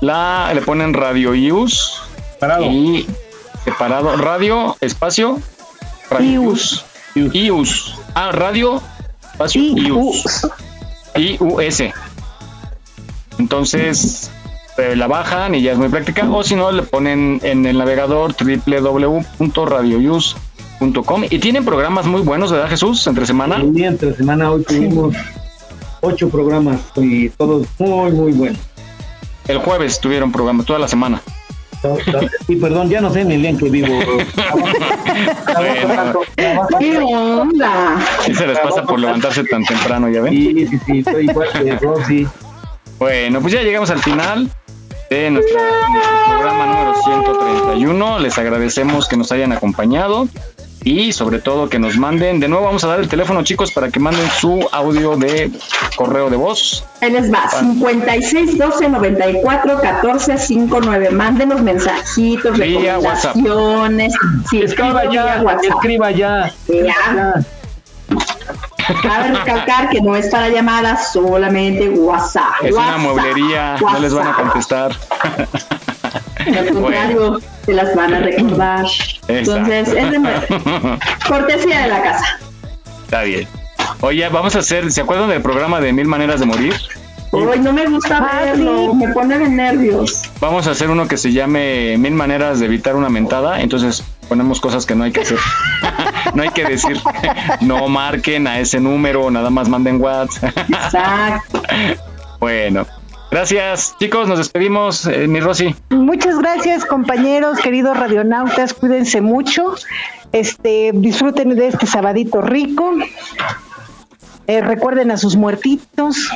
La 0.02 0.52
le 0.56 0.62
ponen 0.62 0.96
Radio 0.96 1.36
Ius 1.36 2.02
y 2.72 3.06
separado 3.66 4.18
radio 4.18 4.76
espacio 4.82 5.38
Radio 6.10 6.42
Ius. 6.42 6.87
Ius. 7.34 7.96
Ah, 8.14 8.32
radio 8.32 8.82
espacio 9.38 9.62
Ius. 9.78 10.48
IUS. 11.16 11.84
Entonces 13.38 14.32
eh, 14.78 14.96
la 14.96 15.08
bajan 15.08 15.54
y 15.56 15.62
ya 15.62 15.74
es 15.74 15.78
muy 15.78 15.90
práctica 15.90 16.26
o 16.30 16.42
si 16.44 16.56
no 16.56 16.72
le 16.72 16.84
ponen 16.84 17.42
en 17.44 17.66
el 17.66 17.78
navegador 17.78 18.34
www.radioyus.com 18.34 21.24
y 21.30 21.40
tienen 21.40 21.66
programas 21.66 22.08
muy 22.08 22.22
buenos, 22.22 22.50
¿verdad 22.52 22.70
Jesús? 22.70 23.06
Entre 23.08 23.26
semana. 23.26 23.62
Sí, 23.62 23.84
entre 23.84 24.16
semana 24.16 24.52
hoy 24.52 24.64
tuvimos 24.64 25.16
ocho 26.02 26.30
programas 26.30 26.80
y 26.96 27.30
todos 27.30 27.68
muy, 27.78 28.12
muy 28.12 28.32
buenos. 28.34 28.60
El 29.48 29.60
jueves 29.60 30.00
tuvieron 30.00 30.32
programa, 30.32 30.64
toda 30.64 30.80
la 30.80 30.88
semana. 30.88 31.22
Y 32.48 32.56
perdón, 32.56 32.90
ya 32.90 33.02
no 33.02 33.12
sé 33.12 33.24
ni 33.26 33.36
el 33.36 33.42
día 33.42 33.50
en 33.52 33.58
que 33.58 33.70
vivo. 33.70 34.00
¿Qué 36.80 36.98
onda? 36.98 37.98
Sí 38.26 38.34
se 38.34 38.48
les 38.48 38.60
pasa 38.60 38.84
por 38.84 39.00
levantarse 39.00 39.44
tan 39.46 39.64
temprano, 39.64 40.10
¿ya 40.10 40.22
ven? 40.22 40.34
Sí, 40.34 40.68
sí, 40.68 40.80
sí, 40.86 41.00
estoy 41.00 41.30
igual 41.30 41.48
que 41.52 41.76
Rosy. 41.78 42.28
Bueno, 43.00 43.42
pues 43.42 43.54
ya 43.54 43.62
llegamos 43.62 43.90
al 43.90 44.00
final 44.00 44.50
de 45.10 45.30
nuestra- 45.32 45.62
nuestro 45.92 46.18
programa 46.30 46.66
número 46.66 46.94
131. 47.04 48.20
Les 48.20 48.38
agradecemos 48.38 49.08
que 49.08 49.18
nos 49.18 49.32
hayan 49.32 49.52
acompañado 49.52 50.28
y 50.88 51.12
sobre 51.12 51.40
todo 51.40 51.70
que 51.70 51.80
nos 51.80 51.98
manden. 51.98 52.40
De 52.40 52.48
nuevo 52.48 52.66
vamos 52.66 52.84
a 52.86 52.88
dar 52.88 53.00
el 53.02 53.10
teléfono, 53.10 53.44
chicos, 53.44 53.72
para 53.72 53.90
que 53.90 54.00
manden 54.00 54.26
su 54.40 54.68
audio 54.72 55.18
de 55.18 55.52
correo 55.98 56.30
de 56.30 56.38
voz. 56.38 56.86
Ahí 57.02 57.12
les 57.12 57.32
va, 57.32 57.50
56 57.50 58.58
12 58.58 58.90
94 58.90 59.82
14 59.82 60.38
59. 60.38 61.10
Mándenos 61.12 61.62
mensajitos, 61.62 62.58
Vía 62.58 63.00
WhatsApp. 63.00 63.36
recomendaciones. 63.36 64.14
Sí, 64.50 64.62
Escriba 64.62 65.12
ya, 65.12 65.42
WhatsApp. 65.44 65.64
escriba 65.76 66.12
ya. 66.12 66.54
Ya. 66.68 67.34
Cabe 69.04 69.28
recalcar 69.38 69.90
que 69.90 70.00
no 70.00 70.16
es 70.16 70.28
para 70.30 70.48
llamadas, 70.48 71.12
solamente 71.12 71.90
WhatsApp. 71.90 72.46
Es 72.64 72.72
una 72.74 72.86
WhatsApp, 72.86 73.00
mueblería, 73.02 73.76
no 73.82 74.00
les 74.00 74.14
van 74.14 74.28
a 74.28 74.34
contestar. 74.34 74.96
Al 76.56 76.74
contrario, 76.74 77.40
se 77.66 77.74
las 77.74 77.96
van 77.96 78.14
a 78.14 78.20
recordar. 78.20 78.86
Entonces, 79.28 79.88
es 79.90 80.12
de 80.12 80.20
cortesía 81.28 81.82
de 81.82 81.88
la 81.88 82.02
casa. 82.02 82.40
Está 83.04 83.24
bien. 83.24 83.48
Oye, 84.02 84.28
vamos 84.30 84.56
a 84.56 84.60
hacer, 84.60 84.92
¿se 84.92 85.02
acuerdan 85.02 85.30
del 85.30 85.42
programa 85.42 85.80
de 85.80 85.94
Mil 85.94 86.08
Maneras 86.08 86.40
de 86.40 86.46
Morir? 86.46 86.74
Hoy 87.32 87.60
no 87.60 87.74
me 87.74 87.86
gusta 87.86 88.22
verlo, 88.22 88.94
me 88.94 89.10
pone 89.10 89.38
de 89.38 89.50
nervios. 89.50 90.24
Vamos 90.40 90.68
a 90.68 90.72
hacer 90.72 90.90
uno 90.90 91.08
que 91.08 91.18
se 91.18 91.34
llame 91.34 91.98
Mil 91.98 92.14
Maneras 92.14 92.60
de 92.60 92.68
Evitar 92.68 92.96
una 92.96 93.10
Mentada. 93.10 93.62
Entonces 93.62 94.04
ponemos 94.30 94.62
cosas 94.62 94.86
que 94.86 94.96
no 94.96 95.04
hay 95.04 95.12
que 95.12 95.22
hacer. 95.22 95.38
no 96.34 96.44
hay 96.44 96.50
que 96.50 96.66
decir. 96.66 97.00
No 97.62 97.88
marquen 97.90 98.48
a 98.48 98.60
ese 98.60 98.80
número, 98.80 99.30
nada 99.30 99.50
más 99.50 99.68
manden 99.68 100.02
WhatsApp. 100.02 100.58
Exacto. 100.58 101.62
bueno, 102.40 102.86
gracias 103.38 103.96
chicos, 104.00 104.28
nos 104.28 104.40
despedimos, 104.40 105.06
eh, 105.06 105.28
mi 105.28 105.40
Rosy. 105.40 105.76
Muchas 105.92 106.40
gracias, 106.40 106.86
compañeros, 106.86 107.60
queridos 107.60 107.96
radionautas, 107.96 108.74
cuídense 108.74 109.22
mucho. 109.22 109.76
Este, 110.32 110.90
disfruten 110.92 111.56
de 111.56 111.68
este 111.68 111.86
sabadito 111.86 112.42
rico. 112.42 112.96
Eh, 114.48 114.62
recuerden 114.62 115.12
a 115.12 115.18
sus 115.18 115.36
muertitos. 115.36 116.32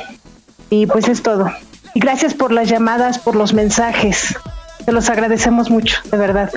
Y 0.69 0.85
pues 0.85 1.07
es 1.07 1.23
todo. 1.23 1.51
Y 1.95 1.99
gracias 1.99 2.35
por 2.35 2.51
las 2.51 2.69
llamadas, 2.69 3.17
por 3.17 3.35
los 3.35 3.55
mensajes. 3.55 4.37
Se 4.85 4.91
los 4.91 5.09
agradecemos 5.09 5.71
mucho, 5.71 5.97
de 6.11 6.17
verdad. 6.17 6.51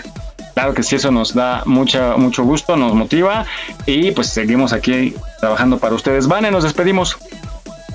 Claro 0.53 0.75
que 0.75 0.83
sí, 0.83 0.97
eso 0.97 1.11
nos 1.11 1.33
da 1.33 1.63
mucha, 1.65 2.19
mucho 2.19 2.45
gusto, 2.45 2.77
nos 2.77 2.93
motiva 2.93 3.47
y 3.87 4.11
pues 4.11 4.29
seguimos 4.29 4.75
aquí 4.75 5.15
trabajando 5.41 5.79
para 5.79 5.95
ustedes. 5.95 6.29
Vane, 6.29 6.51
nos 6.51 6.65
despedimos. 6.65 7.17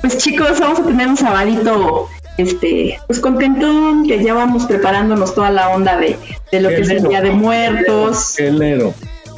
Pues 0.02 0.18
chicos, 0.18 0.60
vamos 0.60 0.80
a 0.80 0.84
tener 0.84 1.08
un 1.08 1.18
sabadito, 1.18 2.10
este, 2.42 3.00
pues 3.08 3.20
contentón, 3.20 4.06
que 4.08 4.24
ya 4.24 4.34
vamos 4.34 4.66
preparándonos 4.66 5.34
toda 5.36 5.50
la 5.52 5.70
onda 5.70 5.98
de, 5.98 6.18
de 6.52 6.62
lo 6.62 6.70
que 6.70 6.82
es 6.82 6.90
el 6.90 7.04
Día 7.04 7.22
de 7.22 7.32
Muertos. 7.32 8.38
Enero. 8.40 8.94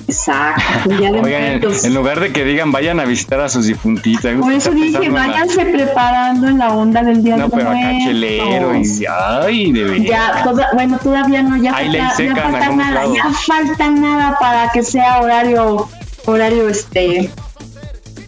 Exacto, 0.07 0.89
el 0.89 0.97
Día 0.97 1.11
de 1.11 1.21
Oigan, 1.21 1.41
Muertos. 1.59 1.85
en 1.85 1.93
lugar 1.93 2.19
de 2.19 2.33
que 2.33 2.43
digan 2.43 2.71
vayan 2.71 2.99
a 2.99 3.05
visitar 3.05 3.39
a 3.39 3.47
sus 3.47 3.65
difuntitas. 3.67 4.35
Por 4.35 4.51
eso 4.51 4.71
dije, 4.71 5.09
la- 5.09 5.27
váyanse 5.27 5.63
preparando 5.65 6.47
en 6.47 6.57
la 6.57 6.73
onda 6.73 7.01
del 7.03 7.23
Día 7.23 7.37
No, 7.37 7.45
de 7.45 7.49
pero 7.55 7.69
acá 7.69 7.77
Muertos. 7.77 8.03
chelero 8.05 8.75
y 8.75 9.05
ay, 9.07 9.71
de. 9.71 10.03
Ya, 10.05 10.41
toda- 10.43 10.69
bueno, 10.73 10.97
todavía 11.01 11.43
no, 11.43 11.55
ya 11.57 11.73
falta, 11.73 11.91
ya 12.17 12.35
falta 12.35 12.69
nada, 12.75 13.03
ya 13.15 13.29
falta 13.31 13.89
nada 13.91 14.37
para 14.39 14.69
que 14.71 14.83
sea 14.83 15.21
horario, 15.21 15.87
horario 16.25 16.67
este, 16.67 17.29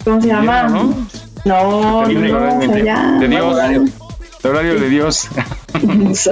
¿cómo 0.06 0.22
se 0.22 0.28
llama? 0.28 0.64
No, 0.64 0.96
no, 1.46 2.04
totalmente. 2.08 2.84
ya. 2.86 3.12
De 3.20 3.28
Dios. 3.28 3.58
Horario 4.44 4.80
de 4.80 4.90
Dios. 4.90 5.30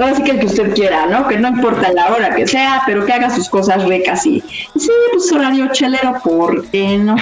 Ahora 0.00 0.14
sí 0.14 0.22
que 0.22 0.30
el 0.32 0.40
que 0.40 0.46
usted 0.46 0.74
quiera, 0.74 1.06
¿no? 1.06 1.26
Que 1.28 1.38
no 1.38 1.48
importa 1.48 1.92
la 1.92 2.12
hora 2.12 2.34
que 2.34 2.46
sea, 2.46 2.82
pero 2.86 3.04
que 3.04 3.12
haga 3.12 3.30
sus 3.30 3.48
cosas 3.48 3.84
ricas 3.84 4.24
y, 4.26 4.42
sí, 4.76 4.90
pues 5.12 5.30
horario 5.32 5.68
chelero, 5.72 6.14
¿por 6.22 6.64
qué 6.66 6.96
no? 6.98 7.16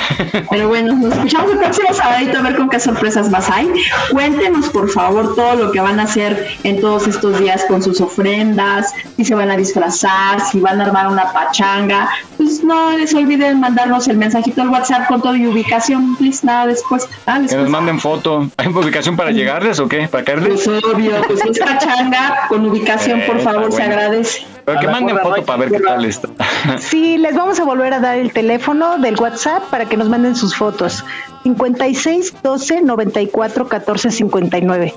Pero 0.51 0.69
bueno, 0.69 0.95
nos 0.97 1.15
escuchamos 1.15 1.53
el 1.53 1.59
próximo 1.59 1.93
sabadito 1.95 2.39
a 2.39 2.43
ver 2.43 2.57
con 2.57 2.69
qué 2.69 2.81
sorpresas 2.81 3.31
más 3.31 3.49
hay. 3.51 3.71
Cuéntenos, 4.11 4.69
por 4.69 4.91
favor, 4.91 5.35
todo 5.35 5.55
lo 5.57 5.73
que 5.73 5.81
van 5.81 6.01
a 6.01 6.05
hacer 6.05 6.47
en 6.65 6.81
todos 6.81 7.07
estos 7.09 7.39
días 7.39 7.65
con 7.67 7.83
sus 7.83 8.01
ofrendas, 8.01 8.93
si 9.17 9.25
se 9.25 9.35
van 9.35 9.51
a 9.51 9.57
disfrazar, 9.57 10.41
si 10.41 10.61
van 10.61 10.81
a 10.81 10.85
armar 10.85 11.09
una 11.09 11.33
pachanga. 11.33 12.09
Pues 12.37 12.63
no 12.65 12.97
les 12.97 13.15
olviden 13.15 13.61
mandarnos 13.61 14.09
el 14.09 14.17
mensajito 14.17 14.63
al 14.63 14.69
WhatsApp 14.69 15.07
con 15.09 15.23
todo 15.23 15.37
y 15.37 15.47
ubicación, 15.47 16.17
please, 16.17 16.45
nada 16.45 16.67
después. 16.67 17.09
Ah, 17.27 17.41
Que 17.49 17.57
nos 17.57 17.69
manden 17.69 17.99
foto. 18.01 18.49
¿Hay 18.57 18.69
ubicación 18.69 19.17
para 19.17 19.31
llegarles 19.31 19.79
o 19.79 19.89
qué? 19.89 20.09
¿Para 20.09 20.25
caerles? 20.25 20.63
Pues 20.65 20.85
obvio, 20.85 21.13
pues 21.27 21.45
es 21.45 21.59
pachanga, 21.59 22.10
con 22.49 22.66
ubicación, 22.66 23.23
por 23.27 23.41
favor, 23.41 23.73
se 23.73 23.82
agradece. 23.82 24.47
Pero 24.65 24.81
que 24.81 24.87
manden 24.89 25.19
foto 25.19 25.43
para 25.45 25.59
ver 25.61 25.70
qué 25.70 25.81
tal 25.81 26.05
está. 26.05 26.28
Sí, 26.78 27.16
les 27.16 27.35
vamos 27.35 27.59
a 27.59 27.65
volver 27.65 27.95
a 27.95 28.01
dar 28.01 28.19
el 28.19 28.32
teléfono 28.32 28.99
del 28.99 29.19
WhatsApp 29.19 29.62
para 29.70 29.87
que 29.87 29.97
nos 29.97 30.09
manden 30.09 30.37
sus 30.37 30.55
fotos. 30.55 31.05
56 31.45 32.35
12 32.43 32.82
94 32.82 33.69
14 33.69 34.11
59. 34.11 34.95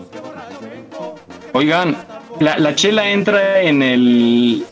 Oigan, 1.54 1.96
la, 2.40 2.58
la 2.58 2.76
chela 2.76 3.10
entra 3.10 3.62
en 3.62 3.82
el. 3.82 4.66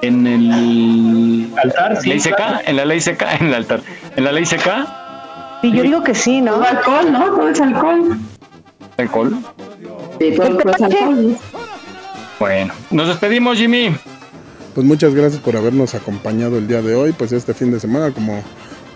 En 0.00 0.26
el. 0.26 1.52
Altar, 1.62 1.96
sí, 2.00 2.08
¿Ley 2.08 2.20
seca? 2.20 2.36
claro. 2.36 2.58
En 2.66 2.76
la 2.76 2.84
ley 2.84 3.00
seca, 3.00 3.36
en 3.36 3.46
el 3.46 3.54
altar. 3.54 3.80
En 4.16 4.24
la 4.24 4.32
ley 4.32 4.46
seca, 4.46 5.58
Y 5.62 5.72
yo 5.72 5.82
digo 5.82 6.02
que 6.02 6.14
sí, 6.14 6.40
¿no? 6.40 6.54
Todo 6.54 6.64
alcohol, 6.64 7.12
¿no? 7.12 7.24
Todo 7.26 7.48
es 7.48 7.60
alcohol. 7.60 8.18
alcohol. 8.98 9.36
Sí, 10.18 10.32
todo, 10.36 10.58
todo 10.58 10.72
es 10.72 10.82
alcohol. 10.82 11.36
Bueno, 12.42 12.74
nos 12.90 13.06
despedimos, 13.06 13.56
Jimmy. 13.56 13.94
Pues 14.74 14.84
muchas 14.84 15.14
gracias 15.14 15.40
por 15.40 15.56
habernos 15.56 15.94
acompañado 15.94 16.58
el 16.58 16.66
día 16.66 16.82
de 16.82 16.96
hoy, 16.96 17.12
pues 17.12 17.30
este 17.30 17.54
fin 17.54 17.70
de 17.70 17.78
semana, 17.78 18.10
como, 18.10 18.42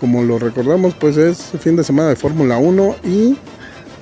como 0.01 0.25
lo 0.25 0.41
recordamos, 0.41 0.95
pues 0.95 1.17
es 1.17 1.53
fin 1.61 1.77
de 1.77 1.85
semana 1.85 2.09
de 2.09 2.17
Fórmula 2.17 2.59
1 2.59 2.97
y 3.05 3.37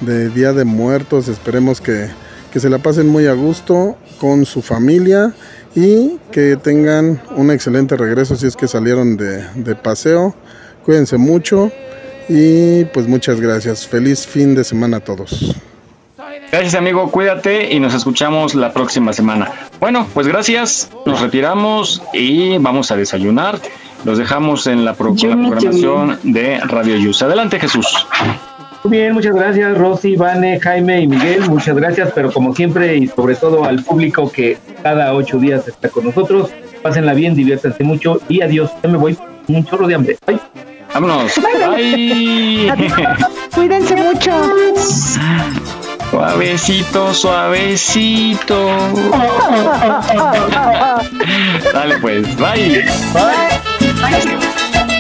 de 0.01 0.31
Día 0.31 0.55
de 0.55 0.65
Muertos. 0.65 1.29
Esperemos 1.29 1.83
que, 1.83 2.09
que 2.55 2.59
se 2.59 2.71
la 2.71 2.79
pasen 2.79 3.07
muy 3.07 3.27
a 3.27 3.35
gusto 3.35 3.99
con 4.19 4.47
su 4.47 4.63
familia 4.63 5.35
y 5.75 6.19
que 6.33 6.57
tengan 6.57 7.21
un 7.37 7.51
excelente 7.51 7.99
regreso 7.99 8.37
si 8.37 8.47
es 8.47 8.57
que 8.57 8.67
salieron 8.67 9.19
de, 9.19 9.45
de 9.57 9.75
paseo. 9.75 10.35
Cuídense 10.87 11.19
mucho 11.19 11.71
y 12.31 12.87
pues 12.87 13.07
muchas 13.07 13.43
gracias. 13.43 13.87
Feliz 13.87 14.27
fin 14.27 14.55
de 14.55 14.65
semana 14.65 14.97
a 14.97 15.01
todos. 15.01 15.55
Gracias, 16.55 16.77
amigo. 16.77 17.11
Cuídate 17.11 17.75
y 17.75 17.81
nos 17.81 17.95
escuchamos 17.95 18.55
la 18.55 18.73
próxima 18.73 19.13
semana. 19.13 19.51
Bueno, 19.81 20.07
pues 20.15 20.29
gracias. 20.29 20.89
Nos 21.05 21.21
retiramos 21.21 22.01
y 22.13 22.59
vamos 22.59 22.93
a 22.93 22.97
desayunar. 22.97 23.59
Los 24.05 24.19
dejamos 24.19 24.69
en 24.69 24.85
la, 24.85 24.95
pro- 24.95 25.17
la 25.21 25.49
programación 25.49 26.21
de 26.23 26.61
Radio 26.61 26.95
Yus. 26.97 27.23
Adelante, 27.23 27.59
Jesús. 27.59 28.07
Muy 28.85 28.99
bien, 28.99 29.15
muchas 29.15 29.35
gracias 29.35 29.77
Rosy, 29.77 30.15
Vane, 30.15 30.61
Jaime 30.61 31.01
y 31.01 31.09
Miguel, 31.09 31.51
muchas 31.51 31.75
gracias, 31.75 32.11
pero 32.15 32.31
como 32.31 32.55
siempre 32.55 32.99
y 32.99 33.09
sobre 33.09 33.35
todo 33.35 33.65
al 33.65 33.83
público 33.83 34.31
que 34.31 34.57
cada 34.85 35.13
ocho 35.15 35.39
días 35.39 35.67
está 35.67 35.89
con 35.89 36.05
nosotros, 36.05 36.51
pásenla 36.83 37.15
bien, 37.15 37.35
diviértanse 37.35 37.83
mucho 37.83 38.21
y 38.29 38.43
adiós, 38.43 38.71
ya 38.83 38.89
me 38.91 38.99
voy, 38.99 39.19
un 39.49 39.65
chorro 39.65 39.89
de 39.89 39.95
hambre, 39.97 40.19
bye. 40.27 40.39
Vámonos. 40.93 41.33
Bye. 41.77 42.71
Cuídense 43.55 43.97
mucho. 43.97 44.31
Suavecito, 46.15 47.13
suavecito. 47.13 48.55
Dale 51.73 51.99
pues, 51.99 52.37
bye. 52.37 52.85
Voy 53.13 54.94